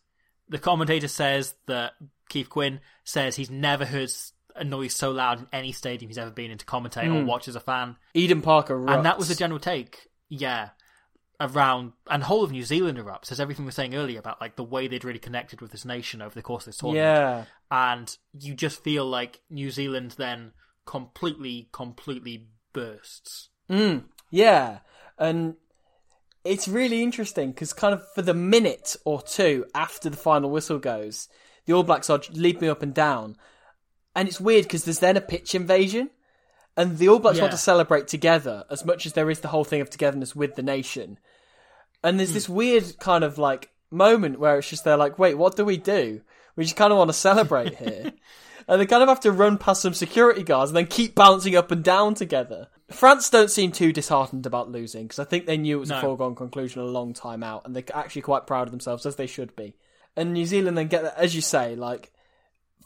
the 0.49 0.59
commentator 0.59 1.07
says 1.07 1.55
that 1.67 1.93
Keith 2.29 2.49
Quinn 2.49 2.79
says 3.03 3.35
he's 3.35 3.49
never 3.49 3.85
heard 3.85 4.09
a 4.55 4.63
noise 4.63 4.93
so 4.93 5.11
loud 5.11 5.39
in 5.39 5.47
any 5.51 5.71
stadium 5.71 6.09
he's 6.09 6.17
ever 6.17 6.31
been 6.31 6.51
in 6.51 6.57
to 6.59 6.65
commentate 6.65 7.13
or 7.13 7.25
watch 7.25 7.47
as 7.47 7.55
a 7.55 7.59
fan. 7.59 7.95
Eden 8.13 8.41
Parker 8.41 8.77
erupts. 8.77 8.95
And 8.95 9.05
that 9.05 9.17
was 9.17 9.27
the 9.27 9.35
general 9.35 9.59
take, 9.59 10.09
yeah, 10.29 10.69
around 11.39 11.93
and 12.09 12.23
whole 12.23 12.43
of 12.43 12.51
New 12.51 12.63
Zealand 12.63 12.97
erupts. 12.97 13.31
As 13.31 13.39
everything 13.39 13.65
we 13.65 13.69
were 13.69 13.71
saying 13.73 13.95
earlier 13.95 14.19
about 14.19 14.39
like 14.39 14.55
the 14.55 14.63
way 14.63 14.87
they'd 14.87 15.03
really 15.03 15.19
connected 15.19 15.59
with 15.61 15.71
this 15.71 15.85
nation 15.85 16.21
over 16.21 16.35
the 16.35 16.43
course 16.43 16.63
of 16.63 16.65
this 16.67 16.77
tournament 16.77 17.03
Yeah. 17.03 17.45
and 17.71 18.15
you 18.39 18.53
just 18.53 18.83
feel 18.83 19.05
like 19.05 19.41
New 19.49 19.71
Zealand 19.71 20.11
then 20.17 20.51
completely, 20.85 21.69
completely 21.71 22.47
bursts. 22.73 23.49
Mm, 23.69 24.03
yeah, 24.29 24.79
and 25.17 25.55
it's 26.43 26.67
really 26.67 27.01
interesting 27.01 27.51
because 27.51 27.73
kind 27.73 27.93
of 27.93 28.05
for 28.13 28.21
the 28.21 28.33
minute 28.33 28.95
or 29.05 29.21
two 29.21 29.65
after 29.73 30.09
the 30.09 30.17
final 30.17 30.49
whistle 30.49 30.79
goes, 30.79 31.29
the 31.65 31.73
All 31.73 31.83
Blacks 31.83 32.09
are 32.09 32.21
leaping 32.31 32.69
up 32.69 32.81
and 32.83 32.93
down, 32.93 33.37
and 34.15 34.27
it's 34.27 34.41
weird 34.41 34.65
because 34.65 34.83
there's 34.83 34.99
then 34.99 35.17
a 35.17 35.21
pitch 35.21 35.55
invasion, 35.55 36.09
and 36.75 36.97
the 36.97 37.07
All 37.07 37.19
Blacks 37.19 37.39
want 37.39 37.51
to 37.51 37.57
celebrate 37.57 38.07
together 38.07 38.65
as 38.69 38.85
much 38.85 39.05
as 39.05 39.13
there 39.13 39.29
is 39.29 39.39
the 39.39 39.47
whole 39.47 39.63
thing 39.63 39.81
of 39.81 39.89
togetherness 39.89 40.35
with 40.35 40.55
the 40.55 40.63
nation, 40.63 41.17
and 42.03 42.19
there's 42.19 42.29
hmm. 42.29 42.35
this 42.35 42.49
weird 42.49 42.99
kind 42.99 43.23
of 43.23 43.37
like 43.37 43.71
moment 43.89 44.39
where 44.39 44.57
it's 44.57 44.69
just 44.69 44.83
they're 44.83 44.97
like, 44.97 45.17
wait, 45.17 45.35
what 45.35 45.55
do 45.55 45.63
we 45.63 45.77
do? 45.77 46.21
We 46.55 46.65
just 46.65 46.75
kind 46.75 46.91
of 46.91 46.97
want 46.97 47.09
to 47.09 47.13
celebrate 47.13 47.75
here. 47.75 48.13
And 48.65 48.79
they 48.79 48.85
kind 48.85 49.03
of 49.03 49.09
have 49.09 49.19
to 49.21 49.31
run 49.33 49.57
past 49.57 49.81
some 49.81 49.93
security 49.93 50.41
guards 50.41 50.71
and 50.71 50.77
then 50.77 50.87
keep 50.87 51.15
bouncing 51.15 51.53
up 51.53 51.71
and 51.71 51.83
down 51.83 52.13
together. 52.13 52.69
France 52.91 53.29
don't 53.29 53.49
seem 53.49 53.71
too 53.71 53.93
disheartened 53.93 54.45
about 54.45 54.69
losing 54.69 55.03
because 55.03 55.19
I 55.19 55.23
think 55.23 55.45
they 55.45 55.57
knew 55.57 55.77
it 55.77 55.79
was 55.79 55.91
a 55.91 56.01
foregone 56.01 56.35
conclusion 56.35 56.81
a 56.81 56.85
long 56.85 57.13
time 57.13 57.43
out, 57.43 57.65
and 57.65 57.75
they're 57.75 57.83
actually 57.93 58.23
quite 58.23 58.45
proud 58.45 58.67
of 58.67 58.71
themselves 58.71 59.05
as 59.05 59.15
they 59.15 59.27
should 59.27 59.55
be. 59.55 59.75
And 60.15 60.33
New 60.33 60.45
Zealand 60.45 60.77
then 60.77 60.87
get 60.87 61.03
that, 61.03 61.17
as 61.17 61.33
you 61.35 61.41
say, 61.41 61.75
like 61.75 62.11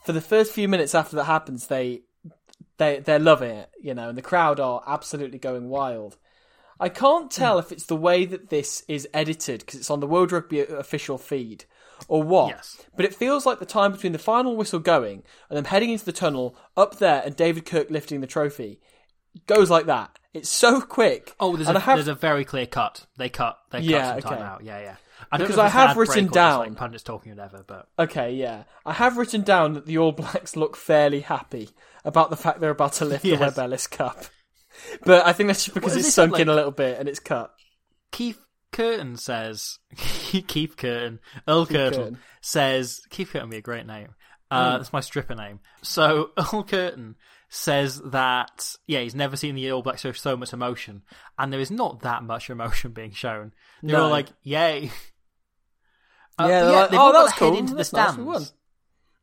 for 0.05 0.13
the 0.13 0.21
first 0.21 0.53
few 0.53 0.67
minutes 0.67 0.95
after 0.95 1.15
that 1.17 1.25
happens, 1.25 1.67
they 1.67 2.01
they 2.77 2.99
they're 2.99 3.19
loving 3.19 3.51
it, 3.51 3.69
you 3.81 3.93
know, 3.93 4.09
and 4.09 4.17
the 4.17 4.21
crowd 4.21 4.59
are 4.59 4.83
absolutely 4.87 5.39
going 5.39 5.69
wild. 5.69 6.17
I 6.79 6.89
can't 6.89 7.31
tell 7.31 7.55
hmm. 7.55 7.65
if 7.65 7.71
it's 7.71 7.85
the 7.85 7.95
way 7.95 8.25
that 8.25 8.49
this 8.49 8.83
is 8.87 9.07
edited 9.13 9.61
because 9.61 9.79
it's 9.79 9.89
on 9.89 9.99
the 9.99 10.07
World 10.07 10.31
Rugby 10.31 10.59
official 10.59 11.17
feed 11.17 11.65
or 12.07 12.21
what. 12.21 12.49
Yes. 12.49 12.77
But 12.95 13.05
it 13.05 13.15
feels 13.15 13.45
like 13.45 13.59
the 13.59 13.65
time 13.65 13.91
between 13.91 14.11
the 14.11 14.19
final 14.19 14.55
whistle 14.55 14.79
going 14.79 15.23
and 15.49 15.57
them 15.57 15.65
heading 15.65 15.89
into 15.89 16.05
the 16.05 16.11
tunnel 16.11 16.55
up 16.75 16.99
there 16.99 17.23
and 17.25 17.35
David 17.35 17.65
Kirk 17.65 17.89
lifting 17.89 18.21
the 18.21 18.27
trophy 18.27 18.79
goes 19.45 19.69
like 19.69 19.85
that. 19.87 20.17
It's 20.33 20.49
so 20.49 20.81
quick. 20.81 21.33
Oh, 21.39 21.55
there's, 21.55 21.67
And 21.67 21.77
have- 21.77 21.97
there's 21.97 22.07
a 22.07 22.15
very 22.15 22.45
clear 22.45 22.65
cut. 22.65 23.05
They 23.17 23.29
cut. 23.29 23.57
They 23.71 23.79
cut 23.79 23.85
Yeah, 23.85 24.11
some 24.19 24.21
time 24.31 24.41
out. 24.41 24.63
Yeah, 24.63 24.79
yeah. 24.79 24.95
I 25.31 25.37
Because 25.37 25.57
I 25.57 25.67
have 25.67 25.97
written 25.97 26.27
down- 26.27 26.59
like 26.59 26.75
pundits 26.75 27.03
talking 27.03 27.31
or 27.31 27.35
whatever, 27.35 27.63
but 27.67 27.87
Okay, 27.99 28.33
yeah. 28.33 28.63
I 28.85 28.93
have 28.93 29.17
written 29.17 29.41
down 29.41 29.73
that 29.73 29.85
the 29.85 29.97
All 29.97 30.11
Blacks 30.11 30.55
look 30.55 30.77
fairly 30.77 31.21
happy 31.21 31.69
about 32.05 32.29
the 32.29 32.37
fact 32.37 32.59
they're 32.59 32.69
about 32.69 32.93
to 32.93 33.05
lift 33.05 33.25
Yes. 33.25 33.39
the 33.39 33.45
Webb 33.45 33.57
Ellis 33.59 33.87
Cup. 33.87 34.25
But 35.03 35.25
I 35.25 35.33
think 35.33 35.47
that's 35.47 35.65
just 35.65 35.73
because 35.73 35.95
it's 35.95 36.13
sunk 36.13 36.33
like- 36.33 36.41
in 36.41 36.49
a 36.49 36.53
little 36.53 36.71
bit 36.71 36.99
and 36.99 37.09
it's 37.09 37.19
cut. 37.19 37.51
Keith 38.11 38.39
Curtin 38.71 39.17
says 39.17 39.79
Keith 39.97 40.75
Curtin 40.77 41.19
Earle 41.47 41.65
Kirton 41.65 41.93
Curtin. 41.99 42.17
says 42.41 43.01
Keith 43.09 43.29
Curtin 43.31 43.47
would 43.49 43.51
be 43.53 43.57
a 43.57 43.61
great 43.61 43.87
name. 43.87 44.09
Uh, 44.51 44.77
That's 44.77 44.93
my 44.93 44.99
stripper 45.01 45.35
name. 45.35 45.59
So 45.81 46.29
Earle 46.37 46.63
Kirton 46.63 47.15
says 47.49 48.01
that 48.01 48.75
yeah 48.87 48.99
he's 48.99 49.15
never 49.15 49.37
seen 49.37 49.55
the 49.55 49.71
All 49.71 49.81
Blacks 49.81 50.01
show 50.01 50.11
so 50.11 50.35
much 50.35 50.53
emotion, 50.53 51.01
and 51.39 51.51
there 51.53 51.59
is 51.59 51.71
not 51.71 52.01
that 52.01 52.23
much 52.23 52.49
emotion 52.49 52.91
being 52.91 53.11
shown. 53.11 53.53
They're 53.81 53.99
all 53.99 54.09
like 54.09 54.27
yay. 54.43 54.91
Uh, 56.39 56.47
Yeah, 56.47 56.63
they're 56.63 56.71
like, 56.71 56.89
"Oh, 56.93 57.11
that's 57.13 57.33
cool. 57.37 57.57
into 57.57 57.71
the 57.71 57.77
That's 57.77 57.93
nice, 57.93 58.13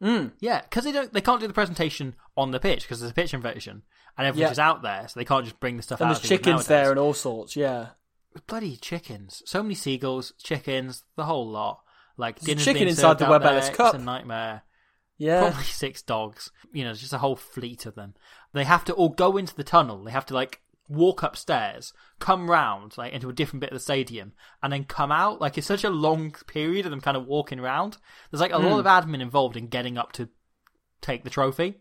stands. 0.01 0.35
Yeah, 0.41 0.61
because 0.63 0.85
they 0.85 0.93
don't, 0.93 1.13
they 1.13 1.21
can't 1.21 1.41
do 1.41 1.47
the 1.47 1.53
presentation 1.55 2.15
on 2.37 2.51
the 2.51 2.59
pitch 2.61 2.83
because 2.83 3.01
there's 3.01 3.13
a 3.13 3.15
pitch 3.15 3.33
invasion 3.35 3.83
and 4.19 4.27
everyone's 4.27 4.41
Yeah. 4.43 4.49
just 4.51 4.59
out 4.61 4.83
there, 4.83 5.07
so 5.09 5.19
they 5.21 5.25
can't 5.25 5.45
just 5.45 5.61
bring 5.61 5.77
the 5.77 5.83
stuff 5.83 6.01
And 6.01 6.11
out. 6.11 6.15
there's 6.15 6.23
they 6.29 6.37
chickens 6.37 6.67
there 6.67 6.91
and 6.91 6.99
all 6.99 7.15
sorts, 7.15 7.55
yeah. 7.57 7.89
bloody 8.47 8.77
chickens. 8.77 9.43
So 9.47 9.63
many 9.63 9.75
seagulls, 9.77 10.33
chickens, 10.43 11.05
the 11.17 11.25
whole 11.25 11.49
lot. 11.49 11.81
Like 12.17 12.37
There's 12.41 12.47
dinner's 12.47 12.65
chicken 12.65 12.79
being 12.81 12.89
inside 12.89 13.19
the 13.19 13.27
there, 13.27 13.43
Ellis 13.43 13.69
It's 13.69 13.77
Cup. 13.77 13.95
a 13.95 13.99
nightmare. 13.99 14.63
Yeah. 15.19 15.41
Probably 15.41 15.65
six 15.65 16.03
dogs. 16.03 16.51
You 16.73 16.85
know, 16.85 16.95
just 16.95 17.12
a 17.12 17.19
whole 17.19 17.36
fleet 17.36 17.86
of 17.86 17.95
them. 17.95 18.15
They 18.53 18.65
have 18.65 18.85
to 18.86 18.93
all 18.93 19.11
go 19.11 19.36
into 19.36 19.55
the 19.55 19.65
tunnel. 19.65 20.05
They 20.05 20.12
have 20.12 20.27
to 20.27 20.35
like 20.35 20.61
walk 20.89 21.23
upstairs, 21.23 21.93
come 22.19 22.51
round 22.51 22.97
like 22.99 23.12
into 23.12 23.28
a 23.28 23.32
different 23.32 23.61
bit 23.61 23.70
of 23.70 23.74
the 23.74 23.81
stadium, 23.81 24.32
and 24.62 24.73
then 24.73 24.85
come 24.85 25.12
out. 25.12 25.41
Like 25.41 25.57
it's 25.57 25.66
such 25.66 25.85
a 25.85 25.91
long 25.91 26.32
period 26.47 26.85
of 26.86 26.91
them 26.91 27.01
kind 27.01 27.16
of 27.16 27.27
walking 27.27 27.61
around. 27.61 27.99
There's 28.31 28.41
like 28.41 28.53
a 28.53 28.59
lot 28.59 28.73
hmm. 28.73 28.86
of 28.86 28.86
admin 28.86 29.23
involved 29.23 29.57
in 29.57 29.69
getting 29.69 29.99
up 29.99 30.12
to 30.12 30.28
take 31.01 31.24
the 31.24 31.31
trophy. 31.31 31.77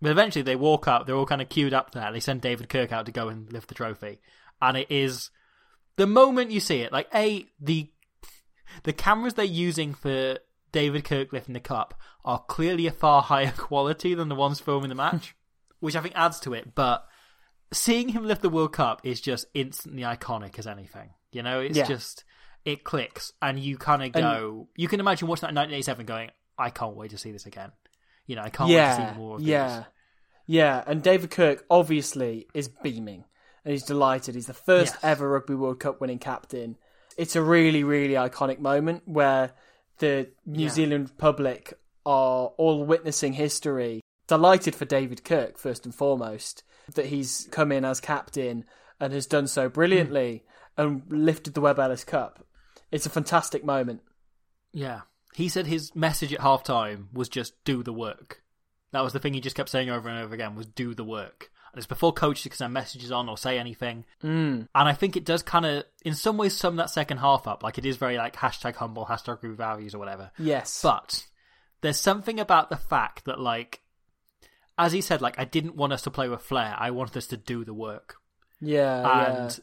But 0.00 0.12
eventually 0.12 0.42
they 0.42 0.56
walk 0.56 0.86
up, 0.86 1.06
they're 1.06 1.16
all 1.16 1.26
kind 1.26 1.42
of 1.42 1.48
queued 1.48 1.74
up 1.74 1.90
there. 1.90 2.12
They 2.12 2.20
send 2.20 2.40
David 2.40 2.68
Kirk 2.68 2.92
out 2.92 3.06
to 3.06 3.12
go 3.12 3.28
and 3.28 3.52
lift 3.52 3.68
the 3.68 3.74
trophy. 3.74 4.20
And 4.62 4.76
it 4.76 4.90
is 4.90 5.30
the 5.96 6.06
moment 6.06 6.52
you 6.52 6.60
see 6.60 6.80
it, 6.82 6.92
like 6.92 7.08
A, 7.14 7.46
the 7.60 7.90
the 8.84 8.92
cameras 8.92 9.34
they're 9.34 9.44
using 9.44 9.94
for 9.94 10.38
David 10.72 11.04
Kirk 11.04 11.32
lifting 11.32 11.54
the 11.54 11.60
cup 11.60 11.94
are 12.24 12.40
clearly 12.48 12.86
a 12.86 12.92
far 12.92 13.22
higher 13.22 13.52
quality 13.56 14.14
than 14.14 14.28
the 14.28 14.34
ones 14.34 14.60
filming 14.60 14.88
the 14.88 14.94
match, 14.94 15.34
which 15.80 15.96
I 15.96 16.00
think 16.00 16.14
adds 16.16 16.40
to 16.40 16.54
it. 16.54 16.74
But 16.74 17.06
seeing 17.72 18.08
him 18.10 18.24
lift 18.26 18.42
the 18.42 18.48
World 18.48 18.72
Cup 18.72 19.00
is 19.04 19.20
just 19.20 19.46
instantly 19.54 20.02
iconic 20.02 20.58
as 20.58 20.66
anything. 20.66 21.10
You 21.32 21.42
know, 21.42 21.60
it's 21.60 21.76
Yeah. 21.76 21.84
just 21.84 22.24
it 22.64 22.84
clicks, 22.84 23.32
and 23.40 23.58
you 23.58 23.78
kind 23.78 24.02
of 24.02 24.12
go. 24.12 24.68
you 24.76 24.88
can 24.88 25.00
imagine 25.00 25.28
watching 25.28 25.42
that 25.42 25.50
in 25.50 25.54
1987, 25.54 26.06
going, 26.06 26.30
"I 26.58 26.70
can't 26.70 26.96
wait 26.96 27.10
to 27.12 27.18
see 27.18 27.32
this 27.32 27.46
again." 27.46 27.72
You 28.26 28.36
know, 28.36 28.42
I 28.42 28.50
can't 28.50 28.68
wait 28.68 28.74
to 28.76 28.80
yeah, 28.82 29.12
see 29.12 29.18
more 29.18 29.36
of 29.36 29.42
yeah, 29.42 29.76
these. 29.76 29.86
yeah. 30.56 30.84
And 30.86 31.02
David 31.02 31.30
Kirk 31.30 31.64
obviously 31.70 32.46
is 32.52 32.68
beaming 32.68 33.24
and 33.64 33.72
he's 33.72 33.84
delighted. 33.84 34.34
He's 34.34 34.46
the 34.48 34.54
first 34.54 34.94
Yes. 34.94 35.04
ever 35.04 35.30
Rugby 35.30 35.54
World 35.54 35.80
Cup 35.80 36.00
winning 36.00 36.18
captain. 36.18 36.76
It's 37.16 37.36
a 37.36 37.42
really, 37.42 37.84
really 37.84 38.14
iconic 38.14 38.58
moment 38.58 39.02
where 39.06 39.52
the 39.98 40.30
New 40.46 40.64
Yeah. 40.64 40.70
Zealand 40.70 41.18
public 41.18 41.74
are 42.06 42.48
all 42.56 42.84
witnessing 42.84 43.34
history. 43.34 44.00
Delighted 44.26 44.74
for 44.74 44.84
David 44.84 45.24
Kirk 45.24 45.58
first 45.58 45.84
and 45.84 45.94
foremost 45.94 46.62
that 46.94 47.06
he's 47.06 47.48
come 47.50 47.72
in 47.72 47.84
as 47.84 48.00
captain 48.00 48.64
and 49.00 49.12
has 49.12 49.26
done 49.26 49.46
so 49.46 49.68
brilliantly 49.68 50.44
hmm. 50.76 50.82
and 50.82 51.02
lifted 51.08 51.54
the 51.54 51.60
Webb 51.60 51.78
Ellis 51.78 52.04
Cup. 52.04 52.46
It's 52.90 53.06
a 53.06 53.10
fantastic 53.10 53.64
moment. 53.64 54.00
Yeah. 54.72 55.02
He 55.34 55.48
said 55.48 55.66
his 55.66 55.94
message 55.94 56.32
at 56.32 56.40
halftime 56.40 57.12
was 57.12 57.28
just 57.28 57.62
do 57.64 57.82
the 57.82 57.92
work. 57.92 58.42
That 58.92 59.02
was 59.02 59.12
the 59.12 59.18
thing 59.18 59.34
he 59.34 59.40
just 59.40 59.56
kept 59.56 59.68
saying 59.68 59.90
over 59.90 60.08
and 60.08 60.18
over 60.18 60.34
again 60.34 60.54
was 60.54 60.66
do 60.66 60.94
the 60.94 61.04
work. 61.04 61.50
It's 61.78 61.86
before 61.86 62.12
coaches 62.12 62.44
can 62.44 62.56
send 62.56 62.72
messages 62.72 63.12
on 63.12 63.28
or 63.28 63.38
say 63.38 63.58
anything. 63.58 64.04
Mm. 64.22 64.68
And 64.74 64.88
I 64.88 64.92
think 64.92 65.16
it 65.16 65.24
does 65.24 65.42
kind 65.42 65.64
of, 65.64 65.84
in 66.04 66.14
some 66.14 66.36
ways, 66.36 66.54
sum 66.54 66.76
that 66.76 66.90
second 66.90 67.18
half 67.18 67.46
up. 67.46 67.62
Like 67.62 67.78
it 67.78 67.86
is 67.86 67.96
very 67.96 68.16
like 68.16 68.36
hashtag 68.36 68.74
humble, 68.74 69.06
hashtag 69.06 69.40
group 69.40 69.56
values 69.56 69.94
or 69.94 69.98
whatever. 69.98 70.30
Yes. 70.38 70.80
But 70.82 71.26
there's 71.80 72.00
something 72.00 72.40
about 72.40 72.70
the 72.70 72.76
fact 72.76 73.24
that 73.24 73.40
like, 73.40 73.80
as 74.76 74.92
he 74.92 75.00
said, 75.00 75.22
like 75.22 75.38
I 75.38 75.44
didn't 75.44 75.76
want 75.76 75.92
us 75.92 76.02
to 76.02 76.10
play 76.10 76.28
with 76.28 76.42
flair. 76.42 76.74
I 76.78 76.90
wanted 76.90 77.16
us 77.16 77.26
to 77.28 77.36
do 77.36 77.64
the 77.64 77.74
work. 77.74 78.16
yeah, 78.60 79.42
and 79.44 79.60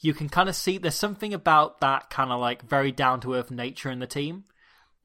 you 0.00 0.12
can 0.12 0.28
kind 0.28 0.48
of 0.48 0.56
see 0.56 0.78
there's 0.78 0.94
something 0.94 1.32
about 1.32 1.80
that 1.80 2.10
kind 2.10 2.30
of 2.30 2.40
like 2.40 2.62
very 2.62 2.92
down 2.92 3.20
to 3.20 3.34
earth 3.34 3.50
nature 3.50 3.90
in 3.90 3.98
the 3.98 4.06
team 4.06 4.44
yeah. 4.44 4.44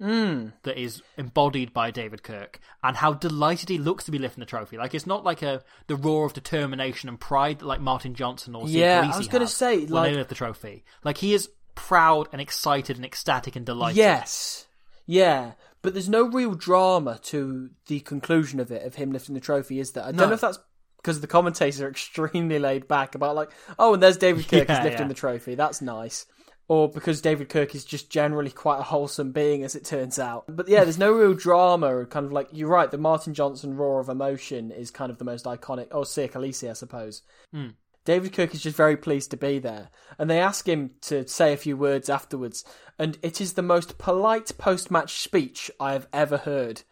Mm. 0.01 0.53
that 0.63 0.77
is 0.81 1.03
embodied 1.17 1.73
by 1.73 1.91
David 1.91 2.23
Kirk 2.23 2.59
and 2.83 2.97
how 2.97 3.13
delighted 3.13 3.69
he 3.69 3.77
looks 3.77 4.03
to 4.05 4.11
be 4.11 4.17
lifting 4.17 4.39
the 4.39 4.45
trophy. 4.47 4.77
Like 4.77 4.95
it's 4.95 5.05
not 5.05 5.23
like 5.23 5.41
a 5.43 5.61
the 5.87 5.95
roar 5.95 6.25
of 6.25 6.33
determination 6.33 7.07
and 7.07 7.19
pride 7.19 7.59
that 7.59 7.65
like 7.65 7.79
Martin 7.81 8.15
Johnson 8.15 8.55
or 8.55 8.67
Steve 8.67 8.77
Yeah, 8.79 9.11
I 9.13 9.17
was 9.17 9.27
gonna 9.27 9.43
have 9.45 9.51
say, 9.51 9.79
when 9.81 9.89
like- 9.89 10.11
they 10.11 10.17
lift 10.17 10.29
the 10.29 10.35
trophy. 10.35 10.83
Like 11.03 11.17
he 11.17 11.33
is 11.35 11.49
proud 11.75 12.27
and 12.31 12.41
excited 12.41 12.95
and 12.95 13.05
ecstatic 13.05 13.55
and 13.55 13.65
delighted. 13.65 13.97
Yes. 13.97 14.65
Yeah. 15.05 15.51
But 15.83 15.93
there's 15.93 16.09
no 16.09 16.23
real 16.23 16.53
drama 16.53 17.19
to 17.23 17.69
the 17.87 17.99
conclusion 18.01 18.59
of 18.59 18.71
it, 18.71 18.83
of 18.85 18.95
him 18.95 19.11
lifting 19.11 19.35
the 19.35 19.41
trophy, 19.41 19.79
is 19.79 19.91
there? 19.93 20.03
I 20.03 20.11
No. 20.11 20.19
don't 20.19 20.29
know 20.29 20.35
if 20.35 20.41
that's 20.41 20.59
because 20.97 21.21
the 21.21 21.27
commentators 21.27 21.81
are 21.81 21.89
extremely 21.91 22.59
laid 22.59 22.87
back 22.87 23.15
about, 23.15 23.35
like, 23.35 23.49
oh, 23.79 23.93
and 23.95 24.03
there's 24.03 24.17
David 24.17 24.47
Kirk 24.47 24.67
Yeah, 24.67 24.79
is 24.79 24.83
lifting 24.83 25.01
yeah. 25.03 25.07
the 25.07 25.13
trophy. 25.15 25.55
That's 25.55 25.81
nice. 25.81 26.25
Or 26.71 26.87
because 26.87 27.19
David 27.19 27.49
Kirk 27.49 27.75
is 27.75 27.83
just 27.83 28.09
generally 28.09 28.49
quite 28.49 28.79
a 28.79 28.83
wholesome 28.83 29.33
being, 29.33 29.65
as 29.65 29.75
it 29.75 29.83
turns 29.83 30.17
out. 30.17 30.45
But 30.47 30.69
yeah, 30.69 30.85
there's 30.85 30.97
no 30.97 31.11
real 31.11 31.33
drama. 31.33 32.05
Kind 32.05 32.25
of 32.25 32.31
like, 32.31 32.47
you're 32.53 32.69
right, 32.69 32.89
the 32.89 32.97
Martin 32.97 33.33
Johnson 33.33 33.75
roar 33.75 33.99
of 33.99 34.07
emotion 34.07 34.71
is 34.71 34.89
kind 34.89 35.11
of 35.11 35.17
the 35.17 35.25
most 35.25 35.43
iconic. 35.43 35.89
Oh, 35.91 36.03
Siya 36.03 36.31
Kolisi, 36.31 36.69
I 36.69 36.73
suppose. 36.73 37.23
Hmm. 37.51 37.71
David 38.05 38.31
Kirk 38.31 38.53
is 38.53 38.61
just 38.61 38.77
very 38.77 38.95
pleased 38.95 39.31
to 39.31 39.37
be 39.37 39.59
there. 39.59 39.89
And 40.17 40.29
they 40.29 40.39
ask 40.39 40.65
him 40.65 40.91
to 41.01 41.27
say 41.27 41.51
a 41.51 41.57
few 41.57 41.75
words 41.75 42.09
afterwards. 42.09 42.63
And 42.97 43.17
it 43.21 43.41
is 43.41 43.51
the 43.51 43.61
most 43.61 43.97
polite 43.97 44.57
post 44.57 44.89
match 44.89 45.19
speech 45.19 45.69
I 45.77 45.91
have 45.91 46.07
ever 46.13 46.37
heard. 46.37 46.83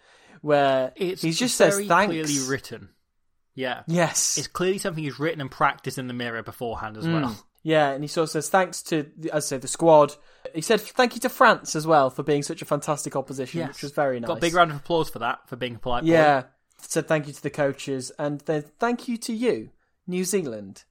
Where 0.42 0.92
It's 0.98 1.22
he 1.22 1.32
just 1.32 1.56
says 1.56 1.80
thanks. 1.88 2.12
clearly 2.12 2.50
written. 2.50 2.90
Yeah. 3.56 3.84
Yes. 3.88 4.38
It's 4.38 4.48
clearly 4.48 4.78
something 4.78 5.06
he's 5.06 5.20
written 5.20 5.40
and 5.40 5.50
practiced 5.50 5.98
in 5.98 6.08
the 6.08 6.14
mirror 6.14 6.44
beforehand 6.44 6.98
as 6.98 7.06
hmm. 7.06 7.14
well. 7.14 7.46
Yeah, 7.64 7.90
and 7.92 8.04
he 8.04 8.08
sort 8.08 8.24
of 8.26 8.30
says 8.32 8.50
thanks 8.50 8.82
to, 8.84 9.06
as 9.34 9.46
I 9.46 9.48
say, 9.48 9.58
the 9.58 9.68
squad. 9.68 10.16
He 10.56 10.62
said 10.62 10.80
thank 10.82 11.16
you 11.16 11.22
to 11.22 11.30
France 11.30 11.76
as 11.76 11.86
well 11.86 12.10
for 12.10 12.24
being 12.24 12.42
such 12.44 12.62
a 12.62 12.66
fantastic 12.66 13.16
opposition, 13.16 13.68
which 13.68 13.84
was 13.84 13.92
very 13.92 14.20
nice. 14.20 14.28
Got 14.28 14.38
a 14.38 14.42
big 14.42 14.54
round 14.54 14.72
of 14.72 14.78
applause 14.78 15.10
for 15.10 15.20
that, 15.20 15.48
for 15.50 15.56
being 15.58 15.76
a 15.76 15.80
polite 15.80 16.04
boy. 16.04 16.10
Yeah, 16.12 16.44
said 16.78 17.08
thank 17.08 17.28
you 17.28 17.34
to 17.34 17.44
the 17.44 17.50
coaches, 17.50 18.12
and 18.18 18.40
then 18.42 18.64
thank 18.80 19.08
you 19.08 19.18
to 19.18 19.34
you, 19.34 19.72
New 20.08 20.24
Zealand. 20.24 20.86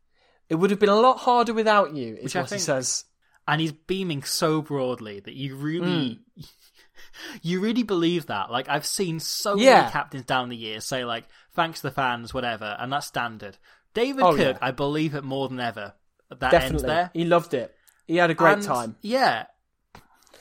It 0.50 0.56
would 0.56 0.70
have 0.70 0.78
been 0.80 0.88
a 0.88 0.94
lot 0.96 1.18
harder 1.20 1.54
without 1.54 1.94
you, 1.94 2.16
is 2.16 2.24
Which 2.24 2.36
I 2.36 2.40
what 2.42 2.50
he 2.50 2.58
says. 2.58 3.04
and 3.46 3.60
he's 3.60 3.72
beaming 3.72 4.22
so 4.22 4.60
broadly 4.62 5.20
that 5.20 5.34
you 5.34 5.56
really 5.56 6.20
mm. 6.38 6.48
you 7.42 7.60
really 7.60 7.82
believe 7.82 8.26
that 8.26 8.50
like 8.50 8.68
i've 8.68 8.86
seen 8.86 9.20
so 9.20 9.56
Yeah. 9.56 9.80
many 9.80 9.90
captains 9.92 10.24
down 10.24 10.48
the 10.48 10.56
years 10.56 10.84
say 10.84 11.04
like 11.04 11.24
thanks 11.54 11.80
to 11.80 11.88
the 11.88 11.94
fans 11.94 12.34
whatever 12.34 12.76
and 12.78 12.92
that's 12.92 13.06
standard 13.06 13.56
david 13.94 14.22
Oh, 14.22 14.36
kirk 14.36 14.56
yeah. 14.60 14.66
i 14.66 14.70
believe 14.70 15.14
it 15.14 15.24
more 15.24 15.48
than 15.48 15.60
ever 15.60 15.94
that 16.30 16.50
Definitely, 16.50 16.86
there 16.88 17.10
he 17.14 17.24
loved 17.24 17.54
it. 17.54 17.74
He 18.06 18.16
had 18.16 18.30
a 18.30 18.34
great 18.34 18.54
And, 18.54 18.62
time. 18.62 18.96
yeah 19.02 19.46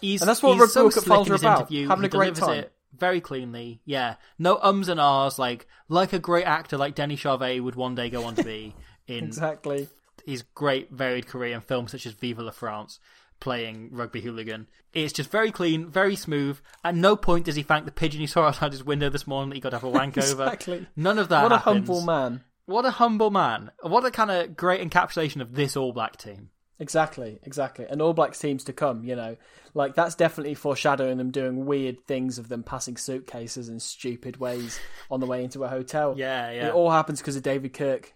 he's 0.01 0.21
And 0.21 0.29
that's 0.29 0.41
what 0.43 0.51
he's 0.53 0.59
Rugby 0.61 0.71
so 0.71 0.89
slick 0.89 1.27
in 1.27 1.31
his 1.33 1.41
about, 1.41 1.59
interview. 1.61 1.87
having 1.87 2.03
He 2.03 2.07
a 2.07 2.09
great 2.09 2.35
time. 2.35 2.59
it 2.59 2.73
very 2.97 3.21
cleanly 3.21 3.79
yeah 3.85 4.15
no 4.39 4.57
ums 4.57 4.87
and 4.89 4.99
ahs 4.99 5.37
like 5.37 5.67
like 5.87 6.13
a 6.13 6.19
great 6.19 6.45
actor 6.45 6.77
like 6.77 6.95
denis 6.95 7.19
charvet 7.19 7.61
would 7.61 7.75
one 7.75 7.93
day 7.95 8.09
go 8.09 8.23
on 8.23 8.33
to 8.35 8.43
be 8.43 8.73
in 9.07 9.25
Exactly. 9.25 9.87
his 10.25 10.41
great 10.55 10.91
varied 10.91 11.27
career 11.27 11.53
in 11.55 11.61
films 11.61 11.91
such 11.91 12.05
as 12.05 12.13
Viva 12.13 12.41
la 12.41 12.51
France, 12.51 12.99
playing 13.39 13.89
rugby 13.91 14.19
hooligan. 14.21 14.67
It's 14.93 15.13
just 15.13 15.29
very 15.29 15.51
clean, 15.51 15.89
very 15.89 16.15
smooth. 16.15 16.59
At 16.83 16.95
no 16.95 17.15
point 17.15 17.45
does 17.45 17.55
he 17.55 17.61
thank 17.63 17.85
the 17.85 17.91
pigeon 17.91 18.19
he 18.19 18.27
saw 18.27 18.43
outside 18.47 18.71
his 18.71 18.83
window 18.83 19.09
this 19.09 19.27
morning 19.27 19.49
that 19.49 19.55
he 19.55 19.61
got 19.61 19.69
to 19.69 19.75
have 19.77 19.83
a 19.83 19.89
wank 19.89 20.17
over. 20.17 20.43
Exactly. 20.43 20.87
None 20.95 21.19
of 21.19 21.29
that. 21.29 21.43
What 21.43 21.51
a 21.51 21.57
humble 21.57 22.01
man. 22.01 22.43
What 22.67 22.85
a 22.85 22.91
humble 22.91 23.31
man. 23.31 23.71
What 23.81 24.05
a 24.05 24.11
kind 24.11 24.29
of 24.29 24.55
great 24.57 24.87
encapsulation 24.87 25.41
of 25.41 25.55
this 25.55 25.77
All 25.77 25.93
Black 25.93 26.17
team. 26.17 26.49
Exactly, 26.79 27.39
exactly. 27.43 27.85
And 27.89 28.01
All 28.01 28.13
Blacks 28.13 28.39
teams 28.39 28.65
to 28.65 28.73
come, 28.73 29.05
you 29.05 29.15
know. 29.15 29.37
Like, 29.73 29.95
that's 29.95 30.15
definitely 30.15 30.53
foreshadowing 30.53 31.17
them 31.17 31.31
doing 31.31 31.65
weird 31.65 32.05
things 32.05 32.37
of 32.37 32.49
them 32.49 32.63
passing 32.63 32.97
suitcases 32.97 33.69
in 33.69 33.79
stupid 33.79 34.37
ways 34.37 34.79
on 35.09 35.21
the 35.21 35.25
way 35.25 35.45
into 35.45 35.63
a 35.63 35.69
hotel. 35.69 36.15
Yeah, 36.17 36.51
yeah. 36.51 36.67
It 36.67 36.73
all 36.73 36.91
happens 36.91 37.19
because 37.19 37.37
of 37.37 37.43
David 37.43 37.73
Kirk 37.73 38.13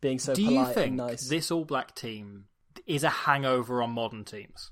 being 0.00 0.20
so 0.20 0.32
Do 0.32 0.42
you 0.42 0.64
think 0.66 0.88
and 0.88 0.96
nice. 0.96 1.28
this 1.28 1.50
All 1.50 1.64
Black 1.64 1.94
team 1.94 2.44
is 2.86 3.02
a 3.02 3.10
hangover 3.10 3.82
on 3.82 3.90
modern 3.90 4.24
teams? 4.24 4.70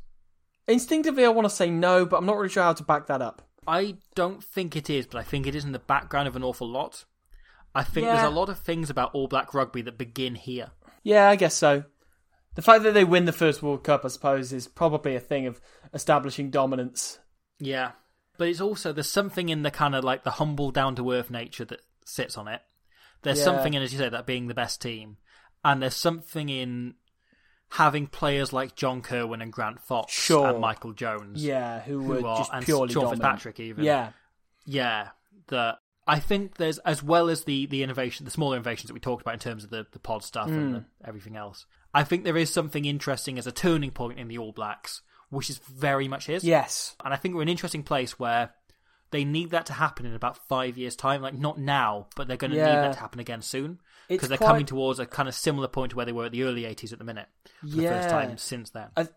Instinctively, 0.68 1.24
I 1.24 1.30
want 1.30 1.46
to 1.46 1.54
say 1.54 1.68
no, 1.68 2.06
but 2.06 2.18
I'm 2.18 2.26
not 2.26 2.36
really 2.36 2.48
sure 2.48 2.62
how 2.62 2.74
to 2.74 2.84
back 2.84 3.08
that 3.08 3.22
up. 3.22 3.42
I 3.66 3.96
don't 4.14 4.42
think 4.42 4.76
it 4.76 4.88
is, 4.88 5.04
but 5.06 5.18
I 5.18 5.24
think 5.24 5.48
it 5.48 5.56
is 5.56 5.64
in 5.64 5.72
the 5.72 5.80
background 5.80 6.28
of 6.28 6.36
an 6.36 6.44
awful 6.44 6.68
lot. 6.68 7.04
I 7.76 7.82
think 7.84 8.06
Yeah. 8.06 8.16
there's 8.16 8.26
a 8.32 8.34
lot 8.34 8.48
of 8.48 8.58
things 8.58 8.90
about 8.90 9.10
All 9.14 9.28
Black 9.28 9.52
rugby 9.54 9.82
that 9.82 9.98
begin 9.98 10.34
here. 10.34 10.70
Yeah, 11.02 11.28
I 11.28 11.36
guess 11.36 11.54
so. 11.54 11.84
The 12.54 12.62
fact 12.62 12.82
that 12.84 12.94
they 12.94 13.04
win 13.04 13.26
the 13.26 13.32
first 13.32 13.62
World 13.62 13.84
Cup, 13.84 14.04
I 14.04 14.08
suppose, 14.08 14.52
is 14.52 14.66
probably 14.66 15.14
a 15.14 15.20
thing 15.20 15.46
of 15.46 15.60
establishing 15.92 16.50
dominance. 16.50 17.18
Yeah. 17.58 17.92
But 18.38 18.48
it's 18.48 18.60
also 18.60 18.92
there's 18.92 19.10
something 19.10 19.48
in 19.50 19.62
the 19.62 19.70
kind 19.70 19.94
of 19.94 20.04
like 20.04 20.24
the 20.24 20.30
humble 20.32 20.70
down 20.70 20.96
to 20.96 21.12
earth 21.12 21.30
nature 21.30 21.64
that 21.66 21.80
sits 22.04 22.36
on 22.38 22.48
it. 22.48 22.62
There's 23.22 23.38
Yeah. 23.38 23.44
something 23.44 23.74
in 23.74 23.82
as 23.82 23.92
you 23.92 23.98
say 23.98 24.08
that 24.08 24.26
being 24.26 24.46
the 24.48 24.54
best 24.54 24.80
team. 24.80 25.18
And 25.64 25.82
there's 25.82 25.94
something 25.96 26.48
in 26.48 26.94
having 27.70 28.06
players 28.06 28.52
like 28.52 28.76
John 28.76 29.02
Kirwan 29.02 29.42
and 29.42 29.52
Grant 29.52 29.80
Fox 29.80 30.12
Sure. 30.12 30.48
and 30.48 30.60
Michael 30.60 30.92
Jones. 30.92 31.44
Yeah, 31.44 31.80
who, 31.80 32.00
Who 32.02 32.22
were 32.22 32.26
are- 32.28 32.38
just 32.38 32.52
and 32.52 32.64
purely 32.64 32.92
Sean 32.92 33.04
dominant. 33.04 33.22
Fitzpatrick 33.22 33.60
even. 33.60 33.84
Yeah, 33.84 34.12
Yeah. 34.64 35.08
That 35.48 35.78
I 36.06 36.20
think 36.20 36.56
there's 36.56 36.78
as 36.78 37.02
well 37.02 37.28
as 37.28 37.44
the 37.44 37.66
the 37.66 37.82
innovation 37.82 38.24
the 38.24 38.30
smaller 38.30 38.56
innovations 38.56 38.88
that 38.88 38.94
we 38.94 39.00
talked 39.00 39.22
about 39.22 39.34
in 39.34 39.40
terms 39.40 39.64
of 39.64 39.70
the, 39.70 39.86
the 39.92 39.98
pod 39.98 40.22
stuff 40.22 40.48
and 40.48 40.74
the, 40.74 40.84
everything 41.04 41.36
else. 41.36 41.66
I 41.92 42.04
think 42.04 42.24
there 42.24 42.36
is 42.36 42.50
something 42.52 42.84
interesting 42.84 43.38
as 43.38 43.46
a 43.46 43.52
turning 43.52 43.90
point 43.90 44.18
in 44.18 44.28
the 44.28 44.38
All 44.38 44.52
Blacks, 44.52 45.02
which 45.30 45.48
is 45.50 45.58
very 45.58 46.06
much 46.08 46.26
his. 46.26 46.44
yes, 46.44 46.94
And 47.04 47.12
I 47.12 47.16
think 47.16 47.34
we're 47.34 47.42
in 47.42 47.48
an 47.48 47.52
interesting 47.52 47.82
place 47.82 48.18
where 48.18 48.50
they 49.10 49.24
need 49.24 49.50
that 49.50 49.66
to 49.66 49.72
happen 49.72 50.04
in 50.04 50.14
about 50.14 50.36
five 50.48 50.76
years' 50.76 50.94
time. 50.96 51.22
Like, 51.22 51.34
not 51.34 51.58
now, 51.58 52.08
but 52.16 52.28
they're 52.28 52.36
going 52.36 52.50
to 52.50 52.56
Yeah. 52.56 52.66
need 52.66 52.82
that 52.88 52.92
to 52.94 52.98
happen 52.98 53.18
again 53.20 53.40
soon. 53.40 53.78
Because 54.08 54.28
they're 54.28 54.36
quite- 54.36 54.48
coming 54.48 54.66
towards 54.66 54.98
a 54.98 55.06
kind 55.06 55.28
of 55.28 55.34
similar 55.34 55.68
point 55.68 55.90
to 55.90 55.96
where 55.96 56.04
they 56.06 56.12
were 56.12 56.26
at 56.26 56.32
the 56.32 56.42
early 56.42 56.62
80s 56.64 56.92
at 56.92 56.98
the 56.98 57.04
minute. 57.04 57.28
For 57.60 57.66
the 57.68 57.82
first 57.88 58.08
time 58.10 58.36
since 58.36 58.70
then. 58.70 58.88
I- 58.96 59.08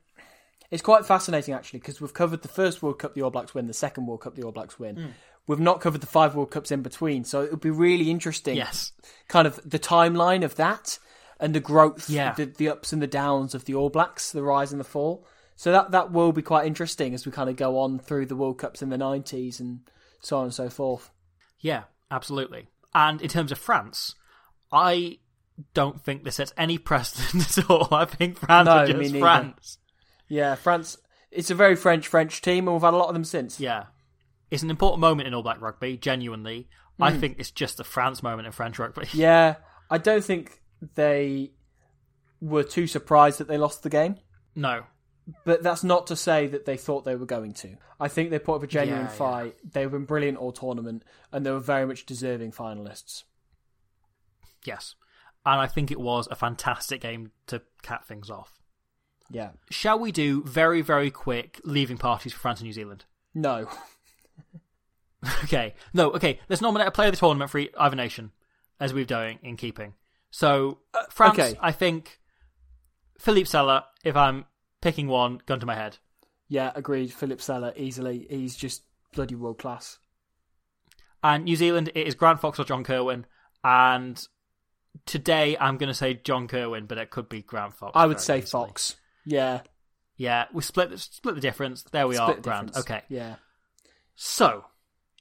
It's 0.71 0.83
quite 0.83 1.05
fascinating 1.05 1.53
actually 1.55 1.79
because 1.79 1.99
we've 1.99 2.13
covered 2.13 2.43
the 2.43 2.47
first 2.47 2.81
World 2.83 2.99
Cup 2.99 3.13
the 3.15 3.23
All 3.23 3.31
Blacks 3.31 3.53
win, 3.53 3.67
the 3.67 3.73
second 3.73 4.05
World 4.05 4.21
Cup 4.21 4.35
the 4.35 4.43
All 4.43 4.51
Blacks 4.51 4.79
win. 4.79 4.95
Hmm. 4.95 5.07
We've 5.49 5.59
not 5.59 5.81
covered 5.81 6.01
the 6.01 6.07
five 6.07 6.35
World 6.35 6.51
Cups 6.51 6.71
in 6.71 6.83
between, 6.83 7.23
so 7.23 7.41
it 7.41 7.49
would 7.49 7.59
be 7.59 7.71
really 7.71 8.11
interesting. 8.11 8.55
yes. 8.55 8.91
kind 9.27 9.47
of 9.47 9.59
the 9.67 9.79
timeline 9.79 10.45
of 10.45 10.55
that 10.57 10.99
and 11.39 11.55
the 11.55 11.59
growth, 11.59 12.07
Yeah. 12.09 12.33
the, 12.35 12.45
the 12.45 12.69
ups 12.69 12.93
and 12.93 13.01
the 13.01 13.07
downs 13.07 13.55
of 13.55 13.65
the 13.65 13.73
All 13.73 13.89
Blacks, 13.89 14.31
the 14.31 14.43
rise 14.43 14.71
and 14.71 14.79
the 14.79 14.83
fall. 14.85 15.25
So 15.55 15.71
that 15.71 15.89
that 15.91 16.11
will 16.11 16.31
be 16.33 16.41
quite 16.43 16.67
interesting 16.67 17.13
as 17.15 17.25
we 17.25 17.31
kind 17.31 17.49
of 17.49 17.55
go 17.55 17.79
on 17.79 17.97
through 17.97 18.27
the 18.27 18.35
World 18.35 18.59
Cups 18.59 18.81
in 18.83 18.89
the 18.89 18.97
nineties 18.97 19.59
and 19.59 19.79
so 20.21 20.37
on 20.37 20.43
and 20.45 20.53
so 20.53 20.69
forth. 20.69 21.09
Yeah, 21.59 21.83
absolutely. 22.11 22.67
And 22.93 23.19
in 23.21 23.27
terms 23.29 23.51
of 23.51 23.57
France, 23.57 24.13
I 24.71 25.17
don't 25.73 25.99
think 25.99 26.23
this 26.23 26.35
sets 26.35 26.53
any 26.57 26.77
precedent 26.77 27.57
at 27.57 27.69
all. 27.69 27.87
I 27.91 28.05
think 28.05 28.37
France 28.37 28.67
No, 28.67 28.85
just. 28.85 29.15
France. 29.17 29.77
Yeah, 30.27 30.53
France. 30.55 30.97
It's 31.31 31.49
a 31.49 31.55
very 31.55 31.75
French 31.75 32.07
French 32.07 32.41
team, 32.41 32.67
and 32.67 32.75
we've 32.75 32.83
had 32.83 32.93
a 32.93 32.97
lot 32.97 33.07
of 33.09 33.13
them 33.15 33.25
since. 33.25 33.59
Yeah. 33.59 33.85
It's 34.51 34.63
an 34.63 34.69
important 34.69 34.99
moment 35.01 35.27
in 35.27 35.33
All 35.33 35.43
Black 35.43 35.61
rugby, 35.61 35.97
genuinely. 35.97 36.67
I 36.99 37.11
Mm. 37.11 37.19
think 37.19 37.39
it's 37.39 37.51
just 37.51 37.79
a 37.79 37.83
France 37.83 38.21
moment 38.23 38.45
in 38.45 38.51
French 38.51 38.77
rugby. 38.79 39.07
Yeah, 39.13 39.55
I 39.89 39.97
don't 39.97 40.23
think 40.23 40.61
they 40.95 41.51
were 42.41 42.63
too 42.63 42.87
surprised 42.87 43.39
that 43.39 43.47
they 43.47 43.57
lost 43.57 43.83
the 43.83 43.89
game. 43.89 44.15
No. 44.55 44.83
But 45.45 45.61
that's 45.61 45.83
not 45.83 46.07
to 46.07 46.15
say 46.15 46.47
that 46.47 46.65
they 46.65 46.75
thought 46.77 47.05
they 47.05 47.15
were 47.15 47.25
going 47.27 47.53
to. 47.55 47.75
I 47.99 48.07
think 48.07 48.31
they 48.31 48.39
put 48.39 48.55
up 48.55 48.63
a 48.63 48.67
genuine 48.67 49.03
Yeah, 49.05 49.09
yeah. 49.11 49.15
fight. 49.15 49.55
They've 49.63 49.91
been 49.91 50.05
brilliant 50.05 50.37
all 50.39 50.51
tournament, 50.51 51.03
and 51.31 51.45
they 51.45 51.51
were 51.51 51.59
very 51.59 51.85
much 51.85 52.05
deserving 52.05 52.51
finalists. 52.53 53.23
Yes. 54.65 54.95
And 55.45 55.59
I 55.61 55.67
think 55.67 55.91
it 55.91 55.99
was 55.99 56.27
a 56.31 56.35
fantastic 56.35 57.01
game 57.01 57.31
to 57.47 57.61
cap 57.81 58.05
things 58.05 58.29
off. 58.29 58.59
Yeah. 59.29 59.51
Shall 59.69 59.99
we 59.99 60.11
do 60.11 60.43
very, 60.43 60.81
very 60.81 61.11
quick 61.11 61.61
leaving 61.63 61.97
parties 61.97 62.33
for 62.33 62.39
France 62.39 62.59
and 62.59 62.67
New 62.67 62.73
Zealand? 62.73 63.05
No. 63.33 63.69
Okay. 65.43 65.73
No, 65.93 66.11
okay. 66.11 66.39
Let's 66.47 66.61
nominate 66.61 66.87
a 66.87 66.91
player 66.91 67.09
of 67.09 67.13
the 67.13 67.19
tournament 67.19 67.51
for 67.51 67.59
either 67.59 67.95
nation, 67.95 68.31
as 68.79 68.93
we're 68.93 69.03
doing 69.03 69.39
in 69.43 69.57
keeping. 69.57 69.93
So, 70.31 70.79
uh, 70.93 71.03
France, 71.09 71.37
okay. 71.37 71.57
I 71.61 71.73
think 71.73 72.19
Philippe 73.19 73.47
Sella, 73.47 73.85
if 74.05 74.15
I'm 74.15 74.45
picking 74.81 75.07
one, 75.07 75.41
gun 75.45 75.59
to 75.59 75.65
my 75.65 75.75
head. 75.75 75.97
Yeah, 76.47 76.71
agreed. 76.73 77.11
Philippe 77.11 77.41
Sella, 77.41 77.73
easily. 77.75 78.27
He's 78.29 78.55
just 78.55 78.83
bloody 79.13 79.35
world 79.35 79.57
class. 79.57 79.99
And 81.23 81.43
New 81.43 81.55
Zealand, 81.55 81.91
it 81.95 82.07
is 82.07 82.15
Grant 82.15 82.39
Fox 82.39 82.59
or 82.59 82.63
John 82.63 82.83
Kirwan. 82.83 83.25
And 83.63 84.25
today, 85.05 85.57
I'm 85.59 85.77
going 85.77 85.89
to 85.89 85.93
say 85.93 86.13
John 86.13 86.47
Kirwan, 86.47 86.87
but 86.87 86.97
it 86.97 87.09
could 87.09 87.27
be 87.27 87.41
Grant 87.41 87.73
Fox. 87.73 87.91
I 87.93 88.05
would 88.05 88.21
say 88.21 88.39
easily. 88.39 88.67
Fox. 88.67 88.95
Yeah. 89.25 89.61
Yeah, 90.15 90.45
we 90.53 90.61
split 90.61 90.89
the, 90.89 90.97
split 90.97 91.35
the 91.35 91.41
difference. 91.41 91.83
There 91.91 92.07
we 92.07 92.17
are, 92.17 92.29
Split 92.29 92.43
Grant. 92.43 92.77
Okay. 92.77 93.01
Yeah. 93.09 93.35
So, 94.21 94.65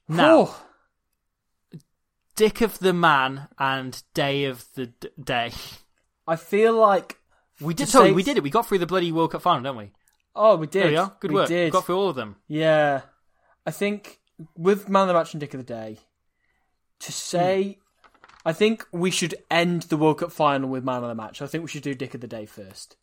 now. 0.09 0.53
Dick 2.35 2.59
of 2.59 2.79
the 2.79 2.91
Man 2.91 3.47
and 3.57 4.03
Day 4.13 4.43
of 4.43 4.65
the 4.75 4.87
d- 4.87 5.07
Day. 5.17 5.53
I 6.27 6.35
feel 6.35 6.73
like 6.73 7.17
We 7.61 7.73
did. 7.73 7.87
Sorry, 7.87 8.11
we 8.11 8.23
did 8.23 8.35
it. 8.35 8.43
We 8.43 8.49
got 8.49 8.67
through 8.67 8.79
the 8.79 8.85
bloody 8.85 9.13
World 9.13 9.31
Cup 9.31 9.41
final, 9.41 9.63
don't 9.63 9.77
we? 9.77 9.91
Oh, 10.35 10.57
we 10.57 10.67
did. 10.67 10.83
There 10.83 10.91
we 10.91 10.97
are. 10.97 11.15
Good 11.21 11.31
we 11.31 11.35
work. 11.35 11.47
Did. 11.47 11.71
Got 11.71 11.85
through 11.85 11.97
all 11.97 12.09
of 12.09 12.17
them. 12.17 12.35
Yeah, 12.49 13.03
I 13.65 13.71
think 13.71 14.19
with 14.57 14.89
man 14.89 15.03
of 15.03 15.07
the 15.07 15.13
match 15.13 15.33
and 15.33 15.39
dick 15.39 15.53
of 15.53 15.65
the 15.65 15.73
day, 15.73 15.99
to 16.99 17.07
hmm. 17.07 17.11
say, 17.13 17.77
I 18.45 18.51
think 18.51 18.85
we 18.91 19.11
should 19.11 19.35
end 19.49 19.83
the 19.83 19.95
World 19.95 20.19
Cup 20.19 20.33
final 20.33 20.67
with 20.67 20.83
man 20.83 21.03
of 21.03 21.09
the 21.09 21.15
match. 21.15 21.41
I 21.41 21.47
think 21.47 21.63
we 21.63 21.69
should 21.69 21.83
do 21.83 21.95
dick 21.95 22.15
of 22.15 22.19
the 22.19 22.27
day 22.27 22.45
first. 22.45 22.97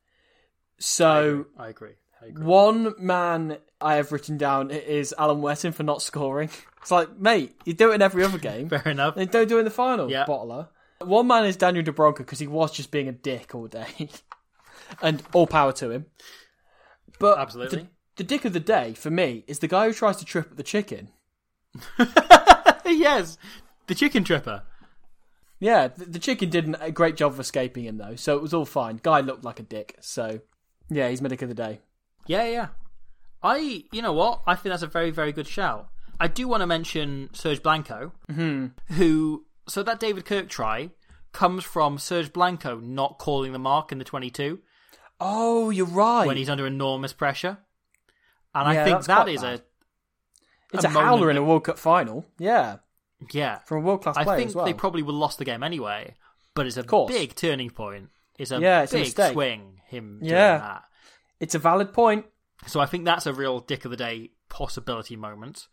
So 0.79 1.47
I 1.57 1.69
agree. 1.69 1.69
I 1.69 1.69
agree. 1.71 1.95
One 2.37 2.95
man 2.99 3.59
I 3.81 3.97
have 3.97 4.11
written 4.13 4.37
down 4.39 4.71
is 4.71 5.15
Alan 5.19 5.41
Whetton 5.43 5.73
for 5.73 5.83
not 5.83 6.03
scoring. 6.03 6.51
It's 6.83 6.91
like, 6.91 7.19
mate, 7.19 7.55
you 7.65 7.73
do 7.75 7.91
it 7.93 7.97
in 7.97 8.03
every 8.03 8.25
other 8.25 8.39
game. 8.39 8.69
Fair 8.71 8.83
enough. 8.89 9.15
They 9.15 9.27
don't 9.27 9.49
do 9.49 9.57
it 9.57 9.61
in 9.61 9.65
the 9.65 9.71
final, 9.71 10.11
Yeah. 10.11 10.25
bottler. 10.27 10.69
One 11.01 11.27
man 11.27 11.45
is 11.45 11.57
Daniel 11.57 11.85
Dubroca 11.85 12.19
because 12.19 12.39
he 12.39 12.47
was 12.47 12.73
just 12.73 12.91
being 12.91 13.07
a 13.09 13.13
dick 13.13 13.55
all 13.55 13.67
day, 13.67 14.09
and 15.03 15.23
all 15.35 15.47
power 15.47 15.73
to 15.75 15.91
him. 15.91 16.07
But 17.19 17.39
Absolutely. 17.39 17.83
the, 17.83 17.89
the 18.17 18.25
dick 18.25 18.45
of 18.47 18.53
the 18.55 18.61
day 18.61 18.95
for 18.95 19.11
me 19.11 19.45
is 19.47 19.59
the 19.59 19.69
guy 19.69 19.87
who 19.87 19.93
tries 19.93 20.17
to 20.19 20.25
trip 20.25 20.51
at 20.53 20.57
the 20.57 20.63
chicken. 20.63 21.09
yes, 22.87 23.37
the 23.87 23.95
chicken 23.95 24.25
tripper. 24.25 24.63
Yeah, 25.59 25.89
the, 25.89 26.05
the 26.07 26.19
chicken 26.19 26.51
did 26.51 26.75
a 26.81 26.91
great 26.91 27.17
job 27.17 27.33
of 27.33 27.41
escaping 27.41 27.85
him 27.85 27.99
though, 27.99 28.17
so 28.17 28.37
it 28.37 28.43
was 28.43 28.55
all 28.55 28.65
fine. 28.65 29.01
Guy 29.03 29.21
looked 29.21 29.45
like 29.45 29.61
a 29.61 29.65
dick, 29.65 29.97
so 30.01 30.41
yeah, 30.91 31.09
he's 31.09 31.21
medic 31.23 31.43
of 31.43 31.49
the 31.49 31.55
day. 31.55 31.81
Yeah, 32.27 32.45
yeah. 32.49 32.69
I, 33.43 33.85
you 33.93 34.03
know 34.03 34.13
what? 34.13 34.43
I 34.47 34.55
think 34.55 34.73
that's 34.73 34.83
a 34.83 34.87
very, 34.89 35.11
very 35.11 35.33
good 35.33 35.47
shout. 35.47 35.89
I 36.19 36.29
do 36.29 36.49
want 36.49 36.63
to 36.63 36.67
mention 36.67 37.31
Serge 37.33 37.63
Blanco, 37.63 38.13
mm-hmm. 38.31 38.95
who. 38.95 39.45
So 39.69 39.83
that 39.83 40.01
David 40.01 40.25
Kirk 40.25 40.49
try 40.49 40.91
comes 41.33 41.65
from 41.65 41.99
Serge 41.99 42.33
Blanco 42.33 42.79
not 42.81 43.19
calling 43.19 43.53
the 43.53 43.59
mark 43.59 43.93
in 43.93 43.99
the 43.99 44.05
22 44.05 44.59
Oh, 45.21 45.71
you're 45.71 45.87
right. 45.87 46.27
when 46.27 46.37
he's 46.37 46.49
under 46.49 46.67
enormous 46.67 47.13
pressure. 47.13 47.59
And 48.55 48.73
Yeah, 48.73 48.81
I 48.81 48.85
think 48.85 49.05
that 49.05 49.29
is 49.29 49.43
bad. 49.43 49.61
a. 49.61 49.63
it's 50.73 50.85
a 50.85 50.89
a, 50.89 50.91
howler 50.91 51.31
in 51.31 51.37
a 51.37 51.43
World 51.45 51.65
Cup 51.65 51.79
final. 51.79 52.25
Yeah, 52.39 52.77
Yeah. 53.33 53.59
from 53.67 53.79
a 53.79 53.81
world 53.81 54.03
class 54.03 54.17
I 54.17 54.37
think 54.37 54.55
well. 54.55 54.65
they 54.65 54.73
probably 54.73 55.03
would 55.03 55.13
have 55.13 55.19
lost 55.21 55.39
the 55.39 55.45
game 55.45 55.63
anyway, 55.63 56.15
but 56.55 56.67
it's 56.67 56.77
a 56.77 56.85
big 57.09 57.35
turning 57.35 57.71
point. 57.71 58.09
It's 58.39 58.51
a 58.51 58.59
Yeah, 58.61 58.83
it's 58.83 58.93
a 58.93 58.97
big 58.97 59.05
mistake. 59.07 59.33
swing, 59.33 59.81
him 59.89 60.21
Yeah. 60.23 60.29
doing 60.59 60.61
that. 60.61 60.85
It's 61.41 61.55
a 61.55 61.59
valid 61.59 61.93
point. 61.93 62.27
So 62.67 62.81
I 62.81 62.87
think 62.87 63.05
that's 63.05 63.27
a 63.27 63.33
real 63.35 63.61
dick 63.61 63.85
of 63.85 63.91
the 63.91 63.97
day 63.97 64.31
possibility 64.49 65.17
moment. 65.17 65.69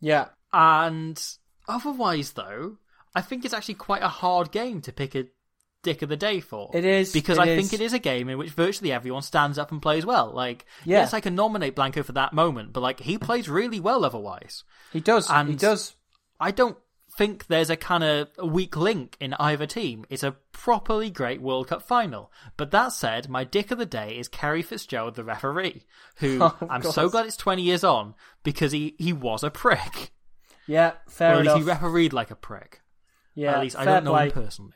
Yeah, 0.00 0.26
And 0.52 1.22
otherwise, 1.68 2.32
though, 2.32 2.78
I 3.14 3.22
think 3.22 3.44
it's 3.44 3.54
actually 3.54 3.74
quite 3.74 4.02
a 4.02 4.08
hard 4.08 4.50
game 4.52 4.80
to 4.82 4.92
pick 4.92 5.14
a 5.14 5.24
dick 5.82 6.02
of 6.02 6.08
the 6.08 6.16
day 6.16 6.40
for. 6.40 6.70
It 6.74 6.84
is, 6.84 7.12
because 7.12 7.38
it 7.38 7.42
I 7.42 7.46
is. 7.48 7.58
think 7.70 7.80
it 7.80 7.84
is 7.84 7.92
a 7.92 7.98
game 7.98 8.28
in 8.28 8.36
which 8.38 8.50
virtually 8.50 8.92
everyone 8.92 9.22
stands 9.22 9.56
up 9.58 9.70
and 9.72 9.80
plays 9.80 10.04
well. 10.04 10.32
Like, 10.34 10.66
Yeah. 10.84 10.98
yes, 11.00 11.14
I 11.14 11.20
can 11.20 11.34
nominate 11.34 11.76
Blanco 11.76 12.02
for 12.02 12.12
that 12.12 12.32
moment, 12.32 12.72
but 12.72 12.80
like 12.80 13.00
he 13.00 13.16
plays 13.18 13.48
really 13.48 13.80
well 13.80 14.04
otherwise. 14.04 14.64
he 14.92 15.00
does. 15.00 15.30
And 15.30 15.48
he 15.48 15.54
does. 15.56 15.94
I 16.40 16.50
don't 16.50 16.76
think 17.16 17.46
there's 17.46 17.70
a 17.70 17.76
kind 17.76 18.04
of 18.04 18.28
weak 18.42 18.76
link 18.76 19.16
in 19.20 19.34
either 19.34 19.66
team. 19.66 20.04
It's 20.10 20.22
a 20.22 20.36
properly 20.52 21.10
great 21.10 21.40
World 21.40 21.68
Cup 21.68 21.82
final. 21.82 22.30
But 22.56 22.70
that 22.72 22.92
said, 22.92 23.28
my 23.28 23.44
dick 23.44 23.70
of 23.70 23.78
the 23.78 23.86
day 23.86 24.18
is 24.18 24.28
Kerry 24.28 24.62
Fitzgerald, 24.62 25.14
the 25.14 25.24
referee, 25.24 25.84
who 26.16 26.38
Oh, 26.42 26.56
I'm 26.68 26.80
God. 26.82 26.92
so 26.94 27.08
glad 27.08 27.26
it's 27.26 27.36
20 27.36 27.62
years 27.62 27.84
on 27.84 28.14
because 28.42 28.72
he, 28.72 28.94
he 28.98 29.12
was 29.12 29.42
a 29.42 29.50
prick. 29.50 30.10
Yeah, 30.66 30.92
fair 31.08 31.34
or 31.36 31.38
at 31.38 31.44
least 31.44 31.56
he 31.58 31.62
refereed 31.62 32.12
like 32.12 32.30
a 32.30 32.36
prick. 32.36 32.80
yeah, 33.34 33.52
at 33.54 33.60
least 33.60 33.78
I 33.78 33.84
don't 33.84 34.04
know 34.04 34.12
play. 34.12 34.26
him 34.26 34.32
personally. 34.32 34.72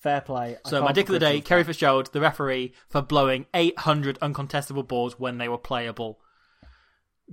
Fair 0.00 0.20
play. 0.20 0.58
I 0.64 0.68
So 0.68 0.82
my 0.84 0.92
dick 0.92 1.08
of 1.08 1.12
the 1.14 1.18
day, 1.18 1.40
Kerry. 1.40 1.64
Fitzgerald, 1.64 2.12
the 2.12 2.20
referee, 2.20 2.72
for 2.88 3.02
blowing 3.02 3.46
800 3.54 4.18
uncontestable 4.20 4.86
balls 4.86 5.18
when 5.18 5.38
they 5.38 5.48
were 5.48 5.58
playable. 5.58 6.20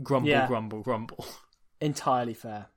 Grumble, 0.01 0.29
Yeah. 0.29 0.47
grumble, 0.47 0.81
grumble. 0.81 1.25
entirely 1.81 2.33
fair. 2.33 2.67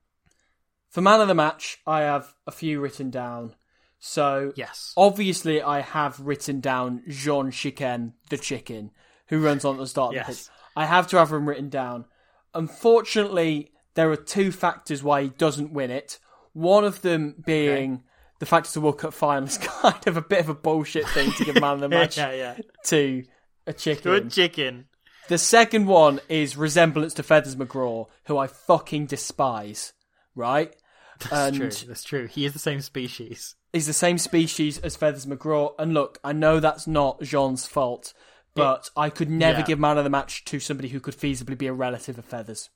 For 0.89 1.01
man 1.01 1.21
of 1.21 1.27
the 1.27 1.35
match, 1.35 1.77
I 1.85 2.01
have 2.01 2.33
a 2.47 2.51
few 2.51 2.79
written 2.81 3.09
down. 3.09 3.55
So 3.99 4.53
Yes. 4.55 4.93
obviously, 4.97 5.61
I 5.61 5.81
have 5.81 6.19
written 6.19 6.59
down 6.61 7.03
Jean 7.07 7.51
Chicken, 7.51 8.13
the 8.29 8.37
chicken, 8.37 8.91
who 9.27 9.39
runs 9.43 9.65
on 9.65 9.77
the 9.77 9.85
start 9.87 10.09
of 10.11 10.15
Yes. 10.15 10.27
the 10.27 10.33
pitch. 10.33 10.55
I 10.75 10.85
have 10.85 11.07
to 11.09 11.17
have 11.17 11.31
him 11.31 11.47
written 11.47 11.69
down. 11.69 12.05
Unfortunately, 12.53 13.71
there 13.95 14.09
are 14.11 14.15
two 14.15 14.51
factors 14.51 15.03
why 15.03 15.23
he 15.23 15.29
doesn't 15.29 15.73
win 15.73 15.91
it. 15.91 16.19
One 16.53 16.83
of 16.85 17.01
them 17.01 17.35
being 17.45 18.03
the 18.39 18.45
fact 18.45 18.67
it's 18.67 18.75
a 18.77 18.81
World 18.81 18.99
Cup 18.99 19.13
final 19.13 19.47
is 19.47 19.57
kind 19.61 20.07
of 20.07 20.15
a 20.17 20.21
bit 20.21 20.39
of 20.39 20.49
a 20.49 20.53
bullshit 20.53 21.07
thing 21.09 21.31
to 21.33 21.45
give 21.45 21.55
man 21.55 21.73
of 21.75 21.79
the 21.81 21.89
match 21.89 22.17
yeah, 22.17 22.31
yeah. 22.31 22.57
to 22.85 23.25
a 23.67 23.73
chicken. 23.73 24.03
Good 24.03 24.31
chicken. 24.31 24.85
The 25.27 25.37
second 25.37 25.85
one 25.87 26.21
is 26.29 26.55
resemblance 26.57 27.13
to 27.15 27.23
Feathers 27.23 27.55
McGraw, 27.55 28.07
who 28.25 28.37
I 28.37 28.47
fucking 28.47 29.07
despise. 29.07 29.93
Right? 30.35 30.73
That's 31.29 31.33
and 31.33 31.55
true. 31.55 31.87
That's 31.87 32.03
true. 32.03 32.27
He 32.27 32.45
is 32.45 32.53
the 32.53 32.59
same 32.59 32.81
species. 32.81 33.55
he's 33.73 33.87
the 33.87 33.93
same 33.93 34.17
species 34.17 34.77
as 34.79 34.95
Feathers 34.95 35.25
McGraw. 35.25 35.73
And 35.77 35.93
look, 35.93 36.17
I 36.23 36.31
know 36.33 36.59
that's 36.59 36.87
not 36.87 37.21
Jean's 37.21 37.65
fault, 37.67 38.13
but 38.55 38.89
I 38.95 39.09
could 39.09 39.29
never 39.29 39.59
Yeah. 39.59 39.65
give 39.65 39.79
man 39.79 39.97
of 39.97 40.03
the 40.05 40.09
match 40.09 40.45
to 40.45 40.59
somebody 40.59 40.89
who 40.89 40.99
could 40.99 41.15
feasibly 41.15 41.57
be 41.57 41.67
a 41.67 41.73
relative 41.73 42.17
of 42.17 42.25
Feathers. 42.25 42.69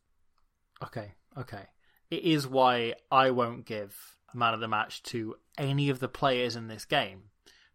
Okay, 0.84 1.14
okay. 1.38 1.68
It 2.12 2.24
is 2.24 2.46
why 2.48 2.96
I 3.12 3.32
won't 3.32 3.66
give 3.66 3.96
man 4.34 4.54
of 4.54 4.60
the 4.60 4.68
match 4.68 5.02
to 5.04 5.36
any 5.58 5.90
of 5.90 6.00
the 6.00 6.10
players 6.10 6.56
in 6.56 6.68
this 6.68 6.86
game 6.86 7.24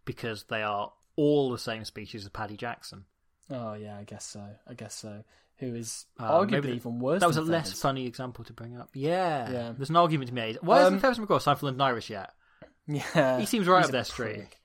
because 0.04 0.44
they 0.44 0.62
are 0.62 0.92
all 1.16 1.50
the 1.50 1.58
same 1.58 1.84
species 1.84 2.24
as 2.24 2.30
Paddy 2.30 2.56
Jackson. 2.56 3.04
Oh 3.50 3.72
yeah, 3.74 3.96
I 3.96 4.04
guess 4.04 4.24
so. 4.26 4.44
I 4.66 4.74
guess 4.74 4.94
so. 4.94 5.24
Who 5.58 5.74
is 5.74 6.06
Uh, 6.18 6.30
arguably 6.30 6.50
maybe 6.52 6.72
even 6.72 7.00
worse? 7.00 7.20
That 7.20 7.26
was 7.26 7.36
a 7.36 7.42
less 7.42 7.72
funny 7.80 8.06
example 8.06 8.44
to 8.44 8.52
bring 8.52 8.76
up. 8.78 8.90
Yeah, 8.94 9.50
Yeah. 9.50 9.72
There's 9.76 9.90
an 9.90 9.96
argument 9.96 10.28
to 10.28 10.34
be 10.34 10.40
made. 10.40 10.58
Why 10.62 10.82
Um, 10.82 10.94
isn't 10.96 11.16
signed 11.40 11.58
for 11.58 11.66
London 11.66 11.80
Irish 11.80 12.10
yet? 12.10 12.30
Yeah, 12.86 13.38
He 13.40 13.46
seems 13.46 13.66
right 13.66 13.84
up 13.92 14.06
street. 14.06 14.34
prick. 14.36 14.60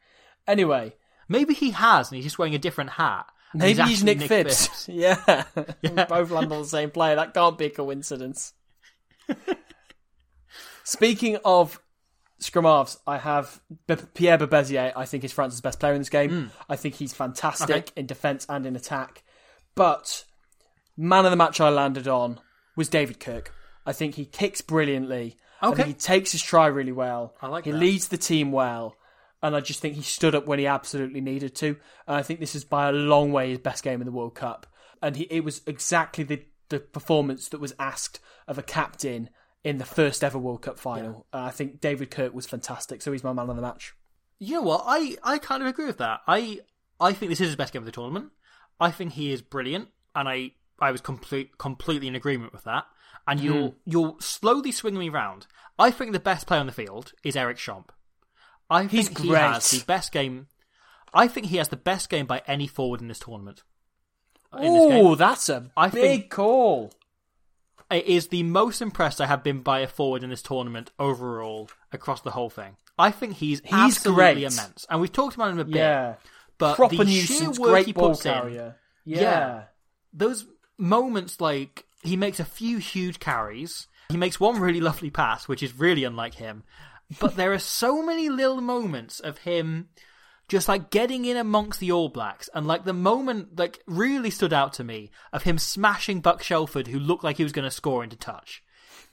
Anyway, 0.48 0.95
Maybe 1.30 1.53
he 1.53 1.72
has, 1.72 2.10
and 2.11 2.18
he's 2.18 2.26
just 2.26 2.38
wearing 2.38 2.53
a 2.53 2.60
different 2.60 2.91
hat. 2.91 3.26
maybe 3.53 3.82
he's, 3.84 4.02
actually 4.02 4.15
Nick, 4.15 4.28
Phipps. 4.28 4.88
yeah, 4.90 5.44
Yeah. 5.82 6.06
both 6.06 6.30
land 6.32 6.52
on 6.52 6.61
the 6.61 6.68
same 6.68 6.91
player. 6.91 7.15
That 7.15 7.34
can't 7.34 7.57
be 7.57 7.65
a 7.65 7.70
coincidence. 7.70 8.53
Speaking 10.84 11.38
of 11.45 11.82
scrum 12.40 12.65
halves, 12.65 12.98
I 13.07 13.18
have 13.18 13.61
B- 13.88 13.95
Pierre 14.14 14.38
Berbizier. 14.38 14.91
I 14.95 15.06
think 15.06 15.24
is 15.24 15.32
France's 15.32 15.61
best 15.61 15.80
player 15.80 15.94
in 15.94 16.02
this 16.02 16.10
game. 16.10 16.52
I 16.70 16.76
think 16.76 16.95
he's 16.95 17.14
fantastic. 17.14 17.70
Okay. 17.70 17.91
in 17.95 18.06
defence 18.06 18.45
and 18.49 18.65
in 18.65 18.76
attack. 18.76 19.24
But 19.76 20.26
man 20.98 21.26
of 21.26 21.32
the 21.32 21.38
match 21.38 21.60
I 21.60 21.70
landed 21.70 22.07
on 22.07 22.40
was 22.76 22.90
David 22.90 23.20
Kirk. 23.20 23.53
I 23.86 23.94
think 23.94 24.15
he 24.15 24.26
kicks 24.26 24.61
brilliantly. 24.61 25.38
Okay. 25.61 25.76
think 25.76 25.88
he 25.88 25.94
takes 25.94 26.32
his 26.32 26.41
try 26.41 26.68
really 26.68 26.91
well. 26.91 27.36
I 27.41 27.48
like 27.48 27.65
he 27.65 27.72
that. 27.72 27.78
leads 27.78 28.10
the 28.10 28.18
team 28.18 28.52
well. 28.52 28.95
And 29.41 29.56
I 29.56 29.60
just 29.60 29.82
think 29.82 29.95
he 29.95 30.02
stood 30.02 30.36
up 30.36 30.45
when 30.45 30.60
he 30.60 30.68
absolutely 30.68 31.22
needed 31.22 31.56
to. 31.56 31.78
And 32.07 32.15
I 32.15 32.22
think 32.22 32.40
this 32.40 32.56
is 32.56 32.64
by 32.64 32.90
a 32.90 32.94
long 32.94 33.32
way 33.32 33.49
his 33.49 33.60
best 33.60 33.84
game 33.84 34.02
in 34.02 34.06
the 34.06 34.11
World 34.11 34.36
Cup. 34.36 34.68
And 35.02 35.18
he, 35.18 35.24
it 35.26 35.44
was 35.44 35.61
exactly 35.68 36.24
the, 36.24 36.44
the 36.70 36.80
performance 36.80 37.49
that 37.49 37.60
was 37.60 37.76
asked 37.78 38.20
of 38.48 38.57
a 38.57 38.64
captain 38.64 39.30
in 39.64 39.78
the 39.78 39.86
first 39.86 40.24
ever 40.24 40.38
World 40.38 40.61
Cup 40.61 40.80
final. 40.80 41.26
And 41.34 41.44
I 41.44 41.49
think 41.49 41.82
David 41.82 42.11
Kirk 42.11 42.34
was 42.34 42.45
fantastic, 42.45 43.02
so 43.02 43.11
he's 43.11 43.24
my 43.24 43.34
man 43.34 43.49
of 43.49 43.56
the 43.56 43.61
match. 43.61 43.94
You 44.40 44.56
know 44.56 44.61
what? 44.61 44.84
I, 44.86 45.18
I 45.24 45.38
kind 45.38 45.61
of 45.61 45.68
agree 45.68 45.86
with 45.86 45.99
that. 45.99 46.22
I 46.28 46.60
I 46.99 47.14
think 47.14 47.30
this 47.30 47.41
is 47.41 47.48
his 47.48 47.56
best 47.56 47.74
game 47.74 47.82
of 47.82 47.86
the 47.86 47.91
tournament. 47.91 48.32
I 48.80 48.91
think 48.91 49.14
he 49.14 49.32
is 49.32 49.41
brilliant, 49.41 49.90
and 50.15 50.28
I 50.28 50.52
I 50.84 50.92
was 50.92 51.02
complete 51.02 51.58
completely 51.58 52.08
in 52.08 52.16
agreement 52.16 52.54
with 52.54 52.64
that. 52.64 52.86
And 53.28 53.40
hmm. 53.40 53.46
you'll 53.46 53.76
you'll 53.86 54.20
slowly 54.20 54.72
swing 54.72 54.98
me 54.98 55.10
round. 55.10 55.48
I 55.80 55.92
think 55.92 56.12
the 56.12 56.20
best 56.20 56.46
player 56.46 56.60
on 56.60 56.68
the 56.68 56.72
field 56.72 57.14
is 57.24 57.36
Eric 57.36 57.58
Champ. 57.58 57.92
I 58.70 58.84
He's 58.84 59.08
think 59.08 59.20
he 59.20 59.30
great. 59.30 59.42
has 59.42 59.72
the 59.72 59.84
best 59.86 60.12
game. 60.12 60.48
I 61.14 61.28
think 61.28 61.48
he 61.48 61.58
has 61.58 61.70
the 61.70 61.78
best 61.78 62.10
game 62.10 62.26
by 62.26 62.42
any 62.48 62.68
forward 62.68 63.02
in 63.02 63.08
this 63.08 63.20
tournament. 63.20 63.64
Uh, 64.52 64.58
in 64.58 64.74
this 64.74 64.88
game. 64.88 65.06
Oh, 65.06 65.16
that's 65.16 65.50
a 65.50 65.72
I 65.76 65.90
big 65.90 66.30
call. 66.30 66.92
It 67.92 68.06
is 68.06 68.30
the 68.30 68.44
most 68.44 68.82
impressed 68.82 69.22
I 69.22 69.28
have 69.28 69.44
been 69.44 69.62
by 69.62 69.80
a 69.80 69.88
forward 69.88 70.24
in 70.24 70.30
this 70.32 70.42
tournament 70.42 70.92
overall 70.98 71.70
across 71.92 72.22
the 72.22 72.32
whole 72.32 72.50
thing. 72.50 72.78
I 72.98 73.12
think 73.12 73.36
he's, 73.36 73.62
He's 73.62 73.74
absolutely 73.74 74.16
great. 74.16 74.38
immense, 74.38 74.86
and 74.90 75.02
we've 75.02 75.12
talked 75.12 75.36
about 75.36 75.52
him 75.52 75.60
a 75.60 75.66
bit. 75.66 75.76
Yeah. 75.76 76.16
but 76.58 76.76
Proper 76.76 77.04
the 77.04 77.20
sheer 77.20 77.50
work 77.50 77.58
great 77.58 77.86
he 77.86 77.94
puts 77.94 78.26
in. 78.26 78.54
Yeah. 78.54 78.72
Yeah. 79.06 79.64
those 80.14 80.46
moments 80.78 81.40
like 81.40 81.86
he 82.02 82.16
makes 82.16 82.40
a 82.40 82.45
few 82.45 82.78
huge 82.78 83.20
carries, 83.20 83.88
he 84.10 84.18
makes 84.18 84.40
one 84.40 84.60
really 84.60 84.82
lovely 84.82 85.10
pass, 85.10 85.48
which 85.48 85.64
is 85.64 85.80
really 85.80 86.04
unlike 86.04 86.36
him. 86.36 86.64
But 87.20 87.36
there 87.36 87.54
are 87.54 87.60
so 87.60 88.02
many 88.04 88.30
little 88.30 88.62
moments 88.62 89.20
of 89.20 89.40
him 89.40 89.90
just 90.48 90.68
like 90.68 90.90
getting 90.90 91.26
in 91.26 91.38
amongst 91.38 91.80
the 91.80 91.91
All 91.91 92.10
Blacks, 92.10 92.50
and 92.54 92.68
like 92.68 92.84
the 92.84 92.94
moment 92.94 93.58
like 93.58 93.82
really 93.88 94.30
stood 94.30 94.54
out 94.54 94.74
to 94.74 94.84
me 94.84 95.10
of 95.32 95.44
him 95.44 95.58
smashing 95.58 96.22
Buck 96.22 96.44
Shelford, 96.44 96.88
who 96.88 97.00
looked 97.00 97.24
like 97.24 97.38
he 97.38 97.44
was 97.44 97.54
going 97.54 97.64
to 97.64 97.72
score 97.72 98.04
into 98.04 98.16
touch, 98.16 98.64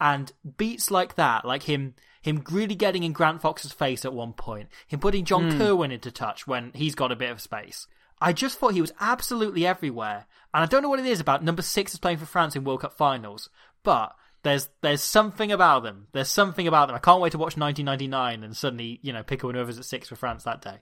and 0.01 0.32
beats 0.57 0.91
like 0.91 1.15
that, 1.15 1.45
like 1.45 1.65
him 1.65 1.95
him 2.23 2.45
really 2.51 2.74
getting 2.74 3.03
in 3.03 3.12
Grant 3.12 3.41
Fox's 3.41 3.73
face 3.73 4.05
at 4.05 4.12
one 4.12 4.32
point, 4.32 4.69
him 4.87 5.01
putting 5.01 5.24
John 5.24 5.53
hmm. 5.53 5.59
Kirwan 5.59 5.93
into 5.93 6.11
touch 6.11 6.47
when 6.47 6.73
he's 6.74 6.95
got 6.95 7.12
a 7.12 7.16
bit 7.16 7.31
of 7.31 7.41
space. 7.41 7.87
I 8.21 8.33
just 8.33 8.59
thought 8.59 8.75
he 8.75 8.81
was 8.81 8.93
absolutely 9.01 9.67
everywhere, 9.67 10.27
and 10.53 10.63
I 10.63 10.67
don't 10.67 10.83
know 10.83 10.89
what 10.89 11.01
it 11.01 11.07
is 11.07 11.21
about 11.21 11.43
number 11.43 11.63
six 11.63 11.93
is 11.95 11.99
playing 11.99 12.19
for 12.19 12.27
France 12.27 12.55
in 12.57 12.65
World 12.65 12.81
Cup 12.83 12.93
finals, 12.97 13.49
but 13.83 14.15
there's 14.43 14.69
there's 14.83 15.03
something 15.03 15.51
about 15.53 15.83
them. 15.83 16.07
There's 16.13 16.31
something 16.31 16.67
about 16.67 16.89
them. 16.89 16.97
I 16.97 17.01
can't 17.01 17.21
wait 17.21 17.33
to 17.33 17.39
watch 17.39 17.57
1999 17.57 18.43
and 18.45 18.57
suddenly 18.57 18.99
you 19.03 19.13
know 19.13 19.23
pick 19.23 19.43
a 19.43 19.47
winner 19.47 19.61
at 19.63 19.85
six 19.85 20.09
for 20.09 20.17
France 20.17 20.45
that 20.45 20.61
day. 20.63 20.79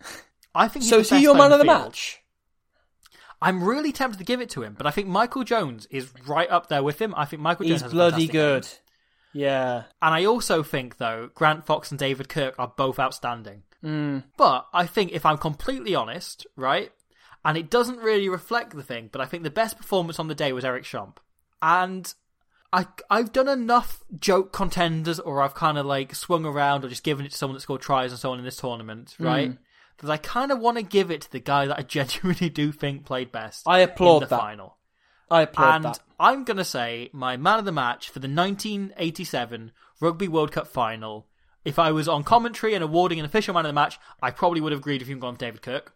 I 0.54 0.68
think 0.68 0.84
So 0.84 0.96
the 0.96 1.00
is 1.02 1.10
he 1.10 1.22
your 1.22 1.34
man 1.34 1.52
of 1.52 1.58
the 1.58 1.64
field. 1.64 1.78
match? 1.78 2.18
I'm 3.40 3.64
really 3.64 3.90
tempted 3.90 4.18
to 4.18 4.24
give 4.24 4.40
it 4.40 4.50
to 4.50 4.62
him, 4.62 4.74
but 4.78 4.86
I 4.86 4.90
think 4.92 5.08
Michael 5.08 5.42
Jones 5.44 5.86
is 5.90 6.12
right 6.26 6.48
up 6.50 6.68
there 6.68 6.82
with 6.82 7.00
him. 7.00 7.12
I 7.16 7.24
think 7.24 7.42
Michael 7.42 7.66
Jones 7.66 7.82
is 7.82 7.92
bloody 7.92 8.28
good. 8.28 8.62
game. 8.62 8.70
Yeah. 9.32 9.82
And 10.00 10.14
I 10.14 10.24
also 10.26 10.62
think, 10.62 10.98
though, 10.98 11.30
Grant 11.34 11.66
Fox 11.66 11.90
and 11.90 11.98
David 11.98 12.28
Kirk 12.28 12.54
are 12.58 12.72
both 12.76 13.00
outstanding. 13.00 13.62
Mm. 13.84 14.24
But 14.36 14.66
I 14.72 14.86
think, 14.86 15.12
if 15.12 15.26
I'm 15.26 15.38
completely 15.38 15.94
honest, 15.94 16.46
right, 16.56 16.92
and 17.44 17.56
it 17.58 17.70
doesn't 17.70 17.98
really 17.98 18.28
reflect 18.28 18.74
the 18.76 18.82
thing, 18.82 19.08
but 19.10 19.20
I 19.20 19.26
think 19.26 19.42
the 19.42 19.50
best 19.50 19.76
performance 19.76 20.18
on 20.20 20.28
the 20.28 20.34
day 20.34 20.52
was 20.52 20.64
Eric 20.64 20.84
Champ. 20.84 21.18
And 21.60 22.12
I, 22.72 22.86
I've 23.10 23.32
done 23.32 23.48
enough 23.48 24.02
joke 24.18 24.52
contenders, 24.52 25.18
or 25.20 25.42
I've 25.42 25.54
kind 25.54 25.76
of 25.78 25.84
like 25.86 26.14
swung 26.14 26.44
around, 26.46 26.84
or 26.84 26.88
just 26.88 27.02
given 27.04 27.26
it 27.26 27.32
to 27.32 27.36
someone 27.36 27.54
that 27.56 27.60
scored 27.60 27.80
tries 27.80 28.12
and 28.12 28.20
so 28.20 28.30
on 28.32 28.38
in 28.38 28.44
this 28.44 28.56
tournament, 28.56 29.16
Mm. 29.18 29.24
right? 29.26 29.58
That 29.98 30.10
I 30.10 30.16
kind 30.16 30.50
of 30.50 30.58
want 30.58 30.78
to 30.78 30.82
give 30.82 31.10
it 31.12 31.20
to 31.22 31.30
the 31.32 31.38
guy 31.40 31.66
that 31.66 31.78
I 31.78 31.82
genuinely 31.96 32.48
do 32.50 32.72
think 32.72 33.04
played 33.04 33.30
best. 33.32 33.64
I 33.68 33.80
applaud 33.80 34.16
in 34.16 34.20
the 34.20 34.26
that. 34.28 34.40
final. 34.40 34.78
I 35.30 35.42
applaud 35.42 35.74
And 35.76 35.84
that. 35.84 36.00
I'm 36.20 36.44
going 36.44 36.56
to 36.58 36.64
say 36.64 37.08
my 37.12 37.36
man 37.36 37.58
of 37.58 37.64
the 37.64 37.72
match 37.72 38.08
for 38.10 38.18
the 38.18 38.28
1987 38.28 39.72
Rugby 40.00 40.28
World 40.28 40.52
Cup 40.52 40.66
final. 40.66 41.26
If 41.64 41.78
I 41.78 41.92
was 41.92 42.08
on 42.08 42.24
commentary 42.24 42.74
and 42.74 42.82
awarding 42.82 43.18
an 43.18 43.24
official 43.24 43.54
man 43.54 43.64
of 43.64 43.68
the 43.70 43.74
match, 43.74 43.98
I 44.22 44.30
probably 44.30 44.60
would 44.60 44.72
have 44.72 44.80
agreed 44.80 45.00
if 45.02 45.08
you'd 45.08 45.20
gone 45.20 45.34
with 45.34 45.40
David 45.40 45.62
Kirk. 45.62 45.94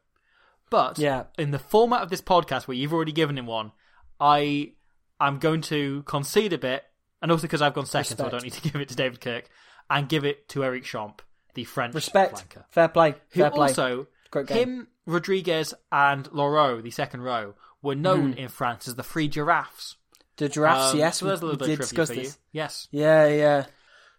But 0.71 0.99
Yeah. 0.99 1.25
in 1.39 1.51
the 1.51 1.59
format 1.59 2.03
of 2.03 2.11
this 2.11 2.21
podcast 2.21 2.67
where 2.69 2.77
you've 2.77 2.93
already 2.93 3.13
given 3.13 3.37
him 3.39 3.47
one, 3.47 3.73
I 4.21 4.73
am 5.21 5.39
going 5.39 5.61
to 5.63 6.03
concede 6.05 6.53
a 6.53 6.59
bit, 6.59 6.85
and 7.23 7.31
also 7.31 7.43
because 7.43 7.63
I've 7.63 7.75
gone 7.75 7.87
second, 7.87 8.17
so 8.19 8.27
I 8.27 8.29
don't 8.31 8.43
need 8.45 8.53
to 8.55 8.61
give 8.71 8.77
it 8.81 8.89
to 8.91 8.97
David 8.97 9.21
Kirk, 9.21 9.49
and 9.91 10.09
give 10.09 10.25
it 10.25 10.49
to 10.51 10.65
Eric 10.65 10.85
Champ, 10.85 11.23
the 11.55 11.65
French 11.65 11.95
Respect. 11.95 12.35
flanker 12.35 12.65
Fair 12.71 12.89
play. 12.89 13.15
who 13.31 13.41
Fair 13.41 13.51
play. 13.51 13.69
also 13.69 14.07
him, 14.49 14.89
Rodriguez, 15.07 15.73
and 15.93 16.29
Lorieux, 16.31 16.83
the 16.83 16.91
second 16.91 17.23
row, 17.23 17.55
were 17.83 17.95
known 17.95 18.33
Hmm. 18.33 18.39
in 18.39 18.49
France 18.49 18.87
as 18.89 18.97
the 18.97 19.03
Free 19.03 19.29
Giraffes. 19.29 19.97
the 20.39 20.51
giraffes, 20.51 20.93
Um, 20.93 20.99
yes, 20.99 21.17
so 21.19 21.25
there's 21.27 21.41
a 21.41 21.47
little 21.47 21.59
we 21.59 21.67
bit 21.67 21.79
did 21.79 21.79
discuss 21.81 22.09
for 22.09 22.15
you. 22.15 22.23
this. 22.25 22.39
Yes. 22.53 22.89
Yeah, 22.91 23.27
yeah. 23.29 23.67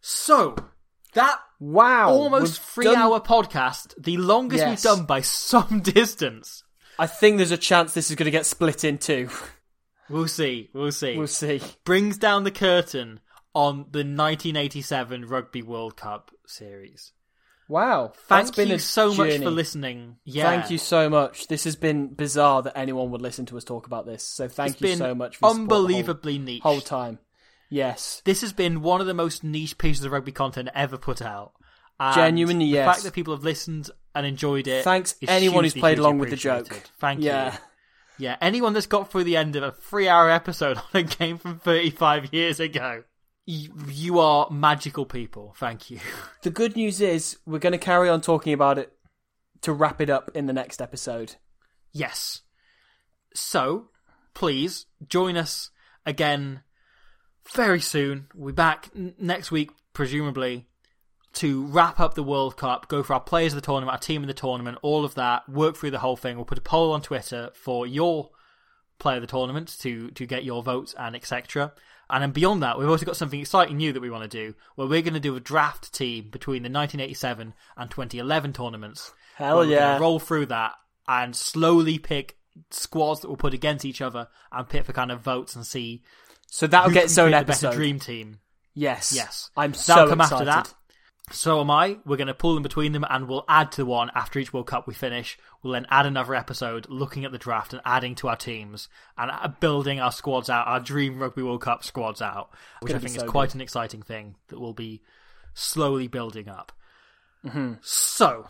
So 0.02 0.56
that 1.18 1.39
Wow. 1.60 2.10
almost 2.11 2.61
three 2.61 2.85
done- 2.85 2.95
hour 2.95 3.19
podcast, 3.19 3.94
the 4.02 4.18
longest 4.18 4.60
Yes. 4.61 4.69
we've 4.69 4.95
done 4.95 5.06
by 5.06 5.22
some 5.22 5.80
distance. 5.84 6.64
I 6.99 7.06
think 7.07 7.38
there's 7.38 7.52
a 7.52 7.57
chance 7.57 7.94
this 7.94 8.10
is 8.10 8.15
going 8.15 8.26
to 8.26 8.31
get 8.31 8.45
split 8.45 8.84
in 8.84 8.98
two. 8.98 9.30
We'll 10.10 10.27
see. 10.27 10.69
We'll 10.73 10.91
see. 10.91 11.18
We'll 11.18 11.27
see. 11.27 11.61
Brings 11.84 12.18
down 12.18 12.44
the 12.44 12.52
curtain 12.52 13.19
on 13.53 13.88
the 13.91 14.03
1987 14.03 15.26
Rugby 15.26 15.61
World 15.61 15.98
Cup 15.98 16.31
series. 16.45 17.11
Wow. 17.69 18.14
Thank 18.27 18.56
you 18.57 18.80
so 18.80 19.14
much 19.14 19.38
for 19.39 19.52
listening. 19.52 20.15
Yeah. 20.23 20.45
Thank 20.45 20.72
you 20.72 20.77
so 20.77 21.10
much. 21.10 21.48
This 21.48 21.65
has 21.65 21.76
been 21.76 22.14
bizarre 22.14 22.61
that 22.61 22.77
anyone 22.77 23.11
would 23.11 23.22
listen 23.22 23.45
to 23.48 23.57
us 23.57 23.65
talk 23.65 23.85
about 23.88 24.06
this. 24.06 24.23
So 24.23 24.48
thank 24.48 24.73
It's 24.73 24.81
you 24.81 24.95
so 24.95 25.14
much 25.14 25.35
for 25.38 25.48
your 25.48 25.53
support 25.56 25.68
the 25.69 25.76
whole- 25.76 25.84
unbelievably 25.85 26.38
niche. 26.39 26.64
whole 26.64 26.80
time. 26.81 27.19
Yes. 27.69 28.22
This 28.26 28.41
has 28.41 28.53
been 28.53 28.81
one 28.81 29.02
of 29.02 29.07
the 29.07 29.14
most 29.14 29.44
niche 29.44 29.77
pieces 29.77 30.06
of 30.06 30.11
rugby 30.11 30.31
content 30.31 30.69
ever 30.73 30.98
put 30.98 31.22
out. 31.22 31.53
And 31.99 32.15
Genuinely, 32.15 32.65
the 32.65 32.72
yes. 32.72 32.85
fact 32.88 33.03
that 33.03 33.14
people 33.14 33.34
have 33.35 33.44
listened 33.44 33.89
and 34.14 34.26
enjoyed 34.26 34.68
it. 34.68 34.84
Thanks 34.84 35.15
anyone 35.27 35.64
who's 35.64 35.73
played 35.73 35.98
along 35.99 36.19
with 36.19 36.30
the 36.30 36.35
joke. 36.35 36.68
Thank 36.99 37.22
Yeah. 37.22 37.53
you. 37.53 37.60
Yeah, 38.19 38.35
anyone 38.41 38.73
that's 38.73 38.88
got 38.88 39.11
through 39.11 39.26
the 39.26 39.38
end 39.38 39.56
of 39.56 39.61
a 39.64 39.72
three-hour 39.72 40.30
episode 40.31 40.77
on 40.94 41.02
a 41.02 41.03
game 41.03 41.38
from 41.38 41.60
35 41.60 42.34
years 42.34 42.60
ago, 42.60 43.03
you, 43.45 43.72
you 43.89 44.19
are 44.19 44.49
magical 44.49 45.06
people. 45.06 45.53
Thank 45.57 45.91
you. 45.91 45.99
The 46.41 46.49
good 46.49 46.76
news 46.76 46.99
is 47.02 47.38
we're 47.45 47.60
going 47.60 47.73
to 47.73 47.77
carry 47.77 48.10
on 48.10 48.22
talking 48.22 48.53
about 48.53 48.77
it 48.80 48.91
to 49.61 49.73
wrap 49.73 50.02
it 50.02 50.10
up 50.10 50.31
in 50.34 50.45
the 50.48 50.53
next 50.53 50.81
episode. 50.81 51.35
Yes. 51.91 52.41
So, 53.34 53.89
please 54.34 54.85
join 55.07 55.35
us 55.38 55.69
again 56.06 56.61
very 57.53 57.82
soon. 57.82 58.28
We'll 58.34 58.53
be 58.53 58.56
back 58.56 58.90
n- 58.95 59.15
next 59.19 59.52
week, 59.52 59.72
presumably, 59.94 60.68
to 61.34 61.65
wrap 61.68 61.99
up 61.99 62.15
the 62.15 62.24
World 62.24 62.57
Cup, 62.57 62.88
go 62.88 63.03
for 63.03 63.14
our 63.14 63.19
players 63.19 63.53
of 63.53 63.61
the 63.61 63.65
tournament, 63.65 63.91
our 63.91 63.99
team 63.99 64.24
of 64.24 64.28
the 64.28 64.34
tournament, 64.34 64.80
all 64.82 65.06
of 65.06 65.15
that, 65.15 65.48
work 65.48 65.76
through 65.76 65.91
the 65.91 65.99
whole 65.99 66.18
thing. 66.18 66.36
We'll 66.36 66.45
put 66.45 66.57
a 66.57 66.61
poll 66.61 66.94
on 66.94 67.02
Twitter 67.02 67.52
for 67.53 67.86
your 67.86 68.32
player 68.99 69.18
of 69.18 69.22
the 69.22 69.28
tournament 69.28 69.78
to, 69.82 70.10
to 70.11 70.26
get 70.26 70.44
your 70.44 70.64
votes 70.64 70.95
and 70.98 71.15
etc. 71.15 71.74
And 72.10 72.24
then 72.24 72.32
beyond 72.32 72.64
that, 72.64 72.80
we've 72.80 72.90
also 72.90 73.06
got 73.06 73.18
something 73.18 73.40
exciting 73.40 73.78
new 73.78 73.94
that 73.94 74.02
we 74.02 74.10
want 74.10 74.30
to 74.30 74.38
do, 74.38 74.56
where 74.76 74.88
we're 74.88 75.02
going 75.02 75.14
to 75.14 75.19
do 75.19 75.36
a 75.36 75.41
draft 75.41 75.94
team 75.94 76.30
between 76.32 76.64
the 76.64 76.69
1987 76.69 77.53
and 77.76 77.91
2011 77.91 78.53
tournaments. 78.53 79.11
Hell 79.36 79.57
we're 79.57 79.65
yeah. 79.65 79.99
roll 79.99 80.19
through 80.19 80.48
that 80.48 80.74
and 81.07 81.36
slowly 81.36 81.99
pick 81.99 82.38
squads 82.72 83.22
that 83.22 83.28
we'll 83.28 83.38
put 83.38 83.53
against 83.53 83.86
each 83.86 84.02
other 84.02 84.28
and 84.52 84.68
pick 84.68 84.86
for 84.86 84.94
kind 84.94 85.11
of 85.11 85.22
votes 85.22 85.56
and 85.56 85.65
see 85.65 86.02
So 86.48 86.68
that'll 86.68 86.91
get 86.91 87.06
its 87.06 87.18
own 87.18 87.32
create 87.32 87.48
better 87.48 87.68
episode. 87.68 87.74
dream 87.76 87.99
team. 87.99 88.40
Yes. 88.74 89.14
Yes, 89.15 89.49
I'm 89.57 89.72
That'll 89.72 90.06
so 90.06 90.10
come 90.10 90.22
excited. 90.22 90.48
after 90.48 90.69
that. 90.69 90.74
So 91.32 91.60
am 91.60 91.69
I. 91.69 91.98
We're 92.06 92.15
going 92.15 92.28
to 92.28 92.34
pull 92.34 92.53
them 92.53 92.64
between 92.64 92.94
them, 92.94 93.03
and 93.10 93.28
we'll 93.28 93.44
add 93.49 93.74
to 93.74 93.86
one 93.86 94.10
after 94.15 94.40
each 94.40 94.53
World 94.53 94.68
Cup 94.68 94.88
we 94.88 94.94
finish. 94.94 95.38
We'll 95.61 95.74
then 95.74 95.86
add 95.90 96.06
another 96.06 96.34
episode 96.34 96.88
looking 96.90 97.26
at 97.26 97.34
the 97.34 97.38
draft 97.38 97.74
and 97.74 97.82
adding 97.84 98.15
to 98.15 98.30
our 98.30 98.38
teams 98.38 98.88
and 99.18 99.30
uh, 99.30 99.49
building 99.60 99.99
our 99.99 100.11
squads 100.11 100.49
out, 100.49 100.68
our 100.68 100.80
dream 100.80 101.19
Rugby 101.19 101.44
World 101.44 101.61
Cup 101.61 101.84
squads 101.84 102.22
out, 102.22 102.52
which 102.80 102.94
I 102.94 102.99
think 102.99 103.18
is 103.18 103.24
quite 103.24 103.49
good. 103.49 103.56
an 103.56 103.61
exciting 103.61 104.02
thing 104.02 104.36
that 104.48 104.60
we'll 104.60 104.74
be 104.74 105.02
slowly 105.53 106.07
building 106.07 106.48
up. 106.48 106.72
Mm-hmm. 107.45 107.74
So 107.82 108.48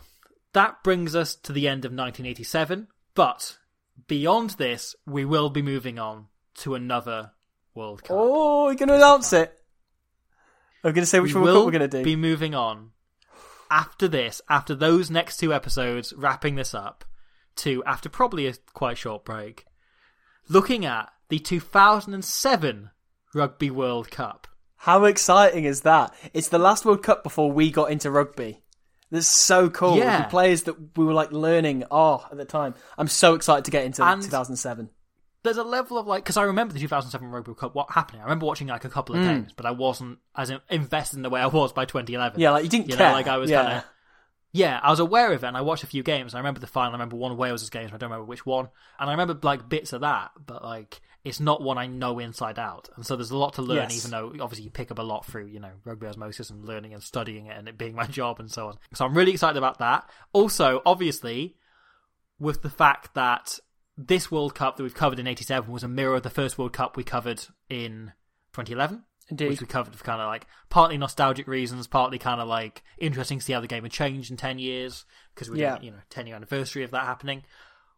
that 0.52 0.84
brings 0.84 1.16
us 1.16 1.34
to 1.36 1.52
the 1.52 1.66
end 1.66 1.84
of 1.84 1.90
1987. 1.90 2.86
But 3.14 3.58
beyond 4.06 4.50
this, 4.50 4.94
we 5.04 5.24
will 5.24 5.50
be 5.50 5.62
moving 5.62 5.98
on 5.98 6.26
to 6.58 6.76
another 6.76 7.32
World 7.78 8.02
Cup. 8.04 8.16
Oh, 8.18 8.66
you're 8.68 8.74
going 8.76 8.88
to 8.90 8.96
announce 8.96 9.32
it. 9.32 9.52
I'm 10.84 10.92
going 10.92 11.02
to 11.02 11.06
say 11.06 11.20
which 11.20 11.34
we 11.34 11.40
World 11.40 11.56
Cup 11.56 11.64
we're 11.66 11.78
going 11.78 11.90
to 11.90 11.98
do. 11.98 12.04
be 12.04 12.16
moving 12.16 12.54
on 12.54 12.90
after 13.70 14.08
this, 14.08 14.40
after 14.48 14.74
those 14.74 15.10
next 15.10 15.38
two 15.38 15.52
episodes, 15.54 16.12
wrapping 16.12 16.54
this 16.56 16.74
up, 16.74 17.04
to 17.56 17.82
after 17.84 18.08
probably 18.08 18.46
a 18.46 18.54
quite 18.74 18.98
short 18.98 19.24
break, 19.24 19.64
looking 20.48 20.84
at 20.84 21.10
the 21.28 21.38
2007 21.38 22.90
Rugby 23.34 23.70
World 23.70 24.10
Cup. 24.10 24.46
How 24.76 25.04
exciting 25.04 25.64
is 25.64 25.82
that? 25.82 26.14
It's 26.32 26.48
the 26.48 26.58
last 26.58 26.84
World 26.84 27.02
Cup 27.02 27.22
before 27.22 27.50
we 27.50 27.70
got 27.70 27.90
into 27.90 28.10
rugby. 28.10 28.62
That's 29.10 29.26
so 29.26 29.70
cool. 29.70 29.96
Yeah. 29.96 30.22
The 30.22 30.28
players 30.28 30.64
that 30.64 30.96
we 30.96 31.04
were 31.04 31.14
like 31.14 31.32
learning, 31.32 31.84
oh, 31.90 32.26
at 32.30 32.36
the 32.36 32.44
time. 32.44 32.74
I'm 32.96 33.08
so 33.08 33.34
excited 33.34 33.64
to 33.64 33.70
get 33.70 33.84
into 33.84 34.04
And- 34.04 34.22
2007. 34.22 34.90
There's 35.44 35.56
a 35.56 35.62
level 35.62 35.98
of 35.98 36.06
like 36.06 36.24
because 36.24 36.36
I 36.36 36.42
remember 36.42 36.74
the 36.74 36.80
2007 36.80 37.28
Rugby 37.28 37.50
World 37.50 37.58
Cup 37.58 37.74
what 37.74 37.90
happening. 37.90 38.20
I 38.20 38.24
remember 38.24 38.46
watching 38.46 38.66
like 38.66 38.84
a 38.84 38.88
couple 38.88 39.14
of 39.14 39.22
mm. 39.22 39.26
games, 39.26 39.52
but 39.56 39.66
I 39.66 39.70
wasn't 39.70 40.18
as 40.34 40.52
invested 40.68 41.16
in 41.16 41.22
the 41.22 41.30
way 41.30 41.40
I 41.40 41.46
was 41.46 41.72
by 41.72 41.84
2011. 41.84 42.40
Yeah, 42.40 42.50
like 42.50 42.64
you 42.64 42.70
didn't 42.70 42.88
You 42.88 42.94
know, 42.94 43.04
care. 43.04 43.12
like 43.12 43.28
I 43.28 43.36
was 43.36 43.50
yeah. 43.50 43.62
kind 43.62 43.76
of 43.78 43.84
Yeah, 44.52 44.80
I 44.82 44.90
was 44.90 44.98
aware 44.98 45.32
of 45.32 45.44
it, 45.44 45.46
and 45.46 45.56
I 45.56 45.60
watched 45.60 45.84
a 45.84 45.88
few 45.88 46.02
games. 46.02 46.34
I 46.34 46.38
remember 46.38 46.60
the 46.60 46.66
final. 46.66 46.90
I 46.90 46.94
remember 46.94 47.16
one 47.16 47.32
of 47.32 47.38
Wales' 47.38 47.68
games. 47.70 47.90
I 47.92 47.98
don't 47.98 48.10
remember 48.10 48.24
which 48.24 48.44
one, 48.44 48.68
and 48.98 49.08
I 49.08 49.12
remember 49.12 49.38
like 49.42 49.68
bits 49.68 49.92
of 49.92 50.00
that. 50.00 50.32
But 50.44 50.64
like, 50.64 51.00
it's 51.24 51.38
not 51.38 51.62
one 51.62 51.78
I 51.78 51.86
know 51.86 52.18
inside 52.18 52.58
out, 52.58 52.88
and 52.96 53.06
so 53.06 53.14
there's 53.14 53.30
a 53.30 53.36
lot 53.36 53.54
to 53.54 53.62
learn. 53.62 53.90
Yes. 53.90 53.98
Even 53.98 54.10
though 54.10 54.42
obviously 54.42 54.64
you 54.64 54.70
pick 54.70 54.90
up 54.90 54.98
a 54.98 55.02
lot 55.02 55.26
through 55.26 55.46
you 55.46 55.60
know 55.60 55.70
rugby 55.84 56.06
osmosis 56.06 56.50
and 56.50 56.64
learning 56.64 56.94
and 56.94 57.02
studying 57.02 57.46
it, 57.46 57.56
and 57.56 57.68
it 57.68 57.78
being 57.78 57.94
my 57.94 58.06
job 58.06 58.40
and 58.40 58.50
so 58.50 58.68
on. 58.68 58.78
So 58.94 59.04
I'm 59.04 59.16
really 59.16 59.32
excited 59.32 59.58
about 59.58 59.78
that. 59.78 60.08
Also, 60.32 60.82
obviously, 60.84 61.56
with 62.40 62.62
the 62.62 62.70
fact 62.70 63.14
that 63.14 63.60
this 63.98 64.30
World 64.30 64.54
Cup 64.54 64.76
that 64.76 64.82
we've 64.84 64.94
covered 64.94 65.18
in 65.18 65.26
'87 65.26 65.70
was 65.70 65.82
a 65.82 65.88
mirror 65.88 66.14
of 66.14 66.22
the 66.22 66.30
first 66.30 66.56
World 66.56 66.72
Cup 66.72 66.96
we 66.96 67.02
covered 67.04 67.40
in 67.68 68.12
2011 68.52 69.04
Indeed. 69.28 69.48
which 69.50 69.60
we 69.60 69.66
covered 69.66 69.94
for 69.94 70.04
kind 70.04 70.22
of 70.22 70.28
like 70.28 70.46
partly 70.70 70.96
nostalgic 70.96 71.46
reasons, 71.48 71.86
partly 71.86 72.18
kind 72.18 72.40
of 72.40 72.48
like 72.48 72.82
interesting 72.96 73.38
to 73.40 73.44
see 73.44 73.52
how 73.52 73.60
the 73.60 73.66
game 73.66 73.82
had 73.82 73.92
changed 73.92 74.30
in 74.30 74.36
10 74.36 74.58
years 74.58 75.04
because 75.34 75.50
we're 75.50 75.56
Yeah. 75.56 75.72
doing, 75.72 75.84
you 75.84 75.90
know, 75.90 75.98
10 76.10 76.26
year 76.28 76.36
anniversary 76.36 76.84
of 76.84 76.92
that 76.92 77.04
happening. 77.04 77.42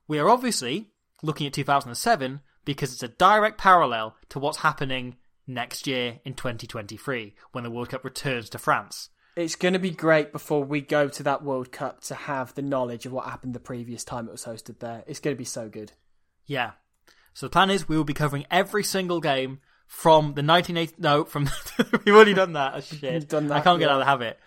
We 0.09 0.19
are 0.19 0.29
obviously 0.29 0.91
looking 1.23 1.47
at 1.47 1.53
2007 1.53 2.41
because 2.65 2.93
it's 2.93 3.03
a 3.03 3.09
direct 3.09 3.59
parallel 3.59 4.17
to 4.31 4.39
what's 4.39 4.59
happening 4.59 5.19
next 5.47 5.87
year 5.87 6.21
in 6.25 6.35
2023 6.35 7.35
when 7.53 7.63
the 7.65 7.71
World 7.71 7.91
Cup 7.91 8.05
returns 8.05 8.49
to 8.51 8.59
France. 8.59 9.11
It's 9.37 9.57
going 9.57 9.75
to 9.75 9.79
be 9.79 9.91
great 9.91 10.33
before 10.33 10.65
we 10.65 10.81
go 10.81 11.09
to 11.09 11.23
that 11.23 11.43
World 11.43 11.73
Cup 11.73 12.03
to 12.03 12.15
have 12.15 12.55
the 12.55 12.63
knowledge 12.63 13.07
of 13.07 13.13
what 13.13 13.27
happened 13.27 13.55
the 13.55 13.61
previous 13.61 14.05
time 14.05 14.27
it 14.27 14.33
was 14.33 14.45
hosted 14.45 14.81
there. 14.81 15.05
It's 15.07 15.21
going 15.21 15.35
to 15.35 15.39
be 15.39 15.45
so 15.45 15.69
good. 15.69 15.93
Yeah. 16.47 16.73
So 17.33 17.47
the 17.47 17.51
plan 17.51 17.71
is 17.71 17.89
we 17.89 17.97
will 17.97 18.05
be 18.05 18.15
covering 18.15 18.45
every 18.51 18.83
single 18.85 19.21
game 19.21 19.61
from 19.87 20.35
the 20.35 20.43
1980. 20.43 20.95
No, 20.99 21.25
from 21.25 21.49
we've 22.05 22.15
already 22.15 22.35
done 22.35 22.55
that. 22.55 22.75
Oh, 22.77 22.81
shit. 22.81 23.29
Done 23.29 23.49
that, 23.49 23.59
I 23.59 23.61
can't 23.61 23.79
get 23.79 23.89
out 23.89 24.01
of 24.01 24.01
the 24.01 24.05
habit. 24.05 24.39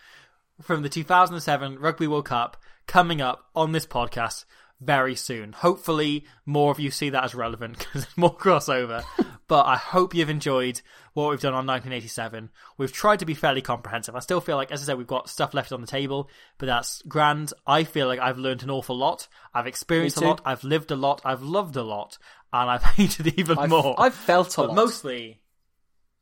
From 0.62 0.84
the 0.84 0.90
2007 0.90 1.80
Rugby 1.80 2.08
World 2.08 2.26
Cup 2.26 2.58
coming 2.86 3.22
up 3.22 3.50
on 3.56 3.72
this 3.72 3.86
podcast 3.86 4.46
very 4.80 5.16
soon. 5.16 5.54
Hopefully, 5.54 6.26
more 6.46 6.72
of 6.72 6.80
you 6.80 6.92
see 6.92 7.10
that 7.10 7.24
as 7.24 7.34
relevant 7.34 7.80
because 7.80 8.06
more 8.16 8.36
crossover. 8.36 9.04
but 9.48 9.66
I 9.66 9.76
hope 9.76 10.14
you've 10.14 10.30
enjoyed 10.30 10.82
what 11.14 11.30
we've 11.30 11.40
done 11.40 11.54
on 11.54 11.68
1987. 11.68 12.50
We've 12.78 12.92
tried 12.92 13.20
to 13.20 13.26
be 13.26 13.34
fairly 13.34 13.62
comprehensive. 13.62 14.16
I 14.16 14.20
still 14.20 14.42
feel 14.42 14.56
like, 14.56 14.72
as 14.72 14.82
I 14.82 14.86
said, 14.86 14.98
we've 14.98 15.08
got 15.08 15.30
stuff 15.30 15.54
left 15.54 15.72
on 15.72 15.82
the 15.82 15.88
table, 15.88 16.30
but 16.58 16.66
that's 16.66 17.02
grand. 17.04 17.54
I 17.68 17.84
feel 17.84 18.08
like 18.08 18.20
I've 18.20 18.38
learned 18.38 18.64
an 18.64 18.70
awful 18.70 18.98
lot. 18.98 19.28
I've 19.54 19.68
experienced 19.68 20.18
a 20.18 20.22
lot. 20.22 20.42
I've 20.46 20.64
lived 20.64 20.92
a 20.92 20.96
lot. 20.96 21.22
I've 21.24 21.44
loved 21.44 21.76
a 21.76 21.84
lot, 21.84 22.18
and 22.52 22.70
I've 22.70 22.84
hated 22.96 23.40
even 23.40 23.58
I've, 23.58 23.70
more. 23.70 23.96
I've 23.98 24.16
felt 24.16 24.54
a 24.58 24.62
but 24.62 24.68
lot. 24.70 24.76
mostly, 24.76 25.42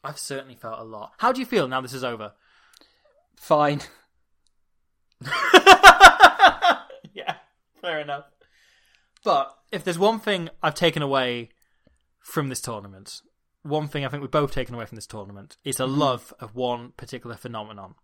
I've 0.04 0.20
certainly 0.20 0.56
felt 0.56 0.80
a 0.80 0.84
lot. 0.84 1.14
How 1.18 1.32
do 1.32 1.40
you 1.40 1.46
feel 1.46 1.68
now 1.68 1.82
this 1.82 1.94
is 1.94 2.04
over? 2.04 2.34
Fine. 3.38 3.82
yeah, 7.14 7.36
fair 7.82 8.00
enough. 8.02 8.26
But 9.24 9.56
if 9.72 9.84
there's 9.84 10.00
one 10.00 10.20
thing 10.20 10.50
I've 10.62 10.76
taken 10.76 11.02
away 11.02 11.50
from 12.20 12.50
this 12.50 12.60
tournament, 12.60 13.22
one 13.64 13.88
thing 13.88 14.06
I 14.06 14.10
think 14.10 14.22
we've 14.22 14.32
both 14.32 14.52
taken 14.52 14.76
away 14.76 14.86
from 14.86 14.96
this 14.96 15.08
tournament 15.08 15.58
is 15.64 15.80
a 15.80 15.84
mm-hmm. 15.84 16.00
love 16.00 16.34
of 16.40 16.56
one 16.56 16.94
particular 16.98 17.36
phenomenon. 17.36 17.96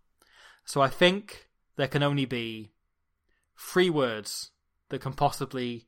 So 0.64 0.80
I 0.80 0.88
think 0.88 1.48
there 1.76 1.88
can 1.88 2.02
only 2.02 2.24
be 2.24 2.72
three 3.58 3.90
words 3.90 4.50
that 4.90 5.00
can 5.00 5.12
possibly 5.12 5.86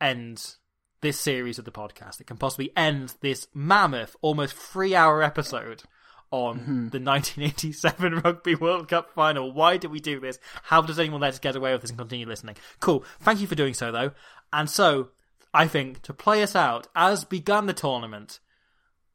end 0.00 0.56
this 1.00 1.18
series 1.18 1.58
of 1.58 1.64
the 1.64 1.70
podcast. 1.70 2.20
It 2.20 2.26
can 2.26 2.36
possibly 2.36 2.72
end 2.76 3.14
this 3.20 3.46
mammoth, 3.54 4.16
almost 4.20 4.54
three 4.54 4.94
hour 4.94 5.22
episode 5.22 5.82
on 6.30 6.58
mm-hmm. 6.58 6.88
the 6.88 7.00
1987 7.00 8.16
Rugby 8.24 8.54
World 8.54 8.88
Cup 8.88 9.12
final. 9.14 9.52
Why 9.52 9.76
did 9.76 9.90
we 9.90 10.00
do 10.00 10.20
this? 10.20 10.38
How 10.64 10.82
does 10.82 10.98
anyone 10.98 11.20
let 11.20 11.34
us 11.34 11.38
get 11.38 11.56
away 11.56 11.72
with 11.72 11.82
this 11.82 11.90
and 11.90 11.98
continue 11.98 12.26
listening? 12.26 12.56
Cool. 12.80 13.04
Thank 13.20 13.40
you 13.40 13.46
for 13.46 13.54
doing 13.54 13.74
so, 13.74 13.90
though. 13.90 14.12
And 14.52 14.68
so, 14.68 15.08
I 15.54 15.66
think 15.66 16.02
to 16.02 16.12
play 16.12 16.42
us 16.42 16.54
out, 16.54 16.88
as 16.94 17.24
begun 17.24 17.66
the 17.66 17.72
tournament 17.72 18.40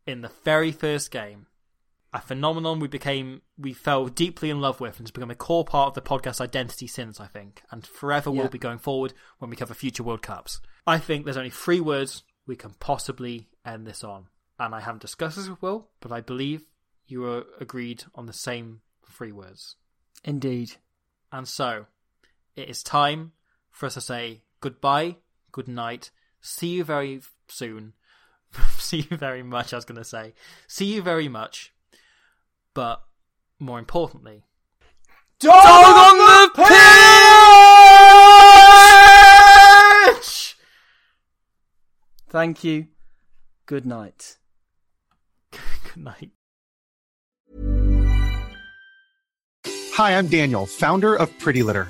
in 0.06 0.22
the 0.22 0.32
very 0.44 0.72
first 0.72 1.12
game, 1.12 1.48
a 2.14 2.22
phenomenon 2.22 2.80
we 2.80 2.88
became, 2.88 3.42
we 3.58 3.74
fell 3.74 4.08
deeply 4.08 4.50
in 4.50 4.62
love 4.62 4.80
with 4.80 4.98
and 5.00 5.08
has 5.08 5.12
become 5.12 5.32
a 5.32 5.36
core 5.36 5.66
part 5.66 5.88
of 5.90 5.94
the 5.96 6.02
podcast 6.02 6.40
identity 6.42 6.86
since, 6.88 7.20
I 7.20 7.28
think, 7.28 7.64
and 7.72 7.86
forever 7.86 8.30
Yeah. 8.30 8.44
will 8.44 8.50
be 8.50 8.60
going 8.60 8.78
forward 8.78 9.14
when 9.40 9.50
we 9.50 9.56
cover 9.56 9.74
future 9.74 10.04
World 10.04 10.22
Cups. 10.22 10.62
I 10.86 11.00
think 11.00 11.26
there's 11.26 11.38
only 11.38 11.50
three 11.50 11.80
words 11.80 12.24
we 12.46 12.56
can 12.56 12.72
possibly 12.76 13.50
end 13.66 13.88
this 13.88 14.04
on. 14.04 14.28
And 14.60 14.76
I 14.76 14.82
haven't 14.82 15.02
discussed 15.02 15.38
this 15.38 15.48
with 15.50 15.62
Will, 15.62 15.90
but 16.02 16.12
I 16.12 16.22
believe 16.22 16.64
you 17.08 17.22
were 17.22 17.46
agreed 17.60 18.04
on 18.14 18.28
the 18.28 18.34
same 18.34 18.82
three 19.10 19.32
words. 19.32 19.76
Indeed. 20.24 20.76
And 21.32 21.48
so, 21.48 21.88
it 22.56 22.70
is 22.70 22.84
time 22.84 23.32
for 23.72 23.88
us 23.88 23.96
to 23.96 24.02
say 24.02 24.44
goodbye, 24.62 25.18
good 25.52 25.68
night, 25.68 26.12
see 26.40 26.68
you 26.76 26.84
very 26.84 27.22
soon, 27.48 27.94
see 28.78 29.08
you 29.10 29.18
very 29.18 29.44
much, 29.44 29.74
I 29.74 29.78
was 29.78 29.86
going 29.86 29.98
to 29.98 30.04
say. 30.04 30.34
See 30.68 30.86
you 30.86 31.02
very 31.02 31.28
much, 31.28 31.74
but 32.74 33.04
more 33.60 33.80
importantly, 33.80 34.44
Dog 35.40 35.54
on 35.54 36.18
the 36.18 36.50
pitch! 40.16 40.56
Thank 42.30 42.64
you. 42.64 42.88
Good 43.66 43.86
night. 43.86 44.38
good 45.52 45.98
night. 45.98 46.32
Hi, 49.96 50.16
I'm 50.16 50.28
Daniel, 50.28 50.66
founder 50.66 51.14
of 51.16 51.38
Pretty 51.40 51.62
Litter. 51.62 51.90